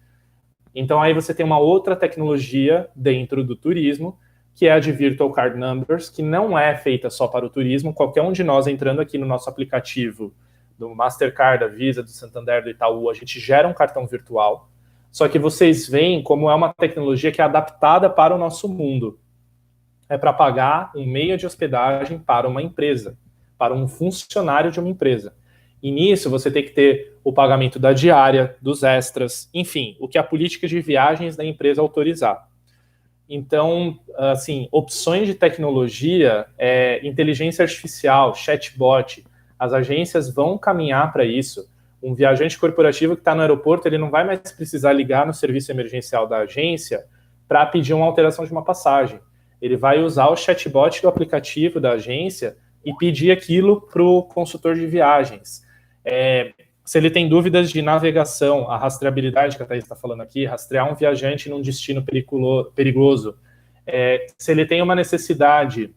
Então 0.74 1.02
aí 1.02 1.14
você 1.14 1.34
tem 1.34 1.46
uma 1.46 1.60
outra 1.60 1.96
tecnologia 1.96 2.90
dentro 2.96 3.44
do 3.44 3.56
turismo, 3.56 4.18
que 4.54 4.68
é 4.68 4.72
a 4.72 4.80
de 4.80 4.92
Virtual 4.92 5.32
Card 5.32 5.58
Numbers, 5.58 6.10
que 6.10 6.22
não 6.22 6.58
é 6.58 6.76
feita 6.76 7.10
só 7.10 7.28
para 7.28 7.46
o 7.46 7.50
turismo. 7.50 7.94
Qualquer 7.94 8.22
um 8.22 8.32
de 8.32 8.44
nós 8.44 8.68
entrando 8.68 9.02
aqui 9.02 9.18
no 9.18 9.26
nosso 9.26 9.50
aplicativo 9.50 10.34
do 10.78 10.94
Mastercard, 10.94 11.64
da 11.64 11.68
Visa, 11.68 12.04
do 12.04 12.10
Santander, 12.10 12.64
do 12.64 12.70
Itaú, 12.70 13.10
a 13.10 13.14
gente 13.14 13.40
gera 13.40 13.68
um 13.68 13.74
cartão 13.74 14.06
virtual. 14.06 14.70
Só 15.12 15.28
que 15.28 15.40
vocês 15.40 15.88
veem 15.88 16.22
como 16.22 16.50
é 16.50 16.56
uma 16.56 16.74
tecnologia 16.74 17.32
que 17.32 17.42
é 17.42 17.44
adaptada 17.44 18.10
para 18.10 18.36
o 18.36 18.38
nosso 18.38 18.68
mundo. 18.68 19.20
É 20.10 20.18
para 20.18 20.34
pagar 20.34 20.92
um 20.96 21.06
meio 21.06 21.38
de 21.38 21.46
hospedagem 21.46 22.20
para 22.20 22.48
uma 22.48 22.62
empresa, 22.62 23.18
para 23.58 23.74
um 23.74 23.88
funcionário 23.88 24.72
de 24.72 24.80
uma 24.80 24.90
empresa. 24.90 25.34
E 25.82 25.92
nisso 25.92 26.30
você 26.30 26.50
tem 26.50 26.64
que 26.64 26.72
ter 26.72 27.14
o 27.24 27.32
pagamento 27.32 27.78
da 27.78 27.94
diária, 27.94 28.56
dos 28.62 28.84
extras, 28.84 29.50
enfim, 29.54 29.96
o 30.00 30.08
que 30.08 30.18
a 30.18 30.24
política 30.24 30.68
de 30.68 30.80
viagens 30.80 31.36
da 31.36 31.46
empresa 31.46 31.82
autorizar. 31.82 32.48
Então, 33.30 34.00
assim, 34.18 34.70
opções 34.72 35.28
de 35.28 35.34
tecnologia, 35.34 36.46
é, 36.58 37.06
inteligência 37.06 37.64
artificial, 37.64 38.34
chatbot, 38.34 39.26
as 39.60 39.74
agências 39.74 40.34
vão 40.34 40.58
caminhar 40.58 41.12
para 41.12 41.26
isso. 41.26 41.70
Um 42.02 42.14
viajante 42.14 42.58
corporativo 42.58 43.16
que 43.16 43.22
está 43.22 43.36
no 43.36 43.42
aeroporto, 43.42 43.88
ele 43.88 43.98
não 43.98 44.10
vai 44.10 44.24
mais 44.24 44.40
precisar 44.52 44.94
ligar 44.94 45.28
no 45.28 45.34
serviço 45.34 45.72
emergencial 45.72 46.28
da 46.28 46.38
agência 46.40 47.06
para 47.48 47.66
pedir 47.66 47.94
uma 47.94 48.06
alteração 48.06 48.46
de 48.46 48.52
uma 48.52 48.64
passagem. 48.64 49.20
Ele 49.62 49.76
vai 49.76 50.02
usar 50.02 50.28
o 50.28 50.36
chatbot 50.36 51.02
do 51.02 51.08
aplicativo 51.08 51.80
da 51.80 51.94
agência 51.94 52.58
e 52.86 52.94
pedir 52.94 53.32
aquilo 53.32 53.82
para 53.82 54.04
o 54.04 54.24
consultor 54.24 54.76
de 54.76 54.86
viagens. 54.86 55.64
É, 56.06 56.54
se 56.86 56.98
ele 56.98 57.12
tem 57.12 57.28
dúvidas 57.28 57.70
de 57.70 57.82
navegação, 57.82 58.72
a 58.72 58.78
rastreabilidade 58.78 59.58
que 59.58 59.64
a 59.64 59.66
Thaís 59.66 59.84
está 59.84 59.96
falando 59.96 60.22
aqui, 60.22 60.46
rastrear 60.46 60.90
um 60.90 60.96
viajante 60.96 61.50
num 61.50 61.62
destino 61.62 62.02
perigoso. 62.74 63.38
É, 63.86 64.28
se 64.38 64.52
ele 64.52 64.66
tem 64.66 64.82
uma 64.82 64.96
necessidade 64.96 65.94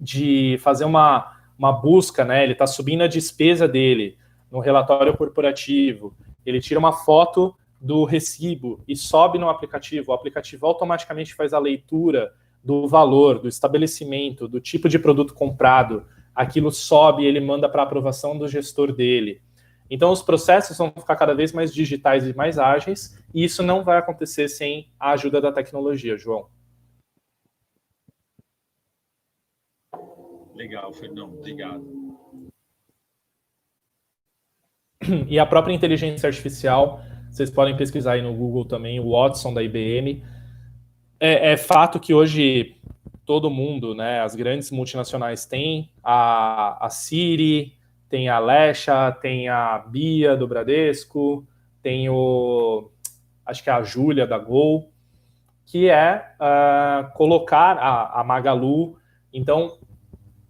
de 0.00 0.56
fazer 0.62 0.86
uma, 0.86 1.36
uma 1.58 1.70
busca, 1.70 2.24
né, 2.24 2.42
ele 2.42 2.52
está 2.52 2.66
subindo 2.66 3.02
a 3.02 3.06
despesa 3.06 3.68
dele 3.68 4.16
no 4.50 4.58
relatório 4.58 5.14
corporativo, 5.16 6.16
ele 6.46 6.60
tira 6.60 6.80
uma 6.80 6.92
foto 6.92 7.54
do 7.78 8.04
recibo 8.04 8.82
e 8.88 8.96
sobe 8.96 9.38
no 9.38 9.50
aplicativo, 9.50 10.12
o 10.12 10.14
aplicativo 10.14 10.66
automaticamente 10.66 11.34
faz 11.34 11.52
a 11.52 11.58
leitura 11.58 12.32
do 12.64 12.88
valor, 12.88 13.38
do 13.38 13.48
estabelecimento, 13.48 14.48
do 14.48 14.60
tipo 14.60 14.88
de 14.88 14.98
produto 14.98 15.34
comprado, 15.34 16.06
aquilo 16.34 16.72
sobe 16.72 17.26
ele 17.26 17.40
manda 17.40 17.68
para 17.68 17.82
aprovação 17.82 18.38
do 18.38 18.48
gestor 18.48 18.92
dele. 18.92 19.42
Então, 19.90 20.10
os 20.10 20.22
processos 20.22 20.78
vão 20.78 20.90
ficar 20.90 21.14
cada 21.16 21.34
vez 21.34 21.52
mais 21.52 21.72
digitais 21.72 22.26
e 22.26 22.34
mais 22.34 22.58
ágeis, 22.58 23.22
e 23.34 23.44
isso 23.44 23.62
não 23.62 23.84
vai 23.84 23.98
acontecer 23.98 24.48
sem 24.48 24.88
a 24.98 25.12
ajuda 25.12 25.40
da 25.40 25.52
tecnologia, 25.52 26.16
João. 26.16 26.48
Legal, 30.54 30.92
Fernando, 30.92 31.34
obrigado. 31.34 31.84
E 35.28 35.38
a 35.38 35.44
própria 35.44 35.74
inteligência 35.74 36.26
artificial, 36.26 37.02
vocês 37.30 37.50
podem 37.50 37.76
pesquisar 37.76 38.12
aí 38.12 38.22
no 38.22 38.34
Google 38.34 38.64
também, 38.64 38.98
o 38.98 39.10
Watson 39.10 39.52
da 39.52 39.62
IBM. 39.62 40.24
É, 41.18 41.52
é 41.52 41.56
fato 41.56 42.00
que 42.00 42.12
hoje 42.12 42.76
todo 43.24 43.50
mundo, 43.50 43.94
né, 43.94 44.20
as 44.20 44.34
grandes 44.34 44.70
multinacionais 44.70 45.46
têm 45.46 45.90
a, 46.02 46.84
a 46.84 46.90
Siri, 46.90 47.74
tem 48.08 48.28
a 48.28 48.36
Alexa, 48.36 49.12
tem 49.12 49.48
a 49.48 49.78
Bia 49.78 50.36
do 50.36 50.46
Bradesco, 50.46 51.46
tem 51.82 52.08
o 52.08 52.90
acho 53.44 53.62
que 53.62 53.70
é 53.70 53.72
a 53.72 53.82
Júlia 53.82 54.26
da 54.26 54.38
Gol, 54.38 54.90
que 55.66 55.88
é 55.88 56.24
uh, 56.40 57.12
colocar 57.14 57.76
a, 57.78 58.20
a 58.20 58.24
Magalu. 58.24 58.96
Então, 59.32 59.78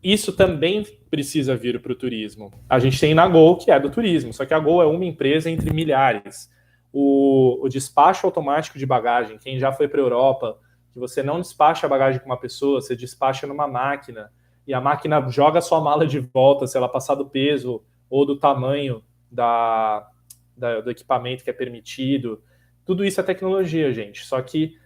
isso 0.02 0.32
também 0.32 0.84
precisa 1.10 1.56
vir 1.56 1.80
para 1.80 1.92
o 1.92 1.96
turismo. 1.96 2.52
A 2.68 2.78
gente 2.78 3.00
tem 3.00 3.14
na 3.14 3.26
Gol, 3.26 3.56
que 3.56 3.70
é 3.70 3.80
do 3.80 3.90
turismo, 3.90 4.32
só 4.32 4.44
que 4.44 4.54
a 4.54 4.58
Gol 4.58 4.82
é 4.82 4.86
uma 4.86 5.04
empresa 5.04 5.50
entre 5.50 5.72
milhares. 5.72 6.50
O, 6.96 7.58
o 7.60 7.68
despacho 7.68 8.24
automático 8.24 8.78
de 8.78 8.86
bagagem, 8.86 9.36
quem 9.36 9.58
já 9.58 9.72
foi 9.72 9.88
para 9.88 10.00
a 10.00 10.04
Europa, 10.04 10.60
que 10.92 10.98
você 11.00 11.24
não 11.24 11.40
despacha 11.40 11.86
a 11.86 11.90
bagagem 11.90 12.20
com 12.20 12.26
uma 12.26 12.38
pessoa, 12.38 12.80
você 12.80 12.94
despacha 12.94 13.48
numa 13.48 13.66
máquina 13.66 14.30
e 14.64 14.72
a 14.72 14.80
máquina 14.80 15.28
joga 15.28 15.60
sua 15.60 15.80
mala 15.80 16.06
de 16.06 16.20
volta 16.20 16.68
se 16.68 16.76
ela 16.76 16.88
passar 16.88 17.16
do 17.16 17.26
peso 17.26 17.82
ou 18.08 18.24
do 18.24 18.38
tamanho 18.38 19.02
da, 19.28 20.08
da, 20.56 20.80
do 20.80 20.90
equipamento 20.90 21.42
que 21.42 21.50
é 21.50 21.52
permitido. 21.52 22.40
Tudo 22.84 23.04
isso 23.04 23.20
é 23.20 23.24
tecnologia, 23.24 23.92
gente. 23.92 24.24
Só 24.24 24.40
que 24.40 24.78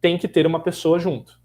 tem 0.00 0.16
que 0.16 0.26
ter 0.26 0.46
uma 0.46 0.60
pessoa 0.60 0.98
junto. 0.98 1.38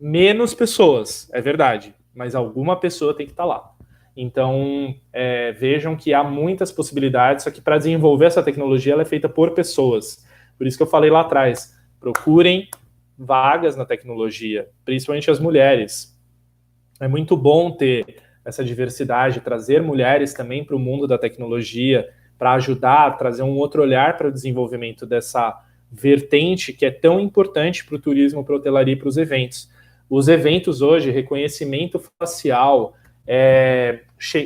Menos 0.00 0.52
pessoas, 0.52 1.30
é 1.32 1.40
verdade, 1.40 1.94
mas 2.12 2.34
alguma 2.34 2.78
pessoa 2.78 3.14
tem 3.14 3.24
que 3.24 3.32
estar 3.32 3.44
lá. 3.44 3.73
Então, 4.16 4.94
é, 5.12 5.52
vejam 5.52 5.96
que 5.96 6.14
há 6.14 6.22
muitas 6.22 6.70
possibilidades, 6.70 7.44
só 7.44 7.50
que 7.50 7.60
para 7.60 7.78
desenvolver 7.78 8.26
essa 8.26 8.42
tecnologia 8.42 8.92
ela 8.92 9.02
é 9.02 9.06
feita 9.06 9.28
por 9.28 9.50
pessoas. 9.52 10.24
Por 10.56 10.66
isso 10.66 10.76
que 10.76 10.82
eu 10.82 10.88
falei 10.88 11.10
lá 11.10 11.22
atrás, 11.22 11.76
procurem 11.98 12.68
vagas 13.18 13.76
na 13.76 13.84
tecnologia, 13.84 14.68
principalmente 14.84 15.30
as 15.30 15.40
mulheres 15.40 16.14
é 17.00 17.08
muito 17.08 17.36
bom 17.36 17.70
ter 17.70 18.16
essa 18.44 18.64
diversidade, 18.64 19.40
trazer 19.40 19.82
mulheres 19.82 20.32
também 20.32 20.64
para 20.64 20.76
o 20.76 20.78
mundo 20.78 21.06
da 21.06 21.18
tecnologia, 21.18 22.08
para 22.38 22.52
ajudar 22.54 23.16
trazer 23.16 23.42
um 23.42 23.56
outro 23.56 23.82
olhar 23.82 24.16
para 24.16 24.28
o 24.28 24.32
desenvolvimento 24.32 25.06
dessa 25.06 25.60
vertente 25.90 26.72
que 26.72 26.84
é 26.84 26.90
tão 26.90 27.20
importante 27.20 27.84
para 27.84 27.96
o 27.96 27.98
turismo, 27.98 28.44
para 28.44 28.54
a 28.54 28.58
hotelaria 28.58 28.94
e 28.94 28.96
para 28.96 29.08
os 29.08 29.16
eventos. 29.16 29.70
Os 30.08 30.28
eventos 30.28 30.82
hoje, 30.82 31.10
reconhecimento 31.10 32.00
facial, 32.18 32.94
é, 33.26 34.02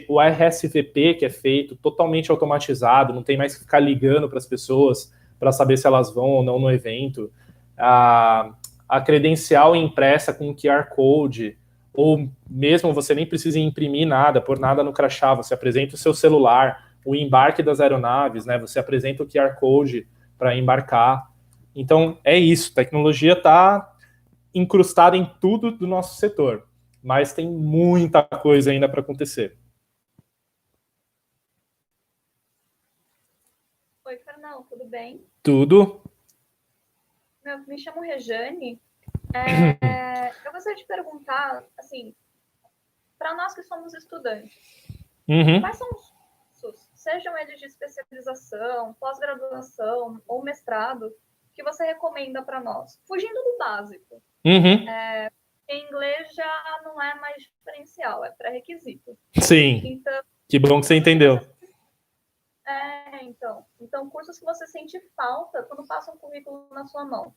o 0.08 0.20
RSVP 0.20 1.14
que 1.14 1.24
é 1.24 1.30
feito 1.30 1.76
totalmente 1.76 2.30
automatizado, 2.30 3.12
não 3.12 3.22
tem 3.22 3.36
mais 3.36 3.54
que 3.54 3.60
ficar 3.60 3.80
ligando 3.80 4.28
para 4.28 4.38
as 4.38 4.46
pessoas 4.46 5.12
para 5.38 5.52
saber 5.52 5.76
se 5.76 5.86
elas 5.86 6.12
vão 6.12 6.26
ou 6.26 6.42
não 6.42 6.58
no 6.58 6.70
evento. 6.70 7.30
A, 7.76 8.52
a 8.88 9.00
credencial 9.00 9.76
impressa 9.76 10.32
com 10.32 10.54
QR 10.54 10.88
Code, 10.88 11.56
ou 11.92 12.28
mesmo 12.48 12.92
você 12.92 13.14
nem 13.14 13.26
precisa 13.26 13.58
imprimir 13.58 14.06
nada, 14.06 14.40
por 14.40 14.58
nada 14.58 14.82
no 14.82 14.92
crachá, 14.92 15.34
você 15.34 15.54
apresenta 15.54 15.94
o 15.94 15.98
seu 15.98 16.14
celular, 16.14 16.88
o 17.04 17.14
embarque 17.14 17.62
das 17.62 17.80
aeronaves, 17.80 18.44
né? 18.46 18.58
Você 18.58 18.78
apresenta 18.78 19.22
o 19.22 19.26
QR 19.26 19.54
Code 19.58 20.06
para 20.36 20.56
embarcar. 20.56 21.30
Então 21.74 22.18
é 22.24 22.36
isso, 22.36 22.74
tecnologia 22.74 23.32
está 23.32 23.92
incrustada 24.54 25.16
em 25.16 25.30
tudo 25.40 25.70
do 25.70 25.86
nosso 25.86 26.18
setor, 26.18 26.67
mas 27.02 27.32
tem 27.32 27.50
muita 27.50 28.22
coisa 28.22 28.70
ainda 28.70 28.88
para 28.88 29.00
acontecer. 29.00 29.56
Oi, 34.04 34.16
Fernão, 34.18 34.64
tudo 34.64 34.84
bem? 34.84 35.24
Tudo. 35.42 36.02
Meu, 37.44 37.58
me 37.66 37.78
chamo 37.78 38.00
Rejane 38.00 38.80
é, 39.34 40.28
eu 40.44 40.52
gostaria 40.52 40.76
de 40.76 40.86
perguntar, 40.86 41.64
assim, 41.78 42.14
para 43.18 43.34
nós 43.34 43.54
que 43.54 43.62
somos 43.62 43.94
estudantes, 43.94 44.54
uhum. 45.28 45.60
quais 45.60 45.76
são 45.76 45.88
os 45.90 46.10
cursos, 46.60 46.88
sejam 46.94 47.36
eles 47.38 47.58
de 47.58 47.66
especialização, 47.66 48.94
pós-graduação 48.94 50.20
ou 50.26 50.42
mestrado, 50.42 51.12
que 51.54 51.62
você 51.62 51.84
recomenda 51.84 52.42
para 52.42 52.60
nós? 52.60 53.00
Fugindo 53.06 53.34
do 53.34 53.58
básico. 53.58 54.22
Uhum. 54.44 54.88
É, 54.88 55.30
em 55.68 55.84
inglês 55.84 56.34
já 56.34 56.80
não 56.84 57.00
é 57.00 57.14
mais 57.20 57.42
diferencial, 57.42 58.24
é 58.24 58.30
pré-requisito. 58.30 59.16
Sim. 59.40 59.82
Então, 59.84 60.22
que 60.48 60.58
bom 60.58 60.80
que 60.80 60.86
você 60.86 60.96
entendeu. 60.96 61.40
É, 62.66 63.24
então. 63.24 63.64
Então, 63.80 64.08
cursos 64.10 64.38
que 64.38 64.44
você 64.44 64.66
sente 64.66 64.98
falta 65.16 65.62
quando 65.62 65.86
passa 65.86 66.12
um 66.12 66.18
currículo 66.18 66.68
na 66.70 66.86
sua 66.86 67.04
mão. 67.04 67.34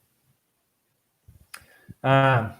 Ah, 2.03 2.57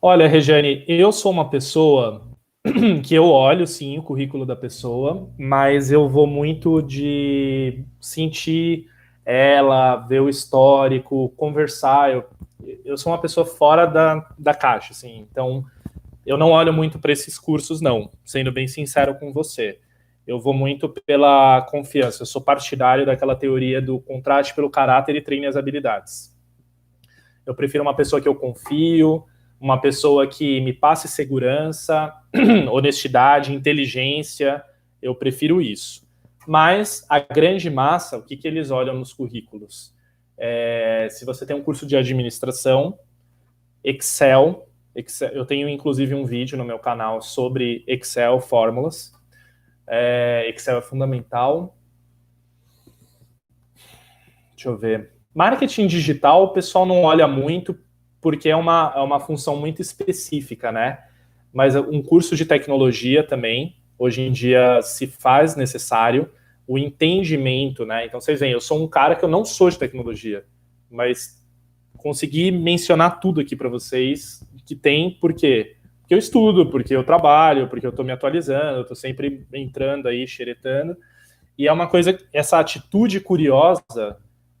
olha, 0.00 0.26
Regiane, 0.26 0.84
eu 0.88 1.12
sou 1.12 1.30
uma 1.30 1.50
pessoa 1.50 2.26
que 3.04 3.14
eu 3.14 3.26
olho 3.26 3.66
sim 3.66 3.98
o 3.98 4.02
currículo 4.02 4.46
da 4.46 4.56
pessoa, 4.56 5.30
mas 5.38 5.92
eu 5.92 6.08
vou 6.08 6.26
muito 6.26 6.80
de 6.80 7.84
sentir 8.00 8.90
ela, 9.26 9.96
ver 9.96 10.22
o 10.22 10.28
histórico, 10.28 11.30
conversar. 11.30 12.12
Eu, 12.12 12.24
eu 12.84 12.96
sou 12.96 13.12
uma 13.12 13.20
pessoa 13.20 13.44
fora 13.44 13.84
da, 13.84 14.24
da 14.38 14.54
caixa, 14.54 14.92
assim, 14.92 15.26
então 15.30 15.64
eu 16.24 16.38
não 16.38 16.52
olho 16.52 16.72
muito 16.72 16.98
para 16.98 17.12
esses 17.12 17.36
cursos, 17.36 17.80
não, 17.80 18.10
sendo 18.24 18.52
bem 18.52 18.68
sincero 18.68 19.16
com 19.16 19.32
você. 19.32 19.80
Eu 20.24 20.40
vou 20.40 20.54
muito 20.54 20.88
pela 20.88 21.62
confiança, 21.62 22.22
eu 22.22 22.26
sou 22.26 22.40
partidário 22.40 23.04
daquela 23.04 23.36
teoria 23.36 23.82
do 23.82 24.00
contraste 24.00 24.54
pelo 24.54 24.70
caráter 24.70 25.16
e 25.16 25.20
treine 25.20 25.46
as 25.46 25.56
habilidades. 25.56 26.34
Eu 27.44 27.54
prefiro 27.54 27.82
uma 27.82 27.94
pessoa 27.94 28.20
que 28.20 28.28
eu 28.28 28.34
confio, 28.34 29.24
uma 29.60 29.80
pessoa 29.80 30.26
que 30.26 30.60
me 30.60 30.72
passe 30.72 31.08
segurança, 31.08 32.12
honestidade, 32.70 33.54
inteligência, 33.54 34.62
eu 35.00 35.14
prefiro 35.14 35.60
isso. 35.60 36.05
Mas 36.46 37.04
a 37.08 37.18
grande 37.18 37.68
massa, 37.68 38.16
o 38.16 38.22
que, 38.22 38.36
que 38.36 38.46
eles 38.46 38.70
olham 38.70 38.94
nos 38.94 39.12
currículos? 39.12 39.94
É, 40.38 41.08
se 41.10 41.24
você 41.24 41.44
tem 41.44 41.56
um 41.56 41.62
curso 41.62 41.86
de 41.86 41.96
administração, 41.96 42.98
Excel, 43.82 44.68
Excel, 44.94 45.30
eu 45.30 45.44
tenho 45.44 45.68
inclusive 45.68 46.14
um 46.14 46.24
vídeo 46.24 46.56
no 46.56 46.64
meu 46.64 46.78
canal 46.78 47.20
sobre 47.20 47.84
Excel 47.86 48.40
fórmulas. 48.40 49.12
É, 49.86 50.48
Excel 50.48 50.78
é 50.78 50.82
fundamental. 50.82 51.76
Deixa 54.54 54.68
eu 54.68 54.76
ver. 54.76 55.12
Marketing 55.34 55.86
digital, 55.86 56.44
o 56.44 56.52
pessoal 56.52 56.86
não 56.86 57.02
olha 57.02 57.28
muito 57.28 57.78
porque 58.20 58.48
é 58.48 58.56
uma, 58.56 58.92
é 58.96 59.00
uma 59.00 59.20
função 59.20 59.56
muito 59.56 59.80
específica, 59.80 60.72
né? 60.72 61.04
Mas 61.52 61.76
um 61.76 62.02
curso 62.02 62.34
de 62.34 62.44
tecnologia 62.44 63.22
também, 63.22 63.75
hoje 63.98 64.22
em 64.22 64.32
dia 64.32 64.80
se 64.82 65.06
faz 65.06 65.56
necessário 65.56 66.30
o 66.66 66.78
entendimento, 66.78 67.86
né? 67.86 68.06
Então 68.06 68.20
vocês 68.20 68.40
veem, 68.40 68.52
eu 68.52 68.60
sou 68.60 68.82
um 68.82 68.88
cara 68.88 69.14
que 69.14 69.24
eu 69.24 69.28
não 69.28 69.44
sou 69.44 69.70
de 69.70 69.78
tecnologia, 69.78 70.44
mas 70.90 71.44
consegui 71.96 72.50
mencionar 72.50 73.20
tudo 73.20 73.40
aqui 73.40 73.54
para 73.54 73.68
vocês 73.68 74.44
que 74.64 74.74
tem, 74.74 75.10
por 75.10 75.32
quê? 75.32 75.76
Porque 76.00 76.14
eu 76.14 76.18
estudo, 76.18 76.70
porque 76.70 76.94
eu 76.94 77.02
trabalho, 77.02 77.68
porque 77.68 77.86
eu 77.86 77.90
estou 77.90 78.04
me 78.04 78.12
atualizando, 78.12 78.78
eu 78.78 78.82
estou 78.82 78.96
sempre 78.96 79.46
entrando 79.52 80.06
aí, 80.06 80.26
xeretando. 80.26 80.96
E 81.58 81.66
é 81.66 81.72
uma 81.72 81.88
coisa, 81.88 82.16
essa 82.32 82.58
atitude 82.58 83.20
curiosa 83.20 84.16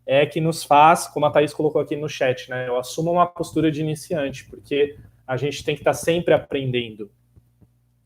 é 0.06 0.24
que 0.24 0.40
nos 0.40 0.64
faz, 0.64 1.06
como 1.06 1.26
a 1.26 1.30
Thaís 1.30 1.52
colocou 1.52 1.80
aqui 1.80 1.96
no 1.96 2.08
chat, 2.08 2.48
né? 2.48 2.68
Eu 2.68 2.76
assumo 2.76 3.12
uma 3.12 3.26
postura 3.26 3.70
de 3.70 3.80
iniciante, 3.80 4.44
porque 4.44 4.96
a 5.26 5.36
gente 5.36 5.64
tem 5.64 5.74
que 5.74 5.80
estar 5.80 5.94
sempre 5.94 6.32
aprendendo. 6.32 7.10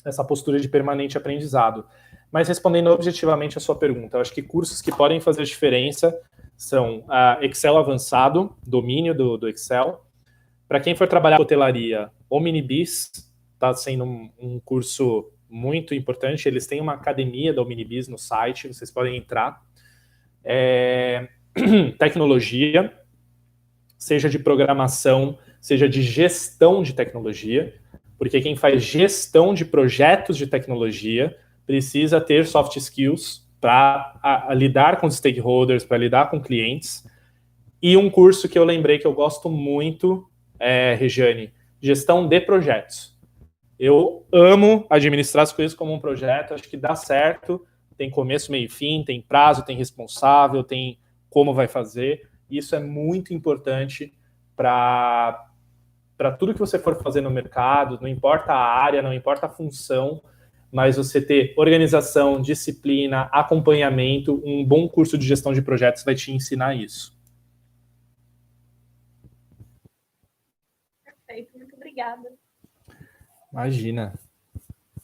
Essa 0.04 0.24
postura 0.24 0.58
de 0.58 0.68
permanente 0.68 1.16
aprendizado. 1.16 1.84
Mas 2.32 2.48
respondendo 2.48 2.88
objetivamente 2.88 3.58
a 3.58 3.60
sua 3.60 3.74
pergunta, 3.74 4.16
eu 4.16 4.20
acho 4.20 4.32
que 4.32 4.42
cursos 4.42 4.80
que 4.80 4.92
podem 4.92 5.20
fazer 5.20 5.44
diferença 5.44 6.16
são 6.56 7.04
a 7.08 7.38
Excel 7.42 7.76
avançado, 7.76 8.54
domínio 8.66 9.14
do, 9.14 9.36
do 9.36 9.48
Excel. 9.48 10.04
Para 10.68 10.80
quem 10.80 10.94
for 10.94 11.08
trabalhar 11.08 11.40
hotelaria, 11.40 12.10
Omnibis 12.28 13.10
está 13.54 13.74
sendo 13.74 14.04
um, 14.04 14.30
um 14.38 14.60
curso 14.60 15.30
muito 15.48 15.94
importante. 15.94 16.46
Eles 16.46 16.66
têm 16.66 16.80
uma 16.80 16.94
academia 16.94 17.52
da 17.52 17.60
Omnibis 17.60 18.06
no 18.06 18.16
site, 18.16 18.68
vocês 18.68 18.90
podem 18.90 19.16
entrar. 19.16 19.62
É, 20.44 21.28
tecnologia, 21.98 22.96
seja 23.98 24.28
de 24.28 24.38
programação, 24.38 25.38
seja 25.60 25.88
de 25.88 26.02
gestão 26.02 26.82
de 26.82 26.94
tecnologia, 26.94 27.74
porque 28.20 28.38
quem 28.42 28.54
faz 28.54 28.82
gestão 28.82 29.54
de 29.54 29.64
projetos 29.64 30.36
de 30.36 30.46
tecnologia 30.46 31.34
precisa 31.64 32.20
ter 32.20 32.46
soft 32.46 32.76
skills 32.76 33.48
para 33.58 34.46
lidar 34.50 34.98
com 35.00 35.10
stakeholders, 35.10 35.86
para 35.86 35.96
lidar 35.96 36.30
com 36.30 36.38
clientes. 36.38 37.02
E 37.80 37.96
um 37.96 38.10
curso 38.10 38.46
que 38.46 38.58
eu 38.58 38.64
lembrei 38.64 38.98
que 38.98 39.06
eu 39.06 39.14
gosto 39.14 39.48
muito, 39.48 40.30
é, 40.58 40.94
Regiane, 40.96 41.50
gestão 41.80 42.28
de 42.28 42.38
projetos. 42.42 43.18
Eu 43.78 44.26
amo 44.30 44.86
administrar 44.90 45.44
as 45.44 45.52
coisas 45.52 45.74
como 45.74 45.94
um 45.94 45.98
projeto, 45.98 46.52
acho 46.52 46.64
que 46.64 46.76
dá 46.76 46.94
certo, 46.94 47.66
tem 47.96 48.10
começo, 48.10 48.52
meio 48.52 48.66
e 48.66 48.68
fim, 48.68 49.02
tem 49.02 49.22
prazo, 49.22 49.64
tem 49.64 49.78
responsável, 49.78 50.62
tem 50.62 50.98
como 51.30 51.54
vai 51.54 51.68
fazer. 51.68 52.28
Isso 52.50 52.76
é 52.76 52.80
muito 52.80 53.32
importante 53.32 54.12
para 54.54 55.49
para 56.20 56.32
tudo 56.32 56.52
que 56.52 56.60
você 56.60 56.78
for 56.78 57.02
fazer 57.02 57.22
no 57.22 57.30
mercado, 57.30 57.98
não 57.98 58.06
importa 58.06 58.52
a 58.52 58.58
área, 58.58 59.00
não 59.00 59.10
importa 59.10 59.46
a 59.46 59.48
função, 59.48 60.22
mas 60.70 60.98
você 60.98 61.18
ter 61.18 61.54
organização, 61.56 62.42
disciplina, 62.42 63.22
acompanhamento, 63.32 64.38
um 64.44 64.62
bom 64.62 64.86
curso 64.86 65.16
de 65.16 65.26
gestão 65.26 65.54
de 65.54 65.62
projetos 65.62 66.04
vai 66.04 66.14
te 66.14 66.30
ensinar 66.30 66.74
isso. 66.74 67.18
Perfeito, 71.02 71.56
muito 71.56 71.74
obrigada. 71.74 72.30
Imagina. 73.50 74.12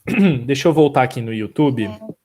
Deixa 0.44 0.68
eu 0.68 0.74
voltar 0.74 1.02
aqui 1.02 1.22
no 1.22 1.32
YouTube. 1.32 1.86
É. 1.86 2.15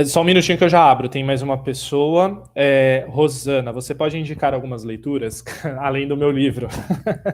É 0.00 0.04
só 0.06 0.22
um 0.22 0.24
minutinho 0.24 0.56
que 0.56 0.64
eu 0.64 0.68
já 0.70 0.90
abro. 0.90 1.10
Tem 1.10 1.22
mais 1.22 1.42
uma 1.42 1.58
pessoa. 1.58 2.44
É, 2.54 3.04
Rosana, 3.10 3.70
você 3.70 3.94
pode 3.94 4.16
indicar 4.16 4.54
algumas 4.54 4.82
leituras, 4.82 5.44
além 5.78 6.08
do 6.08 6.16
meu 6.16 6.30
livro? 6.30 6.68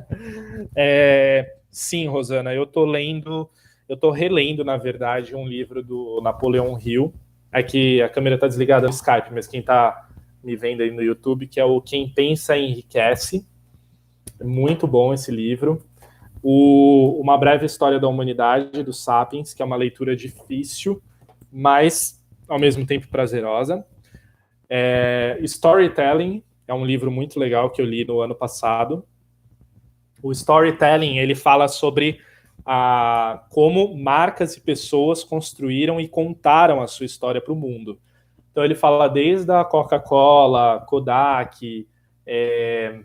é, 0.75 1.59
sim, 1.71 2.09
Rosana, 2.09 2.53
eu 2.53 2.65
estou 2.65 2.85
lendo, 2.85 3.49
eu 3.89 3.95
estou 3.95 4.11
relendo, 4.11 4.65
na 4.65 4.77
verdade, 4.77 5.37
um 5.37 5.47
livro 5.47 5.81
do 5.81 6.21
Napoleão 6.21 6.77
Hill. 6.77 7.15
Aqui 7.53 8.03
a 8.03 8.09
câmera 8.09 8.35
está 8.35 8.49
desligada 8.49 8.89
no 8.89 8.93
Skype, 8.93 9.33
mas 9.33 9.47
quem 9.47 9.61
está 9.61 10.09
me 10.43 10.57
vendo 10.57 10.83
aí 10.83 10.91
no 10.91 11.03
YouTube, 11.05 11.47
que 11.47 11.61
é 11.61 11.65
o 11.65 11.81
Quem 11.81 12.09
Pensa 12.09 12.59
Enriquece. 12.59 13.47
É 14.41 14.45
muito 14.45 14.89
bom 14.89 15.15
esse 15.15 15.31
livro. 15.31 15.87
O, 16.43 17.17
uma 17.21 17.39
breve 17.39 17.65
história 17.65 18.01
da 18.01 18.09
humanidade, 18.09 18.83
do 18.83 18.93
Sapiens, 18.93 19.55
que 19.55 19.63
é 19.63 19.65
uma 19.65 19.77
leitura 19.77 20.17
difícil, 20.17 21.01
mas 21.53 22.16
ao 22.49 22.59
mesmo 22.59 22.87
tempo 22.87 23.09
prazerosa. 23.09 23.85
É, 24.69 25.39
Storytelling 25.43 26.43
é 26.67 26.75
um 26.75 26.85
livro 26.85 27.11
muito 27.11 27.39
legal 27.39 27.71
que 27.71 27.81
eu 27.81 27.87
li 27.87 28.05
no 28.05 28.21
ano 28.21 28.35
passado. 28.35 29.07
O 30.23 30.33
Storytelling 30.33 31.19
ele 31.19 31.35
fala 31.35 31.69
sobre 31.69 32.21
a, 32.65 33.45
como 33.51 33.97
marcas 33.97 34.57
e 34.57 34.61
pessoas 34.61 35.23
construíram 35.23 36.01
e 36.01 36.09
contaram 36.09 36.83
a 36.83 36.87
sua 36.87 37.07
história 37.07 37.41
para 37.41 37.53
o 37.53 37.57
mundo. 37.57 38.01
Então 38.51 38.65
ele 38.65 38.75
fala 38.75 39.09
desde 39.09 39.53
a 39.53 39.65
Coca-Cola, 39.65 40.85
Kodak, 40.89 41.87
é, 42.27 43.01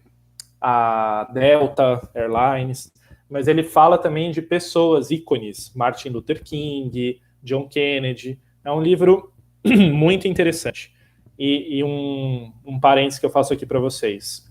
a 0.59 1.30
Delta 1.34 2.09
Airlines, 2.15 2.91
mas 3.30 3.47
ele 3.47 3.63
fala 3.63 3.97
também 3.97 4.31
de 4.31 4.41
pessoas, 4.41 5.11
ícones, 5.11 5.72
Martin 5.76 6.09
Luther 6.09 6.43
King, 6.43 7.22
John 7.43 7.68
Kennedy. 7.68 8.39
É 8.64 8.72
um 8.72 8.82
livro 8.82 9.34
muito 9.66 10.28
interessante. 10.28 10.94
E, 11.38 11.80
e 11.80 11.84
um, 11.84 12.54
um 12.66 12.80
parênteses 12.80 13.20
que 13.20 13.26
eu 13.26 13.30
faço 13.30 13.54
aqui 13.54 13.66
para 13.66 13.80
vocês. 13.80 14.48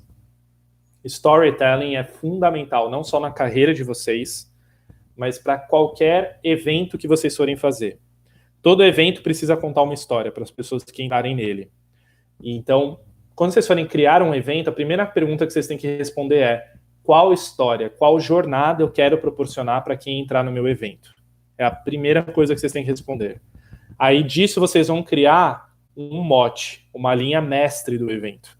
Storytelling 1.04 1.96
é 1.96 2.04
fundamental, 2.04 2.90
não 2.90 3.02
só 3.02 3.20
na 3.20 3.30
carreira 3.30 3.72
de 3.72 3.84
vocês, 3.84 4.52
mas 5.16 5.38
para 5.38 5.58
qualquer 5.58 6.40
evento 6.42 6.98
que 6.98 7.08
vocês 7.08 7.36
forem 7.36 7.56
fazer. 7.56 7.98
Todo 8.62 8.84
evento 8.84 9.22
precisa 9.22 9.56
contar 9.56 9.82
uma 9.82 9.94
história 9.94 10.30
para 10.30 10.42
as 10.42 10.50
pessoas 10.50 10.84
que 10.84 11.02
entrarem 11.02 11.34
nele. 11.34 11.70
Então, 12.42 13.00
quando 13.34 13.52
vocês 13.52 13.66
forem 13.66 13.86
criar 13.86 14.22
um 14.22 14.34
evento, 14.34 14.68
a 14.68 14.72
primeira 14.72 15.06
pergunta 15.06 15.46
que 15.46 15.52
vocês 15.52 15.66
têm 15.66 15.78
que 15.78 15.96
responder 15.96 16.40
é: 16.40 16.72
qual 17.02 17.32
história, 17.32 17.88
qual 17.88 18.20
jornada 18.20 18.82
eu 18.82 18.90
quero 18.90 19.18
proporcionar 19.18 19.82
para 19.82 19.96
quem 19.96 20.20
entrar 20.20 20.42
no 20.42 20.52
meu 20.52 20.68
evento? 20.68 21.14
É 21.56 21.64
a 21.64 21.70
primeira 21.70 22.22
coisa 22.22 22.54
que 22.54 22.60
vocês 22.60 22.72
têm 22.72 22.84
que 22.84 22.90
responder. 22.90 23.40
Aí 24.00 24.22
disso 24.22 24.58
vocês 24.58 24.88
vão 24.88 25.02
criar 25.02 25.74
um 25.94 26.22
mote, 26.24 26.88
uma 26.94 27.14
linha 27.14 27.38
mestre 27.38 27.98
do 27.98 28.10
evento. 28.10 28.58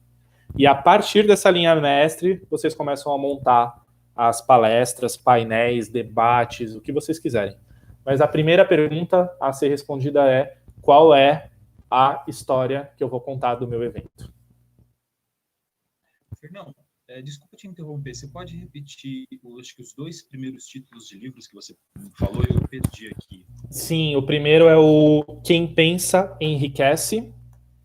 E 0.54 0.66
a 0.66 0.74
partir 0.74 1.26
dessa 1.26 1.50
linha 1.50 1.74
mestre, 1.74 2.46
vocês 2.50 2.74
começam 2.74 3.10
a 3.10 3.16
montar 3.16 3.82
as 4.14 4.42
palestras, 4.42 5.16
painéis, 5.16 5.88
debates, 5.88 6.74
o 6.76 6.80
que 6.82 6.92
vocês 6.92 7.18
quiserem. 7.18 7.56
Mas 8.04 8.20
a 8.20 8.28
primeira 8.28 8.66
pergunta 8.66 9.34
a 9.40 9.50
ser 9.50 9.68
respondida 9.68 10.30
é: 10.30 10.58
qual 10.82 11.14
é 11.14 11.48
a 11.90 12.22
história 12.28 12.90
que 12.98 13.02
eu 13.02 13.08
vou 13.08 13.22
contar 13.22 13.54
do 13.54 13.66
meu 13.66 13.82
evento? 13.82 14.30
Fernão, 16.38 16.74
é, 17.10 17.20
desculpa 17.20 17.56
te 17.56 17.66
interromper, 17.66 18.14
você 18.14 18.28
pode 18.28 18.56
repetir 18.56 19.26
acho 19.58 19.74
que 19.74 19.82
os 19.82 19.92
dois 19.92 20.22
primeiros 20.22 20.64
títulos 20.64 21.08
de 21.08 21.18
livros 21.18 21.46
que 21.46 21.54
você 21.54 21.74
falou? 22.18 22.42
Eu 22.48 22.66
perdi 22.68 23.08
aqui. 23.08 23.44
Sim, 23.68 24.14
o 24.14 24.22
primeiro 24.22 24.68
é 24.68 24.76
o 24.76 25.40
Quem 25.44 25.66
Pensa 25.66 26.36
Enriquece, 26.40 27.32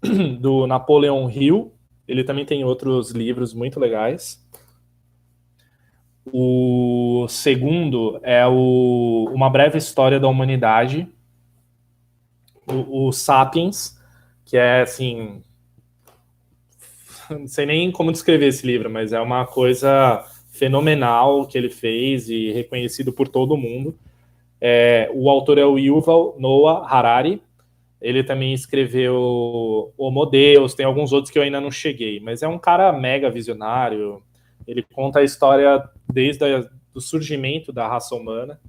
do 0.39 0.67
Napoleon 0.67 1.29
Hill. 1.29 1.73
Ele 2.07 2.23
também 2.23 2.45
tem 2.45 2.63
outros 2.63 3.11
livros 3.11 3.53
muito 3.53 3.79
legais. 3.79 4.43
O 6.31 7.27
segundo 7.27 8.19
é 8.23 8.45
o 8.45 9.29
Uma 9.33 9.49
Breve 9.49 9.77
História 9.77 10.19
da 10.19 10.27
Humanidade, 10.27 11.07
o, 12.67 13.07
o 13.07 13.11
Sapiens, 13.11 13.99
que 14.43 14.57
é 14.57 14.81
assim 14.81 15.43
não 17.39 17.47
sei 17.47 17.65
nem 17.65 17.91
como 17.91 18.11
descrever 18.11 18.47
esse 18.47 18.65
livro, 18.65 18.89
mas 18.89 19.13
é 19.13 19.19
uma 19.19 19.45
coisa 19.45 20.23
fenomenal 20.51 21.45
que 21.45 21.57
ele 21.57 21.69
fez 21.69 22.29
e 22.29 22.51
reconhecido 22.51 23.11
por 23.11 23.27
todo 23.27 23.57
mundo. 23.57 23.97
É, 24.59 25.09
o 25.13 25.29
autor 25.29 25.57
é 25.57 25.65
o 25.65 25.77
Yuval 25.77 26.35
Noah 26.39 26.87
Harari. 26.87 27.41
Ele 28.01 28.23
também 28.23 28.53
escreveu 28.53 29.93
Homo 29.97 30.25
Deus, 30.25 30.75
tem 30.75 30.85
alguns 30.85 31.11
outros 31.11 31.31
que 31.31 31.39
eu 31.39 31.43
ainda 31.43 31.59
não 31.59 31.71
cheguei, 31.71 32.19
mas 32.19 32.43
é 32.43 32.47
um 32.47 32.59
cara 32.59 32.91
mega 32.91 33.29
visionário. 33.29 34.21
Ele 34.67 34.83
conta 34.83 35.19
a 35.19 35.23
história 35.23 35.83
desde 36.11 36.43
o 36.93 37.01
surgimento 37.01 37.73
da 37.73 37.87
raça 37.87 38.15
humana 38.15 38.59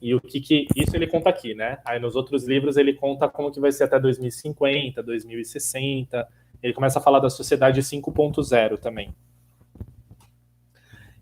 e 0.00 0.14
o 0.14 0.20
que, 0.20 0.40
que 0.40 0.66
isso 0.76 0.94
ele 0.94 1.06
conta 1.06 1.30
aqui, 1.30 1.54
né? 1.54 1.78
Aí 1.84 1.98
nos 1.98 2.16
outros 2.16 2.46
livros 2.46 2.76
ele 2.76 2.94
conta 2.94 3.28
como 3.28 3.50
que 3.50 3.60
vai 3.60 3.72
ser 3.72 3.84
até 3.84 3.98
2050, 3.98 5.02
2060. 5.02 6.28
Ele 6.66 6.74
começa 6.74 6.98
a 6.98 7.02
falar 7.02 7.20
da 7.20 7.30
sociedade 7.30 7.80
5.0 7.80 8.76
também. 8.78 9.14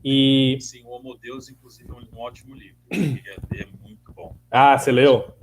E 0.02 0.56
sim, 0.58 0.82
o 0.84 0.88
Homo 0.88 1.18
Deus 1.18 1.50
inclusive 1.50 1.90
é 1.90 1.92
um 1.92 2.18
ótimo 2.18 2.54
livro. 2.54 2.78
Eu 2.90 2.98
queria 2.98 3.36
ler, 3.52 3.68
é 3.68 3.86
muito 3.86 4.10
bom. 4.14 4.34
Ah, 4.50 4.78
você 4.78 4.90
leu? 4.90 5.36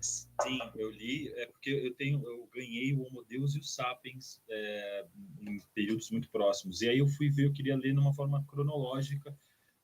Sim, 0.00 0.58
eu 0.74 0.90
li, 0.90 1.32
é 1.36 1.46
porque 1.46 1.70
eu 1.70 1.94
tenho, 1.94 2.24
eu 2.26 2.48
ganhei 2.52 2.92
o 2.92 3.02
Homo 3.02 3.22
Deus 3.22 3.54
e 3.54 3.60
o 3.60 3.62
Sapiens 3.62 4.42
é, 4.50 5.06
em 5.40 5.60
períodos 5.76 6.10
muito 6.10 6.28
próximos. 6.30 6.82
E 6.82 6.88
aí 6.88 6.98
eu 6.98 7.06
fui 7.06 7.30
ver, 7.30 7.44
eu 7.44 7.52
queria 7.52 7.76
ler 7.76 7.94
numa 7.94 8.12
forma 8.12 8.44
cronológica, 8.48 9.32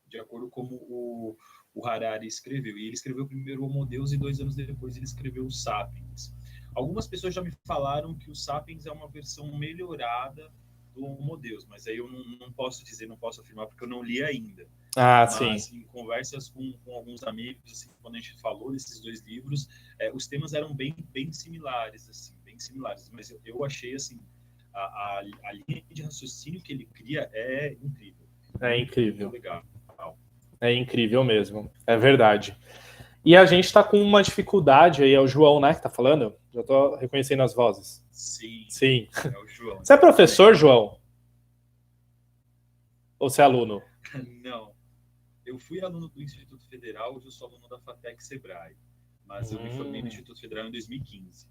de 0.08 0.18
acordo 0.18 0.50
com 0.50 0.62
o, 0.62 1.36
o 1.72 1.86
Harari 1.86 2.26
escreveu. 2.26 2.76
E 2.76 2.86
ele 2.86 2.94
escreveu 2.94 3.28
primeiro 3.28 3.62
o 3.62 3.66
Homo 3.66 3.86
Deus 3.86 4.10
e 4.10 4.18
dois 4.18 4.40
anos 4.40 4.56
depois 4.56 4.96
ele 4.96 5.04
escreveu 5.04 5.46
o 5.46 5.52
Sapiens. 5.52 6.34
Algumas 6.74 7.06
pessoas 7.06 7.34
já 7.34 7.42
me 7.42 7.52
falaram 7.66 8.14
que 8.14 8.30
o 8.30 8.34
Sapiens 8.34 8.86
é 8.86 8.92
uma 8.92 9.08
versão 9.08 9.56
melhorada 9.56 10.50
do 10.94 11.04
Homo 11.04 11.36
Deus, 11.36 11.64
mas 11.66 11.86
aí 11.86 11.96
eu 11.96 12.10
não, 12.10 12.24
não 12.38 12.52
posso 12.52 12.84
dizer, 12.84 13.06
não 13.06 13.16
posso 13.16 13.40
afirmar 13.40 13.66
porque 13.66 13.84
eu 13.84 13.88
não 13.88 14.02
li 14.02 14.22
ainda. 14.22 14.66
Ah, 14.96 15.20
Mas, 15.20 15.34
sim. 15.34 15.50
Assim, 15.52 15.82
conversas 15.92 16.48
com, 16.48 16.72
com, 16.84 16.92
alguns 16.92 17.22
amigos, 17.22 17.62
assim, 17.70 17.90
quando 18.02 18.16
a 18.16 18.18
gente 18.18 18.40
falou 18.40 18.72
desses 18.72 19.00
dois 19.00 19.20
livros, 19.22 19.68
é, 20.00 20.10
os 20.12 20.26
temas 20.26 20.52
eram 20.52 20.74
bem, 20.74 20.94
bem 21.12 21.32
similares, 21.32 22.08
assim, 22.08 22.34
bem 22.44 22.58
similares. 22.58 23.08
Mas 23.12 23.30
eu, 23.30 23.40
eu 23.44 23.64
achei, 23.64 23.94
assim, 23.94 24.20
a, 24.74 24.80
a, 24.80 25.22
a, 25.44 25.52
linha 25.52 25.84
de 25.88 26.02
raciocínio 26.02 26.60
que 26.60 26.72
ele 26.72 26.86
cria 26.86 27.30
é 27.32 27.76
incrível. 27.80 28.26
É 28.60 28.78
incrível. 28.78 29.30
Muito 29.30 29.42
legal. 29.42 29.64
É 30.60 30.74
incrível 30.74 31.24
mesmo. 31.24 31.72
É 31.86 31.96
verdade. 31.96 32.54
E 33.24 33.34
a 33.34 33.46
gente 33.46 33.64
está 33.64 33.82
com 33.82 34.00
uma 34.02 34.22
dificuldade 34.22 35.02
aí, 35.02 35.14
é 35.14 35.20
o 35.20 35.26
João, 35.26 35.58
né, 35.58 35.74
que 35.74 35.82
tá 35.82 35.88
falando? 35.88 36.34
Já 36.52 36.60
estou 36.60 36.96
reconhecendo 36.96 37.42
as 37.42 37.54
vozes. 37.54 38.04
Sim. 38.10 38.66
Sim. 38.68 39.08
É 39.24 39.38
o 39.38 39.46
João. 39.46 39.78
Você 39.78 39.92
é 39.92 39.96
professor, 39.96 40.54
João? 40.54 41.00
Ou 43.18 43.30
você 43.30 43.40
é 43.40 43.44
aluno? 43.44 43.82
Não. 44.42 44.74
Eu 45.44 45.58
fui 45.58 45.80
aluno 45.80 46.08
do 46.08 46.22
Instituto 46.22 46.66
Federal, 46.68 47.16
hoje 47.16 47.26
eu 47.26 47.30
sou 47.30 47.48
aluno 47.48 47.68
da 47.68 47.78
FATEC 47.78 48.22
Sebrae. 48.22 48.76
Mas 49.24 49.52
hum. 49.52 49.56
eu 49.56 49.62
me 49.62 49.70
formei 49.70 50.00
no 50.00 50.06
hum. 50.06 50.08
Instituto 50.08 50.40
Federal 50.40 50.66
em 50.66 50.70
2015. 50.70 51.46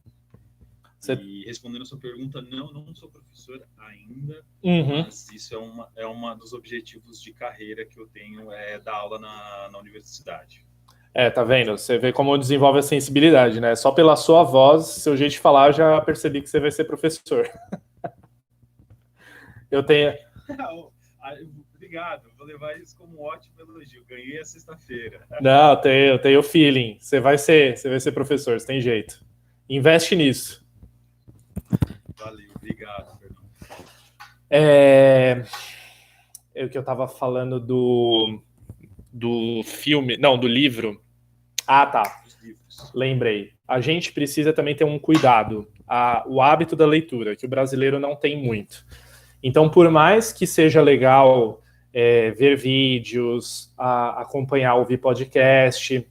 Você... 1.00 1.14
E 1.14 1.46
respondendo 1.46 1.84
a 1.84 1.86
sua 1.86 1.98
pergunta, 1.98 2.42
não, 2.42 2.74
não 2.74 2.94
sou 2.94 3.10
professor 3.10 3.66
ainda, 3.78 4.46
uhum. 4.62 5.04
mas 5.04 5.30
isso 5.32 5.56
é 5.56 5.58
uma, 5.58 5.90
é 5.96 6.06
uma 6.06 6.36
dos 6.36 6.52
objetivos 6.52 7.22
de 7.22 7.34
carreira 7.34 7.86
que 7.86 7.98
eu 7.98 8.06
tenho, 8.08 8.52
é 8.52 8.78
dar 8.78 8.96
aula 8.96 9.18
na, 9.18 9.70
na 9.72 9.80
universidade. 9.80 10.66
É, 11.14 11.30
tá 11.30 11.44
vendo? 11.44 11.78
Você 11.78 11.98
vê 11.98 12.14
como 12.14 12.38
desenvolve 12.38 12.80
a 12.80 12.84
sensibilidade, 12.84 13.60
né? 13.60 13.76
Só 13.76 13.92
pela 13.92 14.16
sua 14.16 14.44
voz, 14.44 14.86
seu 14.86 15.18
jeito 15.18 15.32
de 15.32 15.40
falar, 15.40 15.72
já 15.72 16.00
percebi 16.02 16.42
que 16.42 16.50
você 16.50 16.60
vai 16.60 16.72
ser 16.72 16.84
professor. 16.84 17.50
eu 19.72 19.84
tenho. 19.84 20.14
Obrigado, 21.76 22.30
vou 22.38 22.46
levar 22.46 22.78
isso 22.78 22.96
como 22.96 23.20
um 23.20 23.24
ótimo 23.24 23.56
elogio. 23.60 24.06
Ganhei 24.08 24.40
a 24.40 24.46
sexta-feira. 24.46 25.22
Não, 25.42 25.72
eu 25.72 25.78
tenho, 25.78 26.06
eu 26.06 26.20
tenho 26.20 26.44
feeling. 26.44 26.98
Você 27.00 27.20
vai 27.20 27.38
ser, 27.38 27.76
você 27.76 27.90
vai 27.90 28.00
ser 28.00 28.12
professor, 28.12 28.60
você 28.60 28.68
tem 28.68 28.80
jeito. 28.80 29.26
Investe 29.68 30.16
nisso. 30.16 30.64
Valeu, 32.18 32.52
obrigado, 32.56 33.18
Fernando. 33.18 33.40
É, 34.52 35.44
é 36.54 36.66
o 36.66 36.70
que 36.70 36.78
eu 36.78 36.82
estava 36.82 37.08
falando 37.08 37.60
do 37.60 38.42
do 39.12 39.62
filme, 39.64 40.18
não, 40.18 40.38
do 40.38 40.48
livro. 40.48 41.02
Ah, 41.68 41.86
tá. 41.86 42.04
Lembrei. 42.94 43.52
A 43.68 43.80
gente 43.80 44.12
precisa 44.12 44.54
também 44.54 44.76
ter 44.76 44.84
um 44.84 44.98
cuidado, 44.98 45.68
a, 45.88 46.24
o 46.28 46.42
hábito 46.42 46.76
da 46.76 46.86
leitura, 46.86 47.36
que 47.36 47.46
o 47.46 47.50
brasileiro 47.50 48.00
não 48.00 48.16
tem 48.16 48.42
muito. 48.42 48.86
Então, 49.42 49.70
por 49.70 49.90
mais 49.90 50.34
que 50.34 50.46
seja 50.48 50.82
legal 50.82 51.62
é, 51.94 52.32
ver 52.32 52.58
vídeos, 52.58 53.74
a, 53.78 54.22
acompanhar, 54.22 54.76
ouvir 54.76 54.98
podcast, 54.98 56.06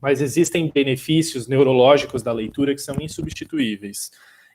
mas 0.00 0.20
existem 0.20 0.70
benefícios 0.72 1.48
neurológicos 1.48 2.22
da 2.22 2.32
leitura 2.32 2.74
que 2.74 2.80
são 2.80 2.96
insubstituíveis. 3.00 4.10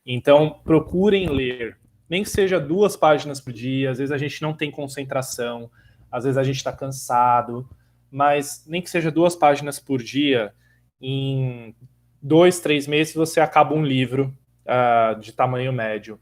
Então, 0.06 0.60
procurem 0.64 1.30
ler, 1.30 1.78
nem 2.10 2.24
que 2.24 2.30
seja 2.30 2.60
duas 2.60 2.96
páginas 2.96 3.40
por 3.40 3.54
dia, 3.54 3.92
às 3.92 3.98
vezes 3.98 4.12
a 4.12 4.18
gente 4.18 4.42
não 4.42 4.54
tem 4.54 4.72
concentração, 4.72 5.70
às 6.14 6.26
vezes 6.26 6.38
a 6.38 6.44
gente 6.44 6.58
está 6.58 6.72
cansado, 6.72 7.68
mas 8.12 8.64
nem 8.68 8.84
que 8.84 8.90
seja 8.90 9.10
duas 9.10 9.36
páginas 9.36 9.80
por 9.80 10.02
dia, 10.04 10.54
em 11.02 11.76
dois, 12.22 12.60
três 12.60 12.86
meses 12.86 13.16
você 13.16 13.40
acaba 13.40 13.74
um 13.74 13.84
livro 13.84 14.32
uh, 14.64 15.20
de 15.20 15.34
tamanho 15.34 15.74
médio. 15.74 16.20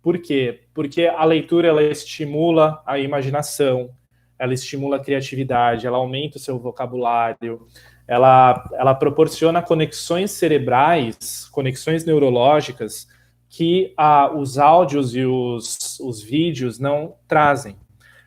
Por 0.00 0.18
quê? 0.18 0.62
Porque 0.72 1.06
a 1.06 1.24
leitura 1.24 1.68
ela 1.68 1.82
estimula 1.82 2.82
a 2.86 2.98
imaginação, 2.98 3.90
ela 4.38 4.54
estimula 4.54 4.96
a 4.96 5.00
criatividade, 5.00 5.86
ela 5.86 5.98
aumenta 5.98 6.38
o 6.38 6.40
seu 6.40 6.58
vocabulário, 6.58 7.66
ela, 8.08 8.66
ela 8.72 8.94
proporciona 8.94 9.60
conexões 9.60 10.30
cerebrais, 10.30 11.48
conexões 11.50 12.04
neurológicas 12.06 13.06
que 13.48 13.92
ah, 13.96 14.34
os 14.34 14.58
áudios 14.58 15.14
e 15.14 15.24
os, 15.24 16.00
os 16.00 16.22
vídeos 16.22 16.78
não 16.78 17.14
trazem. 17.28 17.76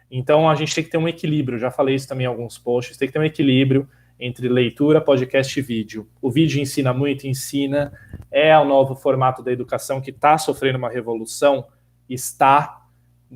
Então 0.09 0.49
a 0.49 0.55
gente 0.55 0.73
tem 0.73 0.83
que 0.83 0.89
ter 0.89 0.97
um 0.97 1.07
equilíbrio, 1.07 1.59
já 1.59 1.69
falei 1.69 1.95
isso 1.95 2.07
também 2.07 2.25
em 2.25 2.27
alguns 2.27 2.57
posts, 2.57 2.97
tem 2.97 3.07
que 3.07 3.13
ter 3.13 3.19
um 3.19 3.23
equilíbrio 3.23 3.87
entre 4.19 4.47
leitura, 4.47 5.01
podcast 5.01 5.59
e 5.59 5.61
vídeo. 5.61 6.07
O 6.21 6.31
vídeo 6.31 6.59
ensina 6.59 6.93
muito, 6.93 7.27
ensina, 7.27 7.93
é 8.31 8.57
o 8.57 8.65
novo 8.65 8.95
formato 8.95 9.43
da 9.43 9.51
educação 9.51 10.01
que 10.01 10.09
está 10.09 10.37
sofrendo 10.37 10.77
uma 10.77 10.89
revolução, 10.89 11.67
está 12.09 12.87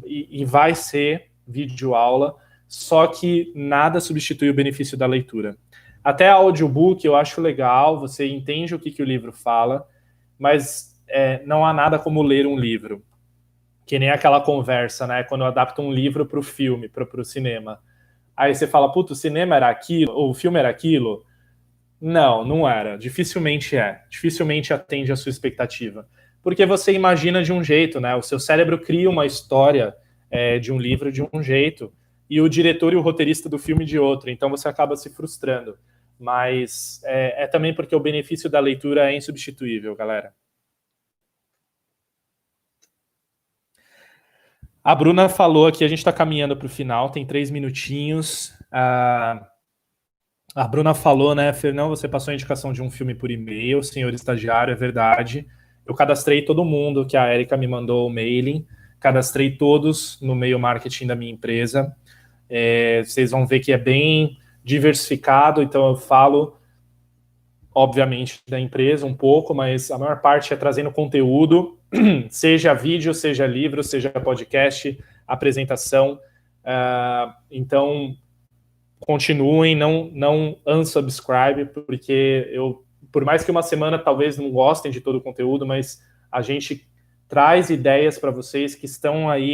e, 0.06 0.42
e 0.42 0.46
vai 0.46 0.74
ser 0.74 1.30
vídeo 1.48 1.94
aula, 1.94 2.36
só 2.68 3.06
que 3.06 3.52
nada 3.54 4.00
substitui 4.00 4.50
o 4.50 4.54
benefício 4.54 4.98
da 4.98 5.06
leitura. 5.06 5.58
Até 6.04 6.30
audiobook 6.30 7.06
eu 7.06 7.16
acho 7.16 7.42
legal, 7.42 8.00
você 8.00 8.28
entende 8.28 8.74
o 8.74 8.80
que, 8.80 8.90
que 8.90 9.04
o 9.04 9.06
livro 9.06 9.32
fala, 9.32 9.86
mas 10.40 11.00
é, 11.08 11.44
não 11.46 11.66
há 11.66 11.74
nada 11.74 12.00
como 12.00 12.24
ler 12.24 12.48
um 12.48 12.58
livro 12.58 13.04
que 13.92 14.00
nem 14.00 14.10
aquela 14.10 14.40
conversa, 14.40 15.06
né? 15.06 15.22
Quando 15.22 15.44
adapta 15.44 15.82
um 15.82 15.92
livro 15.92 16.26
para 16.26 16.40
o 16.40 16.42
filme, 16.42 16.88
para 16.88 17.04
o 17.20 17.26
cinema. 17.26 17.78
Aí 18.38 18.56
você 18.56 18.66
fala, 18.66 18.90
puto, 18.90 19.12
o 19.12 19.16
cinema 19.18 19.54
era 19.58 19.68
aquilo, 19.68 20.14
ou 20.14 20.30
o 20.30 20.34
filme 20.34 20.58
era 20.58 20.70
aquilo. 20.70 21.26
Não, 22.00 22.46
não 22.46 22.66
era. 22.66 22.98
Dificilmente 22.98 23.76
é. 23.76 24.02
Dificilmente 24.10 24.74
atende 24.74 25.12
a 25.12 25.18
sua 25.18 25.30
expectativa. 25.30 26.08
Porque 26.42 26.66
você 26.66 26.94
imagina 26.94 27.44
de 27.44 27.52
um 27.52 27.62
jeito, 27.62 28.00
né? 28.00 28.16
O 28.16 28.22
seu 28.22 28.40
cérebro 28.40 28.80
cria 28.80 29.10
uma 29.10 29.26
história 29.26 29.94
é, 30.30 30.58
de 30.58 30.72
um 30.72 30.80
livro 30.80 31.12
de 31.12 31.22
um 31.22 31.44
jeito, 31.44 31.92
e 32.30 32.40
o 32.40 32.48
diretor 32.48 32.94
e 32.94 32.96
o 32.96 33.02
roteirista 33.02 33.50
do 33.50 33.60
filme 33.60 33.84
de 33.84 34.00
outro. 34.00 34.30
Então 34.30 34.50
você 34.50 34.70
acaba 34.70 34.96
se 34.96 35.10
frustrando. 35.10 35.78
Mas 36.18 37.02
é, 37.04 37.44
é 37.44 37.46
também 37.46 37.76
porque 37.76 37.94
o 37.94 38.00
benefício 38.00 38.50
da 38.50 38.62
leitura 38.62 39.12
é 39.12 39.18
insubstituível, 39.18 39.94
galera. 39.98 40.34
A 44.84 44.96
Bruna 44.96 45.30
falou 45.30 45.68
aqui, 45.68 45.84
a 45.84 45.88
gente 45.88 46.00
está 46.00 46.12
caminhando 46.12 46.58
para 46.58 46.66
o 46.66 46.70
final, 46.70 47.12
tem 47.12 47.24
três 47.24 47.52
minutinhos. 47.52 48.52
A, 48.72 49.48
Bruna 50.72 50.96
falou, 50.96 51.36
né, 51.36 51.54
Fernão, 51.54 51.90
você 51.90 52.08
passou 52.08 52.32
a 52.32 52.34
indicação 52.34 52.74
de 52.74 52.82
um 52.82 52.90
filme 52.90 53.14
por 53.14 53.30
e-mail, 53.30 53.84
senhor 53.84 54.12
estagiário, 54.12 54.72
é 54.72 54.76
verdade. 54.76 55.46
Eu 55.86 55.94
cadastrei 55.94 56.44
todo 56.44 56.66
mundo 56.66 57.06
que 57.06 57.16
a 57.16 57.32
Erika 57.32 57.56
me 57.56 57.68
mandou 57.68 58.08
o 58.08 58.10
mailing, 58.10 58.66
cadastrei 59.00 59.56
todos 59.56 60.20
no 60.20 60.34
meio 60.34 60.60
marketing 60.60 61.06
da 61.06 61.16
minha 61.16 61.32
empresa. 61.32 61.96
É, 62.50 63.04
vocês 63.04 63.30
vão 63.30 63.46
ver 63.46 63.60
que 63.60 63.72
é 63.72 63.78
bem 63.78 64.40
diversificado, 64.64 65.62
então 65.62 65.90
eu 65.90 65.96
falo, 65.96 66.58
obviamente, 67.72 68.42
da 68.50 68.60
empresa 68.60 69.06
um 69.06 69.14
pouco, 69.14 69.54
mas 69.54 69.92
a 69.92 69.98
maior 70.00 70.22
parte 70.22 70.52
é 70.52 70.58
trazendo 70.58 70.92
conteúdo 70.92 71.78
seja 72.30 72.74
vídeo, 72.74 73.14
seja 73.14 73.46
livro, 73.46 73.84
seja 73.84 74.10
podcast, 74.10 74.98
apresentação. 75.28 76.20
Uh, 76.64 77.34
então, 77.50 78.16
continuem, 79.00 79.76
não, 79.76 80.10
não 80.14 80.58
unsubscribe, 80.66 81.66
porque 81.66 82.50
eu, 82.52 82.86
por 83.12 83.26
mais 83.26 83.44
que 83.44 83.52
uma 83.52 83.64
semana 83.64 84.00
talvez 84.00 84.38
não 84.38 84.52
gostem 84.52 84.92
de 84.92 85.02
todo 85.02 85.18
o 85.18 85.22
conteúdo, 85.22 85.66
mas 85.66 86.02
a 86.32 86.42
gente 86.42 86.88
traz 87.28 87.70
ideias 87.70 88.20
para 88.20 88.30
vocês 88.30 88.76
que 88.76 88.86
estão 88.86 89.30
aí 89.30 89.54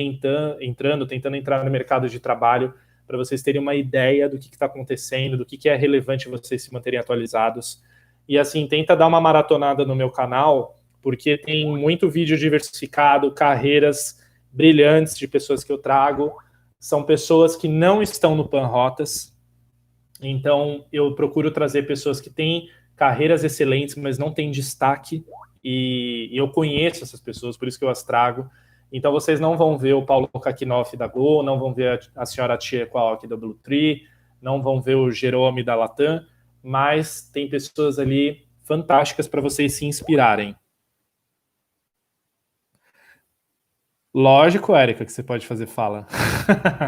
entrando, 0.60 1.06
tentando 1.06 1.36
entrar 1.36 1.64
no 1.64 1.72
mercado 1.72 2.10
de 2.10 2.20
trabalho, 2.20 2.74
para 3.06 3.18
vocês 3.18 3.42
terem 3.42 3.62
uma 3.62 3.74
ideia 3.74 4.28
do 4.28 4.38
que 4.38 4.48
está 4.48 4.66
acontecendo, 4.66 5.38
do 5.38 5.46
que, 5.46 5.58
que 5.58 5.70
é 5.70 5.76
relevante 5.76 6.28
vocês 6.28 6.64
se 6.64 6.74
manterem 6.74 7.00
atualizados. 7.00 7.82
E 8.28 8.38
assim, 8.38 8.68
tenta 8.68 8.96
dar 8.96 9.08
uma 9.08 9.22
maratonada 9.22 9.86
no 9.86 9.96
meu 9.96 10.10
canal, 10.10 10.77
porque 11.02 11.38
tem 11.38 11.66
muito 11.66 12.10
vídeo 12.10 12.38
diversificado, 12.38 13.32
carreiras 13.32 14.20
brilhantes 14.52 15.18
de 15.18 15.28
pessoas 15.28 15.64
que 15.64 15.72
eu 15.72 15.78
trago 15.78 16.34
são 16.80 17.04
pessoas 17.04 17.56
que 17.56 17.68
não 17.68 18.02
estão 18.02 18.36
no 18.36 18.48
Pan 18.48 18.66
Rotas. 18.66 19.36
Então, 20.22 20.86
eu 20.92 21.14
procuro 21.16 21.52
trazer 21.52 21.84
pessoas 21.84 22.22
que 22.22 22.30
têm 22.30 22.70
carreiras 22.96 23.44
excelentes, 23.44 23.96
mas 23.96 24.18
não 24.18 24.32
têm 24.32 24.52
destaque. 24.52 25.24
E, 25.64 26.30
eu 26.32 26.50
conheço 26.50 27.04
essas 27.04 27.20
pessoas, 27.20 27.58
por 27.58 27.68
isso 27.68 27.78
que 27.78 27.86
eu 27.86 27.90
as 27.90 28.04
trago. 28.04 28.50
Então, 28.92 29.12
vocês 29.12 29.40
não 29.40 29.58
vão 29.58 29.78
ver 29.78 29.94
o 29.94 30.06
Paulo 30.06 30.28
Kakinoff 30.28 30.96
da 30.96 31.08
Go, 31.08 31.44
não 31.44 31.60
vão 31.60 31.74
ver 31.74 32.00
a, 32.16 32.26
senhora 32.26 32.58
Tia 32.58 32.86
Kwok 32.86 33.28
da 33.28 33.36
Blue 33.36 33.56
Tree, 33.56 34.04
não 34.42 34.62
vão 34.62 34.82
ver 34.82 34.96
o 34.96 35.12
Jerome 35.12 35.64
da 35.64 35.76
Latam, 35.76 36.24
mas 36.64 37.30
tem 37.30 37.50
pessoas 37.50 38.00
ali 38.00 38.46
fantásticas 38.64 39.28
para 39.28 39.42
vocês 39.42 39.74
se 39.74 39.86
inspirarem. 39.86 40.56
Lógico, 44.20 44.76
Érica, 44.76 45.06
que 45.06 45.12
você 45.12 45.22
pode 45.22 45.46
fazer 45.46 45.68
fala. 45.68 46.08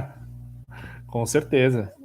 Com 1.06 1.24
certeza. 1.28 1.96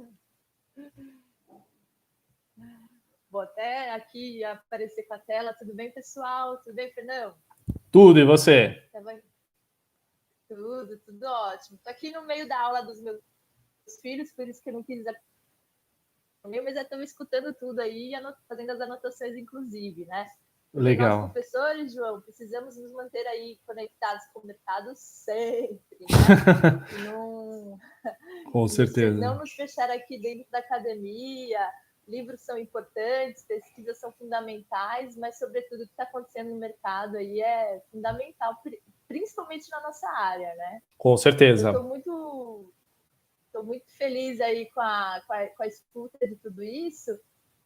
Vou 3.31 3.41
até 3.41 3.95
aqui 3.95 4.43
aparecer 4.43 5.01
com 5.07 5.15
a 5.15 5.19
tela. 5.19 5.51
Tudo 5.55 5.73
bem, 5.73 5.91
pessoal? 5.91 6.59
Tudo 6.59 6.75
bem, 6.75 6.93
Fernão? 6.93 7.33
Tudo, 7.91 8.19
e 8.19 8.23
você? 8.23 8.87
Tá 8.93 9.01
tudo, 10.47 10.99
tudo 10.99 11.25
ótimo. 11.25 11.77
Estou 11.77 11.91
aqui 11.91 12.11
no 12.11 12.27
meio 12.27 12.47
da 12.47 12.61
aula 12.61 12.83
dos 12.83 13.01
meus 13.01 13.19
filhos, 14.03 14.31
por 14.31 14.47
isso 14.47 14.61
que 14.61 14.69
eu 14.69 14.75
não 14.75 14.83
quis 14.83 15.03
mas 16.63 16.75
eu 16.75 16.83
estou 16.83 17.01
escutando 17.01 17.51
tudo 17.55 17.79
aí 17.79 18.13
e 18.13 18.33
fazendo 18.47 18.69
as 18.69 18.79
anotações, 18.79 19.35
inclusive, 19.35 20.05
né? 20.05 20.29
Legal. 20.75 21.21
Nós, 21.21 21.31
professores, 21.31 21.93
João, 21.93 22.19
precisamos 22.21 22.77
nos 22.77 22.91
manter 22.91 23.25
aí 23.27 23.57
conectados 23.65 24.23
com 24.33 24.41
o 24.41 24.45
mercado 24.45 24.91
sempre. 24.95 25.79
Né? 26.01 26.07
não, 27.05 27.79
com 28.51 28.67
certeza. 28.67 29.17
Não 29.17 29.37
nos 29.37 29.53
fechar 29.53 29.89
aqui 29.89 30.19
dentro 30.19 30.45
da 30.51 30.59
academia. 30.59 31.59
Livros 32.07 32.41
são 32.41 32.57
importantes, 32.57 33.45
pesquisas 33.47 33.99
são 33.99 34.11
fundamentais, 34.11 35.17
mas, 35.17 35.39
sobretudo, 35.39 35.81
o 35.81 35.85
que 35.85 35.91
está 35.91 36.03
acontecendo 36.03 36.49
no 36.49 36.59
mercado 36.59 37.17
aí 37.17 37.41
é 37.41 37.81
fundamental, 37.89 38.61
principalmente 39.07 39.67
na 39.71 39.81
nossa 39.81 40.07
área, 40.09 40.53
né? 40.55 40.81
Com 40.97 41.17
certeza. 41.17 41.69
Estou 41.69 41.83
muito, 41.83 42.73
muito 43.63 43.97
feliz 43.97 44.39
aí 44.39 44.69
com 44.69 44.81
a, 44.81 45.21
com 45.25 45.33
a, 45.33 45.47
com 45.47 45.63
a 45.63 45.67
escuta 45.67 46.27
de 46.27 46.35
tudo 46.35 46.61
isso. 46.61 47.09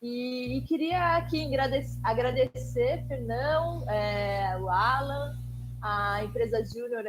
E, 0.01 0.57
e 0.57 0.61
queria 0.61 1.17
aqui 1.17 1.45
agradecer, 1.45 1.99
agradecer 2.03 3.05
Fernão, 3.07 3.89
é, 3.89 4.57
o 4.57 4.69
Alan, 4.69 5.37
a 5.81 6.23
empresa 6.23 6.63
Júnior, 6.63 7.03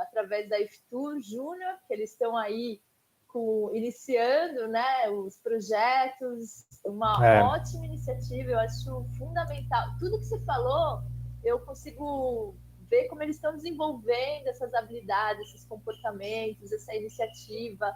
através 0.00 0.48
da 0.48 0.60
IFTUR 0.60 1.20
Júnior, 1.20 1.78
que 1.86 1.94
eles 1.94 2.10
estão 2.10 2.36
aí 2.36 2.80
com, 3.28 3.70
iniciando 3.72 4.66
né, 4.68 5.08
os 5.10 5.36
projetos, 5.38 6.64
uma 6.84 7.24
é. 7.24 7.42
ótima 7.42 7.86
iniciativa, 7.86 8.50
eu 8.50 8.58
acho 8.58 9.06
fundamental. 9.16 9.88
Tudo 9.98 10.18
que 10.18 10.24
você 10.24 10.40
falou, 10.44 11.02
eu 11.42 11.60
consigo 11.60 12.56
ver 12.88 13.06
como 13.08 13.22
eles 13.22 13.36
estão 13.36 13.54
desenvolvendo 13.54 14.48
essas 14.48 14.72
habilidades, 14.74 15.48
esses 15.48 15.64
comportamentos, 15.66 16.72
essa 16.72 16.94
iniciativa 16.94 17.94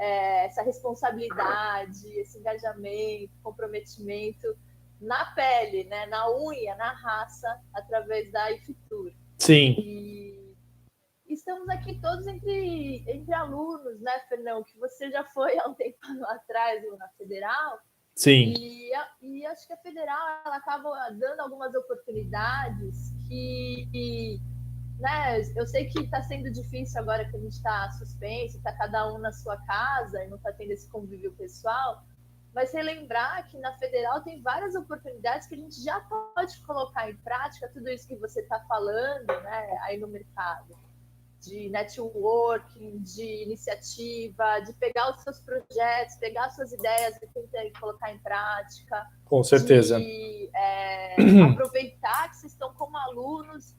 é, 0.00 0.46
essa 0.46 0.62
responsabilidade, 0.62 2.08
esse 2.18 2.38
engajamento, 2.38 3.30
comprometimento 3.42 4.58
na 4.98 5.26
pele, 5.34 5.84
né, 5.84 6.06
na 6.06 6.30
unha, 6.30 6.74
na 6.76 6.92
raça, 6.92 7.60
através 7.74 8.32
da 8.32 8.50
IFTUR. 8.52 9.12
Sim. 9.38 9.74
E 9.78 10.54
estamos 11.28 11.68
aqui 11.68 12.00
todos 12.00 12.26
entre, 12.26 13.04
entre 13.06 13.32
alunos, 13.34 14.00
né, 14.00 14.18
Fernão? 14.28 14.64
Que 14.64 14.78
você 14.78 15.10
já 15.10 15.22
foi 15.24 15.58
há 15.58 15.68
um 15.68 15.74
tempo 15.74 15.98
atrás 16.28 16.82
na 16.98 17.08
Federal. 17.10 17.78
Sim. 18.14 18.54
E, 18.58 18.90
e 19.20 19.46
acho 19.46 19.66
que 19.66 19.72
a 19.72 19.78
Federal 19.78 20.28
ela 20.44 20.56
acaba 20.56 21.10
dando 21.10 21.40
algumas 21.40 21.74
oportunidades 21.74 23.12
que 23.28 24.40
né, 25.00 25.40
eu 25.56 25.66
sei 25.66 25.86
que 25.86 26.00
está 26.00 26.22
sendo 26.22 26.50
difícil 26.50 27.00
agora 27.00 27.24
que 27.28 27.36
a 27.36 27.40
gente 27.40 27.54
está 27.54 27.90
suspenso, 27.92 28.58
está 28.58 28.72
cada 28.72 29.12
um 29.12 29.18
na 29.18 29.32
sua 29.32 29.56
casa 29.64 30.22
e 30.22 30.28
não 30.28 30.36
está 30.36 30.52
tendo 30.52 30.72
esse 30.72 30.88
convívio 30.88 31.32
pessoal, 31.32 32.04
mas 32.54 32.72
relembrar 32.72 33.48
que 33.48 33.58
na 33.58 33.72
federal 33.78 34.22
tem 34.22 34.42
várias 34.42 34.74
oportunidades 34.74 35.48
que 35.48 35.54
a 35.54 35.58
gente 35.58 35.82
já 35.82 36.00
pode 36.00 36.60
colocar 36.62 37.10
em 37.10 37.16
prática 37.16 37.70
tudo 37.72 37.88
isso 37.88 38.06
que 38.06 38.16
você 38.16 38.40
está 38.40 38.60
falando, 38.68 39.26
né, 39.26 39.78
aí 39.84 39.98
no 39.98 40.08
mercado, 40.08 40.78
de 41.40 41.70
networking, 41.70 42.98
de 42.98 43.44
iniciativa, 43.44 44.60
de 44.60 44.74
pegar 44.74 45.10
os 45.10 45.22
seus 45.22 45.40
projetos, 45.40 46.16
pegar 46.16 46.46
as 46.46 46.54
suas 46.54 46.72
ideias 46.72 47.16
e 47.16 47.26
tentar 47.28 47.80
colocar 47.80 48.12
em 48.12 48.18
prática. 48.18 49.06
Com 49.24 49.42
certeza. 49.42 49.98
De 49.98 50.50
é, 50.54 51.14
aproveitar 51.50 52.28
que 52.28 52.36
vocês 52.36 52.52
estão 52.52 52.74
como 52.74 52.96
alunos 52.98 53.74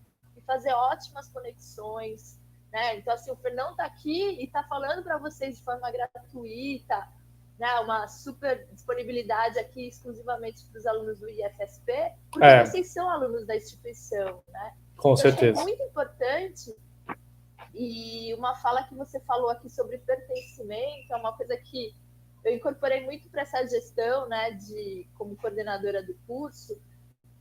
fazer 0.52 0.74
ótimas 0.74 1.30
conexões. 1.30 2.38
Né? 2.72 2.98
Então, 2.98 3.14
assim, 3.14 3.32
o 3.32 3.36
Fernão 3.38 3.72
está 3.72 3.86
aqui 3.86 4.38
e 4.40 4.44
está 4.44 4.64
falando 4.64 5.02
para 5.02 5.18
vocês 5.18 5.58
de 5.58 5.64
forma 5.64 5.90
gratuita, 5.90 7.08
né? 7.58 7.80
uma 7.80 8.08
super 8.10 8.68
disponibilidade 8.72 9.58
aqui 9.60 9.88
exclusivamente 9.88 10.66
para 10.66 10.80
os 10.80 10.86
alunos 10.86 11.20
do 11.20 11.30
IFSP, 11.30 11.94
porque 12.30 12.46
é. 12.46 12.66
vocês 12.66 12.92
são 12.92 13.10
alunos 13.10 13.48
da 13.48 13.56
instituição. 13.56 14.44
Né? 14.50 14.74
Com 14.98 15.14
então, 15.14 15.18
certeza. 15.18 15.62
É 15.62 15.64
muito 15.64 15.84
importante. 15.84 16.76
E 17.74 18.34
uma 18.34 18.56
fala 18.56 18.84
que 18.84 18.94
você 18.94 19.20
falou 19.22 19.50
aqui 19.50 19.70
sobre 19.70 19.98
pertencimento 20.00 21.14
é 21.14 21.16
uma 21.16 21.32
coisa 21.38 21.56
que 21.56 21.96
eu 22.44 22.54
incorporei 22.54 23.06
muito 23.06 23.30
para 23.30 23.44
essa 23.44 23.66
gestão, 23.66 24.28
né, 24.28 24.52
de 24.52 25.08
como 25.14 25.38
coordenadora 25.38 26.04
do 26.04 26.14
curso, 26.28 26.82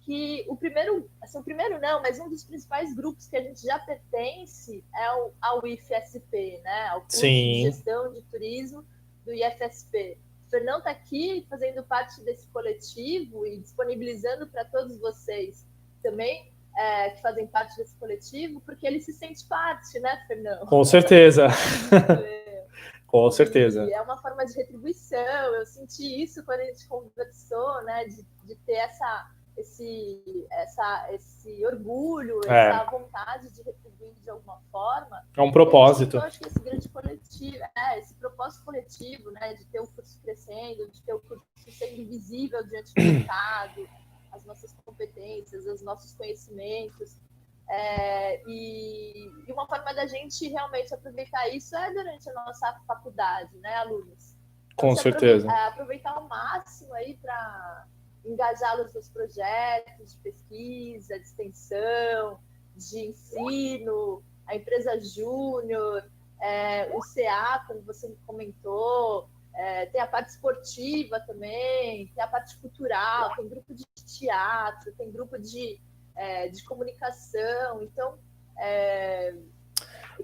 que 0.05 0.45
o 0.49 0.57
primeiro, 0.57 1.09
assim, 1.23 1.39
o 1.39 1.43
primeiro 1.43 1.81
não, 1.81 2.01
mas 2.03 2.19
um 2.19 2.29
dos 2.29 2.45
principais 2.45 2.95
grupos 2.95 3.27
que 3.29 3.37
a 3.37 3.43
gente 3.43 3.63
já 3.63 3.79
pertence 3.79 4.85
é 4.97 5.13
o, 5.15 5.33
ao 5.41 5.67
IFSP, 5.67 6.61
né? 6.63 6.89
Ao 6.89 7.03
curso 7.03 7.19
Sim. 7.19 7.53
de 7.53 7.63
gestão 7.63 8.13
de 8.13 8.23
turismo 8.23 8.85
do 9.25 9.33
IFSP. 9.33 10.19
O 10.47 10.51
Fernão 10.51 10.79
está 10.79 10.91
aqui 10.91 11.47
fazendo 11.49 11.83
parte 11.85 12.21
desse 12.23 12.47
coletivo 12.49 13.47
e 13.47 13.59
disponibilizando 13.59 14.47
para 14.49 14.65
todos 14.65 14.99
vocês 14.99 15.67
também 16.03 16.51
é, 16.77 17.11
que 17.11 17.23
fazem 17.23 17.47
parte 17.47 17.77
desse 17.77 17.95
coletivo, 17.97 18.61
porque 18.63 18.87
ele 18.87 19.01
se 19.01 19.13
sente 19.13 19.45
parte, 19.47 19.99
né, 20.01 20.25
Fernão? 20.27 20.67
Com 20.67 20.83
certeza. 20.85 21.49
Com 23.07 23.29
certeza. 23.29 23.85
E 23.87 23.93
é 23.93 24.01
uma 24.01 24.17
forma 24.17 24.47
de 24.47 24.55
retribuição. 24.55 25.19
Eu 25.19 25.67
senti 25.67 26.23
isso 26.23 26.45
quando 26.45 26.61
a 26.61 26.65
gente 26.65 26.87
conversou, 26.87 27.83
né, 27.83 28.05
de, 28.05 28.23
de 28.47 28.55
ter 28.65 28.75
essa 28.75 29.31
esse, 29.57 30.47
essa, 30.51 31.09
esse 31.13 31.65
orgulho, 31.67 32.41
é. 32.47 32.69
essa 32.69 32.91
vontade 32.91 33.53
de 33.53 33.63
retribuir 33.63 34.15
de 34.21 34.31
alguma 34.31 34.61
forma. 34.71 35.23
É 35.37 35.43
um 35.43 35.53
propósito. 35.53 36.17
Eu 36.17 36.23
acho 36.23 36.41
que 36.41 36.49
esse 36.49 36.61
grande 36.61 36.89
coletivo, 36.89 37.65
é, 37.77 37.99
esse 37.99 38.15
propósito 38.15 38.65
coletivo, 38.65 39.31
né, 39.33 39.55
de 39.55 39.65
ter 39.67 39.81
o 39.81 39.87
curso 39.89 40.21
crescendo, 40.23 40.91
de 40.91 41.03
ter 41.03 41.15
o 41.15 41.21
curso 41.21 41.45
sendo 41.69 42.07
visível 42.09 42.67
diante 42.67 42.93
do 42.95 43.03
mercado, 43.03 43.89
as 44.33 44.45
nossas 44.45 44.73
competências, 44.85 45.67
os 45.67 45.83
nossos 45.83 46.15
conhecimentos. 46.15 47.21
É, 47.69 48.43
e, 48.49 49.29
e, 49.47 49.53
uma 49.53 49.67
forma 49.67 49.95
da 49.95 50.05
gente 50.05 50.49
realmente 50.49 50.93
aproveitar 50.93 51.49
isso 51.51 51.77
é 51.77 51.93
durante 51.93 52.29
a 52.29 52.33
nossa 52.33 52.81
faculdade, 52.87 53.57
né, 53.59 53.77
alunos? 53.77 54.37
Com 54.77 54.97
certeza. 54.97 55.47
Aproveitar, 55.47 55.69
aproveitar 55.69 56.11
ao 56.15 56.29
máximo 56.29 56.93
aí 56.95 57.17
para 57.17 57.87
engajá-los 58.25 58.93
nos 58.95 59.09
projetos 59.09 60.13
de 60.13 60.19
pesquisa, 60.19 61.19
de 61.19 61.25
extensão, 61.25 62.41
de 62.77 63.07
ensino, 63.07 64.23
a 64.47 64.57
empresa 64.57 64.99
Júnior, 65.01 66.11
é, 66.41 66.91
o 66.95 67.01
CA, 67.01 67.65
como 67.67 67.83
você 67.83 68.15
comentou, 68.27 69.29
é, 69.55 69.87
tem 69.87 70.01
a 70.01 70.07
parte 70.07 70.31
esportiva 70.31 71.21
também, 71.21 72.09
tem 72.15 72.25
a 72.25 72.27
parte 72.27 72.57
cultural, 72.59 73.35
tem 73.37 73.49
grupo 73.49 73.75
de 73.75 73.85
teatro, 74.19 74.93
tem 74.93 75.11
grupo 75.11 75.39
de, 75.39 75.81
é, 76.17 76.49
de 76.49 76.65
comunicação. 76.65 77.83
Então, 77.83 78.19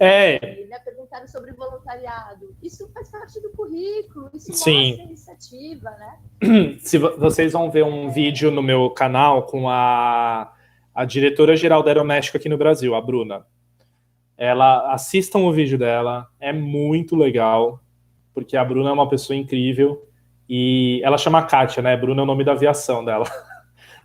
é, 0.00 0.36
é. 0.36 0.66
Né, 0.66 0.78
perguntaram 0.84 1.26
sobre 1.28 1.52
voluntariado. 1.52 2.54
Isso 2.62 2.88
faz 2.92 3.10
parte 3.10 3.40
do 3.40 3.50
currículo, 3.50 4.30
isso 4.34 4.52
Sim. 4.52 4.88
mostra 4.88 5.02
a 5.02 5.06
iniciativa, 5.06 5.90
né? 5.90 6.78
Se 6.80 6.98
vocês 6.98 7.52
vão 7.52 7.70
ver 7.70 7.84
um 7.84 8.10
vídeo 8.10 8.50
no 8.50 8.62
meu 8.62 8.90
canal 8.90 9.44
com 9.44 9.68
a, 9.68 10.52
a 10.94 11.04
diretora-geral 11.04 11.82
da 11.82 11.90
Aeroméxico 11.90 12.36
aqui 12.36 12.48
no 12.48 12.58
Brasil, 12.58 12.94
a 12.94 13.00
Bruna. 13.00 13.46
Ela 14.36 14.92
assistam 14.92 15.40
o 15.40 15.52
vídeo 15.52 15.78
dela, 15.78 16.28
é 16.38 16.52
muito 16.52 17.16
legal, 17.16 17.80
porque 18.34 18.56
a 18.56 18.64
Bruna 18.64 18.90
é 18.90 18.92
uma 18.92 19.08
pessoa 19.08 19.36
incrível 19.36 20.06
e 20.48 21.00
ela 21.02 21.16
chama 21.16 21.42
Kátia, 21.42 21.82
né? 21.82 21.96
Bruna 21.96 22.20
é 22.20 22.24
o 22.24 22.26
nome 22.26 22.44
da 22.44 22.52
aviação 22.52 23.04
dela. 23.04 23.24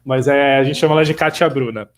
Mas 0.04 0.28
é, 0.28 0.58
a 0.58 0.64
gente 0.64 0.80
chama 0.80 0.96
ela 0.96 1.06
de 1.06 1.14
Kátia 1.14 1.48
Bruna. 1.50 1.90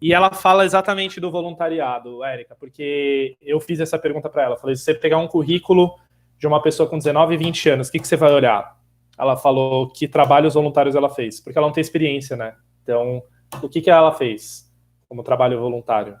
E 0.00 0.14
ela 0.14 0.32
fala 0.32 0.64
exatamente 0.64 1.20
do 1.20 1.30
voluntariado, 1.30 2.24
Érica, 2.24 2.56
porque 2.58 3.36
eu 3.42 3.60
fiz 3.60 3.80
essa 3.80 3.98
pergunta 3.98 4.28
para 4.28 4.44
ela. 4.44 4.56
Falei: 4.56 4.76
se 4.76 4.82
você 4.82 4.94
pegar 4.94 5.18
um 5.18 5.28
currículo 5.28 5.94
de 6.38 6.46
uma 6.46 6.62
pessoa 6.62 6.88
com 6.88 6.98
19, 6.98 7.36
20 7.36 7.70
anos, 7.70 7.88
o 7.88 7.92
que, 7.92 7.98
que 7.98 8.08
você 8.08 8.16
vai 8.16 8.32
olhar? 8.32 8.76
Ela 9.18 9.36
falou 9.36 9.88
que 9.90 10.08
trabalhos 10.08 10.54
voluntários 10.54 10.94
ela 10.94 11.08
fez, 11.08 11.40
porque 11.40 11.58
ela 11.58 11.66
não 11.66 11.74
tem 11.74 11.80
experiência, 11.80 12.36
né? 12.36 12.54
Então, 12.82 13.22
o 13.62 13.68
que, 13.68 13.80
que 13.80 13.90
ela 13.90 14.12
fez 14.12 14.70
como 15.08 15.22
trabalho 15.22 15.60
voluntário? 15.60 16.16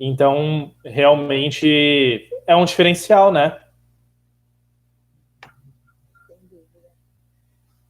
Então, 0.00 0.74
realmente 0.84 2.28
é 2.46 2.56
um 2.56 2.64
diferencial, 2.64 3.30
né? 3.30 3.58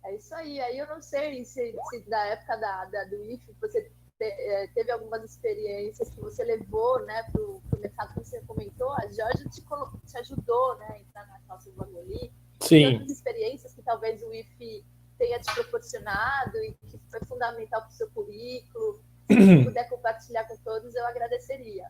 É 0.05 0.15
isso 0.17 0.32
aí. 0.43 0.61
Aí 0.61 0.79
eu 0.79 0.87
não 0.87 1.01
sei 1.01 1.45
se, 1.45 1.75
se 1.91 2.01
da 2.09 2.25
época 2.27 2.57
da, 2.57 2.85
da, 2.87 3.05
do 3.05 3.17
IF 3.25 3.43
você 3.61 3.83
te, 4.19 4.25
é, 4.25 4.67
teve 4.69 4.91
algumas 4.91 5.25
experiências 5.25 6.11
que 6.11 6.21
você 6.21 6.45
levou 6.45 7.05
né, 7.07 7.23
para 7.33 7.43
o 7.43 7.63
mercado 7.79 8.15
que 8.15 8.21
você 8.21 8.41
comentou. 8.43 8.93
A 8.93 9.07
Jorge 9.07 9.49
te, 9.51 9.63
te 9.63 10.19
ajudou 10.19 10.79
né, 10.79 10.87
a 10.91 10.99
entrar 10.99 11.27
na 11.27 11.41
calça 11.49 11.71
do 11.71 11.83
ali. 11.83 12.33
Sim. 12.61 12.93
outras 12.93 13.11
experiências 13.11 13.75
que 13.75 13.83
talvez 13.83 14.23
o 14.23 14.33
IF 14.33 14.85
tenha 15.19 15.39
te 15.41 15.53
proporcionado 15.55 16.57
e 16.59 16.73
que 16.89 17.01
foi 17.11 17.21
fundamental 17.27 17.81
para 17.81 17.91
o 17.91 17.93
seu 17.93 18.11
currículo. 18.11 19.03
Se 19.29 19.65
puder 19.65 19.89
compartilhar 19.89 20.45
com 20.45 20.57
todos, 20.59 20.95
eu 20.95 21.07
agradeceria. 21.07 21.87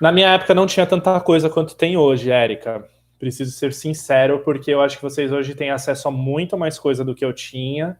Na 0.00 0.12
minha 0.12 0.34
época 0.34 0.54
não 0.54 0.66
tinha 0.66 0.86
tanta 0.86 1.20
coisa 1.20 1.50
quanto 1.50 1.76
tem 1.76 1.96
hoje, 1.96 2.30
Érica. 2.30 2.88
Preciso 3.18 3.52
ser 3.52 3.72
sincero, 3.72 4.40
porque 4.40 4.70
eu 4.70 4.80
acho 4.80 4.96
que 4.96 5.02
vocês 5.02 5.32
hoje 5.32 5.54
têm 5.54 5.70
acesso 5.70 6.08
a 6.08 6.10
muito 6.10 6.56
mais 6.56 6.78
coisa 6.78 7.04
do 7.04 7.14
que 7.14 7.24
eu 7.24 7.32
tinha. 7.32 7.98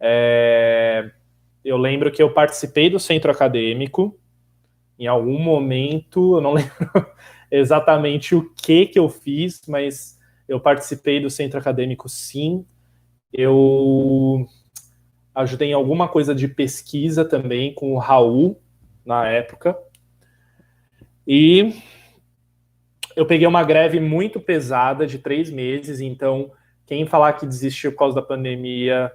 É... 0.00 1.10
Eu 1.64 1.76
lembro 1.76 2.10
que 2.10 2.22
eu 2.22 2.32
participei 2.32 2.90
do 2.90 2.98
centro 2.98 3.30
acadêmico 3.30 4.18
em 4.98 5.06
algum 5.06 5.38
momento, 5.38 6.36
eu 6.36 6.40
não 6.40 6.52
lembro 6.54 6.72
exatamente 7.50 8.34
o 8.34 8.50
que 8.54 8.86
que 8.86 8.98
eu 8.98 9.08
fiz, 9.08 9.60
mas 9.68 10.18
eu 10.48 10.60
participei 10.60 11.20
do 11.20 11.30
centro 11.30 11.58
acadêmico 11.58 12.08
sim. 12.08 12.64
Eu 13.32 14.46
ajudei 15.34 15.70
em 15.70 15.74
alguma 15.74 16.08
coisa 16.08 16.34
de 16.34 16.48
pesquisa 16.48 17.24
também 17.24 17.74
com 17.74 17.92
o 17.92 17.98
Raul 17.98 18.60
na 19.04 19.28
época. 19.28 19.76
E 21.26 21.74
eu 23.16 23.24
peguei 23.24 23.46
uma 23.46 23.64
greve 23.64 23.98
muito 23.98 24.38
pesada 24.38 25.06
de 25.06 25.18
três 25.18 25.50
meses, 25.50 26.00
então 26.00 26.52
quem 26.86 27.06
falar 27.06 27.32
que 27.32 27.46
desistiu 27.46 27.90
por 27.92 27.98
causa 27.98 28.16
da 28.16 28.22
pandemia, 28.22 29.10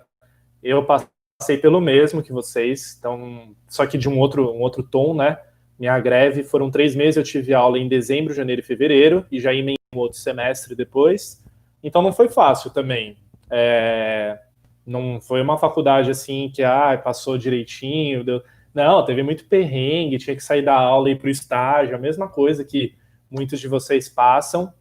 eu 0.61 0.83
passei 0.83 1.57
pelo 1.57 1.79
mesmo 1.79 2.23
que 2.23 2.33
vocês, 2.33 2.97
então 2.97 3.55
só 3.69 3.85
que 3.85 3.99
de 3.99 4.09
um 4.09 4.17
outro, 4.17 4.51
um 4.51 4.59
outro 4.61 4.81
tom, 4.81 5.13
né? 5.13 5.37
Minha 5.79 5.99
greve 5.99 6.43
foram 6.43 6.71
três 6.71 6.95
meses, 6.95 7.17
eu 7.17 7.23
tive 7.23 7.53
aula 7.53 7.77
em 7.77 7.87
dezembro, 7.87 8.33
janeiro 8.33 8.61
e 8.61 8.65
fevereiro, 8.65 9.25
e 9.31 9.39
já 9.39 9.53
emendei 9.53 9.77
um 9.95 9.99
outro 9.99 10.17
semestre 10.17 10.75
depois, 10.75 11.43
então 11.83 12.01
não 12.01 12.11
foi 12.11 12.27
fácil 12.27 12.71
também. 12.71 13.17
É, 13.51 14.39
não 14.85 15.21
foi 15.21 15.41
uma 15.41 15.57
faculdade 15.57 16.09
assim 16.09 16.51
que 16.53 16.63
ah, 16.63 16.99
passou 17.01 17.37
direitinho, 17.37 18.23
deu 18.23 18.41
não, 18.73 19.03
teve 19.03 19.21
muito 19.21 19.45
perrengue, 19.45 20.17
tinha 20.17 20.35
que 20.35 20.41
sair 20.41 20.61
da 20.61 20.73
aula 20.73 21.09
e 21.09 21.11
ir 21.11 21.17
para 21.17 21.27
o 21.27 21.29
estágio, 21.31 21.93
a 21.93 21.99
mesma 21.99 22.29
coisa 22.29 22.63
que 22.63 22.95
muitos 23.31 23.59
de 23.59 23.67
vocês 23.67 24.09
passam. 24.09 24.73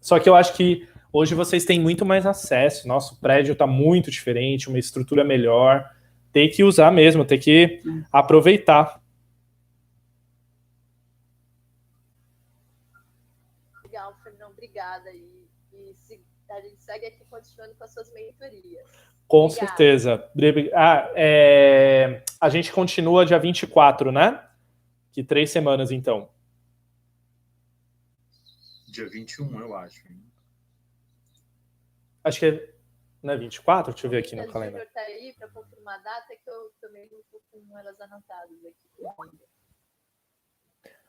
Só 0.00 0.18
que 0.18 0.28
eu 0.28 0.34
acho 0.34 0.54
que 0.54 0.88
hoje 1.12 1.34
vocês 1.34 1.64
têm 1.64 1.80
muito 1.80 2.04
mais 2.04 2.26
acesso. 2.26 2.88
Nosso 2.88 3.20
prédio 3.20 3.52
está 3.52 3.66
muito 3.66 4.10
diferente, 4.10 4.68
uma 4.68 4.78
estrutura 4.78 5.24
melhor. 5.24 5.88
Tem 6.32 6.50
que 6.50 6.64
usar 6.64 6.90
mesmo, 6.90 7.24
tem 7.24 7.38
que 7.38 7.80
aproveitar. 8.12 9.00
Legal, 13.84 14.14
Fernão, 14.22 14.50
obrigada. 14.50 15.10
E, 15.12 15.48
e 15.72 15.94
se, 15.94 16.20
a 16.50 16.60
gente 16.60 16.82
segue 16.82 17.06
aqui 17.06 17.24
continuando 17.30 17.74
com 17.76 17.84
as 17.84 17.92
suas 17.92 18.12
mentorias. 18.12 18.86
Com 19.26 19.46
Obrigada. 19.46 19.66
certeza. 19.68 20.30
Ah, 20.74 21.10
é... 21.14 22.22
A 22.40 22.48
gente 22.48 22.70
continua 22.70 23.26
dia 23.26 23.38
24, 23.38 24.12
né? 24.12 24.40
Que 25.10 25.22
três 25.24 25.50
semanas, 25.50 25.90
então. 25.90 26.28
Dia 28.96 29.10
21, 29.10 29.60
eu 29.60 29.76
acho. 29.76 30.08
Hein? 30.08 30.24
Acho 32.24 32.38
que 32.38 32.46
é. 32.46 32.74
Não 33.22 33.34
é 33.34 33.36
24? 33.36 33.92
Deixa 33.92 34.06
eu 34.06 34.10
ver 34.10 34.18
aqui 34.18 34.34
no 34.34 34.50
calendário. 34.50 34.88
Tá 34.94 35.00
aí 35.02 35.34
para 35.38 35.48
confirmar 35.48 35.98
a 35.98 36.02
data 36.02 36.34
que 36.34 36.48
eu 36.48 36.72
também 36.80 37.06
não 37.10 37.18
estou 37.18 37.42
com 37.50 37.78
elas 37.78 38.00
anotadas 38.00 38.56
aqui. 38.64 39.30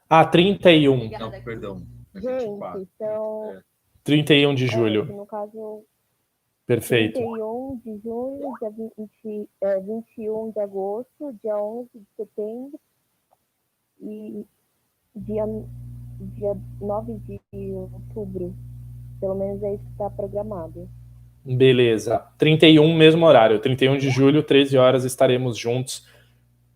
Ah, 0.09 0.25
31. 0.25 0.95
Obrigada, 0.95 1.25
não, 1.29 1.43
perdão. 1.43 1.87
É 2.13 2.19
24. 2.19 2.79
Gente, 2.79 2.91
então... 2.93 3.53
É. 3.53 3.63
31 4.03 4.55
de 4.55 4.67
julho. 4.67 5.03
É, 5.03 5.05
no 5.05 5.25
caso, 5.25 5.85
Perfeito. 6.65 7.13
31 7.13 7.81
de 7.85 7.99
junho, 7.99 8.53
dia 8.59 8.69
20, 8.97 9.49
é, 9.61 9.79
21 9.79 10.51
de 10.51 10.59
agosto, 10.59 11.39
dia 11.41 11.57
11 11.57 11.89
de 11.93 12.05
setembro 12.17 12.79
e 14.01 14.45
dia, 15.15 15.43
dia 16.19 16.55
9 16.81 17.19
de 17.27 17.39
outubro. 17.73 18.55
Pelo 19.19 19.35
menos 19.35 19.61
é 19.63 19.73
isso 19.73 19.83
que 19.83 19.91
está 19.91 20.09
programado. 20.09 20.89
Beleza. 21.43 22.25
31, 22.37 22.95
mesmo 22.95 23.25
horário. 23.25 23.59
31 23.59 23.97
de 23.97 24.09
julho, 24.09 24.43
13 24.43 24.77
horas, 24.77 25.05
estaremos 25.05 25.57
juntos. 25.57 26.05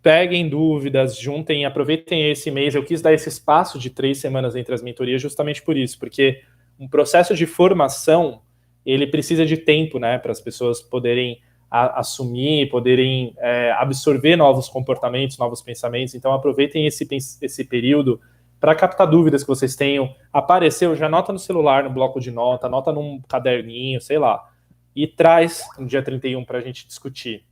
Peguem 0.02 0.50
dúvidas, 0.50 1.18
juntem, 1.18 1.66
aproveitem 1.66 2.32
esse 2.32 2.50
mês. 2.50 2.74
Eu 2.74 2.84
quis 2.84 3.02
dar 3.02 3.14
esse 3.14 3.30
espaço 3.30 3.78
de 3.78 3.90
três 3.90 4.20
semanas 4.20 4.56
entre 4.56 4.74
as 4.74 4.82
mentorias 4.82 5.22
justamente 5.22 5.62
por 5.62 5.78
isso, 5.78 6.00
porque 6.00 6.42
um 6.80 6.88
processo 6.88 7.36
de 7.36 7.46
formação 7.46 8.42
ele 8.84 9.06
precisa 9.06 9.46
de 9.46 9.58
tempo, 9.58 10.00
né, 10.00 10.18
para 10.18 10.32
as 10.32 10.42
pessoas 10.42 10.82
poderem 10.82 11.40
a, 11.70 12.00
assumir, 12.00 12.68
poderem 12.70 13.34
é, 13.38 13.72
absorver 13.74 14.36
novos 14.36 14.68
comportamentos, 14.68 15.38
novos 15.38 15.62
pensamentos. 15.62 16.16
Então, 16.16 16.34
aproveitem 16.34 16.88
esse, 16.88 17.08
esse 17.42 17.64
período 17.66 18.20
para 18.62 18.76
captar 18.76 19.08
dúvidas 19.08 19.42
que 19.44 19.50
vocês 19.50 19.76
tenham. 19.76 20.16
Apareceu, 20.32 20.96
já 20.96 21.08
anota 21.08 21.34
no 21.34 21.40
celular, 21.40 21.84
no 21.84 21.90
bloco 21.90 22.20
de 22.22 22.30
nota, 22.30 22.68
anota 22.68 22.94
num 22.94 23.20
caderninho, 23.28 24.00
sei 24.00 24.20
lá, 24.20 24.48
e 24.96 25.08
traz 25.08 25.68
no 25.80 25.88
dia 25.88 26.04
31 26.04 26.46
para 26.46 26.60
a 26.60 26.62
gente 26.62 26.88
discutir. 26.88 27.44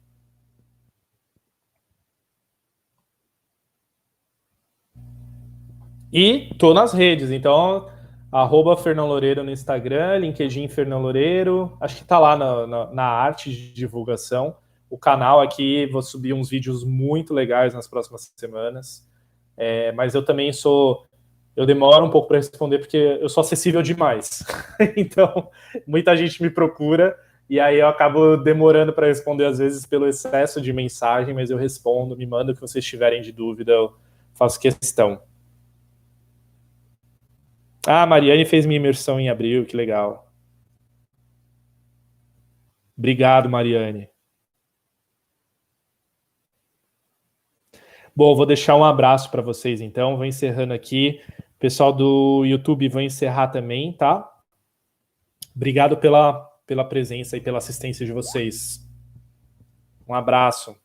E 6.13 6.53
tô 6.57 6.73
nas 6.73 6.93
redes, 6.93 7.31
então 7.31 7.87
Arroba 8.31 8.77
Fernão 8.77 9.07
Loureiro 9.07 9.43
no 9.43 9.51
Instagram, 9.51 10.19
LinkedIn 10.19 10.67
Fernão 10.67 11.01
Loureiro. 11.01 11.75
Acho 11.81 11.97
que 11.97 12.03
tá 12.03 12.19
lá 12.19 12.35
na, 12.37 12.67
na, 12.67 12.91
na, 12.91 13.03
arte 13.03 13.49
de 13.49 13.73
divulgação. 13.73 14.55
O 14.89 14.97
canal 14.97 15.41
aqui, 15.41 15.87
vou 15.87 16.01
subir 16.03 16.33
uns 16.33 16.49
vídeos 16.49 16.83
muito 16.83 17.33
legais 17.33 17.73
nas 17.73 17.87
próximas 17.87 18.31
semanas. 18.35 19.08
É, 19.59 19.91
mas 19.91 20.15
eu 20.15 20.23
também 20.23 20.53
sou. 20.53 21.05
Eu 21.55 21.65
demoro 21.65 22.05
um 22.05 22.09
pouco 22.09 22.29
para 22.29 22.37
responder 22.37 22.79
porque 22.79 22.97
eu 22.97 23.27
sou 23.27 23.41
acessível 23.41 23.81
demais. 23.81 24.45
então, 24.95 25.49
muita 25.85 26.15
gente 26.15 26.41
me 26.41 26.49
procura 26.49 27.15
e 27.49 27.59
aí 27.59 27.79
eu 27.79 27.87
acabo 27.87 28.37
demorando 28.37 28.93
para 28.93 29.07
responder, 29.07 29.45
às 29.45 29.57
vezes, 29.57 29.85
pelo 29.85 30.07
excesso 30.07 30.61
de 30.61 30.71
mensagem, 30.71 31.33
mas 31.33 31.49
eu 31.49 31.57
respondo, 31.57 32.15
me 32.15 32.25
manda 32.25 32.51
o 32.51 32.55
que 32.55 32.61
vocês 32.61 32.85
tiverem 32.85 33.21
de 33.21 33.31
dúvida, 33.31 33.73
eu 33.73 33.95
faço 34.35 34.59
questão. 34.59 35.21
Ah, 37.87 38.03
a 38.03 38.05
Mariane 38.05 38.45
fez 38.45 38.65
minha 38.65 38.77
imersão 38.77 39.19
em 39.19 39.29
abril, 39.29 39.65
que 39.65 39.75
legal. 39.75 40.31
Obrigado, 42.95 43.49
Mariane. 43.49 44.09
Bom, 48.19 48.35
vou 48.35 48.45
deixar 48.45 48.75
um 48.75 48.83
abraço 48.83 49.31
para 49.31 49.41
vocês 49.41 49.79
então. 49.79 50.17
Vou 50.17 50.25
encerrando 50.25 50.73
aqui. 50.73 51.21
Pessoal 51.57 51.93
do 51.93 52.43
YouTube, 52.43 52.89
vou 52.89 53.01
encerrar 53.01 53.47
também, 53.47 53.93
tá? 53.93 54.29
Obrigado 55.55 55.95
pela, 55.95 56.33
pela 56.67 56.83
presença 56.83 57.37
e 57.37 57.39
pela 57.39 57.59
assistência 57.59 58.05
de 58.05 58.11
vocês. 58.11 58.85
Um 60.05 60.13
abraço. 60.13 60.75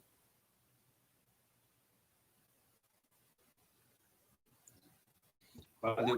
Valeu, 5.82 6.06